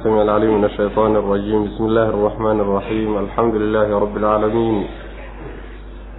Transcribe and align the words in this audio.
السميع 0.00 0.21
العليم 0.21 0.57
من 0.57 0.65
الشيطان 0.65 1.15
الرجيم 1.15 1.63
بسم 1.65 1.83
الله 1.85 2.09
الرحمن 2.09 2.59
الرحيم 2.59 3.17
الحمد 3.17 3.55
لله 3.55 3.99
رب 3.99 4.17
العالمين 4.17 4.87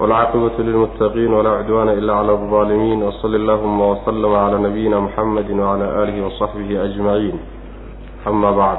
والعاقبة 0.01 0.51
للمتقين 0.59 1.33
ولا 1.35 1.51
عدوان 1.51 1.89
إلا 1.89 2.13
على 2.15 2.33
الظالمين 2.33 3.03
وصل 3.03 3.35
اللهم 3.35 3.81
وسلم 3.81 4.33
على 4.35 4.57
نبينا 4.59 5.01
محمد 5.01 5.51
وعلى 5.51 6.03
آله 6.03 6.27
وصحبه 6.27 6.85
أجمعين 6.85 7.35
أما 8.27 8.51
بعد 8.51 8.79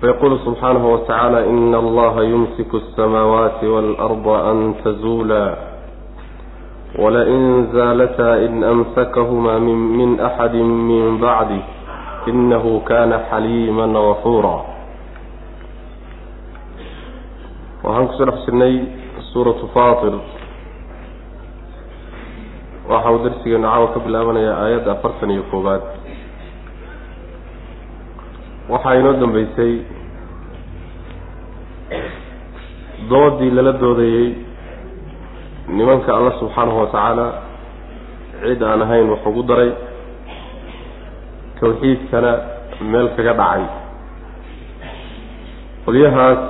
فيقول 0.00 0.38
سبحانه 0.46 0.92
وتعالى 0.92 1.48
إن 1.50 1.74
الله 1.74 2.22
يمسك 2.24 2.74
السماوات 2.74 3.64
والأرض 3.64 4.28
أن 4.28 4.74
تزولا 4.84 5.46
ولئن 6.98 7.66
زالتا 7.72 8.46
إن 8.46 8.64
أمسكهما 8.64 9.58
من, 9.58 9.76
من 9.98 10.20
أحد 10.20 10.54
من 10.90 11.18
بعده 11.20 11.62
inahu 12.26 12.80
kana 12.84 13.18
xaliiman 13.30 13.92
gafuura 13.92 14.56
waxaan 17.84 18.06
ku 18.08 18.14
soo 18.18 18.26
dhex 18.28 18.38
jirnay 18.46 18.74
suuratu 19.32 19.68
faatir 19.74 20.14
waxa 22.90 23.10
uu 23.14 23.22
darsigeenu 23.24 23.64
caawa 23.68 23.86
ka 23.94 23.98
bilaabanayaa 24.06 24.56
aayadda 24.64 24.90
afartan 24.96 25.30
iyo 25.34 25.42
koowaad 25.50 25.82
waxaa 28.72 28.94
inoo 29.00 29.12
dambeysay 29.22 29.72
doodii 33.10 33.50
lala 33.56 33.72
doodayey 33.82 34.28
nimanka 35.76 36.10
alla 36.16 36.32
subxaanahu 36.40 36.78
watacaala 36.84 37.26
cid 38.42 38.62
aan 38.62 38.82
ahayn 38.82 39.10
wax 39.12 39.22
ugu 39.26 39.42
daray 39.50 39.70
tawxiidkana 41.60 42.32
meel 42.92 43.08
kaga 43.16 43.32
dhacay. 43.40 43.64
Qolyahaas 45.84 46.40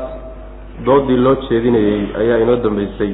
doodii 0.87 1.17
loo 1.25 1.35
jeedinayey 1.49 2.03
ayaa 2.21 2.39
inoo 2.45 2.57
dambeysay. 2.65 3.13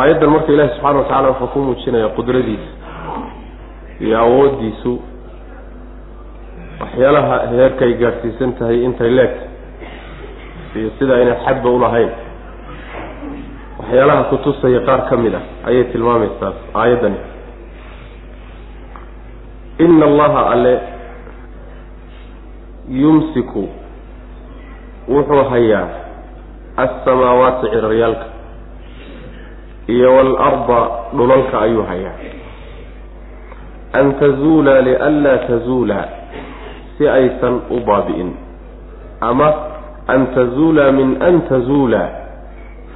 Aayaddan 0.00 0.30
marka 0.34 0.52
ilaahi 0.52 0.70
subxaana 0.74 0.98
watacaala 0.98 1.28
wuxuu 1.30 1.46
ku 1.52 1.58
muujinaya 1.66 2.08
qudradiisa 2.16 2.70
iyo 4.04 4.16
awooddiisu 4.24 4.92
waxyaalaha 6.80 7.36
heerkay 7.52 7.92
gaadhsiisan 8.02 8.52
tahay 8.58 8.78
intay 8.86 9.10
leegta 9.18 9.44
iyo 10.78 10.90
sida 10.98 11.14
aynay 11.18 11.36
xadba 11.44 11.68
ulahayn 11.78 12.10
waxyaalaha 13.80 14.22
kutusaya 14.30 14.80
qaar 14.88 15.00
ka 15.10 15.16
mid 15.24 15.34
ah 15.34 15.42
ayay 15.68 15.84
tilmaamaysaa 15.92 16.52
aayaddani 16.82 17.18
ina 19.78 20.06
allaha 20.06 20.50
alle 20.50 20.80
yumsiku 22.90 23.68
wuxuu 25.08 25.44
hayaa 25.50 25.88
assamaawaati 26.76 27.66
ciraryaalka 27.70 28.24
iyo 29.86 30.14
waalarda 30.16 30.80
dhulalka 31.16 31.60
ayuu 31.60 31.82
hayaa 31.82 32.16
an 33.92 34.14
tazuula 34.20 34.80
lianlaa 34.80 35.38
tazuula 35.38 36.08
si 36.98 37.08
aysan 37.08 37.60
u 37.70 37.80
baabi'in 37.86 38.30
ama 39.20 39.54
an 40.06 40.26
tazuula 40.34 40.92
min 40.92 41.22
an 41.22 41.42
tazuula 41.48 42.02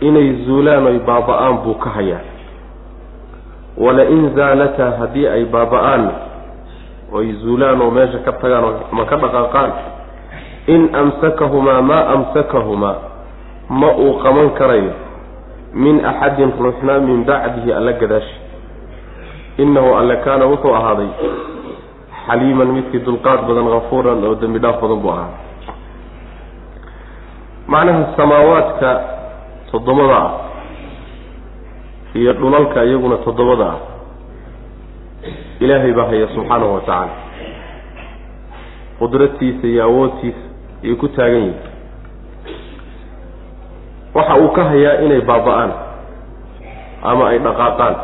inay 0.00 0.44
zuulaan 0.46 0.86
oy 0.86 0.98
baaba-aan 0.98 1.56
buu 1.64 1.74
ka 1.74 1.90
hayaa 1.90 2.20
wala-in 3.78 4.34
zaalataa 4.36 4.90
haddii 5.00 5.26
ay 5.26 5.44
baaba-aan 5.44 6.10
oy 7.12 7.32
zuulaan 7.42 7.80
oo 7.82 7.90
meesha 7.90 8.18
ka 8.26 8.32
tagaan 8.32 8.64
ma 8.96 9.04
ka 9.10 9.16
dhaqaaqaan. 9.16 9.72
In 10.74 10.82
amsakahumaa 11.00 11.82
maa 11.82 12.04
amsakahumaa 12.14 12.96
ma 13.80 13.88
uu 14.04 14.18
qaban 14.22 14.50
karayo 14.58 14.92
min 15.74 16.04
axadin 16.04 16.52
ruuxna 16.60 16.98
min 17.00 17.24
bacdihi 17.24 17.72
alla 17.72 17.92
gadaashi. 17.92 18.36
Innahu 19.62 19.94
alle 20.00 20.16
kaana 20.24 20.44
wuxuu 20.46 20.74
ahaaday 20.74 21.10
xaliiman 22.26 22.68
midkii 22.76 23.02
dulqaad 23.06 23.40
badan 23.48 23.68
hafuuran 23.74 24.24
oo 24.24 24.34
dembi 24.40 24.58
dhaaf 24.62 24.78
badan 24.82 24.98
buu 25.02 25.10
ahaaday 25.10 25.40
macnaha 27.72 28.02
samaawaadka 28.16 28.90
toddobada 29.70 30.16
ah 30.16 30.30
iyo 32.14 32.32
dhulalka 32.32 32.84
iyaguna 32.84 33.16
toddobada 33.26 33.66
ah 33.74 33.78
ilaahay 35.62 35.92
baa 35.98 36.06
haya 36.10 36.26
subxaanahu 36.34 36.74
watacaala 36.74 37.14
qudratiisa 38.98 39.66
iyo 39.72 39.82
awoodtiisa 39.88 40.44
ayay 40.84 40.96
ku 41.02 41.06
taagan 41.16 41.42
yihiin 41.42 41.70
waxa 44.16 44.34
uu 44.42 44.50
ka 44.56 44.62
hayaa 44.70 45.00
inay 45.06 45.20
baaba-aan 45.30 45.72
ama 47.10 47.24
ay 47.32 47.38
dhaqaaqaan 47.46 47.96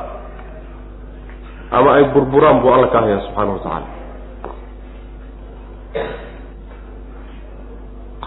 ama 1.78 1.90
ay 2.00 2.04
burburaan 2.14 2.60
buu 2.62 2.72
alla 2.74 2.88
ka 2.94 2.98
hayaa 3.04 3.20
subxaana 3.28 3.52
wa 3.54 3.60
tacaala. 3.64 3.88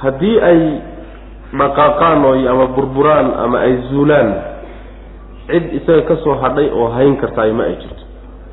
Haddii 0.02 0.38
ay 0.50 0.59
dhaqaaqaan 1.59 2.20
oy 2.31 2.41
ama 2.52 2.66
burburaan 2.75 3.28
ama 3.44 3.58
ay 3.66 3.74
zuulaan 3.90 4.30
cid 5.52 5.66
isaga 5.80 6.02
ka 6.09 6.16
soo 6.24 6.36
hadhay 6.41 6.70
oo 6.72 6.88
hayn 6.96 7.18
kartaay 7.22 7.52
ma 7.52 7.64
ay 7.70 7.75
jirto 7.81 8.06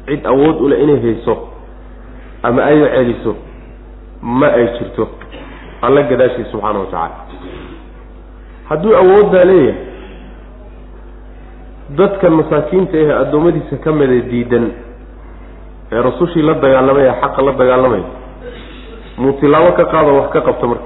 cid 0.09 0.27
awood 0.27 0.57
u 0.65 0.69
leh 0.69 0.79
inay 0.85 1.01
hayso 1.05 1.35
ama 2.43 2.63
ay 2.65 2.79
celiso 2.95 3.33
ma 4.23 4.47
ay 4.59 4.67
jirto. 4.79 5.09
Alla 5.83 6.03
gadaashiis 6.11 6.49
subxaana 6.53 6.79
wa 6.79 6.87
tacaala. 6.87 7.17
Hadduu 8.69 8.95
awooddaa 9.01 9.45
leeyahay 9.45 9.75
dadkan 11.99 12.33
masaakiinta 12.41 12.97
ehe 13.03 13.13
addoommadiisa 13.23 13.77
ka 13.85 13.93
mida 13.93 14.19
diidan 14.31 14.65
ee 15.93 16.03
rasushii 16.09 16.43
la 16.49 16.55
dagaalamaya 16.65 17.13
xaqa 17.23 17.43
la 17.47 17.53
dagaalamaya 17.61 18.05
muu 19.19 19.33
tilaabo 19.41 19.71
ka 19.79 19.85
qaado 19.93 20.11
wax 20.19 20.29
ka 20.35 20.41
qabto 20.49 20.67
marka 20.69 20.85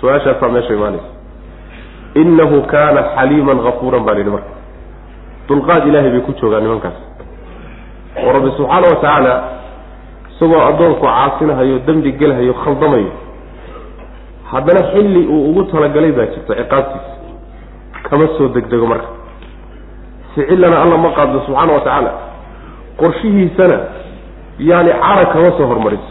su'aashaasaa 0.00 0.48
meesha 0.54 0.74
imaanaysa. 0.78 1.10
Innahu 2.22 2.62
kaana 2.72 3.00
xaliiman 3.16 3.58
kafuuran 3.66 4.04
baa 4.06 4.14
lihi 4.18 4.30
marka. 4.36 4.52
Dulqaad 5.48 5.82
ilaahay 5.88 6.10
bay 6.14 6.20
ku 6.26 6.32
joogaan 6.40 6.62
nimankaas 6.62 6.94
oo 8.22 8.32
rabbi 8.36 8.50
subxaana 8.56 8.86
wa 8.92 8.96
tacaala 9.02 9.34
isagoo 10.32 10.60
addoonku 10.68 11.00
caasinahayo 11.06 11.78
dembi 11.86 12.12
gelhayo 12.20 12.54
khaldamayo 12.62 13.10
haddana 14.52 14.82
xilli 14.92 15.22
uu 15.34 15.50
ugu 15.50 15.62
talagalay 15.72 16.12
baa 16.12 16.26
jirta 16.32 16.54
ciqaabtiisa. 16.60 17.12
Kama 18.08 18.26
soo 18.38 18.48
degdego 18.54 18.86
marka. 18.86 19.08
Ficillana 20.34 20.76
alla 20.82 20.96
ma 21.04 21.10
qaaddo 21.18 21.38
subxaana 21.46 21.72
wa 21.76 21.80
tacaala 21.86 22.12
qorshihiisana 23.00 23.78
yaani 24.68 24.90
cara 25.04 25.24
kama 25.32 25.50
soo 25.58 25.66
hormariso. 25.70 26.10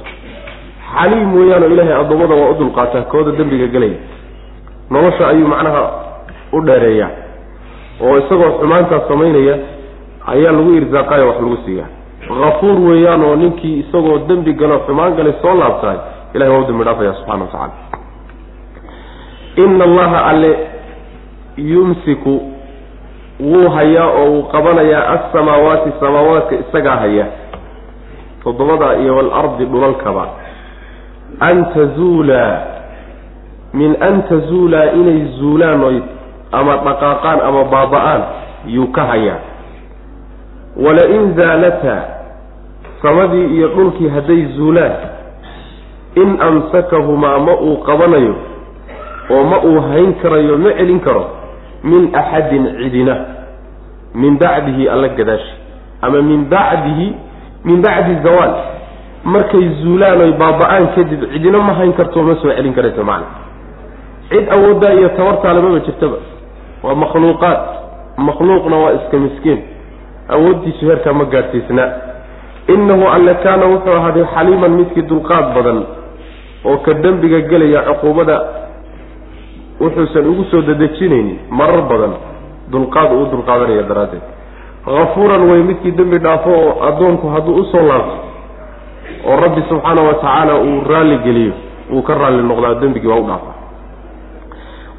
Xaliim 0.95 1.29
weeyaanoo 1.37 1.69
ilaahay 1.73 1.95
addoommada 2.01 2.35
waa 2.41 2.49
u 2.49 2.53
dulqaataa 2.59 3.01
kooda 3.11 3.31
dembiga 3.39 3.67
gelaya. 3.75 3.97
Nolosha 4.89 5.27
ayuu 5.31 5.47
macnaha 5.53 5.83
u 6.53 6.61
dheereeyaa 6.67 7.09
oo 8.05 8.17
isagoo 8.21 8.51
xumaantaas 8.59 9.07
samaynaya 9.07 9.55
ayaa 10.33 10.51
lagu 10.51 10.71
irsaaqayo 10.79 11.27
wax 11.27 11.37
lagu 11.41 11.57
siiyaa 11.65 11.89
hafuur 12.43 12.79
weeyaan 12.89 13.23
oo 13.23 13.35
ninkii 13.35 13.79
isagoo 13.79 14.17
dembi 14.27 14.53
galo 14.53 14.79
xumaan 14.87 15.15
galay 15.15 15.33
soo 15.41 15.55
laabtahay 15.61 15.97
ilahay 16.33 16.53
waa 16.53 16.61
u 16.61 16.67
dambi 16.67 16.83
dhaafaya 16.83 17.13
subxana 17.13 17.43
wa 17.43 17.47
tacala 17.51 17.73
ina 19.55 19.83
allaha 19.83 20.25
alle 20.25 20.51
yumsiku 21.57 22.41
wuu 23.39 23.69
hayaa 23.69 24.07
oo 24.07 24.25
uu 24.31 24.43
qabanayaa 24.43 25.07
assamaawaati 25.15 25.91
samaawaadka 25.99 26.55
isagaa 26.55 26.95
haya. 26.95 27.25
Toddobada 28.43 28.95
iyo 29.01 29.15
waalardi 29.15 29.65
dhulalkaba. 29.65 30.27
An 31.39 31.65
tazuula 31.73 32.61
min 33.73 33.95
an 33.99 34.23
tazuulaa 34.29 34.91
inay 34.99 35.19
zuulaan 35.39 35.83
oy 35.83 35.97
ama 36.51 36.75
dhaqaaqaan 36.85 37.39
ama 37.47 37.63
baaba-aan 37.63 38.21
yuu 38.75 38.87
ka 38.95 39.03
hayaa 39.11 39.39
wala-in 40.77 41.35
zaalataa 41.35 42.03
samadii 43.01 43.45
iyo 43.55 43.67
dhulkii 43.67 44.09
hadday 44.09 44.45
zuulaan 44.55 44.91
in 46.15 46.41
amsakahumaa 46.41 47.39
ma 47.39 47.53
uu 47.59 47.77
qabanayo 47.77 48.35
oo 49.29 49.43
ma 49.43 49.57
uu 49.63 49.81
hayn 49.81 50.13
karayo 50.13 50.57
ma 50.57 50.71
celin 50.73 50.99
karo 50.99 51.29
min 51.83 52.09
axadin 52.15 52.65
cidina 52.81 53.15
min 54.15 54.37
bacdihi 54.37 54.89
alla 54.89 55.07
gadaashi 55.07 55.53
ama 56.01 56.21
min 56.21 56.45
bacdihi 56.49 57.13
min 57.65 57.81
bacdi 57.81 58.15
zawaal 58.23 58.53
markay 59.23 59.69
zuulaan 59.81 60.21
oy 60.21 60.31
baaba-aan 60.31 60.87
kadib 60.95 61.23
cidina 61.33 61.57
ma 61.57 61.73
hayn 61.73 61.93
karto 61.93 62.23
ma 62.23 62.35
soo 62.41 62.51
celin 62.55 62.73
karayso 62.73 63.03
macna. 63.03 63.27
Cid 64.29 64.45
awooddaa 64.55 64.93
iyo 64.93 65.09
tabartaale 65.09 65.61
maba 65.61 65.79
jirtaba. 65.79 66.17
Waa 66.83 66.95
makhluuqaad 66.95 67.59
makhluuqna 68.17 68.75
waa 68.77 68.93
iska 68.93 69.17
miskiin 69.17 69.59
awooddiisu 70.29 70.85
heerkaa 70.89 71.13
ma 71.13 71.25
gaadhsiisnaa 71.25 71.89
innahu 72.73 73.07
alle 73.15 73.33
kaana 73.43 73.65
wuxuu 73.73 73.93
ahaaday 73.99 74.25
xaliiman 74.35 74.71
midkii 74.79 75.01
dulqaad 75.11 75.53
badan 75.55 75.79
oo 76.65 76.77
ka 76.85 76.93
dembiga 76.93 77.39
gelaya 77.51 77.81
cuquubada 77.89 78.37
wuxuusan 79.81 80.25
ugu 80.31 80.43
soo 80.51 80.61
dadejinaynin 80.61 81.39
marar 81.49 81.81
badan 81.91 82.13
dulqaad 82.71 83.11
uu 83.13 83.25
dulqaadanaya 83.31 83.83
daraaddeed. 83.89 84.23
Hafuuran 84.85 85.43
way 85.49 85.61
midkii 85.69 85.91
dembi 85.91 86.17
dhaafo 86.19 86.49
oo 86.49 86.73
addoonku 86.87 87.27
hadduu 87.33 87.55
u 87.61 87.65
soo 87.71 87.83
laabto 87.89 88.17
oo 89.29 89.35
rabbi 89.43 89.61
subxaana 89.69 90.01
wa 90.07 90.13
tacaala 90.13 90.53
uu 90.67 90.81
raalli 90.89 91.17
geliyo 91.25 91.53
uu 91.93 92.01
ka 92.01 92.13
raalli 92.13 92.43
noqdaa 92.49 92.73
dembigii 92.81 93.07
waa 93.11 93.19
u 93.19 93.27
dhaafa 93.29 93.51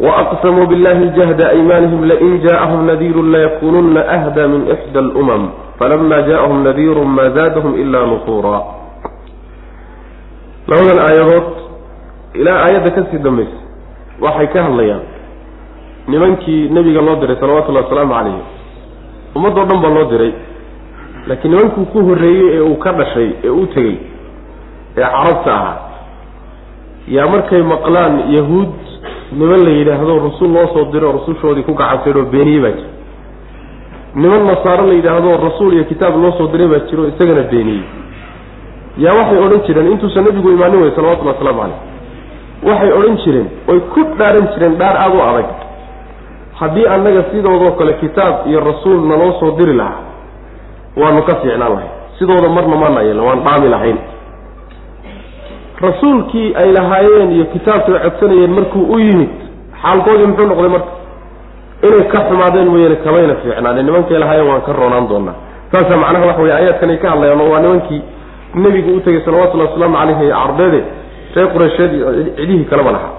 waaqsamuu 0.01 0.67
billahi 0.67 1.11
jahda 1.17 1.49
aymaanihim 1.57 2.03
lain 2.11 2.41
jaaahum 2.45 2.87
nadiirun 2.87 3.33
layakununa 3.33 4.01
ahda 4.17 4.49
min 4.49 4.69
ixda 4.75 5.01
alumam 5.01 5.43
falama 5.79 6.23
jaaahum 6.29 6.65
nadiirun 6.65 7.09
maa 7.17 7.31
zaadahum 7.37 7.75
ilaa 7.81 8.07
nufuura 8.07 8.61
labadan 10.69 10.99
aayadood 11.07 11.47
ilaa 12.35 12.59
aayadda 12.65 12.91
ka 12.97 13.03
sii 13.11 13.19
dambaysa 13.25 13.59
waxay 14.21 14.47
ka 14.53 14.63
hadlayaan 14.67 15.01
nimankii 16.09 16.69
nebiga 16.69 17.01
loo 17.01 17.17
diray 17.17 17.37
salawatullahi 17.41 17.85
wasalaamu 17.85 18.15
calayhi 18.15 18.43
ummadoo 19.37 19.65
dhan 19.65 19.81
baa 19.85 19.95
loo 19.97 20.05
diray 20.13 20.33
laakiin 21.27 21.51
nimankuu 21.55 21.85
ku 21.93 21.99
horreeyey 22.09 22.49
ee 22.57 22.61
uu 22.61 22.77
ka 22.85 22.93
dhashay 22.93 23.31
ee 23.45 23.49
u 23.49 23.67
tegey 23.67 23.97
ee 24.97 25.09
carabta 25.15 25.51
ahaa 25.55 25.77
yaa 27.17 27.27
markay 27.35 27.63
maqlaan 27.73 28.15
yahuud 28.37 28.73
niman 29.33 29.65
la 29.65 29.71
yidhaahdo 29.71 30.19
rasul 30.29 30.51
loo 30.53 30.67
soo 30.75 30.85
diro 30.93 31.13
rusushoodii 31.13 31.63
ku 31.63 31.73
gacansaydhoo 31.75 32.25
beeniye 32.33 32.61
baa 32.61 32.71
jira. 32.79 32.91
Niman 34.15 34.47
nasaaro 34.47 34.87
la 34.87 34.95
yidhaahdo 34.95 35.37
rasuul 35.47 35.73
iyo 35.75 35.85
kitaab 35.85 36.15
loo 36.23 36.33
soo 36.39 36.47
diray 36.53 36.69
baa 36.69 36.83
jiro 36.91 37.07
isagana 37.09 37.43
beeniyey 37.43 37.83
yaa 39.05 39.13
waxay 39.19 39.39
odhan 39.45 39.61
jireen 39.67 39.93
intuusan 39.93 40.25
nebigu 40.25 40.51
imaanin 40.51 40.83
wey 40.83 40.91
salawatullhi 40.97 41.33
wasalaamu 41.35 41.61
caleyh 41.61 41.79
waxay 42.69 42.93
odhan 42.99 43.17
jireen 43.25 43.49
oy 43.69 43.81
ku 43.95 44.01
dhaaran 44.19 44.47
jireen 44.55 44.75
dhaar 44.81 44.97
aada 44.97 45.17
u 45.17 45.21
adag. 45.31 45.49
Haddii 46.61 46.87
annaga 46.95 47.23
sidoodoo 47.33 47.73
kale 47.79 47.93
kitaab 48.03 48.47
iyo 48.47 48.61
rasuul 48.61 49.01
naloo 49.11 49.33
soo 49.41 49.51
diri 49.59 49.75
lahaa 49.77 50.01
waanu 50.97 51.23
ka 51.23 51.35
fiicnaan 51.43 51.73
lahayn. 51.73 51.91
Sidooda 52.19 52.49
marna 52.49 52.77
maana 52.77 53.01
yeelna 53.03 53.23
waan 53.23 53.41
dhaami 53.45 53.69
lahayn 53.69 53.99
rasuulkii 55.81 56.55
ay 56.55 56.73
lahaayeen 56.73 57.33
iyo 57.33 57.45
kitaabkii 57.45 57.95
ay 57.95 58.11
codsanayeen 58.11 58.51
markuu 58.59 58.83
u 58.95 58.99
yimid 58.99 59.29
xaalkoodii 59.83 60.27
muxuu 60.27 60.47
noqday 60.47 60.69
marka 60.69 60.91
inay 61.87 62.05
ka 62.13 62.19
xumaadeen 62.29 62.69
mooyaane 62.73 62.97
kamayna 63.05 63.35
fiicnaane 63.43 63.83
nimankay 63.83 64.19
lahaayeen 64.19 64.49
waan 64.51 64.61
ka 64.67 64.73
roonaan 64.73 65.09
doonaa. 65.09 65.35
Saasaa 65.73 65.97
macnaha 66.03 66.27
waxa 66.27 66.43
weye 66.43 66.55
aayaadkan 66.55 66.91
ay 66.91 66.97
ka 67.03 67.09
hadlayaan 67.11 67.41
oo 67.41 67.51
waa 67.53 67.61
nimankii 67.61 68.03
nebigu 68.55 68.91
u 68.97 69.01
tegey 69.01 69.21
salawatullahi 69.25 69.69
wasalaamu 69.71 69.97
caleyhi 69.99 70.31
carbeede 70.33 70.81
reer 71.35 71.49
qureysheed 71.55 71.93
iyo 71.95 72.07
cidihii 72.37 72.65
kaleba 72.65 72.91
lahaa. 72.97 73.13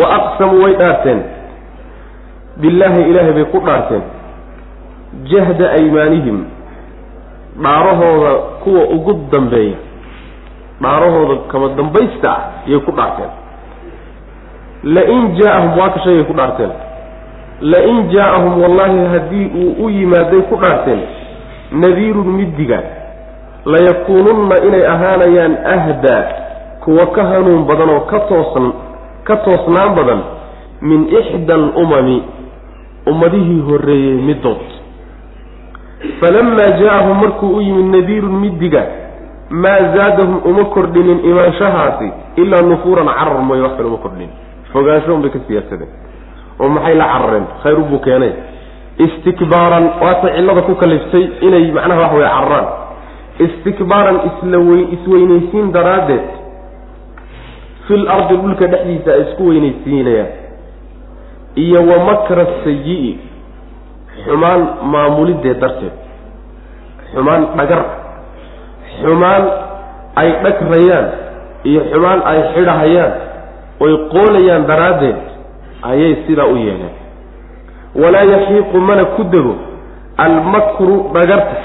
Wa 0.00 0.06
aqsamuu 0.16 0.62
way 0.64 0.74
dhaarteen. 0.74 1.20
Billaahi 2.60 3.02
ilaahay 3.10 3.32
bay 3.32 3.44
ku 3.44 3.58
dhaarteen. 3.66 4.02
Jahda 5.30 5.70
aymaanihim 5.70 6.38
dhaarahooda 7.62 8.32
kuwa 8.64 8.82
ugu 8.96 9.12
dambeeya 9.32 9.76
dhaarahooda 10.82 11.36
kama 11.52 11.68
dambaysta 11.78 12.30
ah 12.30 12.40
yay 12.66 12.80
ku 12.80 12.92
dhaarteen. 12.92 13.30
Lain 14.84 15.34
jaa-ahum 15.38 15.78
waa 15.78 15.90
ka 15.94 16.00
shaygay 16.04 16.24
ku 16.24 16.32
dhaarteen. 16.36 16.72
Lain 17.60 18.08
jaa-ahum 18.12 18.60
wallaahi 18.62 18.98
haddii 19.12 19.46
uu 19.62 19.84
u 19.86 19.90
yimaaday 19.90 20.42
ku 20.50 20.56
dhaarteen 20.56 21.00
nadiirun 21.72 22.28
middiga 22.38 22.78
layakuununna 23.64 24.56
inay 24.68 24.84
ahaanayaan 24.86 25.54
ahdaa 25.74 26.22
kuwa 26.84 27.06
ka 27.16 27.24
hanuun 27.24 27.64
badan 27.66 27.90
oo 27.90 28.00
ka 28.10 28.20
toosan 28.30 28.66
ka 29.24 29.36
toosnaan 29.36 29.94
badan 29.98 30.20
min 30.82 31.08
ixda 31.20 31.54
alumami 31.54 32.22
ummadihii 33.10 33.60
horreeyey 33.68 34.20
middood. 34.28 34.62
Falamaa 36.20 36.70
jaa-ahum 36.80 37.16
markuu 37.24 37.56
u 37.56 37.60
yimid 37.60 37.88
nadiirun 37.96 38.36
middiga 38.44 38.82
maa 39.50 39.80
zaadahum 39.96 40.40
uma 40.50 40.64
kordhinin 40.74 41.20
imaanshahaasi 41.30 42.08
ilaa 42.36 42.62
nufuuran 42.62 43.06
carar 43.18 43.38
mooye 43.48 43.62
wax 43.62 43.76
kale 43.76 43.88
uma 43.88 43.98
kordhinin. 44.04 44.30
Fogaanshoon 44.72 45.22
bay 45.22 45.30
ka 45.30 45.38
siyaadsadeen 45.46 45.90
oo 46.60 46.68
maxay 46.68 46.94
la 46.94 47.04
carareen? 47.12 47.46
Khayr 47.62 47.78
ubuu 47.78 47.98
keenay. 47.98 48.32
Istikbaaran 48.98 49.84
waata 50.02 50.28
cillada 50.36 50.62
ku 50.62 50.74
kaliftay 50.74 51.24
inay 51.46 51.72
macnaha 51.76 52.00
wax 52.02 52.12
weye 52.18 52.28
cararaan. 52.28 52.66
Istikbaaran 53.46 54.18
isla 54.28 54.58
wey 54.68 54.82
isweynaysiin 54.96 55.72
daraaddeed 55.72 56.26
fil 57.86 58.08
ardi 58.16 58.34
dhulka 58.42 58.66
dhexdiisa 58.72 59.10
ay 59.14 59.20
isku 59.26 59.42
weynaysiinayaan. 59.50 60.30
Iyo 61.56 61.80
wa 61.90 61.98
makra 62.08 62.44
sayi-i 62.64 63.12
xumaan 64.24 64.62
maamulideed 64.92 65.58
darteed. 65.62 65.94
Xumaan 67.14 67.42
dhagar 67.58 67.82
xumaan 69.02 69.44
ay 70.20 70.28
dhagrayaan 70.44 71.06
iyo 71.70 71.80
xumaan 71.92 72.20
ay 72.30 72.38
xidhahayaan 72.54 73.12
oy 73.84 73.92
qoolayaan 74.14 74.66
daraaddeed 74.70 75.16
ayay 75.90 76.12
sidaa 76.26 76.46
u 76.46 76.56
yeeleen. 76.56 76.94
Walaa 78.02 78.24
yaxiiqu 78.32 78.76
mana 78.88 79.04
ku 79.16 79.24
dego 79.24 79.54
almakru 80.24 80.96
dhagarta 81.14 81.56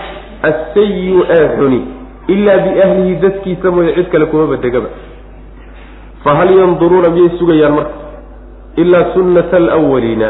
assayiu 0.49 1.23
ee 1.37 1.47
xuni 1.57 1.79
ilaa 2.27 2.57
biahlihi 2.65 3.15
dadkiisa 3.23 3.71
mooye 3.71 3.93
cid 3.95 4.07
kale 4.11 4.25
kuma 4.31 4.45
badegaba 4.51 4.89
fahal 6.23 6.49
yanduruuna 6.59 7.09
miyay 7.09 7.29
sugayaan 7.39 7.73
marka? 7.73 7.95
Ilaa 8.81 9.13
sunnata 9.13 9.57
alawaliina 9.57 10.27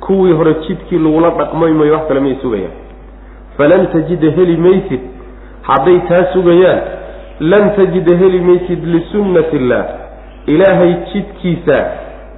kuwii 0.00 0.32
hore 0.32 0.54
jidkii 0.66 0.98
lagula 0.98 1.30
dhaqmay 1.30 1.72
mayo 1.72 1.92
wax 1.94 2.08
kale 2.08 2.20
miyay 2.20 2.38
sugayaan. 2.42 2.74
Falan 3.56 3.86
tajida 3.92 4.30
heli 4.36 4.56
maysid 4.56 5.00
hadday 5.68 5.98
taa 6.08 6.24
sugayaan 6.32 6.80
lan 7.40 7.70
tajida 7.76 8.16
heli 8.22 8.40
maysid 8.40 8.84
lisunnati 8.94 9.56
illaah 9.56 9.86
ilaahay 10.46 10.94
jidkiisa 11.12 11.76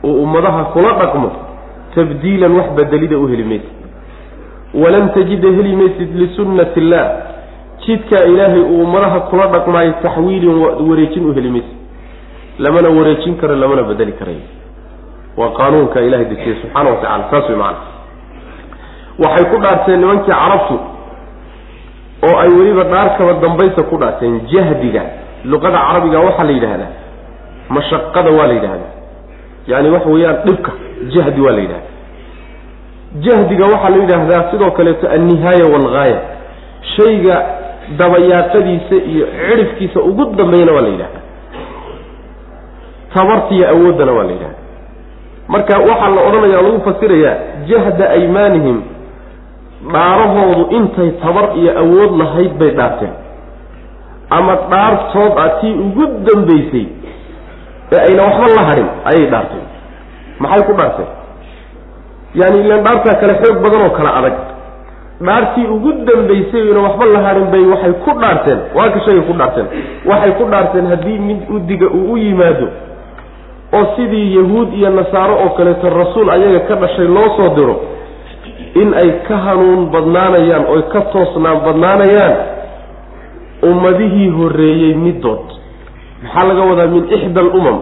uu 0.05 0.23
ummadaha 0.23 0.65
kula 0.75 0.93
dhaqmo 1.01 1.31
tabdiilan 1.95 2.53
wax 2.59 2.69
bedelida 2.79 3.19
u 3.19 3.27
heli 3.33 3.45
maysid. 3.45 3.73
Walan 4.83 5.09
tajida 5.15 5.49
heli 5.59 5.77
maysid 5.77 6.11
lisunnati 6.23 6.81
illaah 6.81 7.09
jidkaa 7.87 8.25
ilaahay 8.33 8.61
uu 8.61 8.83
ummadaha 8.87 9.21
kula 9.31 9.47
dhaqmaayo 9.55 9.93
taxwiilin 10.03 10.57
wareejin 10.89 11.31
u 11.31 11.35
heli 11.35 11.51
maysid. 11.51 11.77
Lamana 12.59 12.89
wareejin 12.99 13.37
karo 13.41 13.57
lamana 13.57 13.83
bedeli 13.83 14.13
karayo 14.13 14.45
waa 15.37 15.51
qaanuunka 15.59 16.01
ilahay 16.01 16.25
dejiyey 16.25 16.57
subxaana 16.63 16.91
wa 16.91 16.97
tacala 16.97 17.25
saas 17.31 17.49
way 17.49 17.57
macana 17.57 17.79
waxay 19.19 19.45
ku 19.53 19.57
dhaarteen 19.63 20.01
nimankii 20.01 20.33
carabtu 20.33 20.75
oo 22.27 22.35
ay 22.43 22.49
weliba 22.59 22.85
dhaarkaba 22.93 23.33
dambaysa 23.45 23.83
ku 23.91 23.97
dhaarteen 24.03 24.41
jahdiga 24.53 25.03
luqada 25.45 25.79
carabiga 25.87 26.19
waxaa 26.27 26.45
la 26.45 26.53
yidhaahdaa 26.57 26.91
mashaqada 27.77 28.31
waa 28.39 28.47
la 28.47 28.55
yidhahdaa 28.59 28.93
yaani 29.71 29.91
waxa 29.95 30.09
weeyaan 30.15 30.37
dhibka 30.47 30.73
jahdi 31.15 31.41
waa 31.47 31.53
la 31.57 31.61
yidhahdaa 31.61 31.91
jahdiga 33.27 33.65
waxaa 33.73 33.91
la 33.91 33.97
yidhaahdaa 34.03 34.43
sidoo 34.51 34.71
kaleeto 34.79 35.09
alnihaaya 35.17 35.65
waalghaaya 35.73 36.19
shayga 36.97 37.37
dabayaaqadiisa 37.99 38.95
iyo 39.13 39.27
cidhifkiisa 39.49 40.01
ugu 40.01 40.25
dambeeyana 40.39 40.73
waa 40.73 40.81
la 40.81 40.89
yidhahdaa 40.89 41.23
tabartiiyo 43.15 43.69
awooddana 43.69 44.13
waa 44.13 44.25
la 44.25 44.33
yidhahdaa 44.33 44.61
marka 45.49 45.79
waxaa 45.79 46.09
la 46.17 46.21
odhanayaa 46.29 46.63
lagu 46.63 46.81
fasirayaa 46.89 47.37
jahda 47.71 48.11
aymaanihim 48.11 48.83
dhaarahoodu 49.93 50.65
intay 50.77 51.11
tabar 51.23 51.57
iyo 51.59 51.73
awood 51.79 52.13
lahayd 52.21 52.53
bay 52.61 52.71
dhaarteen. 52.71 53.15
Ama 54.31 54.55
dhaartood 54.71 55.33
ah 55.39 55.51
tii 55.61 55.75
ugu 55.75 56.05
dambaysay 56.27 56.87
ee 57.93 58.01
ayna 58.09 58.23
waxba 58.23 58.47
la 58.57 58.63
hadhin 58.69 58.89
ayay 59.11 59.27
dhaarteen. 59.31 59.67
Maxay 60.41 60.63
ku 60.67 60.73
dhaarteen? 60.73 61.11
Yaani 62.35 62.59
ilaan 62.65 62.83
dhaartaa 62.87 63.15
kale 63.21 63.35
xoog 63.43 63.59
badan 63.65 63.83
oo 63.87 63.91
kala 63.99 64.11
adag. 64.19 64.37
Dhaartii 65.21 65.67
ugu 65.75 65.91
dambaysay 66.09 66.63
ayna 66.71 66.81
waxba 66.87 67.05
la 67.15 67.21
hadhin 67.27 67.47
bay 67.53 67.65
waxay 67.73 67.93
ku 68.05 68.11
dhaarteen. 68.23 68.59
Waa 68.77 68.89
ka 68.95 68.99
ku 69.29 69.33
dhaarteen. 69.41 69.67
Waxay 70.11 70.33
ku 70.39 70.45
dhaarteen 70.53 70.87
haddii 70.93 71.19
mid 71.19 71.41
udiga 71.51 71.87
uu 71.91 72.13
u 72.13 72.17
yimaado 72.17 72.69
oo 73.73 73.85
sidii 73.97 74.37
yahuud 74.37 74.73
iyo 74.75 74.91
nasaaro 74.91 75.35
oo 75.45 75.51
kaleeto 75.57 75.89
rasuul 75.91 76.31
ayaga 76.31 76.61
ka 76.69 76.75
dhashay 76.77 77.09
loo 77.09 77.29
soo 77.37 77.49
diro 77.57 77.77
in 78.75 78.95
ay 78.95 79.11
ka 79.29 79.37
hanuun 79.37 79.91
badnaanayaan 79.95 80.65
oy 80.75 80.83
ka 80.93 81.01
toosnaan 81.13 81.61
badnaanayaan 81.67 82.35
ummadihii 83.71 84.29
horreeyey 84.39 84.95
middood 84.95 85.45
maxaa 86.23 86.47
laga 86.49 86.63
wadaa 86.71 86.87
min 86.87 87.05
ixda 87.17 87.41
alumam 87.41 87.79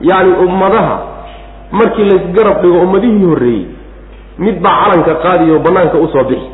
yacni 0.00 0.32
ummadaha 0.46 0.96
markii 1.72 2.04
laysgarab 2.10 2.62
dhigo 2.62 2.78
ummadihii 2.86 3.24
horreeyey 3.30 3.66
mid 4.38 4.60
baa 4.64 4.76
calanka 4.84 5.14
qaadiyo 5.24 5.58
bannaanka 5.58 5.98
u 5.98 6.08
soo 6.08 6.24
bixi 6.24 6.50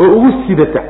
oo 0.00 0.08
ugu 0.16 0.30
sidata 0.46 0.82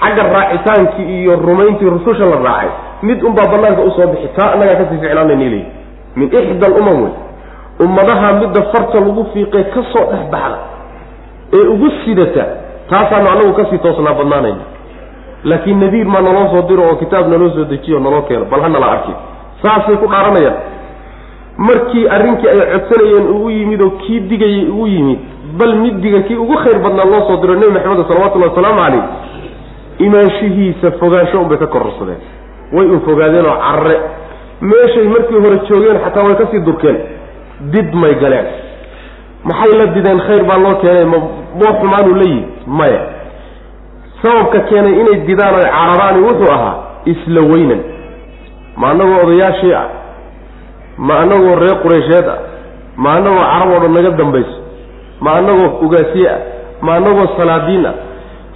xagga 0.00 0.22
raacitaankii 0.22 1.06
iyo 1.20 1.36
rumayntii 1.36 1.90
rususha 1.96 2.24
la 2.32 2.36
raacay 2.46 2.70
mid 3.02 3.22
unbaa 3.22 3.48
banaanka 3.52 3.82
u 3.82 3.90
soo 3.90 4.06
bixi 4.12 4.28
taa 4.36 4.52
annagaa 4.52 4.74
ka 4.80 4.84
sii 4.90 5.00
ficlaananl 5.04 5.56
min 6.16 6.28
ixda 6.40 6.66
alumam 6.66 7.02
wey 7.02 7.12
ummadaha 7.84 8.32
midda 8.32 8.62
farta 8.72 9.00
lagu 9.00 9.26
fiiqee 9.32 9.64
ka 9.74 9.82
soo 9.92 10.04
dhex 10.12 10.24
baxda 10.34 10.58
ee 11.58 11.66
ugu 11.74 11.88
sidata 12.04 12.44
taasaanu 12.90 13.28
annagu 13.32 13.52
ka 13.58 13.64
sii 13.70 13.78
toosnaa 13.78 14.14
badnaanayna 14.20 14.64
laakiin 15.44 15.80
nadiir 15.80 16.06
maa 16.06 16.20
naloo 16.22 16.48
soo 16.52 16.62
diro 16.68 16.82
oo 16.88 16.96
kitaab 17.02 17.28
naloo 17.32 17.50
soo 17.56 17.64
dejiyo 17.64 17.98
naloo 18.00 18.22
keeno 18.28 18.44
bal 18.44 18.60
hanala 18.66 18.86
arki 18.94 19.12
saasay 19.62 19.96
ku 19.96 20.06
dhaaranayaan. 20.12 20.56
Markii 21.68 22.08
arrinkii 22.08 22.48
ay 22.48 22.60
codsanayeen 22.72 23.26
uu 23.36 23.50
yimid 23.50 23.80
oo 23.82 23.90
kii 23.90 24.20
digayay 24.20 24.64
ugu 24.72 24.86
yimid 24.86 25.18
bal 25.58 25.74
midiga 25.82 26.20
kii 26.28 26.36
ugu 26.44 26.56
khayr 26.62 26.78
badnaa 26.84 27.04
loo 27.12 27.22
soo 27.28 27.36
diro 27.42 27.54
nebi 27.54 27.72
maxamed 27.76 28.06
salawatullahi 28.08 28.50
wasalaamu 28.50 28.80
calayh 28.80 29.02
imaanshihiisa 30.06 30.90
fogaansho 31.00 31.40
unbay 31.42 31.58
ka 31.58 31.66
kororsadeen. 31.66 32.20
Way 32.72 32.86
un 32.86 33.00
fogaadeen 33.00 33.46
oo 33.46 33.56
carre. 33.66 33.96
Meeshay 34.60 35.08
markii 35.14 35.40
hore 35.44 35.58
joogeen 35.68 35.98
xataa 36.04 36.24
way 36.26 36.34
ka 36.40 36.46
sii 36.50 36.60
durkeen. 36.60 36.98
Did 37.72 37.94
may 37.94 38.14
galeen 38.22 38.46
maxay 39.44 39.72
la 39.78 39.86
dideen 39.94 40.20
khayr 40.26 40.42
baa 40.48 40.58
loo 40.58 40.74
keenay? 40.82 41.04
Ma 41.04 41.18
moo 41.58 41.72
xumaanuu 41.80 42.14
la 42.20 42.24
yimid 42.24 42.48
maya. 42.66 43.00
Sababka 44.22 44.60
keenay 44.68 44.94
inay 45.00 45.18
didaan 45.26 45.54
oy 45.54 45.64
cararaani 45.76 46.20
wuxuu 46.26 46.50
ahaa 46.56 46.74
isla 47.12 47.40
weynan. 47.50 47.80
Ma 48.76 48.90
annagoo 48.90 49.22
odayaashii 49.24 49.74
ah? 49.74 49.86
Ma 50.98 51.14
annagoo 51.22 51.54
reer 51.62 51.76
qureysheed 51.82 52.28
ah? 52.28 52.38
Ma 52.96 53.12
annagoo 53.16 53.44
carab 53.52 53.70
oo 53.74 53.80
dhan 53.80 53.92
naga 53.96 54.10
dambayso? 54.20 54.56
Ma 55.20 55.30
annagoo 55.38 55.68
ugaasiye 55.86 56.28
ah? 56.30 56.38
Ma 56.82 56.94
annagoo 56.96 57.26
salaadiin 57.36 57.86
ah? 57.86 57.94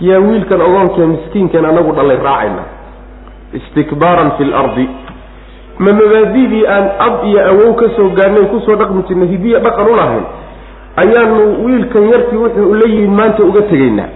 Yaa 0.00 0.18
wiilkan 0.20 0.60
ogoonkee 0.60 1.06
miskiinkan 1.06 1.64
anagu 1.64 1.92
dhallay 1.96 2.16
raacayna. 2.26 2.62
Istikbaaran 3.58 4.30
fi 4.38 4.44
lardi 4.44 4.88
ma 5.78 5.92
mabaadidii 5.92 6.66
aan 6.66 6.86
ab 7.06 7.14
iyo 7.26 7.40
awow 7.50 7.74
ka 7.74 7.86
soo 7.96 8.08
gaadhnay 8.14 8.46
ku 8.50 8.60
soo 8.66 8.76
dhaqmi 8.76 9.02
jirnay 9.08 9.28
hidiya 9.28 9.58
dhaqan 9.58 9.86
u 9.90 9.96
lahayn 9.96 10.24
ayaanu 10.96 11.64
wiilkan 11.64 12.04
yarkii 12.12 12.36
wuxuu 12.36 12.74
la 12.74 12.86
yimid 12.88 13.10
maanta 13.10 13.42
uga 13.44 13.62
tegaynaa. 13.62 14.08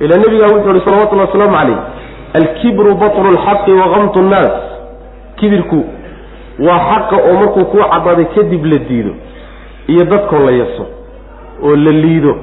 Ila 0.00 0.16
nebigaa 0.16 0.48
wuxuu 0.54 0.70
ihi 0.70 0.84
salawatullahi 0.84 1.28
wasalaamu 1.28 1.56
calayh 1.58 1.78
alkibru 2.34 2.94
batlu 2.94 3.30
lxaqi 3.32 3.72
wakamtu 3.72 4.22
nnaas. 4.22 4.52
Kibirku 5.36 5.84
waa 6.66 6.78
xaqa 6.90 7.16
oo 7.16 7.34
markuu 7.40 7.64
kuu 7.64 7.78
cadaaday 7.92 8.24
kadib 8.34 8.64
la 8.64 8.78
diido 8.78 9.10
iyo 9.86 10.04
dadkoo 10.04 10.38
la 10.46 10.50
yaso 10.52 10.86
oo 11.62 11.76
la 11.76 11.90
liido. 11.90 12.36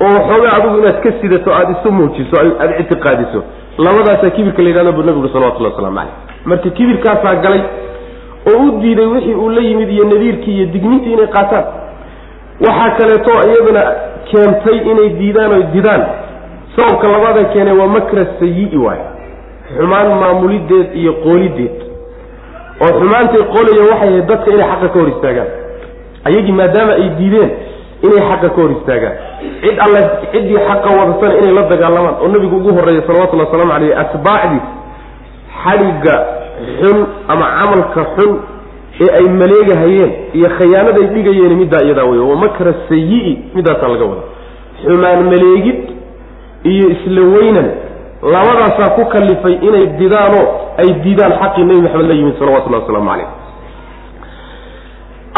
Oo 0.00 0.06
waxoogaa 0.16 0.52
adigu 0.56 0.78
inaad 0.78 1.00
ka 1.02 1.12
sidato 1.20 1.54
aada 1.54 1.70
isu 1.80 1.92
muujiso 1.92 2.36
aada 2.40 2.78
ictiqaadiso. 2.78 3.42
Labadaasaa 3.78 4.30
kibirka 4.30 4.62
la 4.62 4.68
yidhahdo 4.68 4.92
buu 4.92 5.02
nabigu 5.02 5.28
salawatullahi 5.28 5.74
waslamu 5.74 5.96
calayh. 5.96 6.12
Marka 6.44 6.70
kibirkaasaa 6.70 7.34
galay 7.34 7.62
oo 8.50 8.58
u 8.66 8.80
diiday 8.80 9.06
wixii 9.06 9.34
uu 9.34 9.50
la 9.50 9.60
yimid 9.60 9.90
iyo 9.90 10.04
nadiirkii 10.04 10.56
iyo 10.56 10.66
digniintii 10.66 11.12
inay 11.12 11.26
qaataan 11.26 11.64
waxaa 12.66 12.90
kaleeto 12.98 13.32
iyadana 13.48 13.82
keentay 14.30 14.78
inay 14.90 15.08
diidaan 15.18 15.52
oy 15.56 15.64
didaan 15.74 16.02
sababka 16.76 17.06
labaada 17.14 17.44
keenay 17.52 17.76
waa 17.80 17.86
makra 17.96 18.24
sayi-i 18.40 18.76
waay. 18.84 19.00
Xumaan 19.76 20.08
maamulideed 20.20 20.88
iyo 21.00 21.12
qoolideed. 21.24 21.76
Oo 22.84 22.92
xumaantay 23.00 23.42
qolaya 23.54 23.82
waxay 23.90 24.08
ahayd 24.08 24.26
dadka 24.30 24.50
inay 24.54 24.66
xaqa 24.72 24.88
ka 24.92 24.98
hor 25.00 25.08
istaagaan. 25.14 25.50
Ayagii 26.28 26.52
maadaama 26.60 26.92
ay 27.00 27.08
diideen 27.18 27.50
inay 28.06 28.22
xaqa 28.30 28.48
ka 28.54 28.60
hor 28.62 28.70
istaagaan. 28.78 29.14
Cid 29.62 29.76
alle 29.84 30.00
ciddii 30.32 30.58
xaqa 30.68 30.88
wadatana 30.98 31.34
inay 31.40 31.52
la 31.58 31.62
dagaalamaan 31.72 32.16
oo 32.22 32.28
nabigu 32.34 32.56
ugu 32.56 32.70
horreeya 32.76 33.02
salawatullahi 33.06 33.48
waslamu 33.50 33.72
caleyh 33.72 33.98
atbaacdiis 34.04 34.66
xadhigga 35.64 36.16
xun 36.80 36.98
ama 37.32 37.46
camalka 37.58 38.02
xun 38.16 38.30
ee 39.00 39.08
ay 39.18 39.24
maleegahayeen 39.40 40.12
iyo 40.38 40.48
khiyaanaday 40.58 41.06
dhigayeen 41.14 41.54
middaa 41.62 41.82
iyadaa 41.86 42.04
wey 42.10 42.18
wa 42.30 42.36
makra 42.44 42.74
sayi-i 42.88 43.32
middaasaa 43.56 43.88
laga 43.94 44.04
wada 44.10 44.22
xumaan 44.82 45.24
maleegid 45.32 45.78
iyo 46.72 46.86
isla 46.94 47.22
weynan 47.36 47.68
labadaasaa 48.34 48.90
ku 48.96 49.04
kalifay 49.14 49.54
inay 49.68 49.86
didaanoo 50.00 50.44
ay 50.82 50.88
diidaan 51.04 51.32
xaqii 51.42 51.64
nebi 51.68 51.80
maxamed 51.86 52.06
la 52.10 52.14
yimid 52.20 52.34
salawatullahi 52.38 52.82
wasalaamu 52.82 53.10
caleyh 53.10 53.28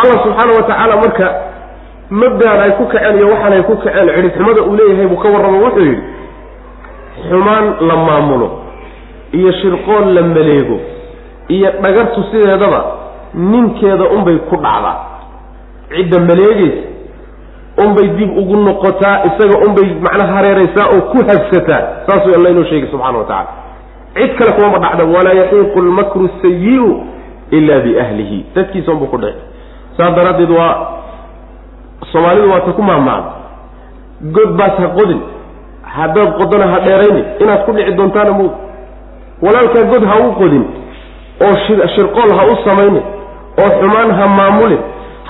allah 0.01 0.17
subxaana 0.25 0.53
wa 0.59 0.63
tacaala 0.69 0.97
marka 1.05 1.27
mabdaan 2.21 2.61
ay 2.67 2.71
ku 2.79 2.85
kaceen 2.93 3.17
iyo 3.19 3.29
waxaan 3.33 3.53
ay 3.59 3.63
ku 3.69 3.75
kaceen 3.85 4.09
cidhibxumada 4.17 4.61
uu 4.69 4.77
leeyahay 4.81 5.07
buu 5.13 5.17
ka 5.25 5.29
warramo 5.35 5.59
wuxuu 5.65 5.85
yidhi 5.89 6.03
xumaan 7.31 7.65
la 7.89 7.97
maamulo 8.07 8.49
iyo 9.39 9.53
shirqoon 9.61 10.15
la 10.17 10.23
maleego 10.23 10.77
iyo 11.57 11.71
dhagartu 11.83 12.21
sideedaba 12.31 12.81
ninkeeda 13.35 14.05
unbay 14.17 14.37
ku 14.39 14.57
dhacdaa. 14.57 14.97
Cidda 15.97 16.19
maleegaysa 16.21 16.83
unbay 17.85 18.09
dib 18.09 18.31
ugu 18.39 18.57
noqotaa 18.57 19.25
isaga 19.29 19.59
unbay 19.67 19.89
macnaha 20.05 20.33
hareeraysaa 20.35 20.87
oo 20.95 21.01
ku 21.01 21.19
habsataa 21.29 21.83
saasuu 22.07 22.35
alla 22.37 22.51
inoo 22.51 22.65
sheegay 22.65 22.91
subxana 22.91 23.19
wa 23.19 23.25
tacala 23.25 23.49
cid 24.15 24.35
kale 24.39 24.53
kumama 24.53 24.79
dhacda 24.79 25.05
walaa 25.05 25.33
yaxiiqu 25.41 25.81
lmakru 25.81 26.31
sayi-u 26.43 27.05
ila 27.51 27.81
biahlihi. 27.81 28.45
Dadkiisa 28.55 28.93
unbuu 28.93 29.07
ku 29.07 29.19
dhici 29.19 29.39
saas 29.97 30.15
daraaddeed 30.17 30.51
waa 30.51 30.75
soomaalidu 32.13 32.51
waata 32.51 32.73
ku 32.73 32.83
maahmaacda 32.83 33.31
god 34.37 34.51
baas 34.59 34.77
ha 34.83 34.89
qodin 34.99 35.21
haddaad 35.83 36.31
qodona 36.41 36.67
ha 36.73 36.81
dheerayni. 36.81 37.23
Inaad 37.41 37.65
ku 37.67 37.73
dhici 37.73 37.93
doontaana 37.93 38.33
mud 38.33 38.51
walaalkaa 39.43 39.85
god 39.93 40.05
ha 40.11 40.17
u 40.29 40.33
qodin 40.41 40.65
oo 41.47 41.55
shirqool 41.95 42.31
ha 42.39 42.43
u 42.53 42.57
samaynin 42.65 43.03
oo 43.63 43.71
xumaan 43.81 44.11
ha 44.19 44.27
maamulin. 44.39 44.79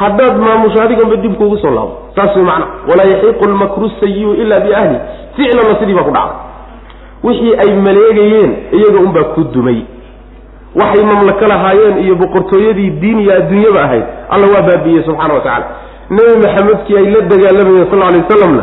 Haddaad 0.01 0.37
maamusho 0.39 0.83
adiganba 0.83 1.17
dib 1.17 1.35
kuugu 1.35 1.59
soo 1.59 1.71
laabo. 1.71 1.93
Saas 2.17 2.37
way 2.37 2.45
macna. 2.45 2.67
Walaa 2.89 3.09
yaxiiqu 3.13 3.45
lmakru 3.51 3.91
sayiu 4.01 4.35
ila 4.35 4.61
biahli 4.61 4.99
ficlanna 5.37 5.79
sidii 5.81 5.95
baa 5.95 6.03
ku 6.05 6.11
dhacday 6.11 6.37
wixii 7.25 7.55
ay 7.63 7.71
maleegayeen 7.87 8.53
iyaga 8.73 8.99
unbaa 9.07 9.25
ku 9.35 9.45
dumay. 9.55 9.79
Waxay 10.81 11.05
mamlako 11.05 11.47
lahaayeen 11.49 11.99
iyo 12.05 12.15
boqortooyadii 12.15 12.91
diin 13.01 13.19
iyo 13.21 13.33
adduunyaba 13.37 13.81
ahayd. 13.85 14.05
Alla 14.31 14.47
waa 14.55 14.63
baabi'iyey 14.69 15.03
subxana 15.05 15.35
wa 15.35 15.41
tacala 15.41 15.67
nebi 16.11 16.35
maxamedkii 16.45 16.97
ay 17.01 17.07
la 17.15 17.21
dagaalamayeen 17.33 17.91
sal 17.91 18.03
alay 18.03 18.21
wasalamna 18.21 18.63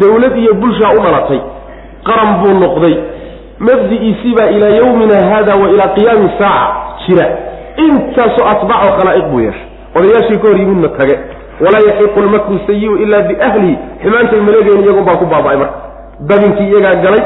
dawlad 0.00 0.36
iyo 0.36 0.54
bulshaa 0.54 0.92
u 0.98 1.00
dhalatay. 1.04 1.40
Qaran 2.08 2.30
buu 2.42 2.54
noqday. 2.64 2.94
Mabdi'iisii 3.58 4.34
baa 4.38 4.46
ilaa 4.56 4.68
yawmina 4.80 5.16
haada 5.30 5.54
wa 5.56 5.70
ilaa 5.70 5.88
qiyaami 5.96 6.28
saaca 6.38 6.74
jira 7.06 7.26
intaasoo 7.86 8.46
atbaaco 8.52 8.88
khalaa'iq 8.98 9.26
buu 9.32 9.40
yeeshay. 9.40 9.66
Odayaashii 9.96 10.38
ka 10.42 10.48
hor 10.48 10.58
yimidna 10.60 10.88
tage 10.98 11.16
walaa 11.64 11.82
yaxiiqu 11.88 12.20
lmakru 12.26 12.58
sayiu 12.66 12.96
ilaa 13.04 13.22
biahlihi. 13.28 13.74
Xumaantay 14.02 14.40
maleegayn 14.46 14.82
iyagun 14.84 15.04
baa 15.08 15.16
ku 15.22 15.26
baaba'ay 15.26 15.56
marka. 15.62 15.78
Dabinkii 16.28 16.68
iyagaa 16.72 16.94
galay 17.04 17.22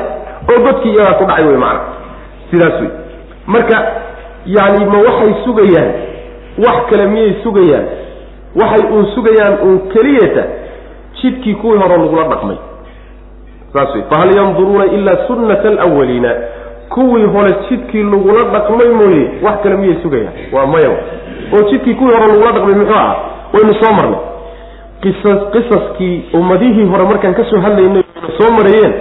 oo 0.53 0.59
godkii 0.67 0.93
iyagaa 0.95 1.15
ku 1.19 1.25
dhacay 1.25 1.47
wey 1.47 1.57
macana 1.57 1.81
sidaas 2.51 2.81
wey 2.81 2.91
marka 3.47 3.77
yani 4.47 4.85
ma 4.93 4.99
waxay 5.07 5.33
sugayaan? 5.45 5.91
Wax 6.65 6.77
kale 6.91 7.07
miyay 7.07 7.33
sugayaan? 7.43 7.85
Waxay 8.61 8.83
uun 8.93 9.07
sugayaan 9.15 9.55
uun 9.65 9.79
keliyata 9.93 10.43
jidkii 11.23 11.55
kuwii 11.55 11.79
hore 11.79 11.97
lagula 11.97 12.25
dhaqmay. 12.33 12.57
Saas 13.73 13.95
wey 13.95 14.03
fahal 14.11 14.31
yanduruuna 14.37 14.85
ilaa 14.85 15.27
sunnata 15.27 15.69
alawaliina 15.69 16.31
kuwii 16.95 17.27
hore 17.35 17.53
jidkii 17.69 18.03
lagula 18.03 18.43
dhaqmay 18.55 18.89
mooye 19.01 19.23
wax 19.43 19.57
kale 19.63 19.77
miyay 19.77 19.97
sugayaan? 20.03 20.33
Waa 20.53 20.67
maya 20.67 20.91
oo 21.55 21.63
jidkii 21.71 21.95
kuwii 21.95 22.15
hore 22.15 22.27
lagula 22.33 22.53
dhaqmay 22.53 22.75
muxuu 22.75 22.95
ahaa? 22.95 23.17
Waynu 23.53 23.75
soo 23.81 23.93
marnay. 23.99 24.21
Qisas 25.03 25.41
qisaskii 25.53 26.25
ummadihii 26.35 26.87
hore 26.93 27.05
markaan 27.05 27.35
ka 27.35 27.45
soo 27.51 27.61
hadlaynay 27.61 28.03
waynu 28.15 28.31
soo 28.39 28.51
marayeen. 28.59 28.93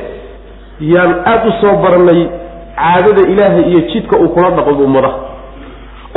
Yaan 0.94 1.12
aada 1.26 1.48
u 1.50 1.52
soo 1.62 1.74
baranay 1.84 2.22
caadada 2.76 3.22
ilaahay 3.32 3.64
iyo 3.72 3.80
jidka 3.92 4.18
uu 4.20 4.30
kula 4.30 4.50
dhaqmo 4.50 4.84
ummadaha. 4.86 5.16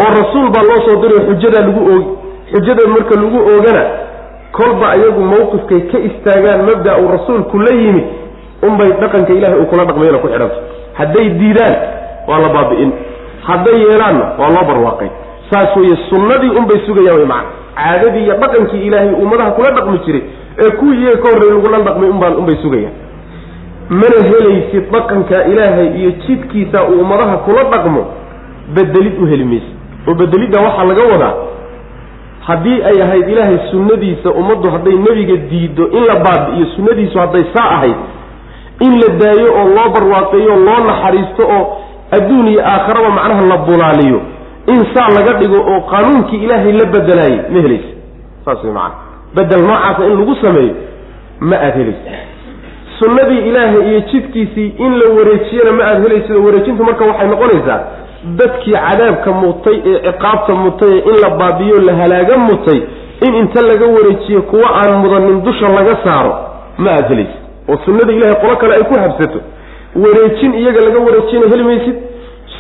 Oo 0.02 0.11
rasuul 0.21 0.49
baa 0.54 0.62
loo 0.69 0.81
soo 0.87 0.97
diray 1.02 1.26
xujadaa 1.28 1.66
lagu 1.66 1.81
oogi 1.93 2.07
xujada 2.52 2.88
marka 2.95 3.14
lagu 3.21 3.38
oogana 3.50 3.83
kolba 4.52 4.87
ayagu 4.95 5.21
mawqifkay 5.33 5.81
ka 5.90 5.99
istaagaan 6.09 6.62
mabda 6.69 6.99
uu 6.99 7.09
rasuulku 7.16 7.59
la 7.59 7.73
yimid 7.75 8.04
unbay 8.66 8.90
dhaqanka 9.00 9.33
ilahay 9.33 9.59
uu 9.61 9.66
kula 9.71 9.85
dhaqmayana 9.85 10.19
ku 10.19 10.28
xidhanta 10.28 10.57
hadday 10.99 11.29
diidaan 11.41 11.75
waa 12.29 12.39
la 12.39 12.49
baabi'in. 12.57 12.93
Hadday 13.49 13.77
yeelaanna 13.85 14.25
waa 14.39 14.51
loo 14.57 14.65
barwaaqay. 14.71 15.09
Saas 15.51 15.77
weeye 15.77 15.97
sunnadii 16.11 16.51
unbay 16.59 16.79
sugayaan 16.87 17.17
way 17.19 17.27
macana 17.27 17.51
caadadii 17.77 18.25
iyo 18.25 18.35
dhaqankii 18.43 18.87
ilaahay 18.87 19.13
ummadaha 19.23 19.51
kula 19.51 19.71
dhaqmi 19.77 19.99
jiray 20.07 20.23
ee 20.65 20.71
kuwii 20.71 21.01
iyaga 21.03 21.23
ka 21.23 21.29
horreey 21.33 21.51
lagula 21.55 21.79
dhaqmay 21.89 22.09
unbaan 22.11 22.37
unbay 22.37 22.57
sugayaan 22.63 22.95
mana 23.91 24.19
helaysid 24.31 24.85
dhaqanka 24.93 25.45
ilaahay 25.53 25.89
iyo 26.01 26.11
jidkiisa 26.27 26.85
uu 26.85 27.01
ummadaha 27.01 27.37
kula 27.37 27.65
dhaqmo 27.73 28.03
bedelid 28.75 29.19
u 29.23 29.27
heli 29.27 29.45
maysa 29.45 29.73
oo 30.09 30.15
bedelidda 30.15 30.61
waxaa 30.67 30.85
laga 30.85 31.03
wadaa 31.13 31.35
haddii 32.47 32.83
ay 32.91 33.03
ahayd 33.03 33.29
ilaahay 33.29 33.59
sunnadiisa 33.71 34.31
ummaddu 34.31 34.71
hadday 34.71 34.95
nebiga 35.07 35.37
diiddo 35.51 35.85
in 35.99 36.03
la 36.11 36.15
baabi'iyo 36.27 36.67
sunnadiisu 36.77 37.19
hadday 37.19 37.45
saa 37.55 37.69
ahayd 37.77 37.95
in 38.81 38.93
la 39.00 39.09
daayo 39.23 39.49
oo 39.61 39.69
loo 39.76 39.88
barwaaqeeyo 39.95 40.57
loo 40.66 40.81
naxariisto 40.88 41.43
oo 41.57 41.76
adduun 42.16 42.49
iyo 42.49 42.61
aakharaba 42.66 43.11
macnaha 43.11 43.43
la 43.52 43.57
bulaaliyo. 43.57 44.21
In 44.66 44.87
saa 44.95 45.09
laga 45.16 45.33
dhigo 45.38 45.57
oo 45.73 45.81
qaanuunkii 45.90 46.37
ilaahay 46.45 46.73
la 46.73 46.85
bedelaayay 46.85 47.40
ma 47.54 47.61
helaysa. 47.61 47.90
Saas 48.45 48.64
way 48.64 48.73
macana 48.73 48.95
bedel 49.35 49.62
noocaasa 49.69 50.04
in 50.07 50.19
lagu 50.19 50.35
sameeyo 50.43 50.75
ma 51.40 51.57
aada 51.57 51.76
helaysa. 51.78 52.11
Sunnadii 52.99 53.38
ilaahay 53.49 53.88
iyo 53.90 54.00
jidkiisii 54.00 54.69
in 54.78 54.93
la 54.99 55.07
wareejiyana 55.16 55.73
ma 55.73 55.85
aada 55.85 56.00
helaysa. 56.00 56.35
Wareejintu 56.47 56.85
marka 56.85 57.04
waxay 57.04 57.28
noqonaysaa 57.28 57.81
dadkii 58.38 58.73
cadaabka 58.73 59.33
mutay 59.33 59.76
ee 59.87 59.99
ciqaabta 60.12 60.54
mutay 60.54 60.93
ee 60.99 61.02
in 61.11 61.16
la 61.23 61.31
baabiyo 61.31 61.78
la 61.81 61.95
halaaga 61.95 62.37
mutay 62.38 62.81
in 63.26 63.35
inta 63.35 63.62
laga 63.62 63.87
wareejiyo 63.87 64.43
kuwa 64.43 64.69
aan 64.81 64.93
mudanin 65.02 65.43
dusha 65.45 65.69
laga 65.69 65.97
saaro 66.04 66.33
ma 66.78 66.90
aada 66.90 67.09
helaysid 67.09 67.44
oo 67.68 67.76
sunnada 67.85 68.12
ilahay 68.12 68.37
qolo 68.42 68.56
kale 68.56 68.75
ay 68.75 68.85
ku 68.90 68.94
habsato. 69.04 69.40
Wareejin 70.02 70.54
iyaga 70.54 70.80
laga 70.87 70.99
wareejiyana 71.06 71.47
heli 71.52 71.64
maysid 71.71 71.97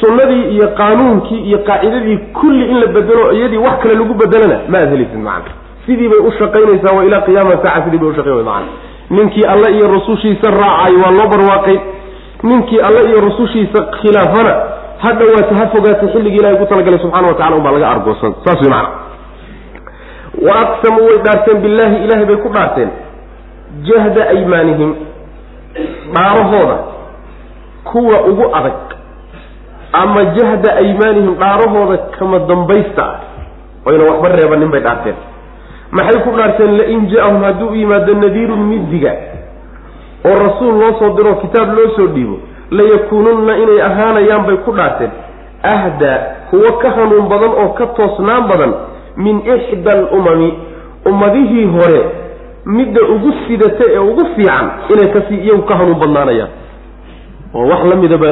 sunnadii 0.00 0.44
iyo 0.54 0.68
qaanuunkii 0.80 1.40
iyo 1.48 1.58
qaacidadii 1.58 2.16
kulli 2.38 2.64
in 2.70 2.78
la 2.80 2.86
bedelo 2.86 3.32
iyadii 3.32 3.56
wax 3.66 3.78
kale 3.82 3.94
lagu 3.94 4.14
bedelana 4.14 4.58
ma 4.68 4.78
aada 4.78 4.90
helaysid 4.90 5.18
macana 5.18 5.54
sidii 5.86 6.08
bay 6.08 6.18
u 6.28 6.32
shaqaynaysaa 6.38 6.94
waa 6.96 7.20
qiyaama 7.26 7.50
saaca 7.62 7.84
sidii 7.84 7.98
bay 7.98 8.08
ushaqayn 8.08 8.34
way 8.36 8.44
macana 8.44 8.66
ninkii 9.10 9.44
alle 9.52 9.68
iyo 9.76 9.86
rasushiisa 9.96 10.50
raacay 10.50 10.94
waa 11.02 11.12
loo 11.18 11.28
barwaaqay. 11.32 11.78
Ninkii 12.42 12.80
alle 12.80 13.00
iyo 13.08 13.20
rasushiisa 13.28 13.78
khilaafana 13.82 14.54
ha 15.02 15.12
dhawaata 15.12 15.54
ha 15.58 15.66
fogaata 15.72 16.06
xilligii 16.12 16.38
ilahay 16.38 16.56
ku 16.56 16.66
talagalay 16.66 16.98
subxana 16.98 17.28
wa 17.28 17.34
tacala 17.34 17.56
unbaa 17.56 17.72
laga 17.72 17.88
argoosan 17.88 18.34
saas 18.44 18.60
way 18.62 18.70
macana 18.70 18.88
wa 20.46 20.54
aqsamuu 20.64 21.06
way 21.08 21.18
dhaarteen 21.26 21.58
billaahi 21.64 21.96
ilaahay 22.04 22.26
bay 22.30 22.36
ku 22.36 22.48
dhaarteen 22.56 22.90
jahda 23.82 24.28
aymaanihim 24.28 24.94
dhaarahooda 26.14 26.78
kuwa 27.84 28.20
ugu 28.30 28.54
adag 28.56 28.74
ama 29.92 30.24
jahda 30.24 30.76
aymaanihim 30.76 31.34
dhaarahooda 31.34 31.96
kama 32.18 32.38
dambaysta 32.38 33.02
ah 33.04 33.20
oyna 33.86 34.04
waxba 34.04 34.28
reebanin 34.36 34.70
bay 34.70 34.80
dhaarteen. 34.80 35.14
Maxay 35.90 36.20
ku 36.22 36.30
dhaarteen 36.36 36.76
lain 36.78 37.06
ja-ahum 37.10 37.42
hadduu 37.42 37.68
u 37.68 37.74
yimaado 37.74 38.14
nadiirun 38.14 38.58
midiga 38.70 39.12
oo 40.24 40.34
rasuul 40.44 40.74
loo 40.80 40.92
soo 40.98 41.10
diro 41.16 41.34
kitaab 41.34 41.74
loo 41.78 41.88
soo 41.96 42.06
dhiibo 42.06 42.38
layakuununna 42.70 43.56
inay 43.58 43.80
ahaanayaan 43.82 44.46
bay 44.46 44.56
ku 44.56 44.72
dhaarteen. 44.72 45.10
Ahdaa 45.62 46.18
kuwo 46.50 46.72
ka 46.82 46.90
hanuun 46.90 47.28
badan 47.28 47.50
oo 47.62 47.68
ka 47.78 47.86
toosnaan 47.86 48.48
badan 48.48 48.72
min 49.16 49.42
ixda 49.54 49.92
alumami 49.92 50.54
ummadihii 51.06 51.66
hore 51.66 52.00
midda 52.66 53.00
ugu 53.14 53.32
sidata 53.46 53.84
ee 53.94 53.98
ugu 53.98 54.24
fiican 54.36 54.70
inay 54.92 55.08
ka 55.12 55.20
sii 55.28 55.36
iyagu 55.44 55.62
ka 55.62 55.76
hanuun 55.76 55.98
badnaanayaan. 56.00 56.50
Oo 57.54 57.66
wax 57.68 57.84
la 57.90 57.96
midaba 57.96 58.26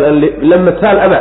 la 0.50 0.56
mataal 0.58 0.98
aba. 1.06 1.20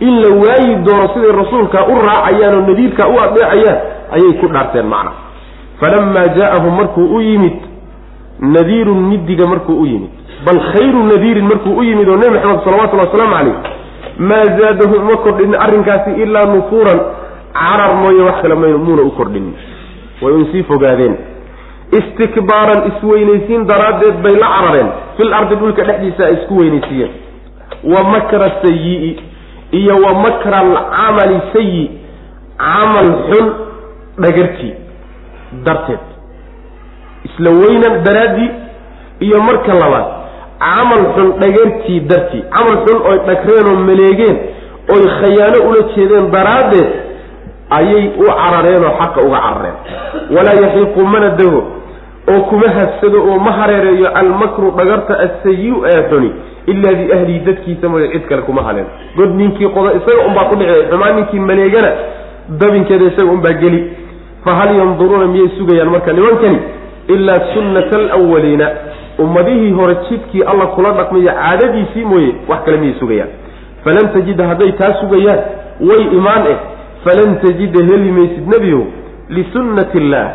In 0.00 0.20
la 0.22 0.28
waayi 0.42 0.76
doono 0.84 1.08
siday 1.14 1.32
rasuulkaa 1.32 1.86
u 1.86 1.94
raacayaan 2.06 2.54
oo 2.54 2.66
nadiirkaa 2.68 3.08
u 3.08 3.16
adeecayaan 3.24 3.78
ayay 4.14 4.32
ku 4.40 4.46
dhaarteen 4.48 4.86
macna. 4.86 5.12
Falamaa 5.80 6.26
jaa-ahum 6.36 6.74
markuu 6.76 7.16
u 7.16 7.20
yimid 7.20 7.56
nadiirun 8.40 9.00
midiga 9.10 9.46
markuu 9.46 9.80
u 9.82 9.86
yimid. 9.86 10.10
Bal 10.46 10.60
khayru 10.72 11.02
nadiirin 11.04 11.44
markuu 11.46 11.76
u 11.78 11.82
yimid 11.82 12.08
oo 12.08 12.16
nebi 12.16 12.34
maxamed 12.34 12.64
salawatullhi 12.64 13.06
wasalaamu 13.06 13.34
calayh 13.34 13.54
maa 14.18 14.44
zaadahum 14.58 15.00
uma 15.06 15.16
kordhin 15.16 15.54
arrinkaasi 15.54 16.10
ilaa 16.22 16.46
nufuuran. 16.54 17.00
Carar 17.52 17.94
mooye 17.96 18.22
wax 18.22 18.42
kale 18.42 18.54
muuna 18.54 19.02
u 19.02 19.10
kordhinin 19.10 19.54
way 20.22 20.32
un 20.34 20.46
sii 20.52 20.62
fogaadeen 20.62 21.16
istikbaaran 21.98 22.80
isweynaysiin 22.90 23.66
daraaddeed 23.70 24.16
bay 24.24 24.34
la 24.42 24.48
carareen. 24.56 24.88
Fil 25.16 25.32
ardi 25.38 25.54
dhulka 25.60 25.82
dhexdiisa 25.88 26.22
ay 26.28 26.34
isku 26.38 26.54
weynaysiiyeen 26.60 27.10
wa 27.92 28.02
makra 28.12 28.48
sayi 28.62 29.20
iyo 29.80 29.94
wa 30.04 30.12
makra 30.24 30.58
alcamali 30.64 31.38
sayi 31.52 31.90
camal 32.58 33.10
xun 33.28 33.46
dhagartii 34.24 34.74
darteed. 35.66 36.02
Isla 37.28 37.50
weynan 37.60 37.94
daraaddii 38.06 38.50
iyo 39.26 39.40
marka 39.48 39.74
labaad 39.82 40.06
camal 40.64 41.02
xun 41.14 41.28
dhagartii 41.42 42.00
dartii. 42.10 42.42
Camal 42.54 42.76
xun 42.86 42.98
oy 43.10 43.18
dhagreen 43.28 43.66
oo 43.72 43.76
maleegeen 43.88 44.36
oy 44.94 45.02
khayaano 45.20 45.58
ula 45.68 45.82
jeedeen 45.94 46.30
daraaddeed 46.36 46.88
ayay 47.78 48.04
u 48.22 48.24
carareen 48.40 48.84
oo 48.88 48.94
xaqa 49.00 49.20
uga 49.26 49.38
carareen. 49.46 49.76
Walaa 50.34 50.56
yaxiiqu 50.64 51.00
mana 51.12 51.28
dego 51.40 51.60
oo 52.28 52.40
kuma 52.40 52.68
habsado 52.78 53.18
oo 53.30 53.38
ma 53.38 53.52
hareereeyo 53.52 54.08
almakru 54.14 54.70
dhagarta 54.76 55.14
asayi 55.26 55.72
ee 55.92 56.02
xuni 56.10 56.30
ilaa 56.66 56.92
biahlihi 56.92 57.38
dadkiisa 57.38 57.88
mooye 57.88 58.08
cid 58.08 58.24
kale 58.28 58.42
kuma 58.42 58.62
haleen. 58.62 58.86
God 59.16 59.34
ninkii 59.36 59.68
qoda 59.68 59.90
isaga 59.98 60.26
unbaa 60.28 60.44
ku 60.44 60.56
dhici 60.56 60.82
xumaan 60.90 61.16
ninkii 61.16 61.40
maleegana 61.40 61.90
dabinkeeda 62.60 63.04
isaga 63.04 63.30
unbaa 63.32 63.52
geli. 63.52 63.80
Fa 64.44 64.54
hal 64.54 64.76
yanduruuna 64.76 65.26
miyay 65.26 65.48
sugayaan 65.58 65.90
marka 65.90 66.12
nimankani? 66.12 66.58
Ilaa 67.08 67.40
sunnata 67.54 67.98
alawaliina 67.98 68.70
ummadihii 69.18 69.70
hore 69.72 69.96
jidkii 70.10 70.42
alla 70.42 70.66
kula 70.66 70.92
dhaqmayo 70.92 71.32
caadadiisii 71.32 72.04
mooye 72.04 72.34
wax 72.48 72.64
kale 72.64 72.76
miyay 72.76 72.94
sugayaan. 73.00 73.28
Falan 73.84 74.12
tajida 74.12 74.46
hadday 74.46 74.72
taa 74.72 74.94
sugayaan 75.00 75.38
way 75.80 76.02
imaan 76.18 76.46
eh. 76.46 76.56
Falan 77.04 77.38
tajida 77.42 77.84
heli 77.84 78.10
maysid 78.12 78.46
nebiyow 78.54 78.82
lisunnati 79.28 79.98
illaah 79.98 80.30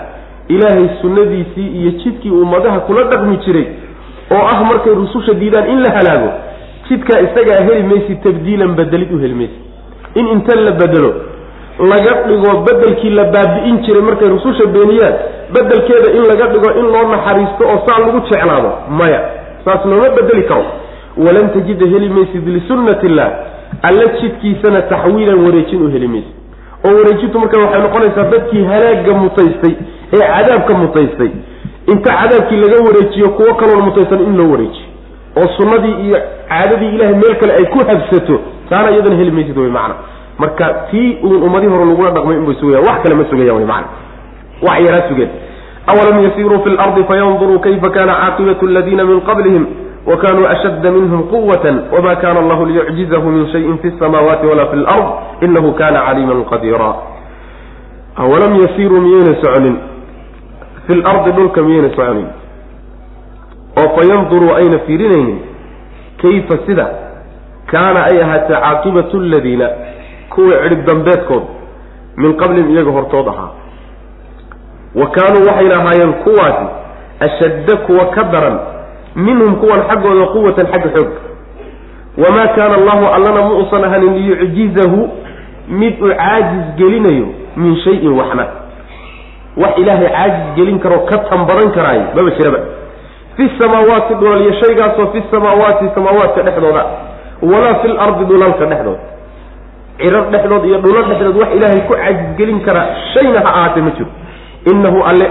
ilaahay 0.47 0.87
sunnadiisii 1.01 1.67
iyo 1.79 1.91
jidkii 1.91 2.31
ummadaha 2.31 2.79
kula 2.79 3.03
dhaqmi 3.03 3.37
jiray 3.45 3.65
oo 4.31 4.43
ah 4.53 4.59
markay 4.69 4.93
rususha 4.93 5.33
diidaan 5.33 5.69
in 5.69 5.79
la 5.85 5.91
halaago 5.97 6.29
jidkaa 6.89 7.19
isagaa 7.27 7.63
heli 7.67 7.83
maysid 7.83 8.19
tabdiilan 8.23 8.75
bedelid 8.75 9.11
u 9.11 9.19
heli 9.19 9.33
maysid. 9.33 9.61
In 10.15 10.27
inta 10.27 10.55
la 10.55 10.71
bedelo 10.71 11.11
laga 11.91 12.13
dhigo 12.27 12.51
bedelkii 12.67 13.09
la 13.09 13.23
baabi'in 13.23 13.77
jiray 13.85 14.01
markay 14.01 14.29
rususha 14.29 14.65
beeniyaan 14.75 15.13
bedelkeeda 15.53 16.09
in 16.17 16.23
laga 16.31 16.45
dhigo 16.53 16.69
in 16.79 16.85
loo 16.93 17.05
naxariisto 17.11 17.63
oo 17.71 17.77
saa 17.87 17.99
lagu 17.99 18.19
jeclaado 18.29 18.71
maya 18.89 19.21
saas 19.65 19.85
looma 19.85 20.09
bedeli 20.09 20.43
karo. 20.47 20.65
Walan 21.17 21.49
tajida 21.53 21.85
heli 21.93 22.09
maysid 22.09 22.47
lisunnati 22.47 23.05
illah 23.05 23.29
alla 23.89 24.05
jidkiisana 24.21 24.81
taxwiilan 24.81 25.39
wareejin 25.45 25.81
u 25.85 25.89
heli 25.91 26.07
maysid. 26.07 26.33
Oo 26.87 26.95
wareejintu 26.97 27.39
marka 27.39 27.59
waxay 27.63 27.81
noqonaysaa 27.81 28.29
dadkii 28.33 28.63
halaaga 28.71 29.13
mutaystay 29.13 29.73
ee 30.13 30.17
cadaabka 30.33 30.73
mutaystay. 30.73 31.31
Inta 31.87 32.11
cadaabkii 32.19 32.57
laga 32.63 32.77
wareejiyo 32.87 33.29
kuwo 33.29 33.53
kaloon 33.55 33.81
mutaysan 33.85 34.21
in 34.27 34.37
loo 34.37 34.51
wareejiyo. 34.51 34.87
Oo 35.37 35.47
sunnadii 35.57 35.95
iyo 36.07 36.17
caadadii 36.49 36.95
ilahay 36.95 37.15
meel 37.15 37.35
kale 37.39 37.53
ay 37.53 37.65
ku 37.65 37.77
habsato 37.89 38.39
taana 38.69 38.91
iyadana 38.91 39.15
heli 39.15 39.31
maysid 39.31 39.57
wey 39.57 39.69
macana 39.69 39.95
marka 40.39 40.65
tii 40.91 41.17
uun 41.23 41.43
ummadii 41.43 41.67
hore 41.67 41.85
lagula 41.85 42.11
dhaqmay 42.11 42.37
inbay 42.37 42.55
sugayaan 42.59 42.87
wax 42.87 42.97
kale 43.03 43.15
ma 43.15 43.25
sugayaan 43.29 43.57
wey 43.57 43.65
macana 43.65 43.87
wax 44.67 44.79
yaraa 44.85 45.09
sugeen. 45.09 45.29
Awalam 45.87 46.23
yasiruu 46.23 46.59
fi 46.63 46.69
lardi 46.69 47.03
fayanduruu 47.03 47.59
kayfa 47.59 47.89
kana 47.89 48.13
caaqibatu 48.21 48.67
aladiina 48.67 49.05
min 49.05 49.21
qablihim 49.21 49.65
wakanuu 50.07 50.47
ashadda 50.47 50.91
minhum 50.91 51.23
quwata 51.31 51.73
wma 51.97 52.15
kana 52.15 52.39
allahu 52.39 52.65
liyucjizahu 52.65 53.29
min 53.31 53.51
shayin 53.51 53.77
fi 53.77 53.91
samaawaati 53.99 54.45
wala 54.47 54.65
fi 54.71 54.75
lard 54.75 55.07
inahu 55.41 55.71
kana 55.73 55.99
caliiman 56.07 56.43
qadiira 56.51 56.91
awalam 58.15 58.61
yasiruu 58.61 59.01
miyayna 59.01 59.35
soconin 59.41 59.75
fi 60.87 60.95
lardi 60.95 61.31
dhulka 61.31 61.61
miyayna 61.61 61.89
soconin 61.89 62.27
oo 63.81 63.89
fayanduruu 63.97 64.53
ayna 64.55 64.79
fiirinaynin 64.79 65.39
kayfa 66.21 66.57
sida? 66.65 66.87
Kaana 67.71 68.03
ay 68.09 68.21
ahaatee 68.23 68.55
caaqibatu 68.61 69.17
aladiina 69.17 69.69
kuwa 70.29 70.55
cidhib 70.63 70.85
dambeedkood 70.87 71.43
min 72.17 72.33
qablihim 72.37 72.69
iyaga 72.75 72.91
hortood 72.91 73.27
ahaa. 73.27 73.49
Wa 74.95 75.07
kaanuu 75.15 75.45
waxayna 75.47 75.75
ahaayeen 75.75 76.13
kuwaasi 76.13 76.65
ashadda 77.27 77.77
kuwa 77.77 78.05
ka 78.05 78.23
daran 78.23 78.59
minhum 79.15 79.55
kuwan 79.55 79.81
xaggooda 79.89 80.25
quwatan 80.33 80.65
xagga 80.71 80.89
xoog. 80.95 81.11
Wamaa 82.17 82.47
kaana 82.55 82.75
allahu 82.75 83.05
allana 83.15 83.41
ma 83.49 83.53
usan 83.63 83.83
ahanin 83.83 84.13
liyucjizahu 84.17 85.09
mid 85.67 86.01
uu 86.01 86.09
caajis 86.17 86.65
gelinayo 86.77 87.27
min 87.57 87.75
shayin 87.83 88.13
waxna 88.19 88.45
wax 89.61 89.73
ilaahay 89.81 90.09
caajis 90.15 90.45
gelin 90.55 90.79
karoo 90.79 90.99
ka 91.09 91.17
tanbadan 91.29 91.71
karaayo 91.77 92.03
maba 92.15 92.31
jiraba 92.37 92.59
fi 93.37 93.43
samaawaati 93.59 94.13
dhulal 94.21 94.53
shaygaasoo 94.61 95.07
fi 95.13 95.19
samaawaati 95.31 95.85
samaawaadka 95.95 96.41
dhexdooda. 96.47 96.83
Walaa 97.41 97.75
fi 97.81 97.87
lardi 97.87 98.25
dhulalka 98.29 98.65
dhexdooda 98.65 98.99
cirar 99.99 100.25
dhexdood 100.31 100.65
iyo 100.65 100.77
dhulo 100.85 101.01
dhexdood 101.09 101.37
wax 101.41 101.49
ilaahay 101.57 101.81
ku 101.89 101.93
caajisgelin 101.93 102.59
kara 102.65 102.81
shayna 103.13 103.39
ha 103.45 103.49
ahaatee 103.55 103.81
ma 103.81 103.91
jiro. 103.97 104.09
Innahu 104.71 104.99
alle 105.09 105.27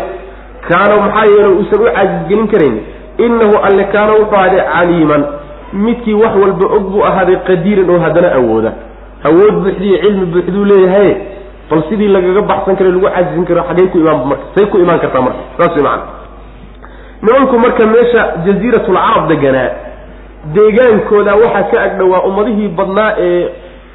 kaana 0.68 0.94
maxaa 1.02 1.26
yeele 1.32 1.48
uusan 1.58 1.80
u 1.82 1.86
caajisgelin 1.96 2.48
karayn? 2.52 2.76
Innahu 3.26 3.54
alle 3.68 3.84
kaana 3.94 4.12
wuxuu 4.18 4.36
ahaaday 4.38 4.62
caliiman. 4.72 5.22
Midkii 5.72 6.14
wax 6.14 6.34
walba 6.42 6.66
og 6.76 6.84
buu 6.92 7.04
ahaaday 7.10 7.36
qadiiran 7.48 7.90
oo 7.90 7.98
haddana 8.04 8.32
awooda. 8.38 8.72
Awood 9.28 9.54
buuxdiiyo 9.64 9.98
cilmi 10.02 10.26
buuxduu 10.34 10.64
leeyahay 10.64 11.10
bal 11.70 11.82
sidii 11.88 12.08
lagaga 12.16 12.42
baxsan 12.50 12.76
karo 12.78 12.90
lagu 12.94 13.06
cajisin 13.16 13.44
karo 13.50 13.62
xaggay 13.68 13.86
ku 13.92 13.98
imaan 14.02 14.18
marka 14.30 14.44
say 14.56 14.66
ku 14.72 14.76
imaan 14.84 14.98
kartaa 15.04 15.22
marka 15.26 15.42
saas 15.58 15.72
way 15.76 15.82
macana 15.82 16.04
nimanku 17.26 17.56
marka 17.64 17.82
meesha 17.94 18.22
jaziiratulcarab 18.46 19.24
deganaa 19.32 19.68
deegaankooda 20.56 21.32
waxaa 21.42 21.64
ka 21.72 21.78
agdhowaa 21.86 22.22
ummadihii 22.28 22.68
badnaa 22.78 23.10
ee 23.26 23.48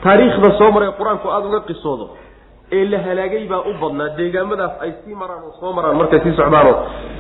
taariikhda 0.04 0.50
soo 0.60 0.72
maray 0.76 0.90
qur'aanku 1.00 1.28
aada 1.36 1.48
uga 1.52 1.60
qisoodo 1.70 2.06
ee 2.78 2.84
la 2.92 2.98
halaagay 3.08 3.44
baa 3.52 3.62
u 3.70 3.74
badnaa 3.84 4.10
deegaamadaas 4.20 4.74
ay 4.86 4.92
sii 5.04 5.16
maraan 5.22 5.44
oo 5.48 5.54
soo 5.62 5.72
maraan 5.78 5.96
markay 6.02 6.20
sii 6.26 6.34
socdaanoo 6.40 6.76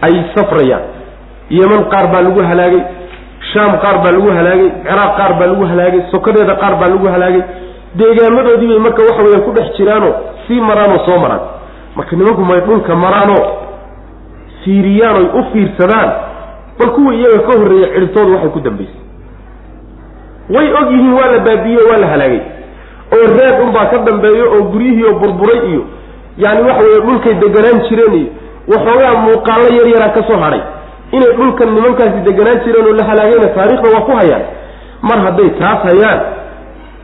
ay 0.08 0.14
safrayaan. 0.36 0.84
Yeman 1.58 1.82
qaar 1.94 2.06
baa 2.14 2.22
lagu 2.28 2.42
halaagay 2.52 2.82
shaam 3.54 3.72
qaar 3.84 3.98
baa 4.04 4.12
lagu 4.18 4.30
halaagay 4.38 4.70
ciraaq 4.88 5.12
qaar 5.20 5.32
baa 5.40 5.48
lagu 5.52 5.64
halaagay 5.72 6.02
sokadeeda 6.14 6.56
qaar 6.64 6.76
baa 6.82 6.90
lagu 6.94 7.08
halaagay. 7.16 7.44
Deegaamadoodii 8.00 8.68
bay 8.72 8.80
marka 8.88 9.02
waxa 9.08 9.24
weeyaan 9.26 9.44
ku 9.48 9.52
dhex 9.58 9.68
jiraanoo 9.78 10.14
sii 10.52 10.60
maraanoo 10.62 11.00
soo 11.08 11.16
maraan. 11.24 11.42
Marka 11.96 12.16
nimanku 12.16 12.42
may 12.46 12.60
dhulka 12.68 12.96
maraanoo 12.96 13.44
fiiriyaan 14.64 15.16
oy 15.16 15.28
u 15.40 15.44
fiirsadaan 15.54 16.10
bal 16.80 16.90
kuwii 16.96 17.20
iyaga 17.20 17.40
ka 17.48 17.54
horreeya 17.60 17.88
cidhibtooda 17.94 18.32
waxay 18.36 18.50
ku 18.56 18.60
dambaysay. 18.60 19.00
Way 20.54 20.68
og 20.80 20.92
yihiin 20.92 21.14
waa 21.14 21.32
la 21.34 21.40
baabiiye 21.48 21.82
waa 21.92 21.98
la 22.04 22.08
halaagay. 22.08 22.42
Oo 23.16 23.28
reed 23.38 23.56
unbaa 23.66 23.86
ka 23.92 23.98
dambeeyo 24.08 24.46
oo 24.56 24.62
guryihii 24.72 25.04
oo 25.10 25.14
burburay 25.20 25.60
iyo 25.72 25.82
yaani 26.38 26.62
waxa 26.68 26.84
weeye 26.84 27.00
dhulkay 27.06 27.34
deganaan 27.44 27.80
jireen 27.90 28.14
iyo 28.20 28.30
waxoogaa 28.72 29.14
muuqaallo 29.24 29.68
yar 29.78 29.88
yaraa 29.96 30.10
ka 30.18 30.24
soo 30.28 30.40
hadhay. 30.44 30.62
Inay 31.12 31.32
dhulkan 31.38 31.70
nimankaasi 31.76 32.20
deganaan 32.28 32.60
jireen 32.66 32.88
oo 32.88 32.94
la 33.00 33.06
halaagayna 33.10 33.48
taariikhda 33.56 33.90
waa 33.96 34.02
ku 34.08 34.12
hayaan. 34.20 34.44
Mar 35.02 35.20
hadday 35.26 35.50
taas 35.60 35.80
hayaan 35.90 36.20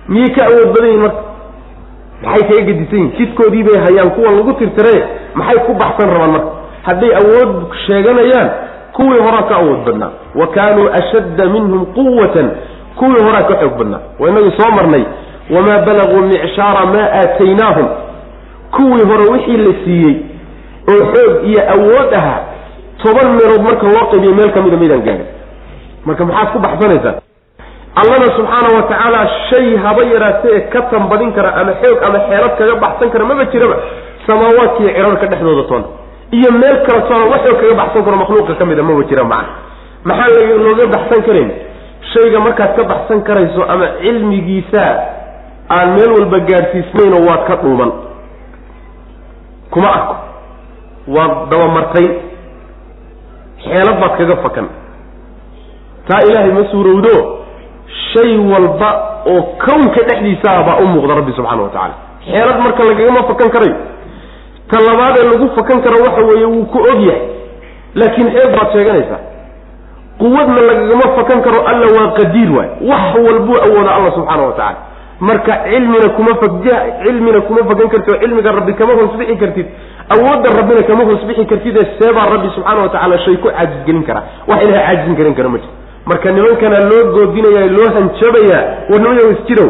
miyay 0.08 0.30
ka 0.36 0.42
awood 0.50 0.70
badan 0.76 0.90
yihiin 0.90 1.02
marka 1.02 1.22
maxay 2.24 2.44
kaga 2.50 2.62
gedisan 2.68 3.00
yihiin 3.00 3.12
jidkoodii 3.18 3.64
bay 3.68 3.78
hayaan 3.86 4.10
kuwa 4.16 4.32
lagu 4.32 4.54
tirtire. 4.60 4.96
Maxay 5.36 5.60
ku 5.66 5.74
baxsan 5.74 6.10
rabaan 6.14 6.32
marka? 6.32 6.52
Hadday 6.88 7.12
awood 7.22 7.52
sheeganayaan 7.88 8.50
kuwii 8.98 9.20
horaa 9.26 9.44
ka 9.50 9.56
awood 9.62 9.82
badnaa. 9.86 10.12
Wa 10.36 10.48
kaanuu 10.48 10.88
ashadda 11.00 11.46
minhum 11.54 11.86
quwatan 11.96 12.48
kuwii 13.00 13.22
horaa 13.26 13.44
ka 13.50 13.56
xoog 13.62 13.78
badnaa. 13.80 14.02
Waa 14.20 14.30
inagii 14.30 14.54
soo 14.58 14.72
marnay 14.78 15.04
wamaa 15.56 15.80
balaguu 15.86 16.22
micshaara 16.30 16.86
maa 16.86 17.08
aataynaahum. 17.20 17.88
Kuwii 18.76 19.04
hore 19.10 19.26
wixii 19.32 19.58
la 19.58 19.74
siiyey 19.84 20.16
oo 20.92 21.02
xoog 21.14 21.34
iyo 21.50 21.62
awood 21.76 22.14
ahaa 22.14 22.40
toban 23.04 23.28
meelood 23.38 23.62
marka 23.68 23.86
loo 23.88 24.06
qaybiyo 24.12 24.34
meel 24.36 24.52
ka 24.56 24.62
mida 24.62 24.78
maydaan 24.78 25.02
gaadhin 25.08 25.26
marka 26.06 26.26
maxaad 26.26 26.48
ku 26.54 26.60
baxsanaysaa 26.66 27.14
allana 28.00 28.28
subxaana 28.38 28.70
wa 28.78 28.84
tacaala 28.90 29.22
shay 29.50 29.68
haba 29.86 30.04
yaraatee 30.14 30.56
ee 30.58 30.62
ka 30.74 30.82
tanbadin 30.92 31.32
kara 31.38 31.50
ama 31.62 31.74
xoog 31.82 32.00
ama 32.08 32.20
xeelad 32.30 32.54
kaga 32.60 32.76
baxsan 32.84 33.10
kara 33.14 33.26
maba 33.30 33.46
jiraba. 33.54 33.76
Samaawaadkiiyo 34.28 34.92
cirarka 34.96 35.26
dhexdooda 35.32 35.64
toona 35.70 35.86
iyo 36.38 36.50
meel 36.62 36.78
kala 36.88 37.02
toona 37.10 37.26
wax 37.32 37.42
xoog 37.48 37.58
kaga 37.62 37.74
baxsan 37.82 38.02
karo 38.06 38.18
makhluuqa 38.22 38.54
ka 38.60 38.66
mida 38.70 38.84
maba 38.90 39.04
jira 39.10 39.24
macna. 39.24 39.50
Maxaa 40.04 40.58
looga 40.66 40.86
baxsan 40.96 41.22
karayn? 41.28 41.50
Shayga 42.14 42.40
markaad 42.46 42.72
ka 42.78 42.84
baxsan 42.92 43.20
karayso 43.28 43.62
ama 43.74 43.88
cilmigiisa 44.02 44.84
aan 45.76 45.88
meel 45.96 46.12
walba 46.18 46.40
gaadhsiisnaynoo 46.50 47.24
waad 47.30 47.44
ka 47.50 47.56
dhuuman. 47.64 47.92
Kuma 49.74 49.88
arko. 49.98 50.16
Waad 51.16 51.34
dabamartayn 51.52 52.12
xeelad 53.66 53.98
baad 54.02 54.14
kaga 54.20 54.36
fakan. 54.46 54.68
Taa 56.08 56.22
ilaahay 56.30 56.52
ma 56.58 56.64
suurowdo 56.72 57.16
shay 58.14 58.38
walba 58.52 58.90
oo 59.32 59.42
kownka 59.66 60.02
dhexdiisaa 60.10 60.64
baa 60.68 60.78
u 60.84 60.88
muuqda 60.94 61.16
rabbi 61.20 61.32
subxaana 61.38 61.62
wa 61.64 61.70
tacaala. 61.70 61.96
Xeelad 62.28 62.58
marka 62.66 62.84
lagagama 62.90 63.22
fakan 63.30 63.50
karayo 63.56 63.76
ta 64.72 64.78
labaadee 64.88 65.26
lagu 65.32 65.48
fakan 65.58 65.80
karo 65.86 65.98
waxa 66.06 66.22
weeye 66.30 66.46
wuu 66.54 66.66
ku 66.74 66.78
og 66.92 67.00
yahay. 67.08 67.22
Laakiin 67.96 68.28
xeeg 68.36 68.50
baad 68.56 68.70
sheeganaysaa. 68.76 69.20
Quwadna 70.22 70.62
lagagama 70.70 71.06
fakan 71.18 71.40
karo 71.46 71.60
alla 71.72 71.88
waa 71.98 72.08
qadiir 72.20 72.50
waay. 72.58 72.70
Wax 72.90 73.06
walbuu 73.26 73.58
awooda 73.66 73.92
alla 73.98 74.12
subxaana 74.18 74.44
wa 74.44 74.54
tacala 74.60 74.78
marka 75.20 75.54
cilmina 75.66 76.10
kuma 76.18 76.34
fak 76.42 76.52
cilmina 77.04 77.42
kuma 77.48 77.62
fakan 77.70 77.88
kartid 77.94 78.14
oo 78.14 78.20
cilmiga 78.22 78.52
rabbi 78.58 78.74
kama 78.80 78.94
hoos 79.00 79.14
bixi 79.20 79.36
kartid. 79.44 79.68
Awoodda 80.14 80.50
rabbina 80.60 80.84
kama 80.90 81.04
hoos 81.10 81.22
bixi 81.30 81.46
kartid 81.52 81.78
ee 81.82 81.86
seebaa 82.00 82.26
rabbi 82.34 82.50
subxaana 82.56 82.82
wa 82.86 82.90
tacala 82.96 83.18
shay 83.26 83.38
ku 83.38 83.48
caajisgelin 83.50 84.04
karaa 84.10 84.24
wax 84.50 84.60
ilahay 84.64 84.86
caajizin 84.88 85.16
karin 85.20 85.34
kara 85.40 85.50
ma 85.50 85.58
jiro 85.58 85.74
marka 86.08 86.32
nimankana 86.32 86.80
loo 86.90 87.04
goodinaya 87.14 87.66
loo 87.78 87.90
hanjabayaa 87.96 88.64
war 88.90 89.00
nimayahu 89.02 89.32
isjirow 89.32 89.70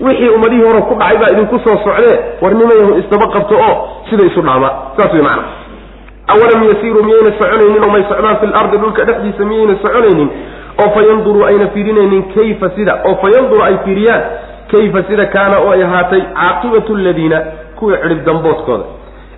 wixii 0.00 0.28
ummadihii 0.28 0.62
hore 0.62 0.80
ku 0.88 0.94
dhacay 0.94 1.18
baa 1.18 1.30
idinku 1.34 1.58
soo 1.64 1.76
socdee 1.84 2.16
war 2.42 2.54
nimayahu 2.54 2.98
isdaba 2.98 3.26
qabto 3.34 3.54
oo 3.68 3.88
sida 4.10 4.24
isu 4.24 4.42
dhaama. 4.42 4.70
Saas 4.96 5.12
wey 5.12 5.22
macana 5.22 5.44
awalam 6.32 6.64
yasiiruu 6.70 7.04
miyayna 7.04 7.32
soconaynin 7.38 7.84
oo 7.84 7.90
may 7.90 8.04
socdaan 8.08 8.36
fi 8.40 8.46
lardi 8.46 8.76
dhulka 8.78 9.04
dhexdiisa 9.04 9.44
miyayna 9.44 9.74
soconaynin? 9.82 10.30
Oo 10.82 10.90
fa 10.94 11.02
yanduruu 11.08 11.44
ayna 11.44 11.66
fiirinaynin 11.74 12.22
kayfa 12.34 12.70
sida? 12.76 13.02
Oo 13.04 13.14
fa 13.22 13.28
ay 13.66 13.76
fiiriyaan 13.84 14.22
kayfa 14.70 15.02
sida 15.08 15.26
kaana 15.26 15.58
oo 15.58 15.70
ay 15.70 15.82
ahaatay 15.82 16.22
caaqibatu 16.34 16.94
aladiina 16.96 17.42
kuwii 17.76 17.96
cidhib 18.02 18.24
damboodkooda. 18.24 18.84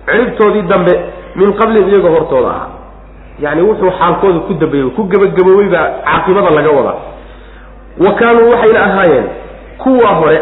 Cidhibtoodii 0.05 0.61
dambe 0.61 0.93
min 1.35 1.53
qablihim 1.53 1.89
iyagoo 1.89 2.13
hortooda 2.17 2.49
ahaa 2.49 2.76
yacni 3.43 3.61
wuxuu 3.61 3.91
xaalkooda 3.99 4.39
ku 4.47 4.53
dambeeyey 4.53 4.89
ku 4.95 5.03
gebagaboobey 5.11 5.69
baa 5.73 5.85
caaqibada 6.05 6.49
laga 6.57 6.71
wadaa 6.77 6.97
wa 8.05 8.11
kaanuu 8.19 8.49
waxayna 8.51 8.79
ahaayeen 8.87 9.25
kuwa 9.83 10.09
hore 10.19 10.39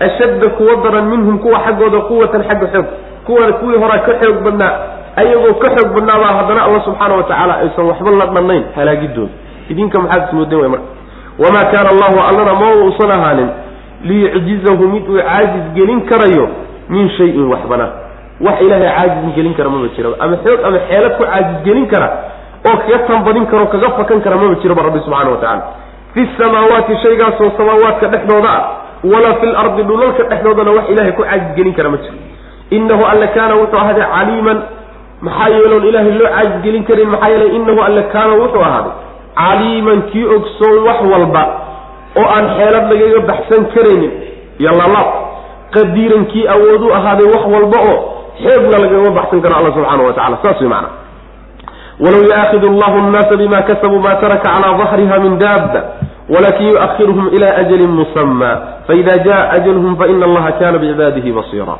ashadda 0.00 0.48
kuwa 0.48 0.76
daran 0.84 1.06
minhum 1.12 1.38
kuwa 1.38 1.58
xaggooda 1.66 1.98
quwatan 2.10 2.42
xagga 2.48 2.66
xoog 2.72 2.86
kuwa 3.26 3.52
kuwii 3.52 3.78
horaa 3.82 3.98
ka 4.06 4.12
xoog 4.22 4.38
badnaa 4.44 4.72
ayagoo 5.16 5.54
ka 5.62 5.68
xoog 5.76 5.94
badnaabaa 5.94 6.32
haddana 6.38 6.64
alla 6.64 6.80
subxaana 6.84 7.14
wa 7.14 7.22
tacaala 7.22 7.54
aysan 7.62 7.84
waxba 7.90 8.10
la 8.10 8.26
dhannayn 8.26 8.64
halaagidooda 8.76 9.32
idinka 9.68 9.98
maxaad 10.00 10.22
ismoodeen 10.28 10.60
way 10.60 10.68
marka. 10.68 10.86
Wamaa 11.38 11.64
kaana 11.72 11.88
allahu 11.90 12.18
allana 12.28 12.54
ma 12.60 12.68
uusan 12.84 13.10
ahaanin 13.10 13.48
liyucjizahu 14.04 14.88
mid 14.88 15.08
uu 15.08 15.18
caajis 15.18 15.64
gelin 15.74 16.00
karayo 16.10 16.48
min 16.88 17.08
shayin 17.16 17.46
waxbana 17.52 17.86
wax 18.46 18.56
ilaahay 18.66 18.88
caajis 18.96 19.34
gelin 19.36 19.54
kara 19.58 19.68
maba 19.74 19.88
jiraba 19.96 20.16
ama 20.24 20.36
xoog 20.44 20.60
ama 20.68 20.78
xeelad 20.88 21.12
ku 21.18 21.22
caajis 21.30 21.58
gelin 21.66 21.86
kara 21.92 22.08
oo 22.68 22.76
kaga 22.82 22.98
tanbadin 23.08 23.46
karo 23.52 23.66
kaga 23.74 23.88
fakan 23.98 24.20
kara 24.24 24.36
maba 24.42 24.54
jiraba 24.62 24.82
rabbi 24.88 25.00
subxana 25.06 25.30
wa 25.34 25.38
tacala 25.42 25.62
fi 26.14 26.22
samaawaati 26.38 26.92
shaygaasoo 27.04 27.50
samaawaadka 27.58 28.06
dhexdooda 28.14 28.50
ah 28.58 28.62
walaa 29.12 29.34
fi 29.40 29.46
lardi 29.56 29.82
dhulalka 29.90 30.22
dhexdoodana 30.30 30.70
wax 30.76 30.86
ilaahay 30.92 31.12
ku 31.18 31.22
caajis 31.28 31.50
gelin 31.58 31.74
kara 31.78 31.88
ma 31.94 31.98
jiro. 32.04 32.16
Inahu 32.76 33.02
alle 33.12 33.26
kaana 33.36 33.54
wuxuu 33.60 33.78
ahaaday 33.82 34.06
caliiman 34.14 34.58
maxaa 35.26 35.48
yeeloon 35.54 35.84
ilaahay 35.90 36.12
loo 36.20 36.28
caajis 36.34 36.56
gelin 36.64 36.84
karin? 36.88 37.08
Maxaa 37.14 37.28
yeele 37.32 37.46
inahu 37.58 37.80
alle 37.88 38.02
kaana 38.14 38.32
wuxuu 38.42 38.62
ahaaday 38.68 38.92
caliiman 39.40 40.00
kii 40.12 40.24
ogsoon 40.36 40.76
wax 40.88 40.98
walba 41.12 41.42
oo 42.20 42.26
aan 42.36 42.46
xeelad 42.56 42.84
lagaga 42.92 43.20
baxsan 43.30 43.62
karaynin. 43.74 44.12
Yolalaab 44.66 45.08
qadiiran 45.74 46.24
kii 46.32 46.46
awooduu 46.54 46.90
ahaaday 46.98 47.26
wax 47.34 47.44
walba 47.54 47.78
oo 47.92 47.98
xeebna 48.42 48.76
lagagama 48.82 49.10
baxsan 49.18 49.40
karo 49.42 49.54
alla 49.60 49.70
subxaana 49.74 50.02
wa 50.02 50.12
tacala 50.12 50.36
saas 50.42 50.60
way 50.60 50.68
macana 50.68 50.88
walow 52.00 52.22
yuaakidu 52.28 52.66
allahu 52.68 52.98
nnaasa 53.08 53.36
bima 53.36 53.62
kasabuu 53.62 53.98
ma 54.00 54.14
taraka 54.16 54.42
calaa 54.50 54.74
dahriha 54.78 55.18
min 55.24 55.38
daaba 55.38 55.80
walakin 56.28 56.66
yuahiruhum 56.66 57.26
ila 57.36 57.48
ajalin 57.56 57.88
musama 57.90 58.50
faida 58.86 59.18
jaa 59.26 59.50
ajalhum 59.56 59.96
faina 59.96 60.24
allaha 60.26 60.52
kana 60.52 60.78
bicibaadihi 60.78 61.32
basiira. 61.32 61.76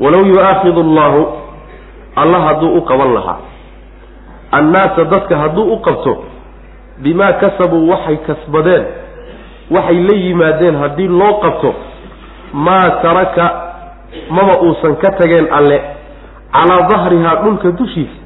Walow 0.00 0.22
yuaakidu 0.26 0.80
allahu 0.80 1.20
alla 2.16 2.38
hadduu 2.40 2.76
u 2.78 2.82
qaban 2.82 3.14
lahaa 3.14 3.38
annaasa 4.52 5.04
dadka 5.04 5.36
hadduu 5.36 5.72
u 5.72 5.78
qabto 5.82 6.24
bimaa 6.98 7.32
kasabuu 7.32 7.88
waxay 7.90 8.16
kasbadeen 8.16 8.84
waxay 9.70 9.98
la 10.08 10.14
yimaadeen 10.16 10.76
haddii 10.76 11.08
loo 11.08 11.34
qabto 11.42 11.74
maa 12.52 12.90
taraka 12.90 13.67
maba 14.30 14.60
uusan 14.62 14.96
ka 14.96 15.10
tageen 15.18 15.48
alle 15.52 15.80
calaa 16.52 16.88
dahrihaa 16.90 17.36
dhulka 17.42 17.70
dushiisa 17.70 18.18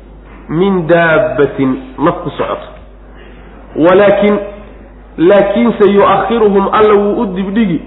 min 0.49 0.87
daabbatin 0.87 1.77
naf 1.99 2.15
ku 2.25 2.31
socoto. 2.31 2.69
Walaakin 3.77 4.39
laakiinse 5.19 5.91
yu-akhiruhum 5.93 6.69
alla 6.73 6.95
wuu 6.95 7.21
u 7.23 7.27
dibdhigi 7.27 7.81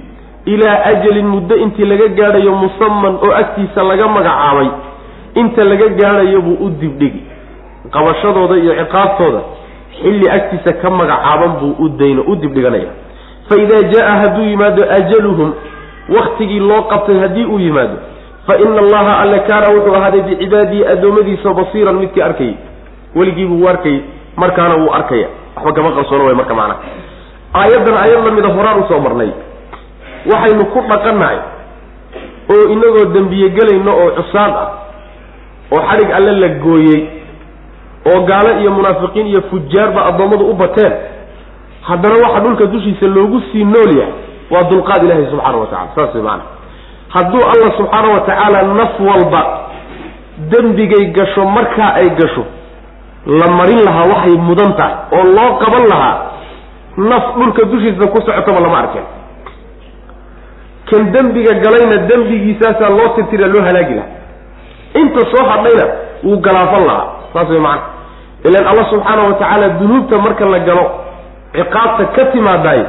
ilaa 0.46 0.84
ajalin 0.86 1.28
muddo 1.28 1.56
intii 1.56 1.86
laga 1.86 2.08
gaadhayo 2.08 2.52
musaman 2.56 3.16
oo 3.16 3.34
agtiisa 3.42 3.84
laga 3.84 4.08
magacaabay. 4.08 4.70
Inta 5.36 5.64
laga 5.64 5.88
gaadhayo 5.90 6.42
buu 6.42 6.58
u 6.66 6.70
dibdhigi. 6.70 7.24
Qabashadooda 7.92 8.56
iyo 8.58 8.74
ciqaabtooda 8.76 9.42
xilli 10.02 10.30
agtiisa 10.30 10.74
ka 10.82 10.90
magacaaban 10.90 11.52
buu 11.60 11.76
u 11.86 11.90
dayno 11.90 12.22
u 12.28 12.36
dibdhiganaya. 12.36 12.90
Fa 13.50 13.62
idaa 13.62 13.82
jaa 13.94 14.16
hadduu 14.22 14.44
yimaado 14.50 14.84
ajaluhum 14.98 15.54
waktigii 16.10 16.60
loo 16.60 16.82
qabtay 16.82 17.20
haddii 17.20 17.46
uu 17.46 17.60
yimaado 17.60 17.98
fa 18.48 18.58
ina 18.58 18.80
allaha 18.80 19.20
alle 19.20 19.40
kaana 19.40 19.70
wuxuu 19.76 19.96
ahaaday 19.96 20.22
bicibaadihi 20.22 20.86
addoommadiisa 20.86 21.54
basiiran 21.54 21.96
midkii 21.96 22.22
arkayay 22.22 22.54
weligii 23.16 23.46
buu 23.46 23.68
arkayay 23.70 24.00
markaana 24.36 24.76
wuu 24.76 24.94
arkaya. 24.94 25.28
Waxba 25.56 25.72
kama 25.74 25.92
qalsoono 25.92 26.26
way 26.26 26.36
marka 26.36 26.54
macnaha 26.54 26.80
aayaddan 27.54 27.98
ayad 27.98 28.26
lamida 28.26 28.48
horaan 28.48 28.80
u 28.80 28.88
soo 28.88 29.00
marnay. 29.00 29.32
Waxaynu 30.32 30.66
ku 30.66 30.80
dhaqannahay 30.90 31.38
oo 32.54 32.70
inagoo 32.74 33.06
dembiye 33.14 33.50
gelayno 33.50 33.92
oo 34.02 34.10
cusaad 34.18 34.54
ah 34.64 34.70
oo 35.72 35.82
xadhig 35.90 36.12
alle 36.12 36.32
la 36.32 36.48
gooyey 36.66 37.00
oo 38.12 38.20
gaalo 38.30 38.60
iyo 38.62 38.72
munaafiqiin 38.72 39.28
iyo 39.28 39.42
fujaarba 39.50 40.06
addoommadu 40.06 40.46
u 40.50 40.54
bateen 40.54 40.94
haddana 41.82 42.16
waxa 42.24 42.40
dhulka 42.40 42.66
dushiisa 42.66 43.08
loogu 43.08 43.42
sii 43.52 43.64
nool 43.64 43.92
yahay 44.00 44.14
waa 44.54 44.64
dulqaad 44.72 45.04
ilaahay 45.04 45.26
subxaana 45.32 45.58
wa 45.58 45.68
tacala 45.68 45.90
saas 45.96 46.14
way 46.16 46.24
maana 46.30 46.44
hadduu 47.16 47.44
allah 47.54 47.70
subxaana 47.80 48.08
wa 48.16 48.20
tacaala 48.30 48.60
naf 48.80 48.94
walba 49.10 49.42
dembigay 50.54 51.06
gasho 51.18 51.46
markaa 51.58 51.92
ay 52.02 52.10
gasho 52.20 52.44
la 53.40 53.48
marin 53.58 53.80
lahaa 53.88 54.06
waxay 54.14 54.36
mudan 54.48 54.72
tahay 54.80 54.96
oo 55.18 55.24
loo 55.38 55.52
qaban 55.64 55.86
lahaa 55.94 56.16
naf 57.12 57.26
dhulka 57.38 57.62
dushiisa 57.72 58.08
ku 58.14 58.18
socotaba 58.26 58.60
lama 58.66 58.78
arkeen. 58.84 59.06
Kan 60.90 61.12
dembiga 61.12 61.54
galayna 61.64 61.98
dembigiisaasaa 62.10 62.90
loo 62.98 63.08
tirtira 63.18 63.48
loo 63.54 63.64
halaagi 63.68 63.94
lahaa. 64.00 64.14
Inta 65.02 65.22
soo 65.32 65.44
hadhayna 65.50 65.86
wuu 66.24 66.38
galaafan 66.46 66.86
lahaa. 66.90 67.08
Saas 67.34 67.50
way 67.50 67.60
macana 67.60 67.84
ilan 68.48 68.64
allah 68.72 68.86
subxaana 68.94 69.22
wa 69.28 69.34
tacaala 69.34 69.68
dunuubta 69.80 70.18
marka 70.26 70.46
la 70.46 70.60
galo 70.60 70.86
ciqaabta 71.56 72.04
ka 72.16 72.24
timaadaay 72.32 72.82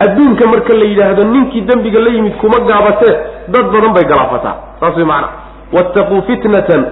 adduunka 0.00 0.46
marka 0.46 0.72
la 0.74 0.84
yidhaahdo 0.84 1.24
ninkii 1.24 1.60
dembiga 1.60 2.00
la 2.00 2.10
yimid 2.10 2.34
kuma 2.40 2.58
gaabatee 2.68 3.14
dad 3.48 3.66
badan 3.72 3.92
bay 3.94 4.04
galaafataa. 4.04 4.54
Saas 4.80 4.96
way 4.96 5.04
macana 5.04 5.28
wattaquu 5.72 6.22
fitnatan 6.26 6.86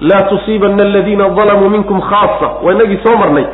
laa 0.00 0.22
tusiibanna 0.22 0.82
aladiina 0.84 1.28
dalamuu 1.28 1.68
minkum 1.70 2.00
khaasa 2.00 2.46
waa 2.64 2.72
inagii 2.72 2.98
soo 3.04 3.16
marnay. 3.16 3.44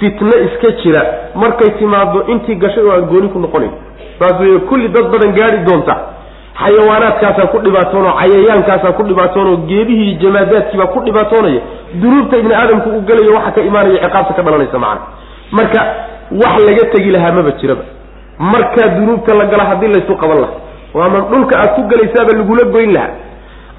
Fitno 0.00 0.32
iska 0.46 0.70
jira. 0.82 1.02
Markay 1.34 1.70
timaado 1.78 2.24
intii 2.26 2.54
gashay 2.54 2.84
oo 2.84 2.92
aan 2.92 3.02
gooni 3.06 3.28
ku 3.28 3.38
noqonayn 3.38 3.70
saas 4.18 4.40
wey 4.40 4.58
kulli 4.58 4.88
dad 4.88 5.06
badan 5.12 5.32
gaari 5.32 5.58
doonta. 5.58 5.96
Xayawaanaadkaasaa 6.62 7.46
ku 7.52 7.58
dhibaatoonoo 7.58 8.12
cayayaankaasaa 8.20 8.92
ku 8.92 9.02
dhibaatoonoo 9.02 9.56
geedihii 9.56 10.14
jamaadaadkiibaa 10.22 10.86
ku 10.86 11.00
dhibaatoonaya. 11.00 11.60
Dunuubta 12.02 12.36
ibni 12.36 12.54
aadamku 12.54 12.88
u 12.90 13.00
gelayo 13.00 13.34
waxa 13.34 13.50
ka 13.52 13.60
imaanaya 13.60 13.98
ciqaabta 14.04 14.34
ka 14.34 14.42
dhalanaysa 14.42 14.78
macana 14.78 15.00
marka 15.50 15.80
wax 16.42 16.54
laga 16.68 16.84
tegi 16.94 17.10
lahaa 17.10 17.32
maba 17.32 17.50
jiraba 17.60 17.82
markaa 18.38 18.88
dunuubta 18.96 19.34
la 19.34 19.44
gala 19.46 19.64
haddii 19.70 19.88
laysu 19.94 20.16
qaban 20.22 20.38
lahaa. 20.40 20.60
Waama 20.94 21.18
dhulka 21.30 21.54
aad 21.62 21.70
ku 21.76 21.82
gelaysaaba 21.92 22.32
lagula 22.38 22.64
goyn 22.74 22.92
lahaa. 22.92 23.14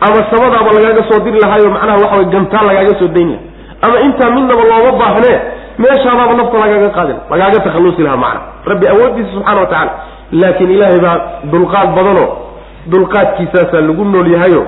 Ama 0.05 0.19
samadaaba 0.31 0.69
lagaaga 0.77 1.03
soo 1.09 1.19
diri 1.25 1.39
lahaayo 1.43 1.69
macnaha 1.75 1.97
waxa 2.03 2.15
way 2.17 2.25
gantaan 2.35 2.65
lagaaga 2.69 2.93
soo 2.99 3.07
dayn 3.15 3.29
laha 3.29 3.41
ama 3.85 3.95
intaa 4.07 4.29
midnaba 4.35 4.63
looma 4.71 4.91
baahnee 5.01 5.37
meeshaadaaba 5.83 6.33
nafta 6.39 6.57
lagaaga 6.63 6.89
qaadin. 6.97 7.17
Lagaaga 7.31 7.59
takhallusi 7.65 8.01
lahaa 8.07 8.17
macna. 8.25 8.41
Rabbi 8.71 8.85
awooddiisa 8.93 9.31
subxana 9.35 9.59
wa 9.61 9.67
tacala 9.73 9.91
laakiin 10.41 10.71
ilaahay 10.75 10.99
baa 11.05 11.17
dulqaad 11.53 11.89
badanoo 11.97 12.29
dulqaadkiisaasaa 12.91 13.81
lagu 13.87 14.03
nool 14.13 14.27
yahayo 14.35 14.63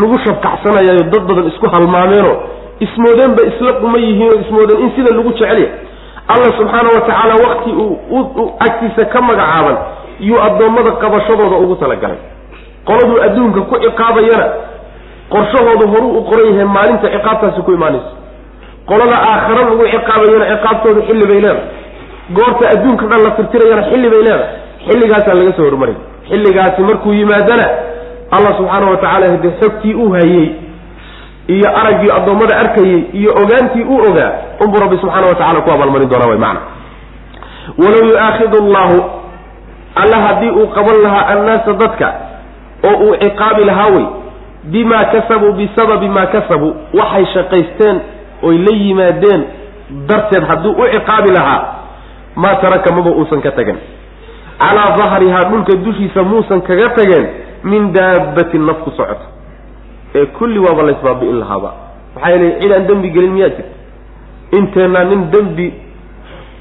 lagu 0.00 0.16
shafkaxsanayayo 0.24 1.02
dad 1.12 1.22
badan 1.28 1.46
isku 1.52 1.66
halmaameenoo 1.74 2.36
ismoodeenba 2.86 3.42
isla 3.50 3.72
quma 3.80 3.98
yihiinoo 4.04 4.38
ismoodeen 4.44 4.80
in 4.84 4.90
sida 4.96 5.10
lagu 5.18 5.30
jecel 5.38 5.60
allah 6.32 6.50
subxaana 6.58 6.88
wa 6.94 7.00
tacaala 7.06 7.34
wakti 7.44 7.70
uu 7.70 8.52
agtiisa 8.66 9.04
ka 9.12 9.20
magacaaban 9.28 9.76
yuu 10.20 10.40
addoommada 10.46 10.90
qabashadooda 11.02 11.56
ugu 11.64 11.76
talagalay. 11.76 12.16
Qoladuu 12.88 13.18
adduunka 13.26 13.60
ku 13.70 13.74
ciqaabayana 13.84 14.46
qorshahoodu 15.32 15.84
horuu 15.92 16.12
u 16.18 16.22
qoran 16.30 16.46
yahay 16.52 16.64
maalinta 16.76 17.08
ciqaabtaasi 17.14 17.60
ku 17.66 17.72
imaanayso 17.78 18.10
qolada 18.88 19.16
aakhara 19.30 19.62
lagu 19.68 19.84
ciqaabayana 19.94 20.44
ciqaabtooda 20.52 21.00
xilli 21.08 21.26
bay 21.30 21.40
leedahay. 21.40 21.62
Goorta 22.36 22.64
adduunka 22.74 23.04
dhan 23.10 23.20
la 23.26 23.30
tirtirayana 23.38 23.82
xilli 23.90 24.08
bay 24.14 24.22
leedahay. 24.26 24.48
Xilligaasaa 24.88 25.34
laga 25.38 25.52
soo 25.56 25.64
hormaray 25.68 25.96
xilligaasi 26.28 26.80
markuu 26.88 27.12
yimaadana 27.20 27.66
allah 28.36 28.52
subxaana 28.58 28.86
wa 28.92 28.96
tacaala 29.02 29.26
hade 29.34 29.48
xogtii 29.60 29.94
uu 30.02 30.10
hayey 30.16 30.46
iyo 31.48 31.68
araggii 31.80 32.10
addoommada 32.10 32.56
arkayey 32.58 33.00
iyo 33.12 33.30
ogaantii 33.42 33.84
uu 33.84 34.00
ogaa 34.10 34.30
unbuu 34.64 34.80
rabbi 34.80 34.96
subxaana 35.02 35.26
wa 35.26 35.34
tacala 35.34 35.60
ku 35.60 35.70
abaalmarin 35.70 36.08
doonaa 36.08 36.28
way 36.32 36.38
macna. 36.38 36.60
Walow 37.78 38.04
yu'aakhidu 38.10 38.56
allahu 38.64 38.96
alla 40.02 40.16
haddii 40.26 40.50
uu 40.50 40.66
qaban 40.76 40.96
lahaa 41.04 41.26
annaasa 41.34 41.72
dadka 41.82 42.08
oo 42.88 42.96
uu 43.06 43.16
ciqaabi 43.22 43.64
lahaa 43.64 43.86
wey 43.96 44.06
bimaa 44.64 45.04
kasabuu 45.04 45.52
bisababi 45.52 46.08
maa 46.08 46.26
kasabuu 46.26 46.72
waxay 46.98 47.26
shaqaysteen 47.34 48.00
oy 48.42 48.58
la 48.66 48.72
yimaadeen 48.82 49.42
darteed 50.08 50.44
hadduu 50.50 50.72
u 50.72 50.84
ciqaabi 50.94 51.30
lahaa 51.38 51.60
maa 52.36 52.54
taraka 52.62 52.94
maba 52.96 53.10
uusan 53.10 53.40
ka 53.46 53.50
tagin 53.58 53.76
calaa 54.58 54.96
dahrihaa 54.98 55.44
dhulka 55.50 55.76
dushiisa 55.86 56.22
muusan 56.22 56.60
kaga 56.68 56.88
tageen 56.98 57.26
min 57.70 57.92
daabbatin 57.96 58.66
naf 58.66 58.76
ku 58.84 58.90
socoto 58.96 59.24
ee 60.14 60.26
kulli 60.26 60.58
waaba 60.58 60.82
laysbaabi'in 60.82 61.38
lahaaba. 61.42 61.70
Maxaa 62.14 62.30
yeelay 62.30 62.60
cid 62.60 62.72
aan 62.72 62.86
dembi 62.88 63.08
gelin 63.10 63.32
miyaa 63.32 63.48
jirta 63.48 63.72
inteennaa 64.58 65.04
nin 65.04 65.30
dembi 65.32 65.66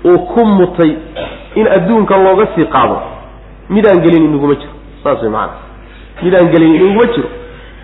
uu 0.06 0.18
ku 0.34 0.46
mutay 0.46 0.92
in 1.56 1.68
adduunka 1.68 2.18
looga 2.18 2.46
sii 2.56 2.66
qaado 2.66 2.98
midaan 3.70 4.02
gelin 4.06 4.24
inaguma 4.30 4.56
jiro. 4.56 4.74
Saas 5.04 5.22
way 5.22 5.30
macana 5.30 5.60
midaan 6.24 6.48
gelin 6.54 6.76
inaguma 6.76 7.06
jiro. 7.14 7.30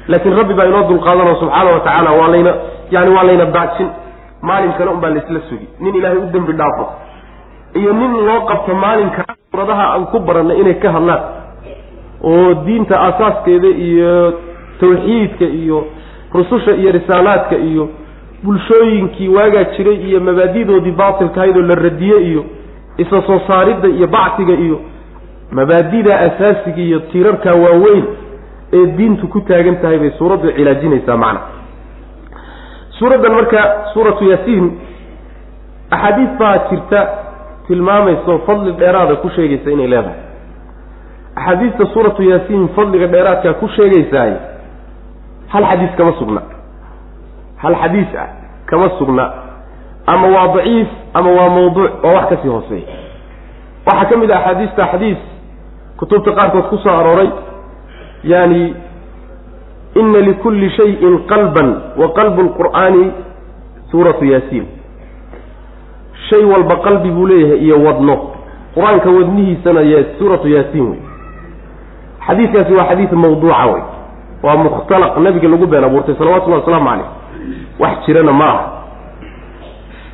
Laakiin 0.07 0.35
rabbi 0.39 0.53
baa 0.53 0.65
inoo 0.65 0.83
dulqaadanoo 0.89 1.35
subxaana 1.41 1.69
wa 1.75 1.79
tacaala 1.79 2.11
waa 2.19 2.27
layna 2.33 2.53
yani 2.91 3.09
waa 3.15 3.23
layna 3.23 3.45
daajin 3.45 3.89
maalinkana 4.41 4.91
un 4.91 4.99
baa 5.01 5.09
laysla 5.09 5.39
sugi. 5.49 5.67
Nin 5.79 5.95
ilaahay 5.95 6.17
u 6.17 6.29
dembi 6.33 6.53
dhaafo. 6.53 6.85
Iyo 7.79 7.93
nin 7.93 8.11
loo 8.27 8.41
qabto 8.49 8.75
maalinka 8.75 9.21
suuradaha 9.51 9.83
aan 9.93 10.05
ku 10.11 10.19
baranay 10.19 10.57
inay 10.61 10.73
ka 10.81 10.91
hadlaan. 10.91 11.21
Oo 12.23 12.53
diinta 12.65 12.95
aasaaskeeda 13.05 13.67
iyo 13.87 14.33
tawxiidka 14.79 15.45
iyo 15.45 15.85
rususha 16.33 16.71
iyo 16.71 16.91
risaalaadka 16.91 17.55
iyo 17.57 17.89
bulshooyinkii 18.43 19.27
waagaa 19.27 19.63
jiray 19.77 19.95
iyo 20.09 20.19
mabaadidoodii 20.19 20.91
baatilkahaydoo 20.91 21.61
la 21.61 21.75
radiyey 21.75 22.23
iyo 22.31 22.43
isa 22.97 23.21
soo 23.27 23.39
saaridda 23.47 23.87
iyo 23.87 24.07
bacsiga 24.07 24.53
iyo 24.53 24.79
mabaadida 25.51 26.19
asaasiga 26.19 26.81
iyo 26.81 26.99
tiirarka 26.99 27.51
waaweyn 27.53 28.05
ee 28.73 28.85
diintu 28.97 29.27
ku 29.27 29.41
taagan 29.41 29.77
tahay 29.81 29.97
bay 29.99 30.11
suuraddu 30.17 30.51
cilaajinaysaa 30.51 31.17
macna. 31.17 31.41
Suuraddan 32.99 33.33
marka 33.33 33.61
suuratu 33.93 34.23
yaasiin 34.31 34.65
axaadiis 35.91 36.29
baa 36.39 36.57
jirta 36.69 36.99
tilmaamaysa 37.67 38.31
oo 38.31 38.37
fadli 38.47 38.71
dheeraada 38.71 39.15
ku 39.15 39.29
sheegaysa 39.35 39.71
inay 39.71 39.87
leedahay. 39.87 40.19
Axaadiista 41.35 41.85
suuratu 41.93 42.23
yaasiin 42.23 42.67
fadliga 42.75 43.07
dheeraadkaa 43.07 43.53
ku 43.53 43.67
sheegaysaay 43.67 44.33
hal 45.53 45.63
xadiis 45.69 45.91
kama 45.97 46.11
sugna. 46.19 46.41
Hal 47.57 47.75
xadiis 47.81 48.07
ah 48.15 48.29
kama 48.65 48.89
sugna. 48.99 49.25
Ama 50.07 50.27
waa 50.27 50.47
daciif 50.55 50.87
ama 51.13 51.29
waa 51.31 51.49
mawduuc 51.49 52.03
waa 52.03 52.13
wax 52.13 52.29
ka 52.29 52.37
sii 52.41 52.47
hooseeya. 52.49 52.87
Waxaa 53.85 54.05
ka 54.09 54.17
mid 54.17 54.31
ah 54.31 54.37
axaadiista 54.39 54.87
xadiis 54.91 55.17
kutubta 55.97 56.31
qaarkood 56.31 56.69
ku 56.69 56.77
soo 56.77 56.89
arooray 56.99 57.29
yani 58.23 58.73
ina 59.95 60.19
likulli 60.19 60.69
shayin 60.69 61.19
qalban 61.27 61.69
wa 61.97 62.07
qalbu 62.17 62.41
lqur'aani 62.41 63.11
suuratu 63.91 64.25
yaasiin. 64.25 64.65
Shay 66.29 66.43
walba 66.45 66.75
qalbi 66.85 67.11
buu 67.11 67.27
leeyahay 67.27 67.59
iyo 67.65 67.77
wadno. 67.83 68.15
Qur'aanka 68.75 69.09
wadnihiisana 69.09 69.81
suuratu 70.19 70.47
yaasiin 70.47 70.89
wey 70.89 70.99
xadiidkaasi 72.27 72.73
waa 72.73 72.85
xadiid 72.89 73.11
mawduuca 73.13 73.65
wey 73.73 73.81
waa 74.43 74.55
mukhtalaq 74.55 75.17
nabiga 75.17 75.47
lagu 75.47 75.67
been 75.67 75.83
abuurtay 75.83 76.15
salawatullahi 76.15 76.61
wasalaamu 76.61 76.89
caleyh 76.89 77.05
wax 77.79 78.05
jirana 78.05 78.31
ma 78.33 78.45
aha. 78.45 78.71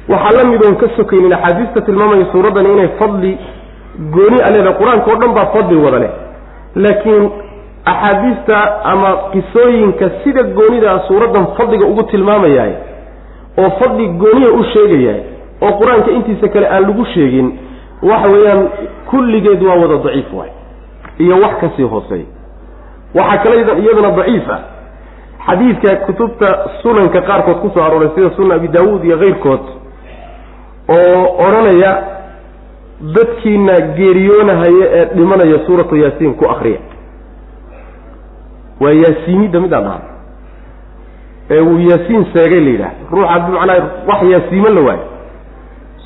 Waxaa 0.10 0.38
la 0.38 0.44
mid 0.50 0.64
oon 0.66 0.76
ka 0.76 0.88
sokaynin 0.98 1.34
axaadiista 1.34 1.82
tilmaamaya 1.82 2.26
suuraddani 2.32 2.74
inay 2.74 2.88
fadli 3.00 3.38
gooni 4.16 4.42
a 4.42 4.50
leedahay 4.52 4.78
qur'aanka 4.80 5.12
o 5.14 5.16
dhan 5.22 5.34
baa 5.34 5.46
fadli 5.46 5.76
wada 5.86 6.00
leh. 6.00 6.10
Laakiin 6.76 7.30
axaadiista 7.86 8.84
ama 8.84 9.10
qisooyinka 9.34 10.10
sida 10.24 10.44
goonidaa 10.44 11.00
suuraddan 11.08 11.48
fadliga 11.58 11.86
ugu 11.86 12.04
tilmaamayahay 12.04 12.74
oo 13.58 13.70
fadli 13.80 14.08
gooniya 14.08 14.52
u 14.52 14.64
sheegayahay 14.74 15.22
oo 15.62 15.72
qur'aanka 15.82 16.12
intiisa 16.12 16.48
kale 16.48 16.68
aan 16.70 16.84
lagu 16.88 17.06
sheegin 17.14 17.48
waxa 18.04 18.28
weeyaan 18.34 18.68
kulligeed 19.10 19.64
waa 19.64 19.76
wada 19.82 19.98
daciif 19.98 20.34
waay. 20.34 20.50
Iyo 21.20 21.36
wax 21.42 21.54
ka 21.62 21.70
sii 21.78 21.84
hooseeya 21.84 22.26
waxaa 23.18 23.38
kale 23.44 23.56
iyadana 23.84 24.12
daciif 24.18 24.50
ah. 24.56 24.60
Xadiidka 25.48 25.96
kutubta 26.06 26.48
sunanka 26.82 27.22
qaarkood 27.22 27.58
ku 27.62 27.70
soo 27.74 27.84
arooray 27.88 28.10
sida 28.16 28.30
sunan 28.36 28.58
abi 28.58 28.68
daawuud 28.76 29.04
iyo 29.06 29.18
keyrkood 29.24 29.64
oo 30.90 31.22
odhanaya 31.46 31.92
dadkiina 33.16 33.74
geeriyoonahaya 33.98 34.86
ee 34.98 35.06
dhimanaya 35.18 35.58
suuratu 35.66 35.96
yaasiin 36.04 36.34
ku 36.40 36.46
akriya 36.54 36.80
waa 38.82 38.92
yaasiimidda 39.04 39.60
midaan 39.66 39.84
dhaha 39.84 40.00
ee 41.56 41.62
uu 41.62 41.78
yaasiin 41.90 42.24
seegay 42.34 42.60
la 42.66 42.70
yidhaha 42.72 42.94
ruux 43.12 43.28
haddii 43.34 43.52
macnaha 43.58 43.80
wax 44.10 44.22
yaasiimo 44.34 44.70
la 44.78 44.82
waayo. 44.88 45.06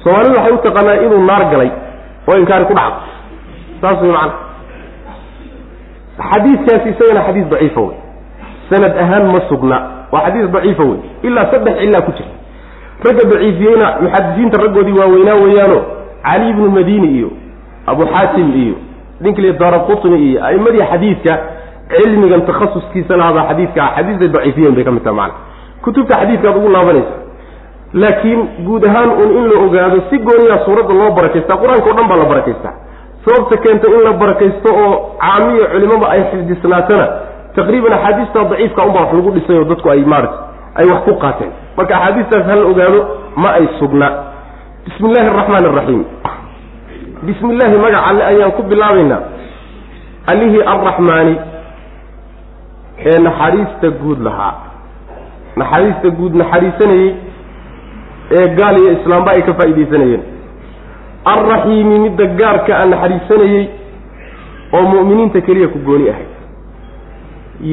Soomaalidu 0.04 0.36
waxay 0.38 0.54
u 0.54 0.58
taqaanaa 0.68 1.02
inuu 1.06 1.24
naar 1.30 1.44
galay 1.52 1.72
oo 2.28 2.38
inkaari 2.42 2.66
ku 2.66 2.74
dhacdo 2.74 3.02
saas 3.82 4.02
way 4.02 4.12
macana 4.12 4.34
xadiidkaasi 6.32 6.90
isagana 6.94 7.22
xadiis 7.28 7.48
daciifa 7.54 7.82
wey. 7.82 7.98
Sanad 8.70 8.94
ahaan 9.04 9.26
ma 9.34 9.40
sugna 9.50 9.78
waa 10.12 10.22
xadiis 10.26 10.52
daciifa 10.56 10.84
wey. 10.84 11.00
Ilaa 11.24 11.46
saddex 11.52 11.76
cilaa 11.80 12.02
ku 12.02 12.12
jirta 12.18 12.36
ragga 13.06 13.24
daciifiyeyna 13.32 13.88
muxadisiinta 14.02 14.62
raggoodii 14.64 15.00
waaweynaa 15.00 15.36
weeyaano 15.44 15.80
cali 16.24 16.50
ibnu 16.50 16.70
madini 16.72 17.08
iyo 17.18 17.30
abu 17.86 18.04
xaatim 18.06 18.48
iyo 18.64 18.76
ninkli 19.22 19.54
daara 19.54 19.80
iyo 20.18 20.46
a'imadii 20.46 20.84
xadiidka 20.92 21.34
cilmigan 21.90 22.42
takhasuskiisa 22.46 23.18
lahadaa 23.18 23.48
xadiidka 23.50 23.82
xadiisday 23.96 24.28
daciifiyen 24.28 24.76
bay 24.76 24.84
ka 24.84 24.92
mid 24.92 25.04
taha 25.04 25.16
macana 25.16 25.34
kutubta 25.82 26.16
xadiidkaad 26.22 26.56
ugu 26.58 26.70
laabanaysa 26.70 27.16
laakiin 27.94 28.40
guud 28.66 28.84
ahaan 28.86 29.10
un 29.10 29.30
in 29.38 29.46
la 29.52 29.60
ogaado 29.66 30.02
si 30.10 30.18
gooniyaa 30.18 30.66
suuradda 30.66 30.94
loo 30.94 31.12
barakaystaa 31.12 31.58
qur'aanka 31.58 31.90
o 31.90 31.94
dhan 31.98 32.08
baa 32.08 32.18
la 32.18 32.26
barakaystaa 32.26 32.74
sababta 33.26 33.58
keenta 33.64 33.88
in 33.96 34.02
la 34.08 34.12
barakaysto 34.22 34.70
oo 34.84 34.94
caamiya 35.22 35.66
culimada 35.74 36.08
ay 36.16 36.22
xifdisnaatana 36.32 37.06
taqriiban 37.56 37.94
axaadiista 37.98 38.44
daciifka 38.52 38.82
unbaa 38.88 39.02
wax 39.04 39.14
lagu 39.18 39.32
dhisay 39.36 39.58
oo 39.60 39.64
dadku 39.72 39.90
ay 39.94 40.02
maarata 40.12 40.38
ay 40.80 40.86
wax 40.92 41.02
ku 41.08 41.14
qaateen. 41.24 41.52
Marka 41.78 41.94
axaadiistaas 41.98 42.46
hala 42.50 42.64
ogaado 42.72 43.00
ma 43.42 43.50
ay 43.60 43.66
sugna. 43.80 44.08
Bismi 44.86 45.10
illaahi 45.10 45.28
araxmaani 45.34 45.68
araxiim 45.74 46.04
bismi 47.28 47.50
illaahi 47.54 47.78
magac 47.84 48.04
alle 48.10 48.24
ayaan 48.32 48.52
ku 48.58 48.64
bilaabaynaa. 48.72 49.22
Allihii 50.32 50.64
arraxmaani 50.74 51.36
ee 53.06 53.18
naxariista 53.28 53.88
guud 54.02 54.20
lahaa. 54.28 54.54
Naxariista 55.62 56.10
guud 56.20 56.34
naxariisanayey 56.42 57.10
ee 58.38 58.48
gaal 58.60 58.76
iyo 58.82 58.92
islaamba 58.98 59.32
ay 59.36 59.42
ka 59.48 59.54
faa'iidaysanayeen 59.60 60.22
alraxiimi 61.26 62.00
midda 62.06 62.26
gaarka 62.40 62.72
a 62.82 62.86
naxariisanayey 62.92 63.66
oo 64.78 64.84
mu'miniinta 64.94 65.42
keliya 65.48 65.68
ku 65.74 65.80
gooni 65.88 66.10
ahay 66.14 66.28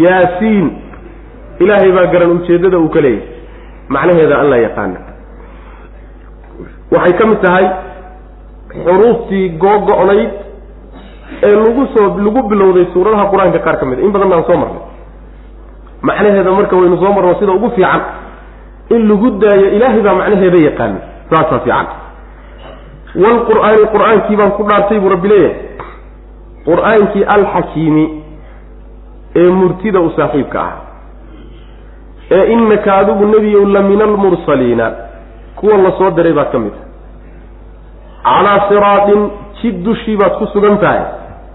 yaasiin 0.04 0.66
ilaahay 1.62 1.92
baa 1.96 2.06
garan 2.12 2.30
ujeeddada 2.36 2.78
uu 2.78 2.88
ka 2.94 3.00
leeyahay 3.00 3.28
macnaheeda 3.94 4.34
alla 4.42 4.56
yaqaana 4.66 4.98
waxay 6.94 7.12
ka 7.20 7.24
mid 7.30 7.40
tahay 7.46 7.66
xuruuftii 8.84 9.44
googo-nayd 9.62 10.30
ee 11.46 11.54
lagu 11.62 11.86
soo 11.94 12.06
lagu 12.26 12.40
bilowday 12.50 12.86
suuradaha 12.94 13.30
qur'aanka 13.32 13.58
qaar 13.66 13.76
ka 13.80 13.86
mid 13.90 13.98
a 13.98 14.02
in 14.06 14.12
badan 14.16 14.28
baan 14.32 14.44
soo 14.48 14.56
marnay 14.62 14.82
macnaheeda 16.08 16.50
marka 16.58 16.74
waynu 16.80 16.96
soo 17.02 17.12
marno 17.16 17.34
sida 17.40 17.52
ugu 17.58 17.70
fiican 17.76 18.02
in 18.94 19.02
lagu 19.10 19.30
daayo 19.42 19.66
ilaahay 19.76 20.00
baa 20.06 20.14
macnaheeda 20.20 20.58
yaqaana 20.68 20.98
saasaa 21.30 21.60
fiican 21.66 21.86
waalqur'aani 23.22 23.86
qur'aankii 23.94 24.36
baan 24.36 24.50
ku 24.56 24.62
dhaartay 24.68 24.98
buu 25.00 25.08
rabbi 25.14 25.28
leeyahay. 25.28 25.56
Qur'aankii 26.68 27.24
alxakiimi 27.36 28.04
ee 29.36 29.50
murtida 29.50 30.00
u 30.00 30.10
saaxiibka 30.16 30.60
ah. 30.60 30.72
Ee 32.30 32.44
innaka 32.52 32.94
adigu 32.96 33.24
nebiyow 33.34 33.64
la 33.74 33.82
min 33.82 34.00
almursaliina 34.02 34.86
kuwa 35.56 35.76
la 35.84 35.90
soo 35.98 36.10
diray 36.10 36.32
baad 36.32 36.50
ka 36.52 36.58
mid 36.58 36.72
tahay 36.72 36.86
calaa 38.26 38.68
siraatin 38.68 39.20
jid 39.62 39.76
dushii 39.84 40.16
baad 40.16 40.32
ku 40.38 40.46
sugan 40.52 40.78
tahay. 40.78 41.04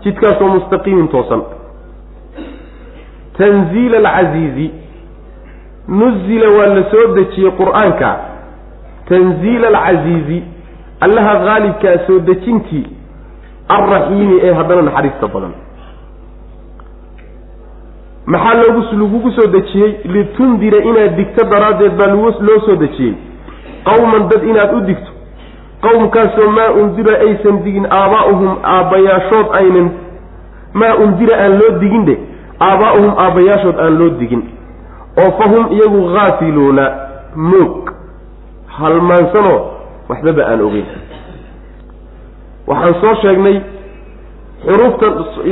Jidkaasoo 0.04 0.48
mustaqiimin 0.48 1.08
toosan. 1.08 1.42
Tanziila 3.38 3.98
alcasiizi. 3.98 4.72
Nuzila 5.88 6.50
waa 6.58 6.74
la 6.76 6.84
soo 6.92 7.14
dejiyey 7.16 7.52
qur'aanka. 7.60 8.10
Tanziila 9.10 9.68
alcasiizi 9.68 10.44
allaha 11.02 11.40
haalibkaa 11.40 11.98
soo 12.08 12.20
dejintii 12.20 12.86
alraxiimi 13.68 14.40
ee 14.44 14.54
haddana 14.54 14.82
naxariista 14.82 15.28
badan. 15.28 15.54
Maxaa 18.26 18.54
loogu 18.54 18.82
lagugu 19.02 19.32
soo 19.32 19.48
dejiyey? 19.48 19.98
Litundira 20.06 20.84
inaad 20.84 21.16
digto 21.16 21.46
daraaddeed 21.46 21.98
baa 21.98 22.14
loo 22.16 22.60
soo 22.66 22.76
dejiyey. 22.76 23.16
Qawman 23.86 24.30
dad 24.30 24.44
inaad 24.44 24.74
u 24.74 24.82
digto. 24.82 25.12
Qowmkaasoo 25.82 26.52
maa 26.52 26.72
undira 26.72 27.18
aysan 27.20 27.64
digin 27.64 27.86
aabaa'uhum 27.90 28.58
aabbayaashood 28.64 29.48
aynan 29.60 29.92
maa 30.74 30.96
undira 30.96 31.38
aan 31.44 31.58
loo 31.60 31.80
digin 31.80 32.06
dhe 32.06 32.18
aabaa'uhum 32.60 33.14
aabbayaashood 33.18 33.80
aan 33.80 33.98
loo 34.00 34.10
digin. 34.20 34.44
Oo 35.18 35.32
fa 35.38 35.50
hum 35.50 35.72
iyagu 35.72 36.08
haafiluuna 36.16 36.92
moog. 37.36 37.92
Halmaansanoo 38.68 39.71
waxbaba 40.12 40.42
aan 40.52 40.62
ogeyn. 40.68 40.86
Waxaan 42.70 42.94
soo 43.02 43.14
sheegnay 43.22 43.58
xuruufta 44.66 45.06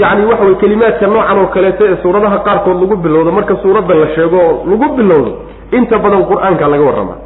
yani 0.03 0.25
waxa 0.29 0.43
weye 0.45 0.55
kelimaadka 0.61 1.07
noocan 1.07 1.37
oo 1.41 1.47
kaleeto 1.55 1.83
ee 1.91 1.97
suuradaha 2.03 2.37
qaarkood 2.47 2.77
lagu 2.81 2.95
bilowdo. 3.05 3.31
Marka 3.37 3.55
suuradda 3.63 3.93
la 4.01 4.07
sheego 4.15 4.37
oo 4.47 4.53
lagu 4.71 4.87
bilowdo 4.97 5.31
inta 5.77 5.95
badan 6.03 6.23
qur'aanka 6.31 6.65
laga 6.73 6.83
warramaa 6.89 7.19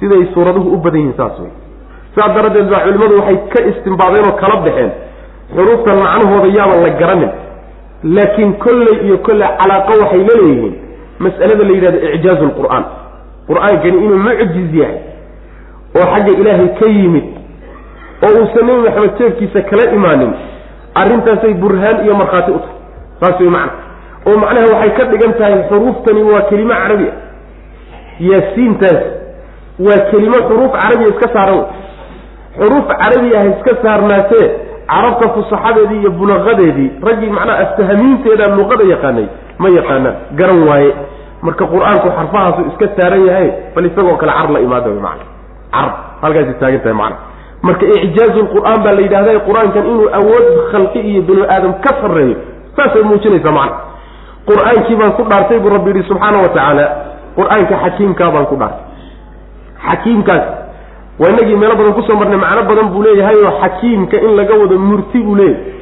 siday 0.00 0.22
suuraduhu 0.34 0.68
u 0.74 0.76
badan 0.84 1.00
yihiin 1.00 1.16
saas 1.20 1.36
wey 1.42 1.52
saas 2.16 2.30
daraaddeed 2.36 2.68
baa 2.72 2.80
culimmadu 2.86 3.14
waxay 3.20 3.36
ka 3.52 3.58
istimbaadeen 3.70 4.24
oo 4.30 4.36
kala 4.42 4.56
baxeen. 4.66 4.90
Xuruufta 5.54 5.90
macnahooda 6.02 6.48
yaaban 6.58 6.80
la 6.86 6.90
garanin. 7.00 7.30
Laakiin 8.16 8.52
kolley 8.64 8.96
iyo 9.06 9.16
kolley 9.26 9.48
calaaqo 9.60 9.92
waxay 10.02 10.22
la 10.28 10.34
leeyihiin. 10.40 10.74
Mas'alada 11.24 11.62
la 11.68 11.72
yidhahdo 11.76 11.98
icjaazu 12.16 12.44
lqur'aan 12.50 12.84
qur'aankani 13.48 13.96
inuu 14.04 14.18
mucjiz 14.28 14.70
yahay 14.80 14.98
oo 15.98 16.06
xagga 16.14 16.32
ilaahay 16.40 16.68
ka 16.80 16.86
yimid 16.96 17.26
oo 18.26 18.32
uusan 18.40 18.64
nebi 18.68 18.80
maxamed 18.86 19.12
jeefkiisa 19.20 19.60
kala 19.70 19.84
imaanin 19.98 20.32
arrintaasay 21.00 21.54
burhaan 21.62 21.98
iyo 22.04 22.14
markhaati 22.20 22.50
u 22.50 22.58
tahay. 22.58 22.76
Saas 23.20 23.40
way 23.40 23.50
macna. 23.56 23.72
Oo 24.28 24.36
macnaha 24.42 24.66
waxay 24.74 24.90
ka 24.98 25.04
dhigan 25.10 25.32
tahay 25.38 25.56
xuruuftani 25.70 26.22
waa 26.30 26.42
kelimo 26.50 26.74
carabi 26.82 27.06
ah. 27.12 27.16
Yaasiintaas 28.28 29.00
waa 29.86 30.00
kelimo 30.10 30.38
xuruuf 30.48 30.72
carabiya 30.72 31.08
iska 31.14 31.28
saaran. 31.34 31.62
Xuruuf 32.58 32.86
carabi 33.00 33.30
ah 33.40 33.44
iska 33.52 33.72
saarnaatee 33.82 34.46
carabta 34.90 35.26
fusaxadeedii 35.34 36.00
iyo 36.02 36.10
bulaqadeedii 36.18 36.90
raggii 37.06 37.30
macnaha 37.36 37.58
astahamiinteeda 37.64 38.44
luqada 38.58 38.84
yaqaanay 38.94 39.26
ma 39.62 39.68
yaqaanaan 39.78 40.16
garan 40.38 40.62
waaye. 40.68 40.92
Marka 41.46 41.64
qur'aanku 41.72 42.08
xarfahaasu 42.18 42.60
iska 42.70 42.86
saaran 42.98 43.22
yahay 43.28 43.48
bal 43.74 43.84
isagoo 43.90 44.16
kale 44.20 44.32
car 44.38 44.48
la 44.54 44.60
imaada 44.66 44.88
wy 44.94 45.00
maana 45.06 45.24
car 45.74 45.88
halkaasay 46.22 46.54
taagan 46.60 46.80
tahay 46.84 46.94
macna. 47.00 47.16
Marka 47.66 47.84
icjaazu 48.06 48.40
lqur'aan 48.46 48.78
baa 48.84 48.92
la 48.96 49.00
yidhahda 49.06 49.32
qur'aankan 49.48 49.84
inuu 49.90 50.08
awood 50.18 50.46
khalqi 50.72 51.00
iyo 51.10 51.22
binu 51.28 51.42
aadam 51.54 51.72
ka 51.84 51.90
sarreeyo. 52.00 52.36
Saasay 52.76 53.02
muujinaysaa 53.08 53.52
macna. 53.58 53.76
Qur'aankii 54.48 54.96
baan 55.00 55.12
ku 55.18 55.22
dhaartay 55.30 55.58
buu 55.62 55.70
rabbi 55.76 55.90
yidhi 55.90 56.02
subxaana 56.08 56.38
wa 56.44 56.48
tacaala 56.54 56.84
qur'aanka 57.36 57.74
xakiimkaa 57.84 58.30
baan 58.34 58.46
ku 58.50 58.56
dhaartay. 58.60 58.84
Xakiimkaas. 59.88 60.44
Waa 61.20 61.28
inagii 61.34 61.56
meelo 61.60 61.74
badan 61.78 61.94
ku 61.98 62.02
soo 62.06 62.16
marnay 62.20 62.38
macno 62.44 62.62
badan 62.70 62.88
buu 62.94 63.02
leeyahay 63.06 63.36
oo 63.46 63.52
xakiimka 63.62 64.16
in 64.26 64.32
laga 64.38 64.54
wado 64.60 64.78
murti 64.78 65.18
buu 65.26 65.34
leeyahay. 65.34 65.76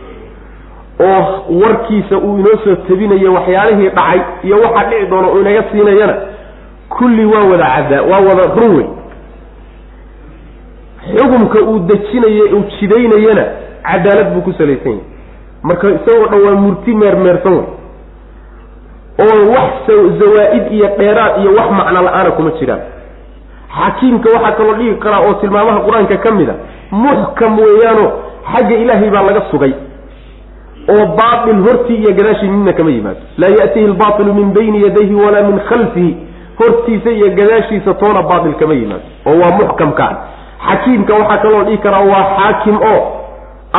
Oo 1.00 1.22
warkiisa 1.62 2.16
uu 2.18 2.38
inoo 2.40 2.56
soo 2.64 2.74
tabinayo 2.88 3.32
waxyaalihii 3.36 3.88
dhacay 3.96 4.20
iyo 4.44 4.56
waxaa 4.64 4.88
dhici 4.90 5.06
doona 5.10 5.28
uu 5.28 5.40
inaga 5.40 5.62
siinayana 5.72 6.14
kulli 6.88 7.24
waa 7.32 7.44
wada 7.50 7.66
caddaa 7.74 8.02
waa 8.10 8.20
wada 8.28 8.44
run 8.56 8.72
wey 8.76 8.86
xukumka 11.14 11.58
uu 11.70 11.78
dejinayo 11.88 12.44
uu 12.56 12.64
jidaynayana 12.80 13.44
cadaalad 13.88 14.28
buu 14.34 14.40
ku 14.46 14.52
salaysan 14.58 14.92
yahay. 14.92 15.04
Marka 15.62 15.86
isagoo 15.96 16.26
dhan 16.32 16.40
waa 16.46 16.54
murti 16.64 16.94
meermeersan 16.94 17.52
wey 17.58 17.66
oo 19.24 19.38
wax 19.54 19.72
zawaa-id 20.20 20.72
iyo 20.72 20.88
dheeraad 20.98 21.32
iyo 21.42 21.50
wax 21.58 21.68
macno 21.78 22.02
la'aana 22.02 22.30
kuma 22.36 22.50
jiraan. 22.60 22.80
Xakiimka 23.78 24.28
waxaa 24.34 24.52
kaloo 24.58 24.74
dhigi 24.78 24.94
karaa 25.04 25.20
oo 25.28 25.34
tilmaamaha 25.40 25.80
qur'aanka 25.86 26.16
ka 26.24 26.30
mid 26.38 26.48
a 26.50 26.54
muxkam 26.90 27.58
weeyaano 27.58 28.04
xagga 28.52 28.74
ilaahay 28.82 29.10
baa 29.10 29.22
laga 29.28 29.42
sugay. 29.50 29.72
Oo 30.92 31.06
baatil 31.18 31.60
hortii 31.66 31.96
iyo 32.02 32.12
gadaashii 32.18 32.48
midna 32.48 32.72
kama 32.72 32.90
yimaado. 32.90 33.20
Laa 33.38 33.52
ya'tihi 33.60 33.84
albaatilu 33.84 34.34
min 34.34 34.52
bayni 34.54 34.82
yadayhi 34.82 35.14
walaa 35.14 35.42
min 35.48 35.58
khalfihi. 35.68 36.16
Hortiisa 36.58 37.10
iyo 37.10 37.28
gadaashiisa 37.38 37.94
toona 37.94 38.22
baatil 38.22 38.54
kama 38.60 38.74
yimaado. 38.74 39.02
Oo 39.26 39.38
waa 39.42 39.56
muxkamka 39.58 40.06
xakiimka 40.68 41.12
waxaa 41.20 41.38
kaloo 41.44 41.62
dhihi 41.66 41.78
karaa 41.84 42.04
waa 42.12 42.24
xaakim 42.36 42.76
oo 42.92 43.00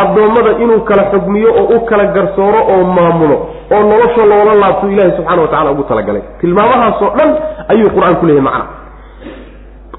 addoommada 0.02 0.52
inuu 0.64 0.80
kala 0.90 1.04
xugmiyo 1.12 1.50
oo 1.62 1.66
u 1.76 1.80
kala 1.90 2.06
garsooro 2.16 2.60
oo 2.74 2.84
maamulo 2.98 3.38
oo 3.76 3.82
nolosha 3.92 4.24
loola 4.32 4.54
laabto 4.62 4.86
ilaahi 4.94 5.12
subxana 5.18 5.42
wa 5.42 5.48
tacala 5.48 5.72
ugu 5.72 5.84
talagalay. 5.84 6.22
Tilmaamahaasoo 6.42 7.10
dhan 7.18 7.30
ayuu 7.74 7.90
qur'aan 7.96 8.16
ku 8.20 8.26
leeyahay 8.26 8.46
macna. 8.50 8.66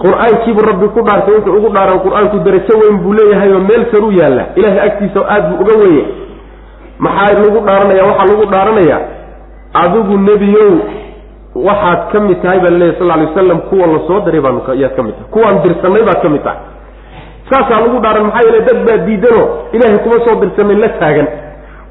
Qur'aankiibuu 0.03 0.63
rabbi 0.71 0.87
ku 0.95 1.01
dhaartay 1.07 1.35
wuxuu 1.37 1.57
ugu 1.59 1.69
dhaaran 1.77 1.99
qur'aanku 2.07 2.37
darajo 2.47 2.75
weyn 2.83 2.97
buu 3.03 3.13
leeyahay 3.19 3.51
oo 3.57 3.61
meel 3.69 3.85
saruu 3.93 4.13
yaalla. 4.21 4.45
Ilahay 4.61 4.81
agtiisa 4.89 5.21
aada 5.35 5.49
buu 5.51 5.59
uga 5.65 5.75
weeye. 5.83 6.05
Maxaa 7.05 7.35
lagu 7.43 7.59
dhaaranaya? 7.67 8.03
Waxaa 8.11 8.27
lagu 8.31 8.45
dhaaranayaa 8.53 9.01
adigu 9.83 10.15
nebiyow 10.29 10.73
waxaad 11.69 12.01
ka 12.13 12.19
mid 12.27 12.39
tahay 12.43 12.59
baa 12.65 12.71
laleeyahy 12.75 12.99
sal 12.99 13.11
ly 13.21 13.27
waslam 13.27 13.59
kuwa 13.71 13.87
la 13.93 13.99
soo 14.07 14.21
diray 14.27 14.41
baanu 14.41 14.61
yaad 14.83 14.95
ka 14.97 15.03
mid 15.07 15.15
tahay. 15.19 15.31
Kuwaan 15.35 15.57
dirsanay 15.65 16.03
baad 16.09 16.21
ka 16.25 16.29
mid 16.35 16.43
tahay 16.47 16.61
saasaa 17.51 17.81
lagu 17.85 17.99
dhaaran 18.05 18.25
maxaa 18.27 18.45
yeele 18.47 18.61
dad 18.69 18.79
baa 18.87 18.97
diidanoo 19.07 19.47
ilaahay 19.73 19.99
kuma 20.05 20.17
soo 20.27 20.35
dirsanin 20.43 20.81
la 20.81 20.89
taagan. 21.01 21.27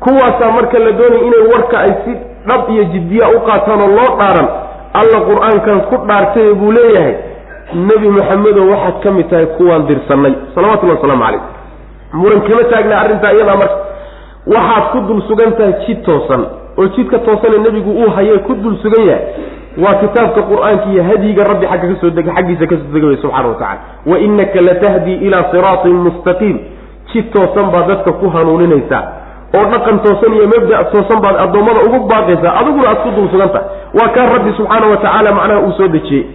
Kuwaasaa 0.03 0.51
marka 0.57 0.79
la 0.79 0.91
doonaya 0.91 1.23
inay 1.27 1.43
warka 1.53 1.77
ay 1.79 1.93
si 2.05 2.11
dhab 2.47 2.69
iyo 2.73 2.83
jiddiya 2.93 3.29
u 3.35 3.39
qaataan 3.47 3.81
oo 3.81 3.87
loo 3.97 4.09
dhaaran 4.19 4.47
alla 4.99 5.17
qur'aankan 5.29 5.79
ku 5.89 5.95
dhaartay 6.07 6.53
buu 6.59 6.71
leeyahay 6.77 7.15
nebi 7.87 8.07
maxamedo 8.17 8.61
waxaad 8.71 8.99
ka 9.03 9.11
mid 9.17 9.29
tahay 9.29 9.45
kuwaan 9.57 9.87
dirsanay 9.89 10.33
salawatullahi 10.55 10.97
wasalaamu 10.99 11.23
calayh. 11.25 11.41
Muran 12.13 12.41
kama 12.47 12.63
taagna 12.71 12.95
arrintaa 13.03 13.31
iyadaa 13.37 13.55
marka. 13.61 13.77
Waxaad 14.55 14.83
ku 14.91 14.97
dul 15.07 15.21
sugan 15.27 15.51
tahay 15.57 15.73
jid 15.87 15.99
toosan 16.05 16.45
oo 16.77 16.87
jidka 16.95 17.19
toosane 17.19 17.57
nebigu 17.65 17.91
uu 17.91 18.09
hayee 18.15 18.37
ku 18.47 18.53
dul 18.63 18.77
sugan 18.83 19.05
yahay 19.09 19.23
waa 19.83 19.93
kitaabka 20.01 20.41
qur'aanka 20.41 20.85
iyo 20.93 21.03
hadyiga 21.03 21.43
rabbi 21.43 21.65
xagga 21.71 21.87
ka 21.93 21.95
soo 22.01 22.09
xaggiisa 22.09 22.65
ka 22.71 22.75
soo 22.81 22.91
dega 22.93 23.07
wey 23.07 23.17
subxana 23.21 23.47
wa 23.47 23.55
tacala 23.61 23.79
wa 24.09 24.17
inaka 24.19 24.61
latahdi 24.61 25.13
ilaa 25.13 25.43
siraatin 25.51 25.95
mustaqiim. 26.05 26.57
Jid 27.13 27.25
toosan 27.33 27.71
baad 27.71 27.87
dadka 27.87 28.11
ku 28.19 28.29
hanuuninaysaa. 28.29 29.03
Oo 29.55 29.65
dhaqan 29.71 29.99
toosan 30.05 30.33
iyo 30.33 30.47
mabda 30.53 30.83
toosan 30.93 31.19
baad 31.23 31.35
addoommada 31.45 31.79
ugu 31.87 31.99
baaqaysaa 32.09 32.53
adiguna 32.59 32.89
aad 32.89 32.99
ku 33.03 33.09
dul 33.15 33.29
suganta 33.31 33.59
waa 33.99 34.09
kaa 34.15 34.25
rabbi 34.33 34.51
subxaana 34.57 34.85
wa 34.91 34.97
tacaala 34.97 35.31
macnaha 35.37 35.59
uu 35.61 35.71
soo 35.77 35.87
dejiyey. 35.87 36.25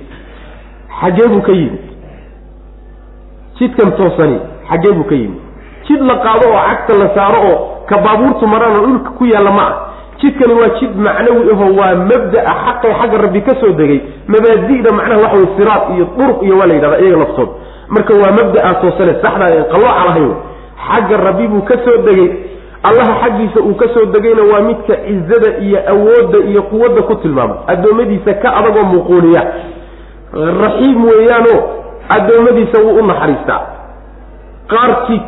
Xaggee 1.01 1.28
buu 1.28 1.43
ka 1.43 1.53
yimid. 1.53 1.82
Jidkan 3.59 3.90
toosani 3.99 4.38
xaggee 4.70 4.93
buu 4.97 5.05
ka 5.11 5.14
yimid. 5.14 5.40
Jid 5.88 6.01
la 6.01 6.14
qaado 6.24 6.47
oo 6.49 6.62
cagta 6.68 6.93
la 7.03 7.09
saaro 7.14 7.38
oo 7.51 7.59
ka 7.90 7.99
baabuurtu 8.05 8.47
maraan 8.47 8.76
oo 8.78 8.86
dhulka 8.86 9.11
ku 9.18 9.24
yaalla 9.26 9.51
ma 9.51 9.62
ah 9.66 9.91
jidkani 10.22 10.54
waa 10.60 10.68
jid 10.80 10.92
macnawi 11.06 11.50
aho 11.52 11.66
waa 11.80 11.94
mabda'a 12.10 12.52
xaqay 12.64 12.92
xagga 13.00 13.18
rabbi 13.24 13.40
ka 13.48 13.54
soo 13.60 13.72
degay. 13.80 14.00
Mabaadi'da 14.32 14.90
macnaha 14.98 15.20
waxa 15.24 15.36
wey 15.36 15.48
siraad 15.58 15.82
iyo 15.96 16.04
duruq 16.18 16.38
iyo 16.46 16.54
waa 16.58 16.66
la 16.66 16.74
yidhahda 16.74 16.98
iyaga 17.04 17.18
laftood. 17.24 17.48
Marka 17.88 18.12
waa 18.22 18.32
mabda'a 18.38 18.70
toosane 18.82 19.14
saxda 19.22 19.46
en 19.56 19.64
qallooca 19.72 20.04
lahayn. 20.08 20.32
Xagga 20.86 21.16
rabbi 21.26 21.46
buu 21.52 21.62
ka 21.70 21.74
soo 21.84 21.98
degay. 22.06 22.28
Allaha 22.88 23.12
xaggiisa 23.22 23.60
uu 23.60 23.74
ka 23.74 23.86
soo 23.94 24.06
degayna 24.14 24.42
waa 24.52 24.60
midka 24.68 24.94
cizada 25.06 25.50
iyo 25.66 25.78
awoodda 25.92 26.38
iyo 26.50 26.62
quwadda 26.62 27.02
ku 27.02 27.14
tilmaama. 27.22 27.54
Addoommadiisa 27.66 28.34
ka 28.42 28.48
adagoo 28.58 28.82
muquuniya 28.92 29.42
raxiim 30.62 31.04
weeyaano 31.04 31.54
addoommadiisa 32.16 32.78
wuu 32.84 32.98
u 32.98 33.06
naxariistaa. 33.06 33.60
Qaarkii 34.72 35.20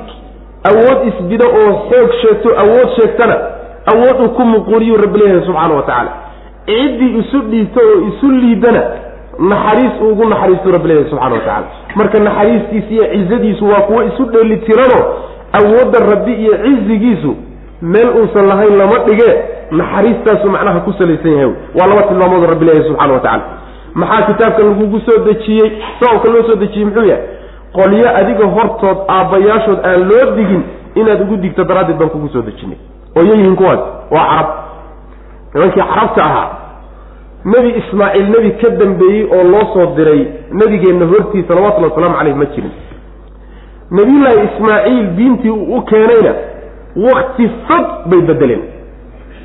awood 0.71 0.99
isbido 1.09 1.47
oo 1.61 1.73
xoog 1.91 2.11
sheegto 2.23 2.49
awood 2.63 2.89
sheegtana 2.97 3.37
awood 3.93 4.21
uu 4.25 4.29
ku 4.37 4.43
muquuniyu 4.45 4.97
rabbi 4.97 5.19
leeyahay 5.19 5.47
subxaana 5.47 5.75
wa 5.75 5.83
tacaala. 5.83 6.11
Ciddii 6.67 7.19
isu 7.21 7.39
dhiibto 7.51 7.81
oo 7.81 8.01
isu 8.09 8.31
liidana 8.31 8.83
naxariis 9.39 9.95
uu 10.03 10.09
ugu 10.13 10.25
naxariistuu 10.29 10.73
rabbi 10.73 10.89
leeyahay 10.89 11.11
subxana 11.11 11.35
wa 11.35 11.41
tacala 11.41 11.67
marka 11.97 12.19
naxariistiisa 12.21 12.91
iyo 12.95 13.05
cizadiisu 13.13 13.65
waa 13.69 13.81
kuwo 13.89 14.03
isu 14.05 14.25
dheeli 14.25 14.57
tirano 14.57 15.01
awoodda 15.59 15.99
rabbi 16.13 16.33
iyo 16.33 16.55
cizigiisu 16.65 17.37
meel 17.83 18.09
uusan 18.21 18.47
lahayn 18.49 18.77
lama 18.79 18.99
dhige 18.99 19.31
naxariistaasu 19.71 20.51
macnaha 20.51 20.81
ku 20.81 20.93
salaysan 20.93 21.33
yahay. 21.33 21.53
Waa 21.79 21.87
laba 21.87 22.03
tilmaamood 22.03 22.49
rabbi 22.53 22.65
leeyahay 22.65 22.89
subxana 22.89 23.13
wa 23.13 23.21
tacala 23.21 23.43
maxaa 23.95 24.23
kitaabkan 24.27 24.67
lagugu 24.69 25.01
soo 25.07 25.19
dejiyey? 25.25 25.71
Sababka 26.01 26.29
loo 26.29 26.43
soo 26.49 26.57
dejiyey 26.63 26.85
muxuu 26.85 27.05
yahay 27.05 27.23
qolyo 27.77 28.09
adiga 28.17 28.47
hortood 28.57 28.99
aabbayaashood 29.09 29.79
aan 29.87 30.01
loo 30.11 30.25
digin 30.37 30.63
inaad 30.95 31.21
ugu 31.23 31.37
digto 31.37 31.65
daraaddeed 31.65 31.99
baan 31.99 32.11
kugu 32.11 32.29
soo 32.29 32.43
dejinay 32.43 32.79
oo 33.17 33.23
yihiin 33.23 33.57
kuwaas 33.57 33.81
waa 34.11 34.27
carab. 34.29 34.49
Nimankii 35.55 35.81
carabta 35.83 36.25
ahaa 36.25 36.49
nebi 37.45 37.71
ismaaciil 37.81 38.27
nebi 38.35 38.51
ka 38.61 38.69
dambeeyey 38.71 39.25
oo 39.37 39.43
loo 39.53 39.65
soo 39.75 39.87
diray 39.97 40.27
nebigeenna 40.53 41.07
hortii 41.07 41.45
salawatullhi 41.49 41.91
wasalaamu 41.91 42.17
caleyh 42.19 42.37
ma 42.37 42.45
jirin. 42.45 42.73
Nebiyullaahi 43.91 44.49
ismaaciil 44.55 45.07
diintii 45.17 45.51
u 45.51 45.83
keenayna 45.83 46.33
wakti 46.97 47.49
fog 47.69 47.87
bay 48.11 48.21
bedeleen 48.21 48.63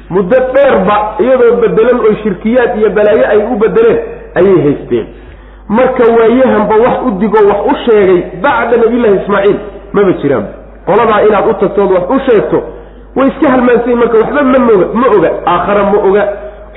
muddo 0.10 0.38
dheerba 0.54 0.98
iyadoo 1.20 1.56
bedelan 1.62 2.00
oo 2.00 2.14
shirkiyaad 2.24 2.78
iyo 2.80 2.90
balaayo 2.90 3.26
ay 3.30 3.38
u 3.54 3.56
bedeleen 3.64 4.00
ayay 4.36 4.58
haysteen. 4.66 5.06
Marka 5.70 6.04
waayahanba 6.18 6.76
wax 6.76 6.98
u 7.08 7.12
digoo 7.20 7.48
wax 7.50 7.60
u 7.72 7.76
sheegay 7.86 8.22
bacda 8.42 8.78
nabiyullahi 8.78 9.16
ismaaciil 9.24 9.58
maba 9.94 10.12
jiraan. 10.22 10.46
Qoladaa 10.86 11.22
inaad 11.28 11.48
u 11.50 11.54
tagtood 11.54 11.92
wax 11.92 12.04
u 12.16 12.20
sheegto 12.30 12.64
way 13.20 13.28
iska 13.32 13.52
halmaansayin 13.54 13.98
marka 14.02 14.18
waxba 14.24 14.42
ma 14.44 14.60
moga 14.68 14.86
ma 15.02 15.08
oga. 15.18 15.30
Aakhara 15.54 15.84
ma 15.92 15.98
oga. 16.10 16.24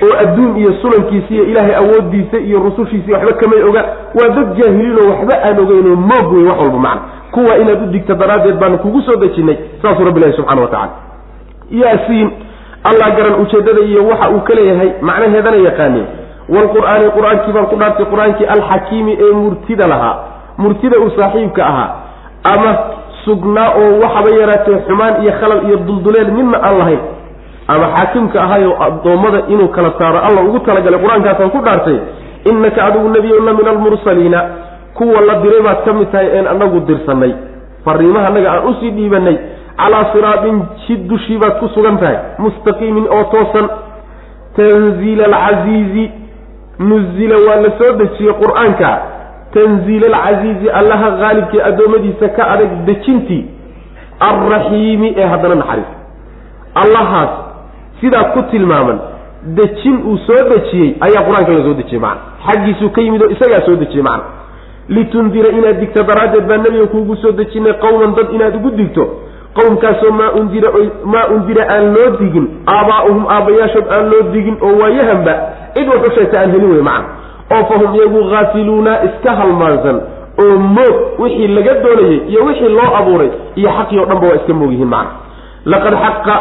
Oo 0.03 0.13
adduun 0.23 0.57
iyo 0.57 0.71
sunankiisa 0.81 1.33
iyo 1.33 1.43
ilaahay 1.51 1.75
awooddiisa 1.75 2.37
iyo 2.47 2.59
rusushiisa 2.65 3.11
waxba 3.13 3.33
kamay 3.41 3.61
oga. 3.69 3.81
Waa 4.17 4.29
dad 4.37 4.47
jaahiliinoo 4.57 5.09
waxba 5.11 5.33
aan 5.47 5.59
ogeynoo 5.63 5.95
moog 5.95 6.33
wey 6.33 6.43
wax 6.49 6.57
walba 6.59 6.79
macna. 6.87 7.01
Kuwa 7.31 7.57
inaad 7.57 7.81
u 7.83 7.85
digta 7.85 8.13
daraaddeed 8.15 8.57
baanu 8.59 8.77
kugu 8.77 9.01
soo 9.01 9.15
dejinnay 9.21 9.57
saasuu 9.81 10.05
rabbi 10.05 10.19
ilahi 10.19 10.33
subxana 10.35 10.61
wa 10.61 10.67
tacala 10.67 10.89
yaasiin 11.71 12.29
allah 12.83 13.15
garan 13.17 13.33
ujeeddada 13.41 13.81
iyo 13.81 14.07
waxa 14.07 14.29
uu 14.29 14.39
ka 14.41 14.53
leeyahay 14.53 14.89
macnaheedana 15.01 15.57
yaqaaneen 15.67 16.05
waalqur'aani 16.49 17.09
qur'aankii 17.17 17.53
baan 17.55 17.65
ku 17.71 17.75
dhaartay 17.81 18.05
qur'aankii 18.05 18.45
alxakiimi 18.55 19.13
ee 19.25 19.31
murtida 19.33 19.87
lahaa. 19.87 20.15
Murtida 20.57 20.99
uu 20.99 21.09
saaxiibka 21.17 21.65
ahaa. 21.65 21.89
Ama 22.53 22.71
sugnaa 23.25 23.69
oo 23.81 23.99
waxaba 24.03 24.29
yaraatee 24.39 24.77
xumaan 24.87 25.21
iyo 25.23 25.31
khalal 25.39 25.61
iyo 25.67 25.77
dulduleel 25.87 26.31
midna 26.37 26.57
aan 26.67 26.77
lahayn. 26.77 26.99
Ama 27.67 27.85
xaakimka 27.95 28.37
ahayo 28.43 28.71
addoommada 28.85 29.39
inuu 29.53 29.67
kala 29.75 29.91
saaro 29.99 30.19
alla 30.27 30.41
ugu 30.47 30.59
talagalay 30.59 30.99
qur'aankaasaan 31.03 31.49
ku 31.55 31.59
dhaartay 31.65 31.97
innaka 32.51 32.85
adigu 32.85 33.09
nebiyuna 33.09 33.53
min 33.53 33.67
almursaliina 33.73 34.39
kuwa 34.97 35.21
la 35.27 35.35
diray 35.43 35.61
baad 35.67 35.79
ka 35.85 35.93
mid 35.93 36.11
tahay 36.11 36.27
een 36.39 36.47
anagu 36.53 36.79
dirsanay 36.89 37.31
fariimaha 37.85 38.27
annaga 38.27 38.49
aan 38.51 38.67
u 38.69 38.73
sii 38.79 38.91
dhiibanay 38.97 39.37
calaa 39.77 40.03
siraatin 40.13 40.57
jid 40.87 41.07
dushii 41.11 41.37
baad 41.43 41.55
ku 41.59 41.67
sugan 41.75 41.97
tahay 41.97 42.17
mustaqiimin 42.39 43.07
oo 43.17 43.23
toosan. 43.31 43.67
Tanziila 44.55 45.23
alcasiizi 45.25 46.11
nuzila 46.79 47.35
waa 47.47 47.61
la 47.63 47.69
soo 47.79 47.93
dejiyey 48.01 48.33
qur'aanka 48.43 48.89
tanziil 49.53 50.03
alcasiizi 50.13 50.69
allaha 50.79 51.11
haalibkii 51.21 51.61
addoommadiisa 51.69 52.29
ka 52.37 52.43
adag 52.53 52.69
dejintii 52.85 53.43
alraxiimi 54.19 55.13
ee 55.17 55.25
haddana 55.33 55.55
naxariis. 55.55 55.91
Allahaas 56.83 57.29
sidaa 58.01 58.23
ku 58.33 58.41
tilmaaman 58.51 58.99
dejin 59.57 59.97
uu 60.07 60.17
soo 60.27 60.41
dejiyey 60.51 60.95
ayaa 61.05 61.23
qur'aanka 61.27 61.51
la 61.57 61.63
soo 61.67 61.73
dejiyey 61.81 62.01
macana 62.05 62.21
xaggiisuu 62.47 62.89
ka 62.95 63.01
yimid 63.01 63.21
oo 63.23 63.29
isagaa 63.35 63.61
soo 63.65 63.75
dejiyey 63.75 64.03
macana 64.03 64.23
litundira 64.95 65.49
inaad 65.57 65.79
digto 65.79 66.03
daraaddeed 66.03 66.45
baa 66.49 66.57
nebiga 66.57 66.87
kuugu 66.93 67.15
soo 67.15 67.31
dejinay 67.31 67.73
qowman 67.83 68.15
dad 68.15 68.27
inaad 68.33 68.55
ugu 68.55 68.71
digto. 68.71 69.05
Qowmkaasoo 69.57 70.11
maa 70.11 70.31
undira 70.39 70.69
maa 71.05 71.25
undira 71.35 71.63
aan 71.69 71.93
loo 71.95 72.09
digin 72.19 72.45
aabaa'uhum 72.75 73.25
aabbayaashood 73.35 73.85
aan 73.95 74.09
loo 74.11 74.21
digin 74.33 74.57
oo 74.61 74.73
waayahanba 74.81 75.33
cid 75.75 75.87
wax 75.87 76.07
u 76.07 76.11
sheegta 76.15 76.39
aan 76.41 76.51
helin 76.51 76.71
wey 76.71 76.81
macana 76.81 77.07
oo 77.55 77.63
fahum 77.69 77.95
iyagu 77.95 78.19
haafiluuna 78.31 78.93
iska 79.07 79.31
halmaansan 79.39 79.97
oo 80.43 80.57
moog 80.75 80.95
wixii 81.19 81.47
laga 81.47 81.73
doonayey 81.83 82.17
iyo 82.31 82.45
wixii 82.45 82.69
loo 82.77 82.89
abuuray 82.99 83.29
iyo 83.55 83.69
xaqii 83.77 83.99
o 83.99 84.05
dhanba 84.05 84.27
waa 84.27 84.35
iska 84.35 84.53
moog 84.53 84.71
yihiin 84.71 84.87
macna. 84.95 85.11
Laqad 85.65 85.93
xaqa 86.03 86.35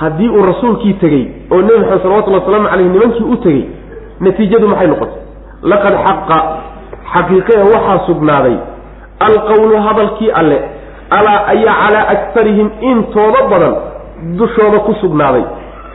haddii 0.00 0.28
uu 0.28 0.42
rasuulkii 0.50 0.94
tegey 1.02 1.24
oo 1.52 1.60
nebi 1.62 1.78
maxamed 1.78 2.02
salawatullhi 2.02 2.40
wasalaamu 2.40 2.68
caleyh 2.68 2.88
nimankii 2.92 3.24
u 3.32 3.36
tegey 3.36 3.64
natiijadu 4.20 4.68
maxay 4.68 4.86
noqotay? 4.92 5.20
Laqad 5.70 5.94
xaqa 6.06 6.38
xaqiiqee 7.14 7.60
waxaa 7.74 7.98
sugnaaday 8.06 8.56
alqowlu 9.28 9.76
hadalkii 9.86 10.30
alle 10.40 10.58
alaa 11.10 11.40
ayaa 11.52 11.74
calaa 11.82 12.06
aktarihim 12.14 12.68
intooda 12.90 13.40
badan 13.50 13.74
dushooda 14.38 14.78
ku 14.86 14.94
sugnaaday 15.00 15.42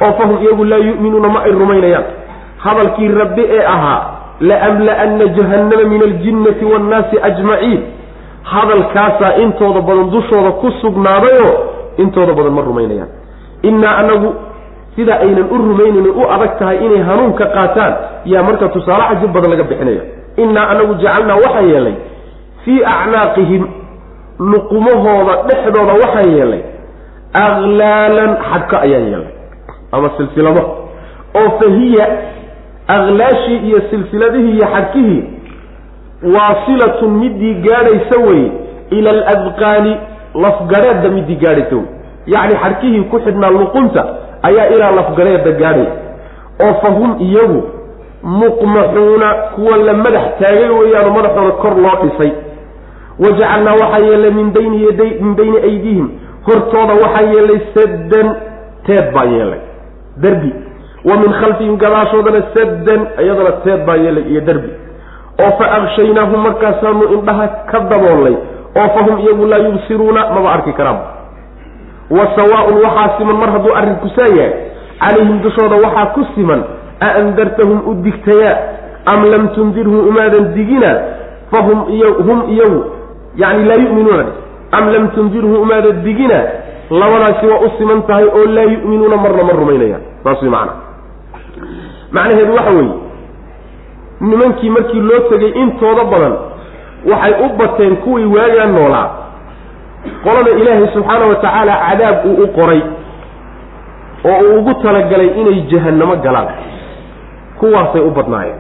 oo 0.06 0.12
fahum 0.20 0.38
iyagu 0.44 0.64
laa 0.72 0.78
yu'minuuna 0.90 1.30
ma 1.30 1.40
ay 1.48 1.52
rumaynayaan. 1.52 2.04
Hadalkii 2.64 3.08
rabbi 3.08 3.44
ee 3.58 3.66
ahaa 3.76 4.00
laamla'anna 4.40 5.26
jahannama 5.38 5.84
min 5.94 6.02
aljinnati 6.10 6.66
waannaasi 6.66 7.16
ajmaciin 7.30 7.82
hadalkaasaa 8.44 9.34
intooda 9.44 9.82
badan 9.82 10.10
dushooda 10.12 10.52
ku 10.62 10.72
sugnaadayoo 10.82 11.54
intooda 11.98 12.34
badan 12.34 12.54
ma 12.58 12.62
rumaynayaan 12.62 13.10
innaa 13.70 13.96
anagu 14.02 14.30
sida 14.96 15.14
aynan 15.26 15.48
u 15.52 15.58
rumaynayn 15.58 16.08
u 16.08 16.24
adag 16.36 16.52
tahay 16.60 16.78
inay 16.86 17.02
hanuunka 17.10 17.46
qaataan 17.56 17.94
yaa 18.32 18.44
marka 18.48 18.68
tusaale 18.76 19.04
cajib 19.10 19.32
badan 19.36 19.50
laga 19.54 19.64
bixinaya 19.70 20.04
innaa 20.44 20.66
anagu 20.74 20.94
jacalnaa 21.04 21.36
waxaan 21.44 21.70
yeelnay 21.74 21.96
fii 22.66 22.80
acnaaqihim 22.96 23.64
luqumahooda 24.52 25.34
dhexdooda 25.50 25.94
waxaan 26.04 26.30
yeelnay 26.38 26.62
aklaalan 27.46 28.32
xadhka 28.50 28.76
ayaan 28.86 29.06
yeelnay 29.12 29.34
ama 29.96 30.08
silsilado 30.18 30.64
oo 31.40 31.50
fahiya 31.60 32.06
aklaashii 32.88 33.58
iyo 33.68 33.82
silsiladihii 33.90 34.52
iyo 34.58 34.68
xadkihii 34.76 35.24
waasilatun 36.36 37.12
midii 37.12 37.54
gaadhaysa 37.54 38.20
wey 38.28 38.52
ila 38.90 39.10
aladqaani 39.12 39.98
lafgareedda 40.44 41.10
midii 41.10 41.36
gaadhaysa 41.36 41.76
wey. 41.76 41.86
Yacni 42.26 42.56
xadkihii 42.64 43.02
ku 43.12 43.20
xidhnaa 43.20 43.50
luqunta 43.50 44.02
ayaa 44.44 44.68
ilaa 44.76 44.92
lafgareedda 44.92 45.52
gaadhay. 45.52 45.88
Oo 46.66 46.74
fa 46.82 46.92
hum 46.94 47.16
iyagu 47.20 47.64
muqmaxuuna 48.24 49.34
kuwa 49.56 49.78
la 49.78 49.94
madax 49.94 50.24
taagay 50.40 50.70
weeyaano 50.70 51.12
madaxooda 51.14 51.52
kor 51.52 51.76
loo 51.84 51.96
dhisay. 52.04 52.32
Wajacalnaa 53.20 53.74
waxaa 53.82 54.06
yeelay 54.06 54.32
min 54.32 54.52
bayni 54.54 54.86
yaday 54.86 55.12
min 55.22 55.36
bayni 55.36 55.58
aydiihim. 55.58 56.10
Hortooda 56.48 56.94
waxaa 57.04 57.26
yeelay 57.34 57.60
saddan 57.76 58.36
teed 58.86 59.12
baan 59.14 59.32
yeelay. 59.38 59.60
Derbi 60.22 60.54
wa 61.10 61.16
min 61.22 61.32
khalfihim 61.40 61.76
gadaashoodana 61.84 62.42
saddan 62.56 63.02
iyadana 63.24 63.52
teed 63.64 63.82
baa 63.88 63.96
yeelay 64.06 64.24
iyo 64.32 64.42
derbi 64.42 64.72
oo 65.44 65.52
fa 65.60 65.66
akshaynahum 65.78 66.40
markaasaanu 66.48 67.04
indhaha 67.16 67.48
ka 67.72 67.80
daboolnay 67.92 68.36
oo 68.82 68.88
fahum 68.96 69.16
iyagu 69.24 69.46
laa 69.46 69.58
yubsiruuna 69.68 70.22
maba 70.36 70.50
arki 70.54 70.74
karaan. 70.74 71.00
Wa 72.10 72.24
sawaaun 72.36 72.78
waxaa 72.86 73.18
siman 73.18 73.36
mar 73.42 73.50
hadduu 73.56 73.74
arrinku 73.80 74.10
saa 74.16 74.30
yahay 74.38 74.54
calayhim 75.02 75.38
dushooda 75.44 75.76
waxaa 75.86 76.06
ku 76.16 76.22
siman 76.36 76.62
a 77.00 77.08
andartahum 77.22 77.80
u 77.90 77.94
digtayaa 78.06 78.56
am 79.14 79.22
lam 79.32 79.44
tundirhum 79.56 80.08
umaadan 80.10 80.54
digina 80.56 80.92
fahum 81.52 81.80
hum 82.28 82.40
iyagu 82.54 82.82
yani 83.36 83.66
laa 83.70 83.80
yuminuuna 83.84 84.26
am 84.72 84.86
lam 84.94 85.06
tundirhum 85.16 85.56
umaadan 85.66 86.04
digina 86.04 86.40
labadaasi 86.90 87.46
waa 87.52 87.60
u 87.66 87.70
siman 87.78 88.02
tahay 88.08 88.26
oo 88.28 88.46
laa 88.56 88.68
yu'minuuna 88.74 89.18
marna 89.18 89.44
ma 89.44 89.54
rumaynayaan. 89.62 90.02
Saas 90.24 90.42
way 90.42 90.52
macana 90.56 90.83
macnaheedu 92.14 92.54
waxa 92.56 92.72
weeye 92.72 92.94
nimankii 94.22 94.70
markii 94.70 95.00
loo 95.10 95.20
tegay 95.30 95.50
intooda 95.62 96.04
badan 96.04 96.34
waxay 97.12 97.34
u 97.46 97.50
bateen 97.58 97.96
kuwii 97.96 98.26
waagaa 98.26 98.66
noolaa. 98.66 99.10
Qolada 100.24 100.52
ilaahay 100.52 100.88
subxaana 100.94 101.26
wa 101.26 101.36
tacaala 101.36 101.74
cadaab 101.90 102.26
uu 102.26 102.44
u 102.44 102.48
qoray 102.48 102.82
oo 104.26 104.40
uu 104.46 104.58
ugu 104.60 104.74
talagalay 104.84 105.28
inay 105.28 105.62
jahannamo 105.72 106.16
galaan 106.16 106.48
kuwaasay 107.60 108.02
u 108.02 108.12
badnaayeen. 108.12 108.60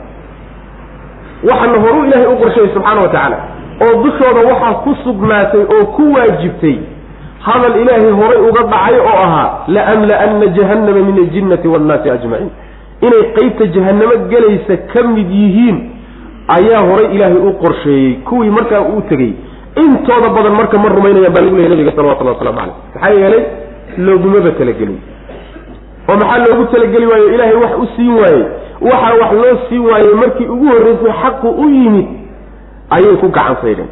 Waxaana 1.49 1.79
horuu 1.83 2.05
ilaahay 2.05 2.27
u 2.33 2.37
qorsheeyey 2.41 2.73
subxaana 2.73 3.01
wa 3.01 3.07
tacaala 3.07 3.37
oo 3.85 4.03
dushooda 4.03 4.41
waxaa 4.53 4.73
ku 4.73 4.95
sugnaatay 5.03 5.61
oo 5.75 5.85
ku 5.95 6.13
waajibtay 6.13 6.77
hadal 7.39 7.75
ilaahay 7.81 8.11
horay 8.19 8.39
uga 8.49 8.61
dhacay 8.63 8.99
oo 8.99 9.17
ahaa 9.25 9.49
laamla-anna 9.67 10.47
jahannama 10.57 10.99
min 11.07 11.17
aljinnati 11.23 11.67
waannaasi 11.67 12.09
ajmaciin 12.09 12.49
inay 13.05 13.23
qeybta 13.37 13.65
jahannamo 13.75 14.15
gelaysa 14.31 14.77
ka 14.93 15.03
mid 15.15 15.29
yihiin 15.41 15.77
ayaa 16.57 16.81
horay 16.89 17.07
ilaahay 17.15 17.37
u 17.49 17.53
qorsheeyey. 17.63 18.13
Kuwii 18.27 18.49
markaa 18.49 18.81
uu 18.81 19.01
tegey 19.09 19.33
intooda 19.83 20.29
badan 20.35 20.53
marka 20.59 20.77
ma 20.77 20.89
rumaynayaan 20.95 21.33
baa 21.35 21.41
lagu 21.45 21.55
leeyay 21.55 21.69
nabiga 21.73 21.91
salawatullahi 21.95 22.37
waslamu 22.37 22.57
caleyh 22.59 22.75
maxaa 22.95 23.13
yeelay 23.19 23.43
loogumaba 24.05 24.51
talagelin 24.59 24.99
oo 26.09 26.15
maxaa 26.21 26.37
loogu 26.45 26.65
talageli 26.73 27.05
waayo? 27.11 27.27
Ilaahay 27.35 27.55
wax 27.63 27.73
u 27.83 27.87
siin 27.95 28.13
waayey 28.21 28.43
waxaa 28.81 29.13
wax 29.21 29.31
loo 29.41 29.55
siin 29.69 29.81
waayey 29.89 30.13
markii 30.23 30.47
ugu 30.55 30.65
horreysay 30.73 31.13
xaqu 31.23 31.47
u 31.63 31.69
yimid 31.69 32.07
ayay 32.95 33.15
ku 33.21 33.27
gacan 33.37 33.55
saydheen 33.61 33.89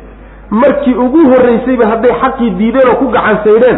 markii 0.49 0.93
ugu 1.05 1.19
horreysayba 1.31 1.85
hadday 1.91 2.13
xaqii 2.21 2.49
diideen 2.59 2.87
oo 2.91 2.95
ku 3.01 3.07
gacan 3.15 3.37
saydheen 3.43 3.77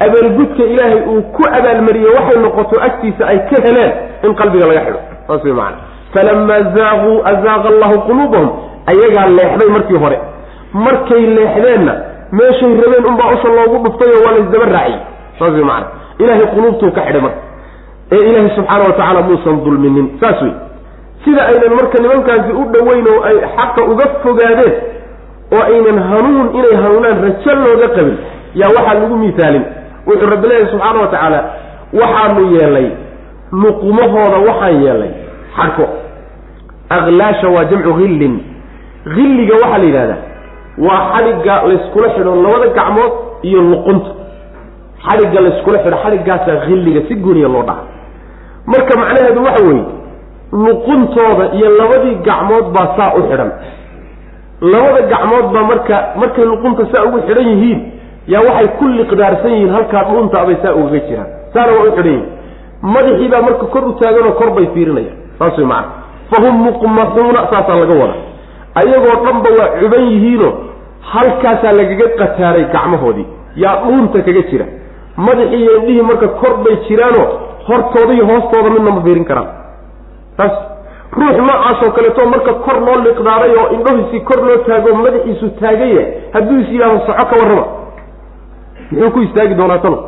abaalgudka 0.00 0.62
ilaahay 0.72 1.00
uu 1.12 1.22
ku 1.36 1.42
abaalmariyey 1.58 2.10
waxay 2.18 2.38
noqoto 2.42 2.80
agtiisa 2.86 3.26
ay 3.26 3.38
ka 3.50 3.56
heleen 3.66 3.92
in 4.24 4.34
qalbiga 4.34 4.66
laga 4.66 4.80
xidho. 4.86 5.00
Saas 5.26 5.44
wey 5.44 5.52
macana 5.52 5.76
falamaa 6.14 6.62
zaaquu 6.76 7.12
azaaqa 7.32 7.68
allahu 7.74 7.96
quluubahum 8.08 8.50
ayagaa 8.90 9.28
leexday 9.38 9.68
markii 9.76 9.98
hore. 10.04 10.18
Markay 10.84 11.22
leexdeenna 11.36 11.94
meeshay 12.32 12.72
rabeen 12.82 13.04
unbaa 13.10 13.30
usha 13.34 13.48
loogu 13.56 13.76
dhuftay 13.84 14.10
oo 14.16 14.22
waa 14.26 14.34
laysdaba 14.36 14.66
raaciyey. 14.76 15.00
Saas 15.38 15.52
wey 15.58 15.64
macana 15.70 15.86
ilaahay 16.18 16.46
quluubtuu 16.54 16.90
ka 16.96 17.00
xidhay 17.06 17.22
marka. 17.26 17.40
Ee 18.12 18.22
ilaahay 18.28 18.50
subxaana 18.56 18.84
wa 18.88 18.92
tacaala 18.98 19.22
muusan 19.28 19.64
dulminin. 19.64 20.06
Saas 20.20 20.42
wey 20.42 20.52
sida 21.24 21.42
aynan 21.50 21.72
marka 21.78 21.96
nimankaasi 22.02 22.50
u 22.52 22.64
dhoweyn 22.74 23.06
oo 23.14 23.20
ay 23.28 23.36
xaqa 23.56 23.80
uga 23.92 24.06
fogaadeen 24.22 24.74
oo 25.56 25.62
aynan 25.70 25.98
hanuun 26.10 26.46
inay 26.58 26.74
hanuunaan 26.82 27.16
rajo 27.24 27.52
looga 27.64 27.88
qabin 27.96 28.16
yaa 28.60 28.68
waxaa 28.76 28.94
lagu 29.00 29.16
miisaalin 29.22 29.64
wuxuu 30.06 30.30
rabbi 30.34 30.48
leeyahay 30.48 30.70
subxaana 30.72 31.00
wa 31.00 31.06
tacaala 31.14 31.40
waxaanu 32.00 32.42
yeelay 32.56 32.88
luqumahooda 33.62 34.38
waxaan 34.48 34.82
yeelay 34.84 35.10
xadhko 35.56 35.84
aklaasha 36.96 37.48
waa 37.54 37.64
jamcu 37.70 37.92
hillin 38.00 38.34
hilliga 39.16 39.54
waxaa 39.62 39.78
la 39.78 39.84
yidhahdaa 39.88 40.20
waa 40.86 41.02
xadhigga 41.12 41.54
layskula 41.68 42.08
xidho 42.16 42.34
labada 42.44 42.66
gacmood 42.78 43.12
iyo 43.48 43.60
luqunta. 43.70 44.10
Xadhigga 45.06 45.40
layskula 45.46 45.78
xidho 45.84 45.96
xadhiggaasaa 46.04 46.64
hilliga 46.68 47.00
si 47.08 47.14
gooniya 47.24 47.48
loo 47.54 47.62
dhaha 47.68 47.82
marka 48.72 48.92
macnaheedu 49.00 49.40
waxa 49.48 49.62
weeye 49.68 49.84
luquntooda 50.66 51.44
iyo 51.58 51.68
labadii 51.78 52.14
gacmood 52.28 52.66
baa 52.74 52.88
saa 52.96 53.10
u 53.18 53.22
xidhan. 53.30 53.50
Labada 54.72 55.02
gacmood 55.12 55.46
baa 55.54 55.62
marka 55.70 55.96
markay 56.20 56.44
luqunta 56.52 56.82
saa 56.92 57.04
ugu 57.08 57.18
xidhan 57.28 57.46
yihiin 57.52 57.80
yaa 58.32 58.40
waxay 58.48 58.68
ku 58.78 58.84
liqdaarsan 58.98 59.52
yihiin 59.56 59.72
halkaa 59.76 60.04
dhuuntaabay 60.08 60.56
saa 60.62 60.74
ugaga 60.80 61.00
jiraan. 61.08 61.28
Saana 61.54 61.72
waa 61.76 61.84
u 61.88 61.92
xidhan 61.96 62.12
yihiin 62.12 62.26
madaxii 62.94 63.28
baa 63.32 63.42
marka 63.46 63.66
kor 63.74 63.84
u 63.88 63.92
taaganoo 64.00 64.32
kor 64.40 64.50
bay 64.56 64.66
fiirinayaan. 64.74 65.16
Saas 65.38 65.58
way 65.58 65.66
macana 65.66 65.92
fahum 66.30 66.54
muqmaxuuna 66.66 67.40
saasaa 67.52 67.78
laga 67.82 67.94
wada 68.02 68.16
ayagoo 68.80 69.16
dhanba 69.24 69.50
waa 69.58 69.68
cuban 69.80 70.04
yihiinoo 70.12 70.52
halkaasaa 71.12 71.72
lagaga 71.80 72.06
qataaray 72.20 72.64
gacmahoodii. 72.74 73.26
Yaa 73.62 73.76
dhuunta 73.84 74.18
kaga 74.26 74.42
jira. 74.50 74.66
Madaxii 75.16 75.60
iyo 75.62 75.72
indhihii 75.78 76.02
marka 76.10 76.28
kor 76.40 76.54
bay 76.64 76.76
jiraanoo 76.88 77.26
hortooda 77.68 78.12
iyo 78.14 78.24
hoostooda 78.30 78.70
midna 78.70 78.90
ma 78.96 79.02
fiirin 79.02 79.24
karaan. 79.24 79.48
Saas. 80.36 80.54
Ruux 81.18 81.36
noocaasoo 81.38 81.90
kaleeto 81.96 82.26
marka 82.34 82.52
kor 82.64 82.76
loo 82.86 82.96
liqdaaray 83.06 83.52
oo 83.60 83.66
indhahiisii 83.76 84.20
kor 84.28 84.40
loo 84.46 84.56
taago 84.66 84.94
madaxiisu 85.02 85.46
taagaya 85.60 86.04
hadduu 86.34 86.58
is 86.62 86.68
yidhahdo 86.74 86.98
soco 87.06 87.24
ka 87.30 87.36
warrama 87.40 87.64
muxuu 88.92 89.10
ku 89.10 89.20
istaagi 89.22 89.54
doonaa 89.54 89.78
tano 89.78 89.98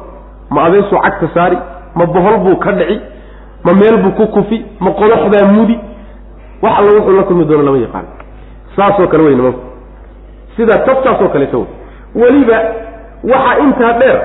ma 0.50 0.64
adeesuu 0.64 0.98
cagta 1.04 1.28
saari? 1.34 1.58
Ma 1.94 2.06
bohol 2.06 2.36
buu 2.44 2.56
ka 2.64 2.72
dhici? 2.72 3.00
Ma 3.64 3.72
meel 3.74 3.96
buu 4.02 4.12
ku 4.18 4.26
kufi? 4.34 4.64
Ma 4.80 4.90
qodaxdaa 4.90 5.46
mudi? 5.52 5.78
Wax 6.62 6.72
alla 6.78 6.90
wuxuu 6.96 7.16
la 7.16 7.22
kulmi 7.22 7.44
doono 7.44 7.62
lama 7.64 7.78
yaqaan. 7.78 8.06
Saasoo 8.76 9.06
kale 9.08 9.22
wey 9.24 9.34
nimanku 9.34 9.60
sidaa 10.56 10.78
tabtaasoo 10.86 11.28
kaleeto 11.28 11.58
wey 11.58 11.66
weliba 12.24 12.56
waxaa 13.32 13.58
intaa 13.64 13.92
dheer 14.00 14.18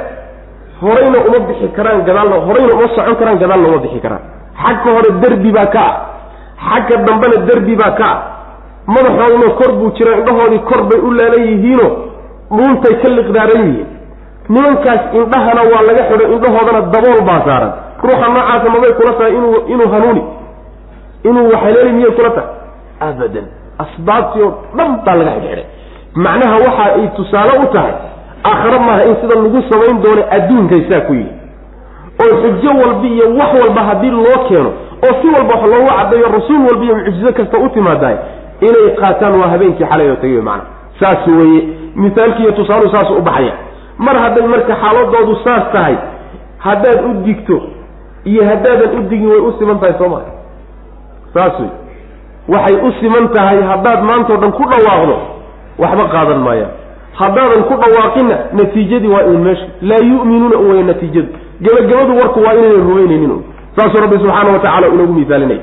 horayna 0.81 1.17
uma 1.27 1.39
bixi 1.47 1.67
karaan 1.75 2.01
gadaalna 2.07 2.35
horayna 2.47 2.73
uma 2.77 2.87
socon 2.95 3.15
karaan 3.19 3.37
gadaalna 3.39 3.67
uma 3.69 3.77
bixi 3.85 3.99
karaan. 4.05 4.21
Xagka 4.63 4.89
hore 4.95 5.09
derbi 5.21 5.51
baa 5.51 5.65
ka 5.75 5.81
ah. 5.89 5.95
Xagga 6.67 6.95
dambena 7.07 7.37
derbi 7.49 7.75
baa 7.75 7.91
ka 7.99 8.05
ah. 8.13 8.19
Madaxooduna 8.87 9.49
kor 9.59 9.71
buu 9.79 9.91
jira 9.97 10.11
indhahoodii 10.19 10.59
kor 10.69 10.81
bay 10.89 10.99
u 11.07 11.11
laalan 11.17 11.43
yihiino 11.49 11.87
dhuuntay 12.51 12.95
ka 13.01 13.09
liqdaaran 13.17 13.61
yihiin 13.67 13.87
nimankaas 14.53 15.01
indhahana 15.19 15.61
waa 15.71 15.81
laga 15.89 16.03
xidho 16.09 16.25
indhahoodana 16.35 16.81
dabool 16.93 17.21
baa 17.29 17.41
saaran. 17.47 17.71
Ruuxa 18.03 18.27
noocaasa 18.35 18.67
mabay 18.73 18.93
kula 18.99 19.13
tahay 19.19 19.33
inuu 19.37 19.55
inuu 19.73 19.89
hanuuni 19.93 20.23
inuu 21.29 21.45
waxhaleeli 21.53 21.91
miyay 21.97 22.11
kula 22.17 22.29
tahay. 22.29 22.49
Abadan 23.07 23.45
asbaabtii 23.83 24.41
oo 24.47 24.53
dhan 24.77 24.91
baa 25.05 25.15
laga 25.19 25.31
xidhxidhay. 25.35 25.65
Macnaha 26.23 26.55
waxa 26.65 26.83
ay 26.95 27.07
tusaale 27.17 27.53
u 27.63 27.67
tahay 27.75 27.93
aakhare 28.49 28.79
maaha 28.87 29.03
in 29.09 29.15
sida 29.21 29.35
lagu 29.43 29.59
samayn 29.69 29.97
doono 30.03 30.23
adduunkay 30.35 30.81
saa 30.89 31.01
ku 31.07 31.13
yihi 31.13 31.31
oo 32.23 32.33
xujo 32.41 32.71
walba 32.81 33.07
iyo 33.15 33.25
wax 33.39 33.51
walba 33.61 33.81
haddii 33.89 34.11
loo 34.25 34.39
keeno 34.49 34.71
oo 35.05 35.13
si 35.21 35.27
walba 35.35 35.53
wax 35.55 35.63
loogu 35.73 35.89
caddeeyo 35.97 36.27
rasuul 36.37 36.61
walba 36.67 36.83
iyo 36.85 36.95
mucjizo 36.95 37.31
kasta 37.37 37.57
u 37.65 37.69
timaadaay 37.75 38.15
inay 38.67 38.87
qaataan 39.01 39.33
waa 39.41 39.49
habeenkii 39.53 39.85
xalay 39.91 40.09
oo 40.09 40.15
tegay 40.23 40.41
macana 40.41 40.63
saas 40.99 41.27
weeye 41.27 41.61
misaalkiiyo 41.95 42.51
tusaaluhu 42.51 42.91
saasu 42.95 43.13
u 43.13 43.21
baxaya 43.21 43.53
mar 44.05 44.15
hadday 44.23 44.45
marka 44.53 44.73
xaaladoodu 44.83 45.33
saas 45.45 45.63
tahay 45.73 45.95
haddaad 46.65 46.99
u 47.09 47.13
digto 47.27 47.57
iyo 48.31 48.41
haddaadan 48.49 48.89
u 48.97 49.01
digin 49.09 49.29
way 49.33 49.39
u 49.39 49.51
siman 49.59 49.79
tahay 49.79 49.95
soo 50.01 50.21
saas 51.33 51.59
wey 51.59 51.71
waxay 52.53 52.75
u 52.87 52.91
siman 52.99 53.25
tahay 53.35 53.61
haddaad 53.71 53.99
maantao 54.09 54.37
dhan 54.43 54.51
ku 54.59 54.63
dhawaaqdo 54.71 55.15
waxba 55.83 56.05
qaadan 56.15 56.39
maayaan 56.47 56.71
haddaadan 57.21 57.61
ku 57.69 57.73
dhawaaqinna 57.83 58.35
natiijadii 58.59 59.07
waa 59.15 59.23
in 59.31 59.39
meesha. 59.45 59.65
Laa 59.81 60.03
yu'minuuna 60.11 60.57
u 60.57 60.69
waya 60.69 60.83
natiijadu. 60.83 61.27
Gebagabadu 61.61 62.11
warku 62.21 62.39
waa 62.45 62.53
inaynan 62.59 62.83
rumaynaynin 62.89 63.33
saasuu 63.75 64.01
rabbi 64.03 64.15
subxaana 64.23 64.49
wa 64.55 64.59
tacala 64.59 64.87
inagu 64.87 65.13
misaalinaya 65.13 65.61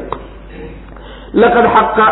laqad 1.43 1.65
xaqa 1.77 2.07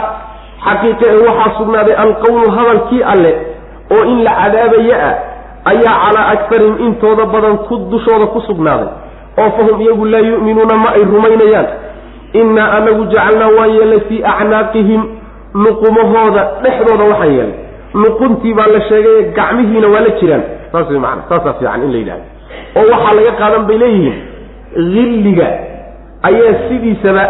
xaqiiqa 0.67 1.05
ee 1.13 1.21
waxaa 1.29 1.51
sugnaaday 1.59 1.95
alqowlu 2.05 2.51
hadalkii 2.57 3.03
alle 3.13 3.33
oo 3.97 4.03
in 4.13 4.19
la 4.27 4.33
cadaabaya 4.41 4.97
ah 5.09 5.15
ayaa 5.71 5.95
calaa 6.05 6.27
akarihim 6.35 6.77
intooda 6.87 7.25
badan 7.35 7.57
ku 7.69 7.75
dushooda 7.93 8.27
ku 8.35 8.41
sugnaaday 8.49 8.89
oo 9.43 9.49
fahum 9.57 9.81
iyagu 9.85 10.05
laa 10.13 10.25
yu'minuuna 10.31 10.75
ma 10.85 10.89
ay 10.97 11.05
rumaynayaan. 11.15 11.67
Innaa 12.41 12.69
anagu 12.79 13.03
jacalnaa 13.13 13.51
waan 13.59 13.71
yeelnay 13.77 14.01
fii 14.09 14.21
acnaaqihim 14.33 15.03
luqumahooda 15.65 16.43
dhexdooda 16.65 17.05
waxaan 17.11 17.33
yeelnay. 17.37 17.59
Luquntii 18.03 18.55
baa 18.59 18.67
la 18.75 18.81
sheegay 18.89 19.19
gacmihiina 19.39 19.89
waa 19.95 20.01
la 20.07 20.11
jiraan. 20.21 20.43
Saas 20.73 20.89
way 20.91 20.99
maana 21.05 21.23
saasaa 21.29 21.55
fiican 21.59 21.83
in 21.87 21.91
la 21.95 21.99
yidhahdo. 22.03 22.25
Oo 22.79 22.85
waxaa 22.93 23.15
laga 23.19 23.33
qaadan 23.41 23.63
bay 23.69 23.79
leeyihiin 23.83 24.17
hilliga 24.95 25.49
ayaa 26.29 26.55
sidiisaba 26.69 27.25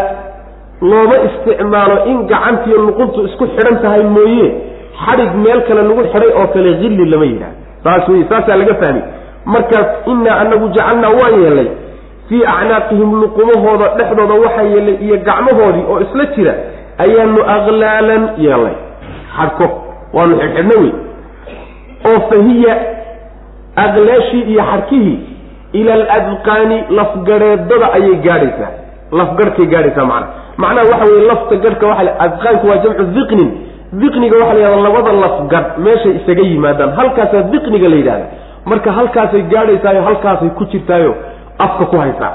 looma 0.90 1.16
isticmaalo 1.28 1.96
in 2.10 2.18
gacantiiyo 2.30 2.78
luquntu 2.86 3.18
isku 3.28 3.44
xidhan 3.54 3.76
tahay 3.82 4.02
mooye. 4.16 4.48
Xadhig 5.04 5.30
meel 5.44 5.60
kale 5.68 5.82
lagu 5.88 6.02
xidhay 6.12 6.30
oo 6.40 6.46
kale 6.54 6.70
hilli 6.82 7.04
lama 7.12 7.24
yidhahdo 7.32 7.58
saas 7.86 8.08
wey 8.12 8.22
saasaa 8.30 8.56
laga 8.60 8.74
fahmay. 8.82 9.02
Markaas 9.54 9.88
innaa 10.12 10.36
anagu 10.42 10.68
jacalnaa 10.76 11.10
waan 11.20 11.34
yeelnay 11.42 11.68
fii 12.28 12.42
acnaaqihim 12.54 13.10
luqumahooda 13.22 13.86
dhexdooda 13.98 14.34
waxaan 14.44 14.66
yeelnay 14.74 14.96
iyo 15.06 15.16
gacmahoodii 15.28 15.84
oo 15.92 15.98
isla 16.06 16.24
jira 16.36 16.54
ayaanu 17.04 17.40
aqlaalan 17.56 18.22
yeelnay 18.44 18.76
xadhko 19.36 19.66
waanu 20.16 20.34
xidhxidhna 20.42 20.74
wey 20.82 20.90
oo 22.10 22.18
fahiya 22.30 22.74
aqlaashii 23.84 24.42
iyo 24.52 24.62
xadhkihii 24.70 25.18
ila 25.78 25.92
aladqaani 25.94 26.78
lafgareedada 26.98 27.86
ayay 27.96 28.16
gaadhaysaa. 28.26 28.72
Lafgarhkay 29.18 29.66
gaadhaysaa 29.72 30.04
macana 30.10 30.26
macnaha 30.62 30.86
waxa 30.92 31.04
weye 31.12 31.26
lafta 31.30 31.56
garhka 31.64 31.86
waa 31.90 32.04
adqaanku 32.26 32.64
waa 32.70 32.76
jamcu 32.84 33.04
diqnin 33.16 33.50
diqniga 34.02 34.36
waxa 34.40 34.54
la 34.54 34.60
yihahda 34.60 34.82
labada 34.88 35.12
lafgarh 35.24 35.66
meeshay 35.84 36.12
isaga 36.20 36.42
yimaadaan 36.50 36.90
halkaasaa 36.98 37.42
diqniga 37.54 37.88
la 37.92 37.96
yidhahda 38.00 38.26
marka 38.70 38.92
halkaasay 38.98 39.42
gaadhaysaayo 39.52 40.02
halkaasay 40.08 40.48
ku 40.58 40.64
jirtaayo 40.72 41.12
afka 41.58 41.84
ku 41.92 41.96
haysaa. 42.02 42.32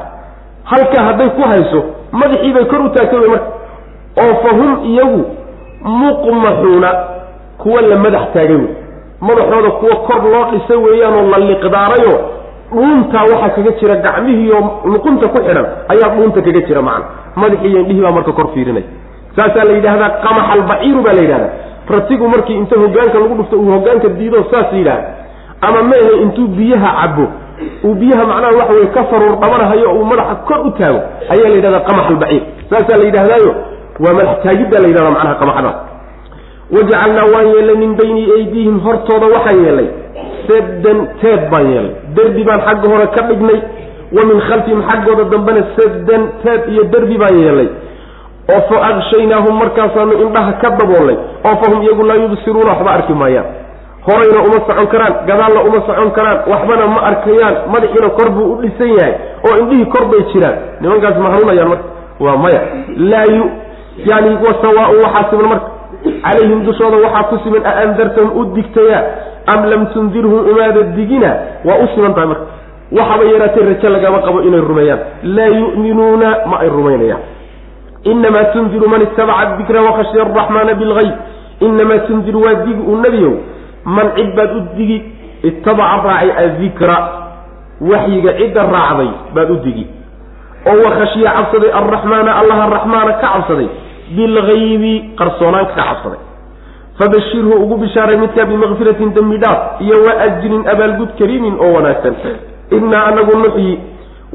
Halkaa 0.71 1.03
hadday 1.07 1.29
ku 1.37 1.41
hayso 1.51 1.79
madaxii 2.11 2.53
bay 2.55 2.65
kor 2.71 2.81
u 2.85 2.89
taagtay 2.95 3.19
wey 3.19 3.29
marka 3.29 3.49
oo 4.23 4.33
fa 4.43 4.49
hum 4.59 4.71
iyagu 4.91 5.21
muqmaxuuna 6.01 6.89
kuwa 7.57 7.81
la 7.81 7.95
madax 7.95 8.21
taagay 8.33 8.55
wey. 8.55 8.71
Madaxooda 9.21 9.71
kuwa 9.71 9.95
kor 10.07 10.23
loo 10.33 10.45
dhisay 10.51 10.77
weeyaanoo 10.85 11.29
la 11.31 11.37
liqdaarayo 11.49 12.13
dhuuntaa 12.73 13.23
waxaa 13.31 13.49
kaga 13.55 13.71
jira 13.79 13.95
gacmihiiyo 14.05 14.59
luqunta 14.93 15.27
ku 15.27 15.37
xidhan 15.45 15.65
ayaa 15.93 16.09
dhuunta 16.15 16.41
kaga 16.41 16.61
jira 16.67 16.81
macana 16.81 17.05
madaxii 17.35 17.67
iyo 17.71 17.79
indhihii 17.81 18.01
baa 18.05 18.11
marka 18.17 18.31
kor 18.31 18.47
fiirinay 18.53 18.83
saasaa 19.35 19.63
la 19.69 19.73
yidhahdaa 19.77 20.09
qamaxa 20.25 20.51
albaciiru 20.57 21.01
baa 21.05 21.13
la 21.13 21.21
yidhahdaa. 21.25 21.51
Ratigu 21.93 22.27
markii 22.33 22.55
inta 22.61 22.75
hogaanka 22.83 23.17
lagu 23.19 23.35
dhufto 23.39 23.55
uu 23.61 23.71
hogaanka 23.75 24.07
diido 24.17 24.39
saas 24.51 24.69
yidhahda 24.73 25.05
ama 25.67 25.79
meehe 25.91 26.13
intuu 26.23 26.47
biyaha 26.57 26.89
cabo 27.01 27.25
uu 27.85 27.93
biyaha 28.01 28.23
macnaha 28.31 28.53
waxa 28.59 28.73
weye 28.73 28.87
ka 28.95 29.03
faruur 29.11 29.33
dhabanahayo 29.41 29.87
uu 29.97 30.05
madaxa 30.11 30.35
kor 30.47 30.59
u 30.67 30.71
taago 30.79 30.99
ayaa 31.33 31.49
la 31.51 31.55
yidhahdaa 31.59 31.83
qamax 31.89 32.05
albaciir. 32.13 32.41
Saasaa 32.69 32.97
la 33.01 33.05
yidhahdaayo 33.09 33.51
waa 34.03 34.13
madax 34.19 34.35
taagiddaa 34.45 34.79
la 34.83 34.87
yidhahda 34.91 35.11
macnaha 35.15 35.35
qamaxda. 35.41 35.71
Wajacalnaa 36.75 37.25
waan 37.33 37.47
yeelay 37.55 37.75
min 37.83 37.91
bayni 37.99 38.23
aydiihim 38.37 38.77
hortooda 38.85 39.27
waxaan 39.35 39.59
yeelay. 39.65 39.87
Saddan 40.47 40.97
teed 41.21 41.41
baan 41.51 41.67
yeelay. 41.73 41.93
Derbi 42.15 42.43
baan 42.49 42.61
xagga 42.67 42.87
hore 42.93 43.07
ka 43.15 43.21
dhignay 43.29 43.59
wa 44.15 44.21
min 44.29 44.37
khalfihim 44.47 44.81
xaggooda 44.89 45.23
dambena 45.33 45.61
saddan 45.77 46.21
teed 46.43 46.61
iyo 46.73 46.83
derbi 46.93 47.17
baan 47.23 47.35
yeelay 47.43 47.67
oo 48.53 48.61
fa 48.69 48.77
aqshaynaahum 48.89 49.53
markaasaanu 49.61 50.13
indhaha 50.23 50.51
ka 50.61 50.69
daboolnay 50.79 51.17
oo 51.45 51.55
fahum 51.63 51.81
iyagu 51.83 52.03
laa 52.09 52.15
yubsiruuna 52.23 52.69
waxba 52.71 52.91
arki 52.91 53.13
maayaan. 53.13 53.45
Horayna 54.07 54.39
uma 54.47 54.59
socon 54.67 54.87
karaan 54.93 55.13
gadaalna 55.29 55.61
uma 55.67 55.79
socon 55.87 56.09
karaan 56.17 56.37
waxbana 56.51 56.87
ma 56.95 57.01
arkayaan 57.09 57.55
madaxiina 57.73 58.09
kor 58.17 58.29
buu 58.35 58.47
u 58.53 58.55
dhisan 58.61 58.89
yahay 58.97 59.13
oo 59.47 59.53
indhihii 59.61 59.85
kor 59.93 60.05
bay 60.11 60.21
jiraan. 60.33 60.55
Nimankaas 60.81 61.17
ma 61.23 61.29
hanuunayaan 61.33 61.69
marka 61.69 61.85
waa 62.25 62.37
maya. 62.43 62.61
Laa 63.11 63.25
yu 63.35 63.45
yani 64.09 64.29
wasawaaun 64.45 64.97
waxaa 65.05 65.29
siman 65.29 65.47
marka 65.53 65.67
calayhim 66.25 66.59
dushooda 66.65 66.97
waxaa 67.05 67.23
ku 67.29 67.35
siman 67.43 67.61
a 67.65 67.71
andartahum 67.83 68.31
u 68.39 68.45
digtayaa 68.57 69.03
am 69.53 69.61
lam 69.71 69.85
tundirhum 69.93 70.49
umaada 70.51 70.81
digina 70.97 71.31
waa 71.67 71.77
u 71.83 71.87
siman 71.95 72.13
tahay 72.17 72.27
marka. 72.33 72.45
Waxaba 72.97 73.23
yaraatee 73.33 73.63
rajo 73.69 73.89
lagama 73.95 74.19
qabo 74.25 74.41
inay 74.47 74.61
rumeeyaan. 74.69 74.99
Laa 75.23 75.51
yu'minuuna 75.59 76.29
ma 76.49 76.57
ay 76.65 76.69
rumaynayaan 76.69 77.21
inamaa 78.03 78.43
tundiru 78.53 78.89
man 78.89 79.01
itabaca 79.01 79.57
dikra 79.57 79.81
wakhashya 79.81 80.21
araxmaana 80.25 80.73
bilgayb 80.73 81.13
inamaa 81.59 81.99
tundiru 82.07 82.41
waa 82.45 82.53
digi 82.65 82.81
uu 82.81 82.97
nebiyow 83.05 83.33
man 83.85 84.07
cid 84.15 84.35
baad 84.35 84.51
u 84.57 84.61
digi 84.77 84.97
itabaca 85.43 86.03
raacay 86.07 86.31
adikra 86.45 86.97
waxyiga 87.91 88.33
cidda 88.39 88.63
raacday 88.75 89.09
baad 89.35 89.49
u 89.51 89.55
digi 89.65 89.85
oo 90.71 90.77
wakhashya 90.85 91.31
cabsaday 91.37 91.71
alraxmaana 91.79 92.31
allaha 92.41 92.69
raxmaana 92.75 93.13
ka 93.21 93.27
cabsaday 93.33 93.69
bilgaybi 94.15 94.93
qarsoonaanka 95.19 95.73
ka 95.75 95.83
cabsaday 95.89 96.21
fabashirhu 96.99 97.53
ugu 97.63 97.75
bishaaray 97.83 98.17
midkaa 98.17 98.45
bimakfiratin 98.45 99.13
dembi 99.13 99.37
dhaaf 99.37 99.81
iyo 99.81 100.03
wa 100.05 100.13
ajrin 100.25 100.67
abaalgud 100.73 101.09
kariimin 101.19 101.55
oo 101.65 101.73
wanaagsan 101.77 102.15
innaa 102.77 103.03
anagu 103.11 103.37
nuxyi 103.43 103.79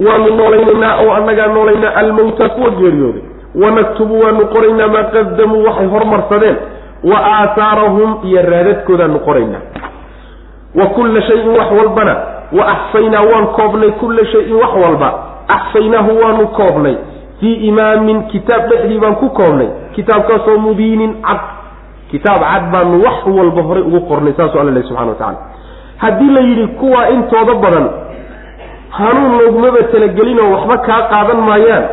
waanu 0.06 0.28
noolaynaynaa 0.38 0.94
oo 1.02 1.12
annagaa 1.18 1.46
noolaynaa 1.56 1.94
almawta 2.00 2.48
kuwa 2.48 2.70
geeriyooday 2.70 3.22
wanaktubu 3.62 4.20
waanu 4.20 4.46
qoraynaa 4.54 4.88
maa 4.88 5.02
qadamuu 5.02 5.64
waxay 5.64 5.86
hormarsadeen 5.86 6.56
wa 7.10 7.18
aahaarahum 7.32 8.18
iyo 8.24 8.42
raadadkoodaanu 8.42 9.18
qoraynaa 9.28 9.60
wa 10.78 10.86
kulla 10.86 11.22
shayin 11.22 11.48
wax 11.48 11.70
walbana 11.78 12.16
wa 12.58 12.64
axsaynaa 12.74 13.22
waan 13.32 13.46
koobnay 13.46 13.90
kulla 13.90 14.26
shayin 14.32 14.54
wax 14.62 14.70
walba 14.84 15.08
axsaynaahu 15.48 16.18
waanu 16.22 16.46
koobnay 16.48 16.96
fii 17.40 17.54
imaamin 17.54 18.22
kitaab 18.32 18.68
dhexdii 18.70 18.98
baan 18.98 19.14
ku 19.16 19.30
koobnay 19.30 19.68
kitaabkaasoo 19.94 20.58
mubiinin 20.58 21.14
cad 21.22 21.40
kitaab 22.10 22.40
cad 22.52 22.70
baanu 22.72 23.02
wax 23.04 23.26
walba 23.38 23.62
horay 23.62 23.82
ugu 23.82 24.00
qornay 24.00 24.32
saasuu 24.36 24.60
alla 24.60 24.70
lehy 24.70 24.86
subxana 24.88 25.08
wa 25.08 25.14
tacala 25.14 25.38
haddii 25.96 26.30
la 26.36 26.40
yidhi 26.40 26.66
kuwaa 26.66 27.08
intooda 27.08 27.54
badan 27.54 27.88
hanuun 28.90 29.38
loogumaba 29.40 29.82
talagelinoo 29.92 30.50
waxba 30.52 30.78
kaa 30.78 31.02
qaadan 31.12 31.40
maayaan 31.48 31.84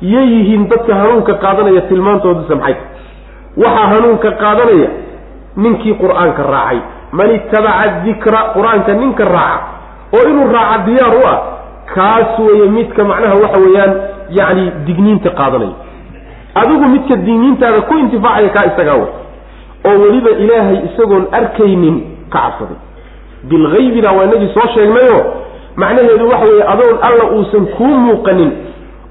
yay 0.00 0.26
yihiin 0.34 0.68
dadka 0.68 0.94
hanuunka 0.94 1.34
qaadanaya 1.44 1.80
tilmaantoodusa 1.90 2.54
maxay 2.56 2.76
waxaa 3.62 3.86
hanuunka 3.92 4.30
qaadanaya 4.42 4.88
ninkii 5.56 5.94
qur'aanka 6.02 6.42
raacay. 6.54 6.78
Man 7.12 7.30
itabaca 7.36 7.88
dikra 8.04 8.40
qur'aanka 8.54 8.92
ninka 8.94 9.24
raaca 9.24 9.64
oo 10.16 10.22
inuu 10.30 10.48
raaca 10.56 10.78
diyaar 10.86 11.14
u 11.16 11.22
ah 11.32 11.38
kaas 11.94 12.38
weeye 12.38 12.68
midka 12.76 13.04
macnaha 13.10 13.34
waxa 13.42 13.58
weeyaan 13.64 13.92
yacni 14.38 14.64
digniinta 14.86 15.30
qaadanaya. 15.30 15.74
Adigu 16.60 16.86
midka 16.94 17.16
digniintaada 17.16 17.80
ku 17.88 17.94
intifaacaya 18.02 18.48
kaa 18.56 18.64
isagaa 18.70 18.96
way 19.02 19.10
oo 19.88 19.96
weliba 20.02 20.30
ilaahay 20.44 20.78
isagoon 20.88 21.24
arkaynin 21.38 21.96
ka 22.32 22.38
cabsaday. 22.44 22.78
Bilhaybina 23.50 24.12
waa 24.16 24.24
inagii 24.28 24.50
soo 24.54 24.68
sheegnayo 24.74 25.18
macnaheedu 25.76 26.28
waxa 26.30 26.46
weeye 26.46 26.64
adoon 26.72 26.98
alla 27.08 27.24
uusan 27.36 27.66
kuu 27.76 27.96
muuqanin 28.06 28.50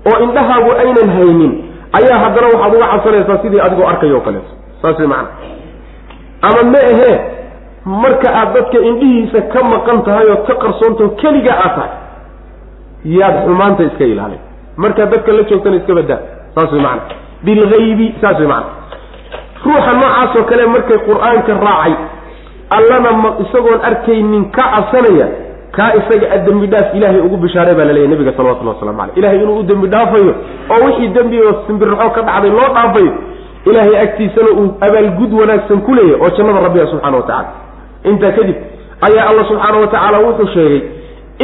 oo 0.10 0.18
indhahaagu 0.26 0.72
aynan 0.84 1.10
haynin 1.18 1.53
ayaa 1.99 2.18
haddana 2.24 2.47
waxaad 2.53 2.74
uga 2.78 2.88
cabsanaysaa 2.93 3.38
sidii 3.43 3.62
adigoo 3.68 3.88
arkayo 3.91 4.20
kaleeto 4.28 4.51
saas 4.82 4.99
way 4.99 5.08
macana 5.08 5.30
ama 6.47 6.62
ma 6.74 6.82
ahee 6.91 7.16
marka 8.03 8.28
aad 8.39 8.49
dadka 8.58 8.78
indhihiisa 8.89 9.41
ka 9.53 9.64
maqan 9.74 9.99
tahay 10.08 10.28
oo 10.34 10.39
ka 10.47 10.55
qarsoontaho 10.64 11.10
keligaa 11.22 11.58
aad 11.66 11.74
tahay 11.78 11.93
yaad 13.20 13.36
xumaanta 13.45 13.84
iska 13.89 14.03
ilaalin. 14.14 14.39
Markaad 14.84 15.10
dadka 15.14 15.32
la 15.38 15.43
joogtana 15.49 15.76
iska 15.82 15.93
badaa 15.99 16.20
saas 16.55 16.72
way 16.74 16.82
macana 16.82 17.01
bilgaybi 17.45 18.08
saas 18.22 18.38
way 18.41 18.47
macana 18.47 18.76
ruuxa 19.66 19.91
noocaasoo 20.01 20.43
kale 20.49 20.66
markay 20.76 20.97
qur'aanka 21.10 21.53
raacay 21.66 21.93
allana 22.78 23.12
ma 23.24 23.30
isagoon 23.43 23.80
arkaynin 23.89 24.43
ka 24.55 24.64
cabsanaya 24.74 25.28
kaa 25.78 25.92
isaga 26.00 26.28
a 26.36 26.38
dembi 26.46 26.68
dhaaf 26.74 26.88
ilaahay 26.98 27.22
ugu 27.28 27.38
bishaaray 27.44 27.76
baa 27.80 27.86
laleeyahy 27.90 28.12
nabiga 28.14 28.32
salawatullah 28.38 28.74
waslamu 28.76 28.98
caleyh. 29.00 29.18
Ilahay 29.20 29.38
inuu 29.44 29.60
u 29.60 29.64
dembi 29.64 29.88
dhaafayo 29.94 30.34
oo 30.74 30.80
wixii 30.86 31.08
dembi 31.18 31.38
oo 31.48 31.54
simbirraxo 31.68 32.10
ka 32.16 32.22
dhacday 32.28 32.50
loo 32.58 32.70
dhaafayo 32.78 33.12
ilaahay 33.70 33.96
agtiisana 34.06 34.50
uu 34.60 34.68
abaalgud 34.88 35.32
wanaagsan 35.40 35.80
ku 35.86 35.92
leeyahy 35.98 36.22
oo 36.24 36.30
jannada 36.38 36.60
rabbiga 36.66 36.88
subxana 36.92 37.18
wa 37.18 37.24
tacala 37.30 37.50
intaa 38.10 38.32
kadib 38.38 38.58
ayaa 39.08 39.26
alla 39.32 39.44
subxaana 39.50 39.78
wa 39.84 39.88
tacaala 39.94 40.18
wuxuu 40.26 40.48
sheegay 40.56 40.82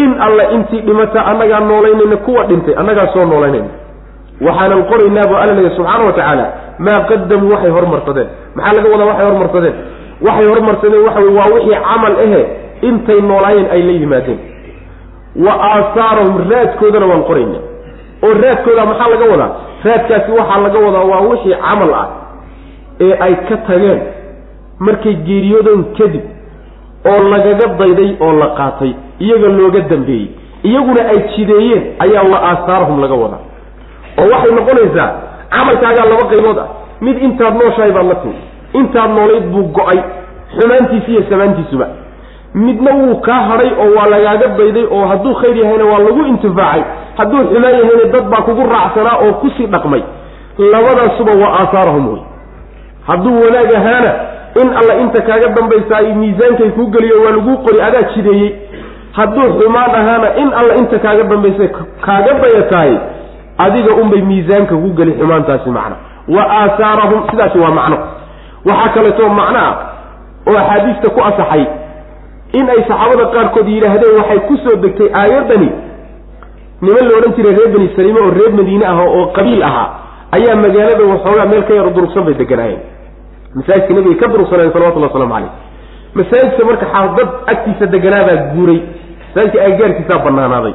in 0.03 0.09
alla 0.25 0.43
intii 0.55 0.81
dhimata 0.87 1.25
annagaa 1.31 1.59
noolaynayna 1.69 2.17
kuwa 2.25 2.43
dhintay 2.49 2.75
annagaa 2.81 3.07
soo 3.13 3.25
noolaynayna. 3.31 3.71
Waxaanan 4.45 4.81
qoraynaa 4.91 5.27
buu 5.29 5.37
alla 5.43 5.69
subxaana 5.77 6.03
wa 6.09 6.13
tacaala 6.17 6.45
maa 6.85 6.99
qadamuu 7.09 7.51
waxay 7.53 7.71
hormarsadeen 7.77 8.27
maxaa 8.55 8.73
laga 8.77 8.89
wadaa 8.93 9.05
waxay 9.11 9.25
hormarsadeen 9.29 9.75
waxay 10.27 10.47
hormarsadeen 10.53 11.03
waxa 11.07 11.19
wey 11.25 11.33
waa 11.37 11.49
wixii 11.55 11.77
camal 11.87 12.15
ahe 12.25 12.41
intay 12.89 13.21
noolaayeen 13.21 13.67
ay 13.75 13.81
la 13.87 13.91
yimaadeen. 14.01 14.39
Wa 15.45 15.53
aasaarahum 15.69 16.35
raadkoodana 16.51 17.05
waan 17.11 17.23
qorayna. 17.29 17.59
Oo 18.23 18.33
raadkooda 18.43 18.85
maxaa 18.85 19.09
laga 19.13 19.25
wadaa? 19.31 19.51
Raadkaasi 19.83 20.31
waxaa 20.39 20.59
laga 20.65 20.79
wadaa 20.85 21.03
waa 21.11 21.21
wixii 21.29 21.55
camal 21.65 21.93
ah 22.01 22.07
ee 23.05 23.13
ay 23.25 23.33
ka 23.49 23.57
tageen 23.67 23.99
markay 24.79 25.15
geeriyoodeen 25.27 25.83
kadib 25.97 26.25
oo 27.11 27.19
lagaga 27.33 27.67
dayday 27.79 28.11
oo 28.25 28.33
la 28.41 28.47
qaatay 28.59 28.91
iyaga 29.19 29.47
looga 29.47 29.79
dambeeyey. 29.91 30.27
Iyaguna 30.63 31.01
ay 31.11 31.19
jideeyeen 31.35 31.83
ayaa 31.99 32.23
wa 32.31 32.37
aasaarahum 32.49 33.01
laga 33.01 33.15
wadaa. 33.23 33.41
Oo 34.19 34.27
waxay 34.33 34.51
noqonaysaa 34.59 35.09
camalkaagaa 35.55 36.05
laba 36.11 36.25
qaybood 36.31 36.57
ah. 36.63 36.67
Mid 37.01 37.17
intaad 37.27 37.53
nooshahay 37.61 37.91
baad 37.91 38.07
la 38.11 38.15
timi 38.15 38.35
intaad 38.79 39.09
noolayd 39.17 39.45
buu 39.53 39.63
go'ay. 39.77 39.99
Xumaantiisi 40.57 41.11
iyo 41.11 41.23
samaantiisuba 41.29 41.87
midna 42.53 42.91
wuu 42.95 43.15
kaa 43.21 43.41
hadhay 43.49 43.71
oo 43.83 43.95
waa 43.97 44.07
lagaaga 44.13 44.47
dayday 44.47 44.85
oo 44.85 45.05
hadduu 45.07 45.33
khayr 45.41 45.57
yahayna 45.57 45.85
waa 45.85 45.99
lagu 45.99 46.21
intifaacay. 46.31 46.83
Hadduu 47.17 47.43
xumaan 47.49 47.73
yahayna 47.79 48.05
dad 48.13 48.25
baa 48.31 48.41
kugu 48.47 48.63
raacsanaa 48.73 49.17
oo 49.25 49.33
ku 49.41 49.49
sii 49.57 49.65
dhaqmay. 49.67 50.03
Labadaasuba 50.57 51.31
waa 51.41 51.53
aasaarahum 51.59 52.05
wey 52.13 52.21
hadduu 53.07 53.35
wanaag 53.45 53.73
ahaana 53.79 54.11
in 54.61 54.69
alla 54.79 54.93
inta 55.01 55.21
kaaga 55.21 55.47
dambaysa 55.57 55.97
ay 55.97 56.13
miisaankay 56.13 56.69
kuu 56.69 56.87
geliyo 56.87 57.21
waa 57.25 57.31
laguu 57.31 57.57
qori 57.65 57.81
adaa 57.81 58.01
jideeyey. 58.15 58.51
Hadduu 59.11 59.47
xumaan 59.59 59.95
ahaana 60.01 60.35
in 60.41 60.49
alla 60.59 60.75
inta 60.81 60.99
kaaga 60.99 61.23
dambaysa 61.23 61.67
kaaga 62.05 62.33
dayataay 62.43 62.93
adiga 63.57 63.95
unbay 64.01 64.21
miisaanka 64.21 64.75
ku 64.75 64.89
geli 64.97 65.11
xumaantaasi 65.19 65.69
macna 65.69 65.95
wa 66.35 66.43
aasaarahum 66.59 67.19
sidaasi 67.31 67.57
waa 67.59 67.71
macno. 67.79 67.97
Waxaa 68.65 68.93
kaleeto 68.95 69.29
macno 69.29 69.59
ah 69.59 69.75
oo 70.47 70.57
axaadiista 70.61 71.09
ku 71.15 71.19
asaxay 71.29 71.65
in 72.59 72.69
ay 72.69 72.81
saxaabada 72.89 73.25
qaarkood 73.35 73.67
yidhaahdeen 73.75 74.13
waxay 74.19 74.39
ku 74.49 74.55
soo 74.63 74.75
degtay 74.85 75.09
aayaddani. 75.21 75.69
niman 76.83 77.03
la 77.09 77.13
odhan 77.19 77.33
jiray 77.37 77.55
reer 77.57 77.69
beni 77.75 77.89
saliime 77.95 78.19
oo 78.25 78.31
reer 78.37 78.51
madiine 78.59 78.85
ah 78.85 78.99
oo 79.05 79.25
qabiil 79.37 79.63
ahaa 79.69 79.87
ayaa 80.37 80.55
magaalada 80.65 81.03
waxoogaa 81.13 81.45
meel 81.51 81.63
ka 81.67 81.73
yaro 81.79 81.89
durugsan 81.97 82.23
bay 82.27 82.33
deganaayeen 82.41 82.81
masaajidka 83.55 83.93
nabiga 83.93 84.15
ka 84.21 84.27
durugsanayen 84.33 84.73
salawatullah 84.75 85.09
waslamu 85.13 85.33
caleyh 85.33 85.51
masaajidka 86.19 86.65
marka 86.69 86.85
dad 87.17 87.29
agtiisa 87.53 87.85
deganaabaa 87.95 88.37
guuray. 88.55 88.79
Masaajidka 89.35 89.65
aggaarkiisaa 89.69 90.19
banaanaaday 90.25 90.73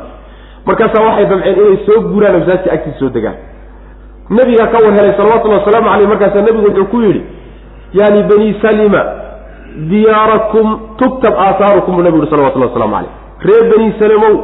markaasaa 0.68 1.05
waxay 1.09 1.26
damceen 1.33 1.57
inay 1.61 1.79
soo 1.87 2.01
guuraan 2.11 2.35
oo 2.35 2.41
masaajidka 2.45 2.72
agtiisa 2.76 2.99
soo 2.99 3.11
degaan. 3.16 3.37
Nabigaa 4.39 4.66
ka 4.72 4.79
war 4.85 4.93
helay 4.99 5.12
salawatullahi 5.20 5.61
wasalaamu 5.62 5.89
caleyh 5.93 6.09
markaasaa 6.12 6.43
nabigu 6.49 6.66
wuxuu 6.68 6.87
ku 6.93 6.99
yidhi 7.07 7.22
yani 8.01 8.22
bani 8.31 8.49
salima 8.62 9.03
diyaarakum 9.77 10.79
tugtab 10.99 11.35
aahaarukum 11.47 11.95
buu 11.97 12.03
nabigu 12.03 12.23
yhi 12.25 12.31
salawatullah 12.31 12.69
waslamu 12.71 12.95
caleyh 12.97 13.11
reer 13.49 13.64
bani 13.73 13.93
salimow 13.99 14.35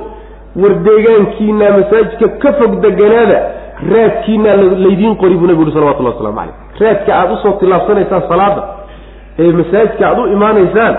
war 0.62 0.74
deegaankiinaa 0.88 1.70
masaajidka 1.78 2.28
ka 2.42 2.52
fog 2.58 2.72
deganaada 2.84 3.38
raadkiinaa 3.94 4.56
laydiin 4.84 5.16
qori 5.22 5.34
buu 5.40 5.46
nabigu 5.46 5.64
yhi 5.68 5.74
salawatullahi 5.78 6.16
waslamu 6.16 6.36
caleyh 6.38 6.54
raadka 6.80 7.10
aada 7.20 7.32
u 7.32 7.36
soo 7.42 7.52
tillaabsanaysaan 7.62 8.22
salaada 8.28 8.62
ee 9.38 9.52
masaajidka 9.60 10.02
aada 10.08 10.22
u 10.22 10.26
imaanaysaan 10.36 10.94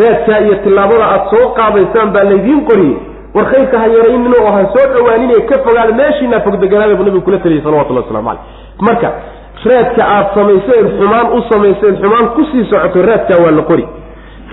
raadkaa 0.00 0.38
iyo 0.46 0.54
tillaabada 0.64 1.04
aada 1.12 1.30
soo 1.32 1.48
qaadaysaan 1.58 2.12
baa 2.14 2.24
laydiin 2.32 2.60
qoriyey. 2.70 2.96
War 3.34 3.44
khayrka 3.52 3.78
ha 3.82 3.86
yaraynin 3.96 4.34
oo 4.40 4.50
ha 4.56 4.60
soo 4.74 4.86
dhawaanin 4.94 5.30
ka 5.50 5.56
fogaada 5.66 5.92
meeshiinaa 6.00 6.40
fog 6.46 6.56
deganaada 6.64 6.94
buu 6.98 7.04
nabigu 7.08 7.24
kula 7.24 7.38
taliyay 7.44 7.64
salawatullahi 7.66 8.04
waslamu 8.06 8.28
caleyh 8.28 8.42
marka 8.88 9.08
raadka 9.70 10.02
aada 10.14 10.30
samayseen 10.34 10.86
xumaan 10.98 11.26
u 11.36 11.42
samayseen 11.52 11.94
xumaan 12.02 12.26
ku 12.36 12.42
sii 12.52 12.64
socoto 12.70 13.02
raadkaa 13.08 13.38
waa 13.44 13.50
la 13.58 13.62
qori. 13.70 13.84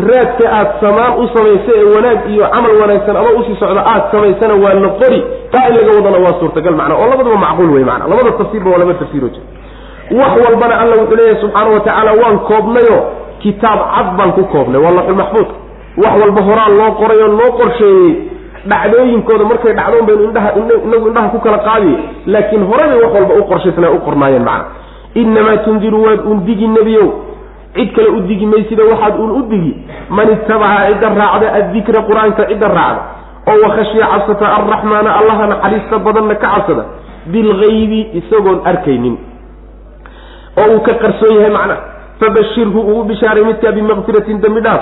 Raadka 0.10 0.46
aada 0.58 0.74
samaan 0.82 1.14
u 1.22 1.28
samaysa 1.36 1.72
ee 1.80 1.84
wanaag 1.96 2.20
iyo 2.34 2.46
camal 2.54 2.74
wanaagsan 2.82 3.16
ama 3.22 3.30
u 3.40 3.44
sii 3.48 3.56
socdo 3.62 3.80
aada 3.92 4.06
samaysana 4.12 4.54
waa 4.64 4.74
la 4.84 4.90
qori. 5.02 5.20
Taa 5.52 5.68
in 5.70 5.76
laga 5.78 5.92
wadana 5.98 6.18
waa 6.26 6.40
suurtagal 6.40 6.76
macna 6.80 6.96
oo 7.02 7.08
labaduba 7.12 7.38
macquul 7.46 7.70
wey 7.76 7.84
macna 7.90 8.08
labada 8.12 8.32
tafsiirba 8.40 8.70
waa 8.74 8.78
laba 8.84 8.94
tafsiiroo 9.02 9.30
jira. 9.36 9.46
Wax 10.20 10.32
walbana 10.46 10.76
alla 10.82 10.96
wuxuu 11.02 11.16
leeyahay 11.20 11.42
subxaana 11.42 11.70
wa 11.76 11.80
tacaala 11.80 12.12
waan 12.22 12.40
koobnayo. 12.50 12.98
Kitaab 13.44 13.80
cad 13.96 14.08
baan 14.18 14.32
ku 14.38 14.44
koobnay 14.54 14.82
waa 14.86 14.92
laxulmaxfuud 15.00 15.50
wax 16.04 16.14
walba 16.22 16.42
horaa 16.50 16.70
loo 16.80 16.92
qoray 17.02 17.20
oo 17.26 17.28
loo 17.40 17.52
qorsheeyey. 17.60 18.12
Dhacdooyinkooda 18.72 19.44
markay 19.52 19.74
dhacdoon 19.80 20.06
baynu 20.08 20.24
indhaha 20.30 20.50
inagu 20.86 21.08
indhaha 21.10 21.30
ku 21.34 21.40
kala 21.46 21.58
qaadiye 21.68 21.98
laakiin 22.34 22.64
horebay 22.70 23.00
wax 23.04 23.12
walba 23.18 23.34
u 23.40 23.44
qorshaysnaa 23.52 23.90
u 23.90 24.00
qornaayeen 24.08 24.44
macna 24.50 24.66
inamaa 25.16 25.58
tundiru 25.58 26.04
waad 26.04 26.20
undigi 26.32 26.68
nebiyow 26.68 27.08
cid 27.76 27.90
kale 27.96 28.10
u 28.10 28.20
digi 28.28 28.46
maysida 28.46 28.84
waxaad 28.92 29.20
uun 29.20 29.32
u 29.32 29.42
digi 29.52 29.74
man 30.10 30.28
itabaca 30.36 30.88
cidda 30.94 31.10
raacda 31.20 31.54
addikra 31.60 32.02
qur'aanka 32.10 32.44
cidda 32.52 32.68
raacda 32.68 33.02
oo 33.52 33.58
wakhashiya 33.66 34.08
cabsata 34.14 34.46
arraxmaana 34.58 35.10
allaha 35.20 35.48
naxariista 35.54 36.00
badanna 36.08 36.36
ka 36.36 36.48
cabsada 36.56 36.84
bilgaybi 37.34 38.02
isagoon 38.20 38.60
arkaynin 38.72 39.16
oo 40.62 40.68
uu 40.76 40.80
ka 40.88 40.94
qarsoon 41.04 41.36
yahay 41.38 41.52
macnaha 41.58 41.82
fabashirhu 42.20 42.80
ugu 42.92 43.04
bishaaray 43.10 43.44
midkaa 43.50 43.72
bimaqfiratin 43.78 44.42
dembi 44.44 44.62
dhaaf 44.62 44.82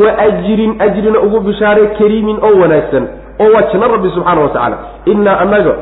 wa 0.00 0.10
ajrin 0.26 0.72
ajrina 0.86 1.18
ugu 1.26 1.40
bishaaray 1.48 1.86
kariimin 1.98 2.36
oo 2.48 2.54
wanaagsan 2.62 3.04
oo 3.44 3.48
waa 3.54 3.64
janno 3.72 3.88
rabbi 3.94 4.08
subxaana 4.16 4.40
wa 4.40 4.48
tacaala 4.48 4.78
innaa 5.12 5.36
annaga 5.44 5.74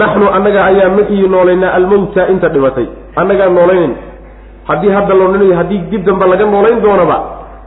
naxnu 0.00 0.26
annaga 0.36 0.60
ayaa 0.70 0.90
maxii 0.98 1.28
noolaynaa 1.34 1.72
almowta 1.78 2.28
inta 2.34 2.48
dhimatay 2.54 2.86
annagaa 3.20 3.48
noolaynayna 3.58 3.96
haddii 4.68 4.90
hadda 4.96 5.14
loo 5.20 5.28
noolay 5.32 5.52
haddii 5.60 5.78
dib 5.90 6.02
damba 6.06 6.26
laga 6.32 6.44
noolayn 6.54 6.80
doonaba 6.84 7.16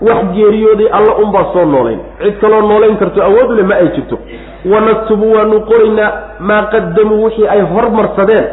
wax 0.08 0.22
geeriyooday 0.36 0.88
alla 0.98 1.14
unbaa 1.24 1.46
soo 1.54 1.66
noolayn. 1.74 2.00
Cid 2.24 2.36
kaloo 2.42 2.62
noolayn 2.70 2.98
karto 3.02 3.20
awoodu 3.24 3.54
le 3.60 3.64
ma 3.64 3.76
ay 3.82 3.88
jirto. 3.96 4.18
Wanaktubu 4.72 5.26
waanu 5.36 5.60
qoraynaa 5.70 6.12
maa 6.40 6.62
qadamuu 6.74 7.24
wixii 7.26 7.48
ay 7.48 7.62
hormarsadeen 7.74 8.46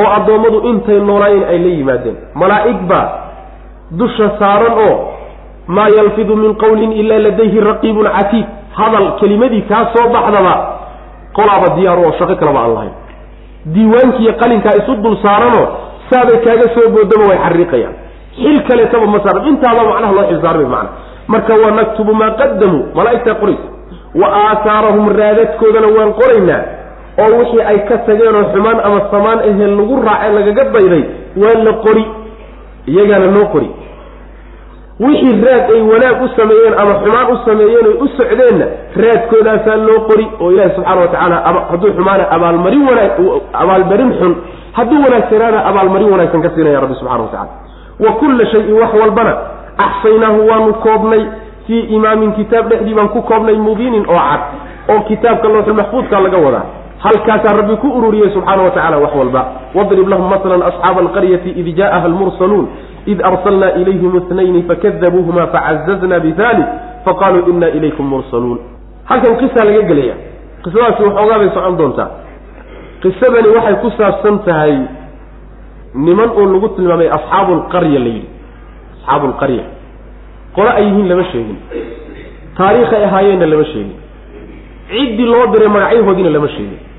oo 0.00 0.08
addoommadu 0.16 0.58
intay 0.70 0.98
noolaayeen 1.08 1.44
ay 1.52 1.58
la 1.64 1.68
yimaadeen. 1.78 2.16
Malaa'ig 2.34 2.80
baa 2.90 3.06
dusha 4.00 4.26
saaran 4.38 4.78
oo 4.88 4.94
maa 5.66 5.88
yalfidu 5.96 6.36
min 6.36 6.54
qawlin 6.62 6.92
ilaa 6.92 7.18
ladayhi 7.26 7.60
raqiibun 7.70 8.08
catiid 8.16 8.46
hadal 8.78 9.06
kelimadii 9.20 9.62
kaa 9.70 9.84
soo 9.94 10.06
baxdaba 10.14 10.54
qolaaba 11.36 11.68
diyaaru 11.76 12.02
oo 12.08 12.12
shaqo 12.18 12.34
kaleba 12.40 12.60
aan 12.64 12.74
lahayn. 12.76 12.94
Diiwaankiiyo 13.74 14.32
qalinkaa 14.42 14.76
isu 14.80 14.92
dul 15.04 15.16
saaranoo 15.24 15.66
saabay 16.12 16.38
kaaga 16.46 16.66
soo 16.74 16.88
boodaba 16.94 17.24
way 17.30 17.38
xariiqayaan. 17.44 17.94
Xil 18.42 18.58
kaleetaba 18.68 19.06
ma 19.14 19.18
saaran 19.24 19.46
intaaba 19.50 19.82
macnaha 19.90 20.12
loo 20.18 20.26
xilsaarmay 20.30 20.66
macna 20.74 20.90
marka 21.32 21.54
wa 21.62 21.70
naktubu 21.78 22.12
maa 22.20 22.30
qadamuu 22.40 22.82
malaa'igtaa 22.96 23.34
qoraysa. 23.42 23.66
Wa 24.20 24.26
aahaarahum 24.42 25.06
raadadkoodana 25.20 25.88
waan 25.96 26.12
qoraynaa. 26.20 26.62
Oo 27.22 27.30
wixii 27.38 27.62
ay 27.70 27.78
ka 27.88 27.96
tageenoo 28.06 28.44
xumaan 28.52 28.78
ama 28.86 28.98
samaan 29.12 29.38
ahee 29.48 29.66
lagu 29.78 29.96
raacay 30.06 30.30
lagaga 30.38 30.64
dayday 30.74 31.04
waa 31.42 31.56
la 31.66 31.72
qori. 31.84 32.04
Iyagaana 32.92 33.26
loo 33.36 33.46
qori 33.54 33.68
wixii 35.00 35.40
raad 35.46 35.70
ay 35.74 35.80
wanaag 35.92 36.22
u 36.22 36.28
sameeyeen 36.36 36.74
ama 36.80 36.94
xumaan 37.02 37.26
u 37.32 37.36
sameeyeen 37.44 37.86
oy 37.86 37.96
u 38.04 38.08
socdeenna 38.16 38.66
raadkoodaasaa 39.04 39.76
loo 39.76 40.00
qori 40.08 40.26
oo 40.40 40.50
ilaahi 40.52 40.74
subxaana 40.74 41.00
wa 41.00 41.08
tacaala 41.08 41.36
hadduu 41.70 41.92
xumaana 41.96 42.24
abaalmarin 42.36 42.82
wanaag 42.88 43.12
abaalmarin 43.62 44.12
xun 44.20 44.36
hadduu 44.72 45.02
wanaagsanaana 45.04 45.64
abaalmarin 45.70 46.10
wanaagsan 46.12 46.42
ka 46.42 46.50
siinaya 46.54 46.80
rabbi 46.84 46.94
subxana 47.00 47.22
wa 47.22 47.28
tacala 47.28 47.50
wa 48.04 48.12
kulla 48.20 48.46
shayin 48.52 48.72
wax 48.80 48.92
walbana 49.00 49.32
axsaynaahu 49.86 50.48
waanu 50.50 50.74
koobnay 50.74 51.22
fii 51.66 51.80
imaamin 51.80 52.32
kitaab 52.32 52.68
dhexdii 52.70 52.94
baan 52.94 53.08
ku 53.08 53.22
koobnay 53.22 53.54
mubiinin 53.66 54.04
oo 54.08 54.20
cad 54.28 54.40
oo 54.92 55.00
kitaabka 55.08 55.48
looxulmaxfuudka 55.48 56.20
laga 56.20 56.38
wadaa 56.46 56.64
halkaasaa 57.02 57.56
rabbi 57.58 57.76
ku 57.82 57.88
ururiyey 57.98 58.30
subxaana 58.30 58.62
wa 58.62 58.70
tacala 58.70 58.98
wax 58.98 59.14
walba. 59.14 59.42
Wadrib 59.74 60.08
lahum 60.08 60.30
masalan 60.30 60.62
asxaaba 60.62 61.00
alqaryati 61.04 61.50
id 61.50 61.76
jaءaha 61.76 62.06
almursaluun. 62.06 62.66
Id 63.06 63.18
arsalna 63.30 63.74
ilayhim 63.80 64.16
itnayni 64.16 64.62
fakadabuuhuma 64.70 65.46
facazazna 65.54 66.20
bihalik 66.20 66.66
faqaluu 67.04 67.50
ina 67.50 67.68
ilaykum 67.68 68.06
mursaluun. 68.06 68.58
Halkan 69.10 69.34
qisaa 69.42 69.64
laga 69.66 69.82
gelaya 69.90 70.14
qisadaasi 70.64 71.02
waxoogaa 71.02 71.38
bay 71.42 71.50
socon 71.56 71.76
doontaa. 71.80 72.10
Qisadani 73.02 73.48
waxay 73.56 73.74
ku 73.82 73.88
saabsan 73.98 74.38
tahay 74.46 74.76
niman 75.94 76.30
uu 76.38 76.46
lagu 76.54 76.68
tilmaamay 76.78 77.10
asxaabu 77.18 77.52
lqarya 77.66 77.98
la 77.98 78.10
yidhi. 78.14 78.30
Asxaabu 79.02 79.26
lqarya 79.34 79.64
qole 80.54 80.70
ay 80.78 80.84
yihiin 80.86 81.08
lama 81.10 81.24
sheegin. 81.34 81.58
Taariikhay 82.56 83.04
ahaayeenna 83.10 83.46
lama 83.46 83.64
sheegin. 83.74 83.98
Ciddii 84.92 85.26
loo 85.34 85.46
diray 85.52 85.68
magacyahoodiina 85.68 86.30
lama 86.30 86.48
sheegin 86.54 86.91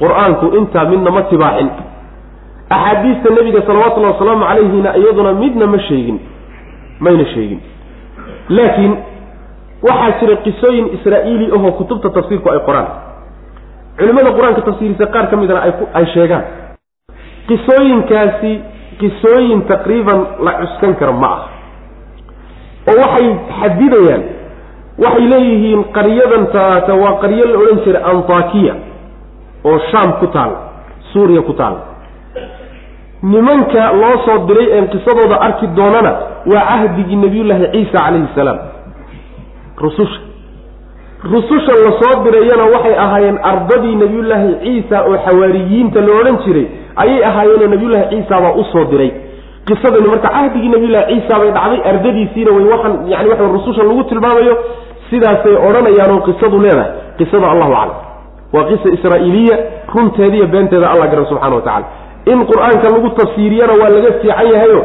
qur'aanku 0.00 0.46
intaa 0.58 0.84
midna 0.92 1.10
ma 1.16 1.22
tibaaxin 1.30 1.68
axaadiista 2.76 3.28
nebiga 3.38 3.60
salawatullahi 3.68 4.12
wasalaamu 4.14 4.44
calayhina 4.50 4.90
iyaduna 5.00 5.32
midna 5.42 5.66
ma 5.66 5.78
sheegin 5.88 6.18
mayna 7.00 7.24
sheegin. 7.34 7.60
Laakiin 8.56 8.94
waxaa 9.88 10.12
jira 10.20 10.36
qisooyin 10.46 10.86
israa'iili 10.96 11.46
ahoo 11.56 11.72
kutubta 11.78 12.10
tafsiirku 12.16 12.50
ay 12.50 12.60
qoraan. 12.66 12.88
Culimmada 13.98 14.30
qur'aanka 14.36 14.60
tafsiirisa 14.68 15.06
qaar 15.14 15.26
ka 15.30 15.36
midna 15.36 15.62
ay 15.98 16.06
sheegaan. 16.14 16.44
Qisooyinkaasi 17.48 18.52
qisooyin 19.00 19.60
taqriiban 19.70 20.18
la 20.46 20.52
cuskan 20.60 20.94
kara 21.00 21.12
ma 21.22 21.28
ah 21.36 21.42
oo 22.90 22.96
waxay 23.02 23.26
xadidayaan 23.60 24.22
waxay 25.04 25.26
leeyihiin 25.32 25.80
qaryadan 25.96 26.44
taata 26.54 26.94
waa 27.02 27.14
qaryo 27.22 27.44
la 27.50 27.56
odhan 27.62 27.78
jiray 27.84 28.02
antakiya 28.12 28.74
oo 29.64 29.78
shaam 29.90 30.12
ku 30.20 30.26
taal 30.26 30.52
suuriya 31.12 31.42
ku 31.42 31.52
taal. 31.52 31.76
Nimanka 33.22 33.92
loo 33.92 34.16
soo 34.24 34.38
diray 34.46 34.78
een 34.78 34.86
qisadooda 34.88 35.36
arki 35.46 35.66
doonana 35.76 36.12
waa 36.46 36.64
cahdigii 36.70 37.16
nabiyullaahi 37.16 37.66
ciisa 37.72 37.98
calayhi 37.98 38.28
salaam. 38.34 38.58
Rususha. 39.76 40.20
Rususha 41.32 41.72
la 41.84 41.90
soo 42.00 42.22
dirayana 42.24 42.64
waxay 42.74 42.94
ahaayeen 43.04 43.38
ardadii 43.42 43.96
nabiyullaahi 44.02 44.54
ciisa 44.64 45.02
oo 45.08 45.16
xawaariyiinta 45.26 46.00
la 46.00 46.12
odhan 46.20 46.36
jiray 46.44 46.66
ayay 47.02 47.24
ahaayeenoo 47.30 47.68
nabiyullaahi 47.74 48.08
ciisa 48.14 48.40
baa 48.44 48.52
u 48.60 48.64
soo 48.72 48.84
diray. 48.84 49.10
Qisadani 49.66 50.08
marka 50.08 50.28
cahdigii 50.28 50.68
nabiyullahi 50.74 51.06
ciisa 51.14 51.38
bay 51.40 51.50
dhacday 51.56 51.80
ardadiisiina 51.90 52.50
way 52.56 52.64
waxaan 52.72 52.94
yani 53.12 53.28
waxa 53.32 53.44
rususha 53.56 53.82
lagu 53.82 54.04
tilmaamayo 54.04 54.54
sidaasay 55.10 55.54
odhanayaanoo 55.68 56.20
qisadu 56.28 56.58
leedahay. 56.64 56.90
Qisada 57.18 57.46
allahu 57.50 57.72
aclam 57.72 57.96
waa 58.52 58.64
qisa 58.70 58.88
israa'iiliya 58.96 59.56
runteediiyo 59.94 60.46
beenteeda 60.46 60.90
alla 60.90 61.06
garan 61.12 61.26
subxana 61.30 61.56
wa 61.56 61.62
tacala 61.62 61.86
in 62.32 62.38
qur'aanka 62.50 62.86
lagu 62.94 63.08
tafsiiriyana 63.20 63.72
waa 63.80 63.88
laga 63.96 64.12
fiican 64.20 64.46
yahayo 64.54 64.80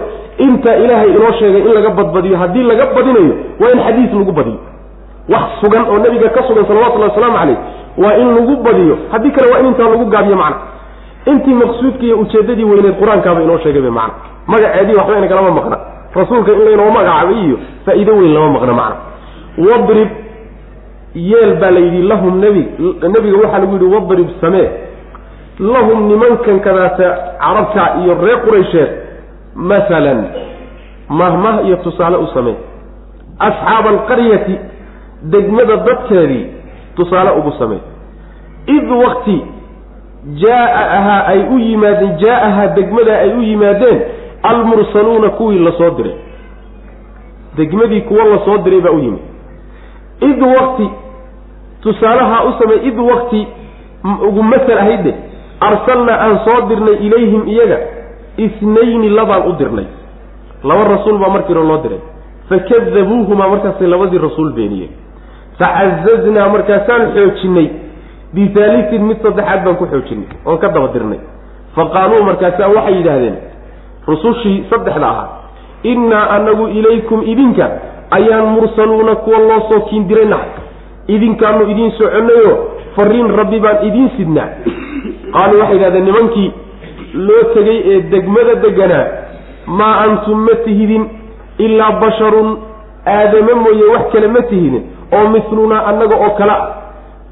intaa 0.46 0.76
ilaahay 0.84 1.10
inoo 1.16 1.32
sheegay 1.40 1.62
in 1.68 1.74
laga 1.78 1.90
badbadiyo 2.00 2.38
haddii 2.38 2.64
laga 2.72 2.86
badinayo 2.96 3.34
waa 3.62 3.72
in 3.76 3.80
xadiis 3.88 4.14
lagu 4.20 4.32
badiyo. 4.32 4.60
Wax 5.34 5.44
sugan 5.62 5.84
oo 5.92 5.98
nabiga 6.04 6.30
ka 6.36 6.42
sugan 6.48 6.66
salawatullahi 6.68 7.10
wasalaamu 7.12 7.38
caleyh 7.38 7.58
waa 8.04 8.14
in 8.22 8.28
lagu 8.38 8.56
badiyo. 8.66 8.96
Haddii 9.12 9.32
kale 9.32 9.52
waa 9.54 9.60
in 9.60 9.66
intaa 9.72 9.90
lagu 9.94 10.06
gaabiyo 10.06 10.36
macna. 10.36 10.58
Intii 11.32 11.54
maqsuudka 11.54 12.04
iyo 12.08 12.18
ujeeddadii 12.24 12.64
weyneed 12.64 12.96
qur'aankaaba 13.02 13.42
inoo 13.42 13.58
sheegay 13.64 13.82
bay 13.82 13.92
macna. 14.00 14.14
Magaceedii 14.48 14.96
waxba 15.00 15.18
inagalama 15.18 15.52
maqna. 15.60 15.78
Rasuulka 16.16 16.52
in 16.52 16.60
laynoo 16.68 16.92
magacaabay 16.98 17.38
iyo 17.46 17.58
faa-iido 17.86 18.14
weyn 18.20 18.34
lama 18.34 18.50
maqno 18.56 18.74
macna. 18.82 18.96
Wadrib 19.68 20.10
yeel 21.16 21.56
baa 21.60 21.72
la 21.72 21.80
yidhi 21.80 22.02
lahum 22.02 22.40
nebi 22.40 22.68
nebiga 23.14 23.38
waxaa 23.44 23.60
lagu 23.60 23.74
yidhi 23.74 23.86
wadrib 23.96 24.30
samee. 24.42 24.70
Lahum 25.60 26.08
nimankan 26.08 26.60
kadaata 26.60 27.08
carabta 27.40 27.84
iyo 28.04 28.14
reer 28.22 28.40
quraysheed 28.46 28.90
masalan 29.56 30.26
mahmah 31.10 31.66
iyo 31.66 31.76
tusaale 31.76 32.18
u 32.18 32.28
samee. 32.34 32.56
Asxaaba 33.40 33.90
alqaryati 33.90 34.56
degmada 35.24 35.76
dadkeedii 35.78 36.48
tusaale 36.96 37.32
ugu 37.40 37.52
samee. 37.60 37.82
Id 38.68 38.90
wakti 38.92 39.42
jaa 40.42 40.66
ahaa 40.98 41.26
ay 41.28 41.40
u 41.54 41.60
yimaadeen 41.60 42.18
jaa-ahaa 42.18 42.68
degmada 42.76 43.20
ay 43.20 43.34
u 43.38 43.42
yimaadeen 43.42 44.02
almursaluuna 44.44 45.30
kuwii 45.30 45.60
la 45.60 45.72
soo 45.72 45.90
diray. 45.90 46.16
Degmadii 47.58 48.02
kuwa 48.02 48.24
la 48.26 48.40
soo 48.46 48.58
diray 48.58 48.82
baa 48.82 48.92
u 48.92 49.00
yimid. 49.00 49.20
Id 50.22 50.42
wakti 50.42 50.90
tusaalahaa 51.84 52.44
u 52.50 52.52
samey 52.60 52.80
id 52.90 52.98
wakti 53.00 53.48
ugu 54.28 54.44
masal 54.44 54.78
ahayde 54.78 55.14
arsalnaa 55.60 56.18
aan 56.26 56.40
soo 56.46 56.62
dirnay 56.70 56.96
ilayhim 57.08 57.44
iyaga 57.48 57.78
isnayni 58.38 59.10
labaan 59.10 59.48
u 59.50 59.54
dirnay. 59.60 59.86
Laba 60.64 60.84
rasuul 60.96 61.18
baa 61.20 61.30
markii 61.30 61.54
hore 61.54 61.68
loo 61.68 61.78
diray. 61.84 62.02
Fakadabuuhumaa 62.50 63.48
markaasay 63.54 63.88
labadii 63.88 64.18
rasuul 64.18 64.52
beeniyeen. 64.58 64.92
Facazaznaa 65.60 66.50
markaasaan 66.50 67.12
xoojinay. 67.16 67.68
Bihaalisin 68.34 69.04
mid 69.10 69.18
saddexaad 69.24 69.64
baan 69.66 69.76
ku 69.76 69.86
xoojinay 69.92 70.28
oon 70.46 70.58
ka 70.58 70.68
daba 70.76 70.88
dirnay. 70.94 71.20
Fa 71.76 71.86
qaaluu 71.94 72.24
markaasaa 72.30 72.68
waxay 72.76 72.96
yidhaahdeen 72.98 73.38
rusushii 74.08 74.66
saddexda 74.70 75.08
ahaa 75.10 75.28
innaa 75.84 76.26
anagu 76.36 76.68
ilaykum 76.68 77.22
idinka 77.34 77.66
ayaan 78.18 78.48
mursaluuna 78.56 79.16
kuwa 79.16 79.40
loo 79.40 79.62
soo 79.70 79.82
kiindiray 79.90 80.26
nahay 80.26 80.50
idinkaanu 81.08 81.64
idiin 81.72 81.92
soconnayo 81.92 82.54
fariin 82.96 83.30
rabbi 83.40 83.60
baan 83.60 83.78
idiin 83.88 84.10
sidnaa. 84.18 84.50
Qaaluu 85.34 85.60
waxay 85.60 85.76
yidhahdeen 85.78 86.06
nimankii 86.06 86.50
loo 87.28 87.44
tegay 87.54 87.80
ee 87.92 88.02
degmada 88.12 88.56
deganaa 88.66 89.06
maa 89.68 89.96
antum 90.06 90.40
ma 90.46 90.56
tihidin 90.66 91.04
ilaa 91.66 91.92
basharun 92.02 92.50
aadame 93.16 93.54
mooye 93.54 93.86
wax 93.94 94.06
kale 94.14 94.28
ma 94.28 94.42
tihidin 94.42 94.84
oo 95.18 95.28
mislunaa 95.36 95.86
annaga 95.90 96.16
oo 96.26 96.30
kale 96.40 96.52
ah 96.52 96.68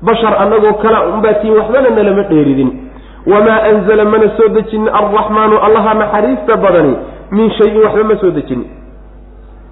bashar 0.07 0.33
annagoo 0.43 0.73
kala 0.83 0.99
unbaatiin 1.13 1.53
waxbana 1.57 1.89
nalama 1.89 2.23
dheeridin. 2.23 2.71
Wamaa 3.31 3.63
anzala 3.69 4.05
mana 4.05 4.27
soo 4.37 4.47
dejinin 4.55 4.89
alraxmaanu 4.99 5.57
allaha 5.65 5.93
naxariista 5.93 6.57
badani 6.63 6.95
min 7.31 7.51
shayin 7.57 7.81
waxba 7.85 8.03
ma 8.03 8.15
soo 8.21 8.31
dejinin 8.31 8.69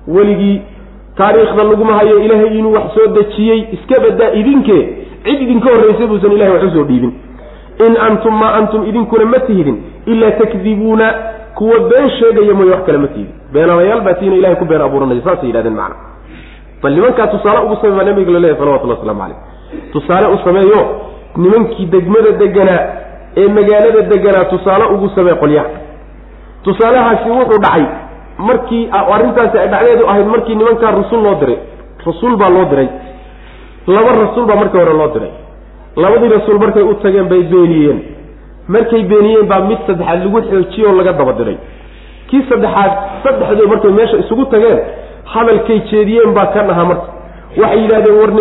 weligii 0.08 0.62
taariikhda 1.18 1.64
laguma 1.64 1.94
hayo 1.94 2.20
ilaahay 2.20 2.58
inuu 2.60 2.74
wax 2.74 2.84
soo 2.96 3.08
dejiyey 3.08 3.68
iska 3.72 4.02
badaa 4.02 4.32
idinkee 4.34 4.84
cid 5.24 5.42
idinka 5.42 5.70
horraysay 5.74 6.08
buusan 6.08 6.32
ilahay 6.32 6.54
wax 6.54 6.64
u 6.64 6.72
soo 6.72 6.84
dhiibin. 6.84 7.14
In 7.88 7.98
antum 8.08 8.34
maa 8.40 8.54
antum 8.54 8.86
idinkuna 8.90 9.26
ma 9.26 9.40
tihidin 9.40 9.78
ilaa 10.06 10.32
takdibuuna 10.32 11.14
kuwa 11.56 11.80
been 11.80 12.10
sheegaya 12.10 12.54
mooye 12.54 12.72
wax 12.72 12.86
kale 12.86 12.98
ma 12.98 13.08
tihidin. 13.08 13.34
Beenalayaal 13.54 14.02
baa 14.02 14.14
tiina 14.14 14.36
ilahay 14.36 14.56
ku 14.56 14.66
been 14.66 14.82
abuuranaya 14.82 15.22
saasay 15.22 15.48
yidhahdeen 15.48 15.76
macna. 15.76 15.96
Bal 16.84 16.94
nimankaa 16.94 17.28
tusaale 17.28 17.60
ugu 17.66 17.76
samey 17.82 17.96
baa 17.98 18.04
nabiga 18.04 18.32
la 18.32 18.40
leeyahy 18.40 18.60
salawatullah 18.60 18.98
waslamu 18.98 19.20
calayh. 19.20 19.38
Tusaale 19.92 20.28
u 20.28 20.38
sameeyo 20.44 20.82
nimankii 21.38 21.86
degmada 21.86 22.32
deganaa 22.32 22.82
ee 23.38 23.48
magaalada 23.48 24.02
deganaa 24.02 24.46
tusaale 24.46 24.86
ugu 24.96 25.10
samee 25.16 25.34
qolyaha. 25.34 25.70
Tusaalahaasi 26.64 27.30
wuxuu 27.30 27.60
dhacay 27.62 27.86
markii 28.48 28.90
arrintaasi 28.92 29.58
ay 29.58 29.68
dhacdeedu 29.74 30.08
ahayd 30.12 30.28
markii 30.34 30.56
nimankaa 30.56 30.92
rasul 30.92 31.24
loo 31.24 31.36
diray. 31.42 31.60
Rasuul 32.06 32.38
baa 32.42 32.50
loo 32.50 32.66
diray. 32.72 32.90
Laba 33.88 34.12
rasuul 34.24 34.46
baa 34.50 34.56
markii 34.62 34.80
hore 34.80 34.94
loo 35.02 35.10
diray. 35.14 35.32
Labadii 35.96 36.30
rasuul 36.38 36.60
markay 36.60 36.84
u 36.84 36.94
tageen 37.04 37.28
bay 37.32 37.44
beeniyeen. 37.52 38.00
Markay 38.68 39.04
beeniyeen 39.12 39.48
baa 39.52 39.62
mid 39.70 39.80
saddexaad 39.88 40.20
lagu 40.24 40.42
xoojiyoo 40.50 40.96
laga 41.00 41.14
daba 41.20 41.34
diray 41.40 41.58
kii 42.30 42.44
saddexaad 42.50 42.92
saddexdood 43.24 43.70
markay 43.74 43.92
meesha 43.92 44.18
isugu 44.24 44.46
tageen 44.54 44.80
hadalkay 45.34 45.80
jeediyeen 45.92 46.34
baa 46.38 46.48
kan 46.54 46.70
ahaa 46.70 46.86
marka. 46.92 47.08
Waxay 47.58 47.82
yidhahdeen 47.84 48.16
war 48.20 48.32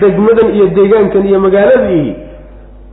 degmadan 0.00 0.48
iyo 0.52 0.66
deegaankan 0.76 1.24
iyo 1.26 1.40
magaaladii 1.40 2.16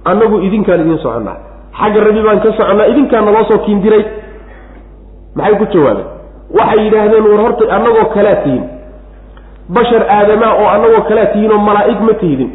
annagu 0.06 0.40
idinkaan 0.48 0.82
idiin 0.82 1.00
soconnaa. 1.04 1.38
Xagga 1.80 2.00
rabi 2.08 2.22
baan 2.24 2.40
ka 2.40 2.50
soconnaa 2.58 2.88
idinkaan 2.92 3.26
naloo 3.26 3.44
soo 3.50 3.60
kiindiray 3.68 4.04
maxay 5.36 5.56
ku 5.62 5.66
jawaabeen? 5.74 6.08
Waxay 6.58 6.80
yidhaahdeen 6.86 7.26
war 7.32 7.42
horta 7.46 7.64
annagoo 7.76 8.06
kalaa 8.16 8.36
tihin. 8.44 8.64
Bashar 9.76 10.04
aadamaa 10.18 10.54
oo 10.62 10.68
annagoo 10.76 11.02
kalaa 11.10 11.26
tihiin 11.34 11.52
oo 11.52 11.58
malaa'ig 11.68 12.00
ma 12.08 12.14
tihidin. 12.22 12.52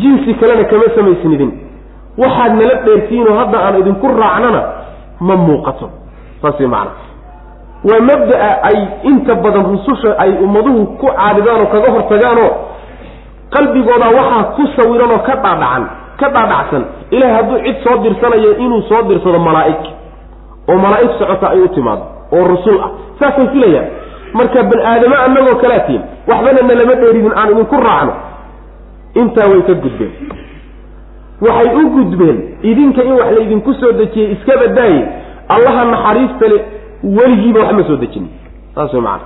Jinsi 0.00 0.34
kalena 0.40 0.64
kama 0.70 0.88
samaysnidin 0.96 1.52
waxaad 2.22 2.52
nala 2.60 2.74
dheertihiinoo 2.86 3.36
hadda 3.40 3.58
aan 3.66 3.78
idinku 3.80 4.06
raacnana 4.08 4.62
ma 5.20 5.36
muuqato. 5.46 5.86
Saas 6.42 6.60
macana 6.60 6.90
waa 7.88 8.00
mabda'a 8.10 8.50
ay 8.68 8.78
inta 9.10 9.34
badan 9.44 9.64
rususha 9.72 10.10
ay 10.24 10.30
ummaduhu 10.44 10.86
ku 11.00 11.06
caadidaan 11.16 11.60
oo 11.64 11.66
kaga 11.74 11.90
hortagaanoo 11.96 12.50
qalbigooda 13.54 14.08
waxaa 14.18 14.42
ku 14.56 14.62
sawiran 14.76 15.10
oo 15.16 15.18
ka 15.28 15.34
dhaadhacan 15.44 15.84
ka 16.20 16.26
dhaadhacsan. 16.34 16.82
Ilahay 17.10 17.34
hadduu 17.36 17.58
cid 17.66 17.76
soo 17.84 17.96
dirsanayo 18.04 18.50
inuu 18.64 18.82
soo 18.88 19.02
dirsado 19.08 19.38
malaa'ig 19.38 19.82
oo 20.70 20.78
malaa'ig 20.84 21.10
socota 21.18 21.50
ay 21.50 21.60
u 21.60 21.68
timaado 21.68 22.04
oo 22.32 22.44
rusul 22.52 22.78
ah. 22.84 22.90
Saasay 23.18 23.48
filayaan. 23.52 23.86
Marka 24.34 24.62
bani 24.62 24.82
aadamo 24.90 25.16
annagoo 25.26 25.56
kalaa 25.62 25.80
tihin 25.86 26.02
waxbana 26.28 26.60
nalama 26.68 26.94
dheeridin 27.00 27.32
aan 27.40 27.50
idinku 27.52 27.76
raacno. 27.86 28.12
Intaa 29.14 29.48
way 29.50 29.62
ka 29.68 29.74
gudbeen. 29.74 30.12
Waxay 31.40 31.74
u 31.74 31.90
gudbeen 31.96 32.38
idinka 32.62 33.02
in 33.04 33.12
wax 33.12 33.30
laydinku 33.36 33.74
soo 33.74 33.92
dejiyey 33.92 34.32
iska 34.32 34.56
badaaye 34.62 35.00
allaha 35.48 35.84
naxariista 35.84 36.48
le 36.48 36.58
weligiiba 37.16 37.60
wax 37.60 37.72
ma 37.72 37.84
soo 37.88 37.96
dejinin 37.96 38.30
saas 38.74 38.92
way 38.92 39.02
macana 39.02 39.24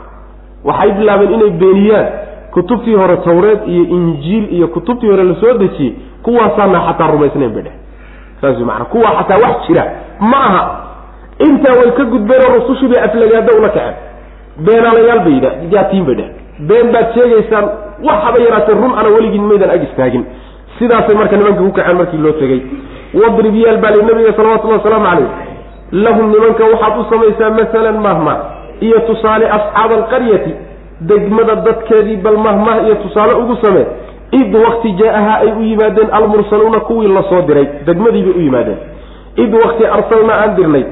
waxay 0.64 0.92
bilaabeen 0.98 1.32
inay 1.34 1.50
beeniyaan 1.50 2.06
kutubtii 2.54 2.94
hore 2.94 3.16
tawreed 3.16 3.60
iyo 3.68 3.84
injiil 3.96 4.44
iyo 4.54 4.68
kutubtii 4.68 5.10
hore 5.10 5.24
la 5.24 5.34
soo 5.40 5.58
dejiyey 5.58 5.92
kuwaasaana 6.22 6.80
xataa 6.86 7.06
rumaysnayn 7.12 7.50
bay 7.54 7.62
dheh 7.62 7.76
saas 8.40 8.58
maana 8.58 8.84
kuwaa 8.84 9.12
xataa 9.18 9.38
wax 9.48 9.66
jira. 9.68 9.84
Ma 10.20 10.36
aha 10.48 10.62
intaa 11.38 11.74
way 11.80 11.90
ka 11.98 12.04
gudbeenoo 12.04 12.54
rusushii 12.58 12.88
bay 12.88 13.00
aflagaado 13.06 13.58
ula 13.58 13.68
kaceen 13.68 13.94
beenaalayaal 14.66 15.20
bay 15.26 15.32
yidha 15.34 15.50
jaatiin 15.72 16.04
bay 16.08 16.14
dheh 16.14 16.28
been 16.70 16.92
baad 16.92 17.06
sheegaysaan 17.14 17.64
waxaba 18.08 18.38
yaraatee 18.46 18.74
run 18.82 18.92
ana 18.98 19.08
weligiin 19.16 19.44
maydan 19.50 19.70
ag 19.70 19.82
istaagin. 19.82 20.24
Sidaasay 20.78 21.14
marka 21.16 21.36
nimanka 21.36 21.62
ku 21.62 21.72
kaceen 21.72 21.96
markii 21.96 22.18
loo 22.24 22.32
tegey 22.40 22.60
wadrib 23.20 23.54
yaal 23.64 23.78
baa 23.82 23.90
li 23.96 24.02
nabiga 24.08 24.32
salawatullahi 24.36 24.78
wasalaamu 24.78 25.06
calayh. 25.06 25.28
Lahum 25.92 26.26
nimanka 26.34 26.64
waxaad 26.72 26.94
u 27.00 27.04
samaysaa 27.10 27.50
masalan 27.50 27.98
mahma 28.06 28.34
iyo 28.80 28.98
tusaale 29.08 29.46
asxaaba 29.56 29.94
alqaryati 30.00 30.54
degmada 31.00 31.54
dadkeedii 31.66 32.16
bal 32.16 32.36
mahmah 32.46 32.76
iyo 32.86 32.94
tusaale 32.94 33.32
ugu 33.42 33.56
samee. 33.62 33.86
Id 34.40 34.54
wakti 34.54 34.92
jaa-ahaa 35.00 35.38
ay 35.44 35.52
u 35.58 35.62
yimaadeen 35.62 36.08
almursaluuna 36.12 36.80
kuwii 36.80 37.08
la 37.08 37.22
soo 37.22 37.42
diray 37.42 37.66
degmadiibay 37.86 38.34
u 38.38 38.40
yimaadeen. 38.40 38.78
Id 39.36 39.54
wakti 39.54 39.86
arsalnaa 39.86 40.38
aan 40.42 40.56
dirnay 40.56 40.84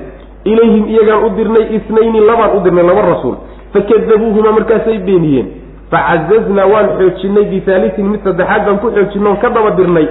ilayhim 0.44 0.84
iyagaan 0.88 1.24
u 1.24 1.30
dirnay 1.36 1.64
isnayni 1.76 2.20
labaan 2.20 2.56
u 2.56 2.60
dirnay 2.64 2.84
laba 2.84 3.02
rasuul. 3.02 3.36
Fakadabuuhuma 3.72 4.52
markaasay 4.52 4.98
beeniyeen. 4.98 5.46
Facazaznaa 5.90 6.66
waan 6.72 6.88
xoojinay 6.98 7.44
bihaalisin 7.52 8.06
mid 8.12 8.20
saddexaad 8.24 8.64
baan 8.66 8.78
ku 8.82 8.88
xoojinay 8.96 9.36
ka 9.42 9.48
daba 9.50 9.70
dirnay. 9.78 10.06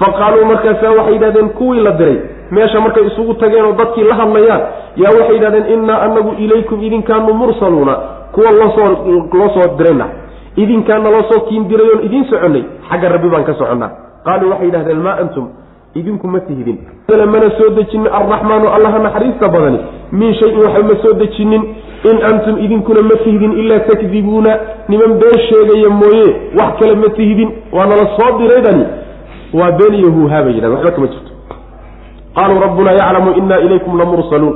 Fa 0.00 0.06
qaaluu 0.18 0.44
markaasaa 0.52 0.92
waxay 0.98 1.14
yidhahdeen 1.14 1.48
kuwii 1.58 1.82
la 1.82 1.90
diray 1.98 2.18
meesha 2.50 2.80
markay 2.80 3.06
isugu 3.06 3.34
tageen 3.34 3.64
oo 3.64 3.72
dadkii 3.72 4.04
la 4.04 4.14
hadlayaan 4.14 4.62
yaa 4.96 5.12
waxay 5.18 5.34
yidhahdeen 5.36 5.66
innaa 5.74 6.00
anagu 6.06 6.32
ilaykum 6.38 6.82
idinkaanu 6.82 7.34
mursaluuna 7.34 7.94
kuwa 8.32 8.50
loosoo 8.50 8.88
loo 9.38 9.48
soo 9.54 9.76
dirayna. 9.78 10.06
Idinkaana 10.56 11.10
loo 11.10 11.22
soo 11.32 11.40
kiin 11.48 11.68
dirayoon 11.68 12.04
idiin 12.06 12.24
soconnay 12.30 12.64
xagga 12.90 13.08
rabbi 13.08 13.28
baan 13.28 13.44
ka 13.44 13.54
soconnaa. 13.54 13.90
Qaaluu 14.24 14.50
waxay 14.50 14.66
yidhahdeen 14.66 15.00
maa 15.06 15.16
antum 15.22 15.48
idinku 16.00 16.26
ma 16.26 16.40
mana 17.26 17.50
soo 17.58 17.70
dejinin 17.76 18.08
alraxmaanu 18.18 18.66
allaha 18.68 18.98
naxariista 18.98 19.48
badani. 19.48 19.78
Min 20.12 20.34
shayin 20.34 20.58
waxba 20.58 20.82
ma 20.82 20.94
soo 21.02 21.12
dejinin 21.14 21.62
in 22.10 22.16
antum 22.30 22.58
idinkuna 22.64 23.02
ma 23.02 23.16
tihidin 23.24 23.52
ilaa 23.52 23.80
takdibuuna. 23.88 24.50
Niman 24.88 25.18
been 25.20 25.38
sheegaya 25.48 25.88
mooye 25.90 26.26
wax 26.58 26.78
kale 26.80 26.94
ma 26.94 27.08
tihidin. 27.16 27.50
Waa 27.72 27.86
nala 27.86 28.06
soo 28.16 28.38
diraydani. 28.38 28.84
Waa 29.54 29.72
been 29.72 29.94
iyo 29.94 30.10
huuhaa 30.10 30.42
bay 30.42 30.54
yidhahdeen 30.54 30.76
waxba 30.76 30.90
kama 30.90 31.06
jirto. 31.06 31.32
Qaaluu 32.34 32.60
rabbunaa 32.60 32.92
yaclamu 32.92 33.30
inaa 33.40 33.60
ilaykum 33.66 33.98
lamursaluun 33.98 34.54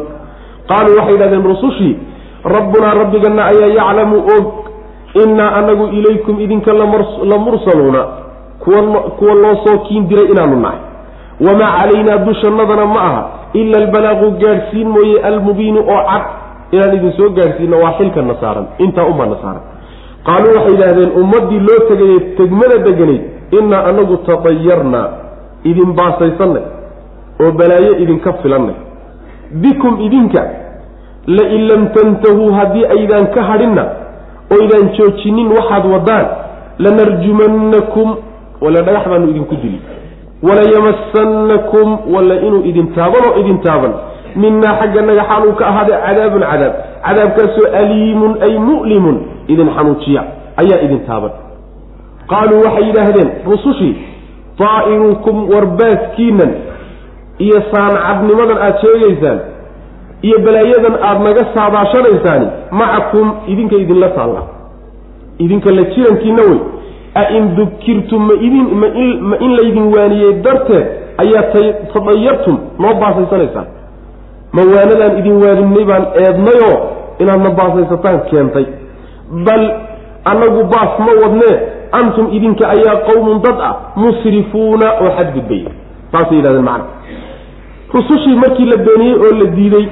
qaaluu 0.69 0.97
waxay 0.99 1.13
yidhahdeen 1.15 1.43
rusushii 1.45 1.97
rabbunaa 2.45 2.95
rabbigana 2.95 3.45
ayaa 3.45 3.71
yaclamu 3.79 4.17
og 4.35 4.47
innaa 5.23 5.51
anagu 5.59 5.87
ilaykum 5.87 6.41
idinka 6.41 6.73
la 6.73 7.39
mursaluuna. 7.39 8.05
Kuwa 8.61 9.35
loo 9.35 9.57
soo 9.65 9.79
kiin 9.89 10.09
diray 10.09 10.29
inaanu 10.33 10.61
nahay 10.61 10.90
wamaa 11.47 11.71
calaynaa 11.79 12.19
dushannadana 12.29 12.87
ma 12.95 13.01
aha 13.09 13.23
ila 13.61 13.79
albalaaqu 13.83 14.27
gaadhsiin 14.43 14.89
mooye 14.89 15.21
almubiinu 15.31 15.81
oo 15.95 16.03
cad 16.11 16.25
inaan 16.73 16.97
idin 16.97 17.13
soo 17.19 17.29
gaadhsiino 17.39 17.77
waa 17.85 17.93
xilkana 17.99 18.35
saaran 18.41 18.67
intaa 18.85 19.05
unbaana 19.13 19.37
saaran 19.43 19.63
qaaluu 20.29 20.53
waxay 20.57 20.73
yidhaahdeen 20.75 21.13
ummaddii 21.23 21.61
loo 21.69 21.81
tegayey 21.91 22.21
tegmada 22.39 22.79
deganayd 22.89 23.23
innaa 23.59 23.83
anagu 23.91 24.17
tatayarnaa 24.29 25.07
idin 25.71 25.93
baasaysanay 26.01 26.65
oo 27.45 27.51
balaayo 27.61 27.93
idinka 28.05 28.33
filannay 28.43 28.77
bikum 29.63 29.95
idinka 30.07 30.43
lain 31.39 31.63
lam 31.71 31.83
tantahuu 31.97 32.51
haddii 32.59 32.85
aydaan 32.97 33.27
ka 33.35 33.43
hadhinna 33.51 33.85
oydaan 34.57 34.87
joojinin 34.99 35.49
waxaad 35.57 35.85
waddaan 35.95 36.27
lanarjumannakum 36.85 38.09
wala 38.61 38.83
dhagax 38.83 39.05
baanu 39.13 39.31
idinku 39.33 39.55
dili 39.63 39.81
walayamassannakum 40.43 41.99
walla 42.15 42.35
inuu 42.47 42.63
idin 42.71 42.87
taaban 42.95 43.23
oo 43.29 43.41
idin 43.41 43.59
taaban. 43.67 43.93
Minaa 44.37 44.75
xagga 44.81 45.03
naga 45.03 45.25
xaaluu 45.31 45.53
ka 45.59 45.65
ahaaday 45.71 45.97
cadaabun 46.07 46.43
cadaab. 46.51 46.75
Cadaabkaasoo 47.07 47.67
aliimun 47.81 48.33
ay 48.47 48.59
mu'limun. 48.69 49.17
Idin 49.53 49.69
xanuujiya 49.77 50.23
ayaa 50.63 50.81
idin 50.87 51.01
taaban. 51.09 51.31
Qaaluu 52.31 52.63
waxay 52.65 52.85
yidhaahdeen 52.89 53.31
rusushii 53.51 53.95
daa'irukum 54.61 55.37
warbaaskiinan 55.53 56.51
iyo 57.45 57.59
saancadnimadan 57.73 58.59
aada 58.67 58.79
sheegaysaan. 58.83 59.39
Iyo 60.27 60.39
balaayadan 60.47 60.95
aada 61.09 61.21
naga 61.27 61.43
saabaashanaysaani 61.55 62.47
macakum 62.81 63.27
idinka 63.53 63.77
idinla 63.85 64.09
taalla 64.17 64.43
idinka 65.45 65.71
la 65.77 65.83
jirankiina 65.93 66.43
wey 66.49 66.59
ain 67.15 67.55
dukirtum 67.57 68.23
ma 68.27 68.35
in 69.41 69.51
laydin 69.57 69.87
waaniyey 69.95 70.33
darteed 70.45 70.87
ayaa 71.23 71.43
tadayartum 71.93 72.57
noo 72.79 72.95
baasaysanaysaan 73.03 73.67
ma 74.53 74.63
waanadaan 74.75 75.19
idin 75.19 75.37
waaninay 75.43 75.85
baan 75.91 76.05
eednayoo 76.25 76.77
inaadna 77.19 77.51
baasaysataan 77.51 78.21
keentay. 78.31 78.67
Bal 79.47 79.65
annagu 80.25 80.63
baas 80.73 80.93
ma 81.07 81.13
wadnee 81.23 81.57
antum 81.93 82.27
idinka 82.37 82.69
ayaa 82.69 82.97
qowmun 83.09 83.43
dad 83.43 83.59
ah 83.69 83.75
musrifuuna 83.97 84.89
oo 85.03 85.11
xadgudbay 85.19 85.63
saasay 86.13 86.37
yidhahdeen 86.37 86.65
macna. 86.65 86.85
Rusushii 87.95 88.37
markii 88.43 88.67
la 88.73 88.77
beeniyey 88.77 89.15
oo 89.15 89.33
la 89.41 89.47
diiday 89.57 89.87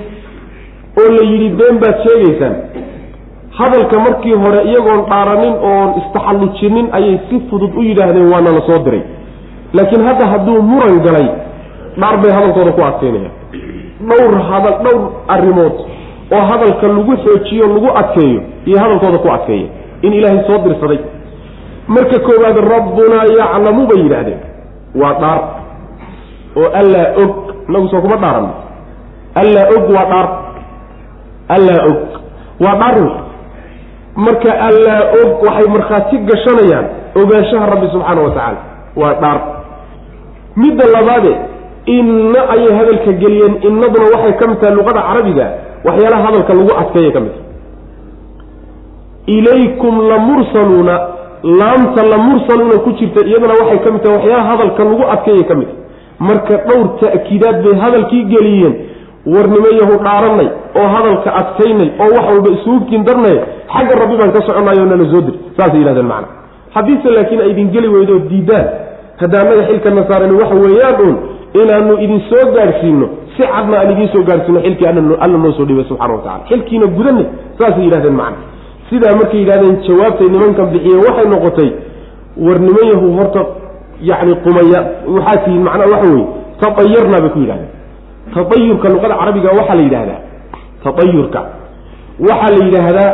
oo 1.03 1.09
la 1.17 1.23
yidhi 1.31 1.49
been 1.61 1.79
baad 1.83 1.97
sheegaysaan 2.07 2.55
hadalka 3.59 3.97
markii 4.07 4.35
hore 4.43 4.61
iyagoon 4.71 5.03
dhaaranin 5.11 5.55
oon 5.71 5.89
istaxallujinin 6.01 6.87
ayay 6.99 7.19
si 7.29 7.37
fudud 7.51 7.73
u 7.75 7.83
yidhaahdeen 7.89 8.29
waana 8.33 8.51
la 8.57 8.61
soo 8.69 8.79
diray. 8.85 9.03
Laakiin 9.77 10.07
hadda 10.09 10.27
hadduu 10.33 10.63
muran 10.63 11.01
galay 11.07 11.27
dhaar 12.01 12.17
bay 12.23 12.33
hadalkooda 12.37 12.73
ku 12.77 12.83
adkaynayaan 12.91 13.35
dhowr 14.09 14.35
hadal 14.51 14.77
dhowr 14.85 15.03
arrimood 15.35 15.77
oo 16.37 16.43
hadalka 16.51 16.87
lagu 16.97 17.13
xoojiyo 17.25 17.67
lagu 17.75 17.89
adkeeyo 18.01 18.41
iyo 18.69 18.79
hadalkooda 18.83 19.19
ku 19.25 19.29
adkeeya. 19.37 19.69
In 20.03 20.13
ilaahay 20.19 20.41
soo 20.47 20.59
dirsaday. 20.65 21.01
Marka 21.95 22.19
koowaad 22.27 22.57
rabbunaa 22.75 23.25
yaclamu 23.41 23.83
bay 23.91 23.99
yidhaahdeen. 24.05 24.41
Waa 25.01 25.15
dhaar 25.23 25.41
oo 26.61 26.69
allaa 26.81 27.09
og. 27.23 27.33
Inagu 27.69 27.89
soo 27.93 28.01
kuma 28.05 28.17
dhaaran 28.23 28.47
allaa 29.43 29.67
og 29.77 29.85
waa 29.97 30.05
dhaar. 30.13 30.29
Allaa 31.57 31.81
og. 31.91 31.99
Waa 32.65 32.75
dhaar 32.83 32.97
marka 34.27 34.51
allaa 34.69 35.03
og 35.21 35.31
waxay 35.47 35.69
markhaati 35.77 36.17
gashanayaan 36.31 36.87
ogaanshaha 37.23 37.67
rabbi 37.73 37.87
subxaana 37.95 38.21
wa 38.27 38.31
tacaala. 38.37 38.61
Waa 39.01 39.15
dhaar. 39.23 39.39
Midda 40.63 40.85
labaade 40.97 41.33
inna 41.97 42.41
ayay 42.55 42.73
hadalka 42.79 43.13
geliyeen 43.23 43.55
innaduna 43.69 44.07
waxay 44.15 44.33
ka 44.41 44.45
mid 44.51 44.59
tahay 44.63 44.75
luqada 44.79 45.01
carabiga 45.09 45.47
waxyaalaha 45.89 46.23
hadalka 46.27 46.53
lagu 46.59 46.73
adkeeya 46.83 47.13
ka 47.17 47.21
mid 47.27 47.33
tahay. 47.37 47.47
Ilaykum 49.39 49.95
lamursaluuna 50.11 50.95
laamta 51.61 52.03
lamursaluuna 52.13 52.79
ku 52.85 52.91
jirta 52.99 53.21
iyaduna 53.27 53.55
waxay 53.61 53.79
ka 53.85 53.91
mid 53.95 54.03
tahay 54.03 54.17
waxyaalaha 54.19 54.51
hadalka 54.53 54.83
lagu 54.85 55.05
adkeeya 55.15 55.45
ka 55.51 55.55
mid 55.61 55.69
marka 56.29 56.55
dhowr 56.69 56.87
ta'kiidaad 57.03 57.57
bay 57.65 57.75
hadalkii 57.83 58.25
geliyeen 58.33 58.75
warnimayahu 59.35 59.95
dhaaranay 60.07 60.49
oo 60.81 60.89
hadalka 60.95 61.29
adkaynay 61.41 61.89
oo 62.03 62.09
wax 62.17 62.25
walba 62.33 62.51
isugu 62.57 62.99
darnay 63.09 63.37
xagga 63.75 63.95
rabbi 64.03 64.15
baan 64.21 64.31
ka 64.37 64.41
soconay 64.47 64.77
oo 64.83 64.87
nala 64.93 65.05
soo 65.13 65.21
dir 65.27 65.35
saasay 65.57 65.81
yihahdeen 65.83 66.09
macna. 66.13 66.29
Haddiise 66.75 67.09
laakiin 67.17 67.41
ay 67.45 67.51
idin 67.53 67.69
geli 67.75 67.89
weydo 67.95 68.15
diidaan. 68.31 68.67
Hadda 69.21 69.37
annaga 69.43 69.63
xilkana 69.69 70.03
saarani 70.11 70.35
waxa 70.41 70.55
weeyaan 70.65 70.97
uun 71.05 71.17
inaanu 71.61 71.93
idin 72.05 72.21
soo 72.31 72.45
gaadhsiino 72.57 73.07
si 73.37 73.43
cadna 73.53 73.75
aan 73.81 73.91
idiin 73.95 74.09
soo 74.15 74.23
gaadhsiino 74.29 74.61
xilkii 74.67 74.87
alla 75.25 75.39
noo 75.45 75.53
soo 75.59 75.65
dhibay 75.69 75.85
subxana 75.91 76.15
wa 76.15 76.21
tacala 76.25 76.45
xilkiina 76.51 76.87
gudanay 76.97 77.27
saasay 77.59 77.83
yidhahdeen 77.87 78.17
macna. 78.23 78.39
Sidaa 78.91 79.15
markay 79.21 79.41
yidhahdeen 79.43 79.75
jawaabtay 79.87 80.29
nimankan 80.35 80.67
bixiyeen 80.73 81.01
waxay 81.07 81.27
noqotay 81.35 81.71
warnimayahu 82.47 83.07
horta 83.19 83.43
yacni 84.11 84.35
qumaya 84.45 84.81
waxaa 85.15 85.37
tihiin 85.45 85.63
macnaa 85.69 85.89
waxa 85.95 86.09
weye 86.15 86.27
taayarnaa 86.63 87.21
bay 87.25 87.31
ku 87.35 87.39
yidhahdeen. 87.45 87.71
Taayurka 88.35 88.87
luqada 88.95 89.15
carabiga 89.21 89.49
waxaa 89.59 89.77
la 89.79 89.83
yidhahdaa 89.87 90.21
taayurka 90.85 91.41
waxaa 92.29 92.51
la 92.55 92.61
yidhaahdaa 92.67 93.11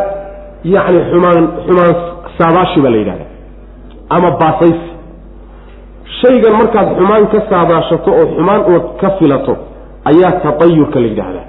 yani 0.65 0.99
xumaan 1.11 1.43
xumaan 1.67 1.95
saadaashi 2.39 2.81
baa 2.85 2.91
la 2.95 2.97
yidhahdaa. 3.03 3.31
Ama 4.15 4.31
baasaysi. 4.41 4.89
Shaygan 6.21 6.53
markaad 6.61 6.89
xumaan 6.99 7.25
ka 7.33 7.39
saadaashato 7.51 8.11
oo 8.19 8.27
xumaan 8.37 8.61
ood 8.73 8.85
ka 9.01 9.09
filato 9.19 9.55
ayaa 10.11 10.33
taayurka 10.45 10.99
la 11.03 11.07
yidhaahdaa 11.13 11.47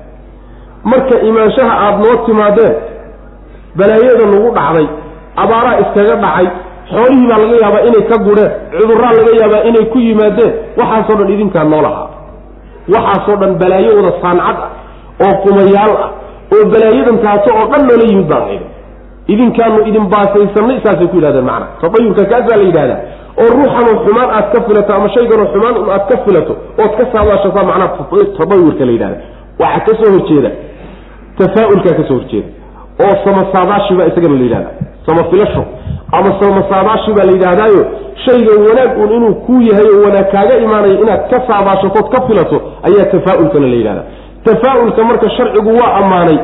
marka 0.92 1.16
imaanshaha 1.30 1.74
aada 1.86 1.98
noo 2.04 2.16
timaadeen 2.26 2.76
balaayada 3.80 4.26
nagu 4.32 4.50
dhacday 4.58 4.88
abaaraa 5.44 5.76
iskaga 5.84 6.16
dhacay 6.24 6.48
xoolihii 6.92 7.28
baa 7.32 7.40
laga 7.44 7.56
yaabaa 7.64 7.84
inay 7.90 8.04
ka 8.12 8.18
gudheen 8.26 8.52
cudurraa 8.78 9.14
laga 9.20 9.32
yaabaa 9.42 9.64
inay 9.70 9.86
ku 9.94 9.98
yimaadeen 10.08 10.52
waxaasoo 10.80 11.16
dhan 11.20 11.30
idinkaa 11.36 11.64
noolahaa 11.74 12.08
waxaasoo 12.96 13.36
dhan 13.42 13.52
balaayo 13.62 13.92
wada 14.00 14.12
saancad 14.24 14.58
ah 14.66 14.70
oo 15.26 15.34
qumayaal 15.44 15.94
ah 16.06 16.10
oo 16.56 16.64
balaayadan 16.74 17.18
taato 17.26 17.50
oo 17.60 17.66
dhan 17.72 17.82
noola 17.90 18.06
yimid 18.12 18.28
baan 18.32 18.44
hayda 18.50 18.68
idinkaanu 19.34 19.78
idin 19.90 20.06
baasaysanay 20.14 20.78
saasay 20.86 21.08
ku 21.12 21.16
yidhahdeen 21.20 21.46
macana 21.52 21.68
taayurka 21.82 22.24
kaasaa 22.32 22.58
la 22.62 22.66
yidhahdaa 22.70 23.00
oo 23.42 23.48
ruuxanoo 23.58 23.96
xumaan 24.06 24.30
aad 24.38 24.48
ka 24.54 24.60
filato 24.68 24.92
ama 24.98 25.08
shayganoo 25.16 25.48
xumaan 25.54 25.76
un 25.84 25.90
aad 25.96 26.06
ka 26.12 26.18
filato 26.26 26.54
ood 26.84 26.92
ka 27.00 27.04
saadaashataa 27.14 27.64
macnaha 27.70 27.90
taayurka 28.40 28.86
la 28.90 28.92
yidhahda 28.96 29.18
waxaa 29.62 29.86
ka 29.88 29.92
soo 30.02 30.12
horjeeda 30.16 30.50
tafaa-ulkaa 31.40 31.96
horjeeda 32.10 32.50
oo 33.06 33.14
samasaadaashi 33.26 33.94
baa 34.00 34.06
isagana 34.12 34.36
la 34.40 34.44
yidhahda 34.48 34.70
samafilasho 35.08 35.64
ama 36.18 36.30
samasaadaashi 36.42 37.12
baa 37.18 37.26
la 37.30 37.32
yidhaahdaayo 37.38 37.82
shaygan 38.26 38.60
wanaag 38.68 38.92
uun 39.02 39.12
inuu 39.18 39.34
kuu 39.46 39.62
yahay 39.70 39.88
oo 39.96 40.02
wanaag 40.08 40.28
kaaga 40.36 40.58
imaanayo 40.66 40.96
inaad 41.04 41.22
ka 41.32 41.38
saabaashatood 41.48 42.08
ka 42.14 42.20
filato 42.28 42.58
ayaa 42.88 43.06
tafaa-ulkana 43.14 43.68
la 43.74 43.76
yidhahda 43.82 44.04
tafaa-ulka 44.48 45.04
marka 45.10 45.30
sharcigu 45.38 45.70
waa 45.82 45.92
ammaanay 46.02 46.38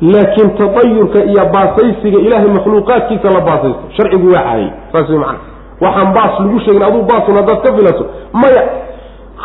laakiin 0.00 0.50
tatayurka 0.58 1.18
iyo 1.24 1.44
baasaysiga 1.54 2.18
ilaahay 2.18 2.48
makhluuqaadkiisa 2.48 3.30
la 3.30 3.40
baasaysto. 3.40 3.82
Sharcigu 3.96 4.32
waa 4.32 4.42
caayay 4.42 4.70
saas 4.92 5.08
way 5.08 5.18
macana 5.18 5.38
waxaan 5.80 6.12
baas 6.16 6.34
lagu 6.40 6.58
sheegin 6.64 6.82
aduu 6.82 7.02
baasun 7.10 7.34
haddaad 7.38 7.60
ka 7.64 7.72
filato. 7.76 8.04
Maya 8.32 8.62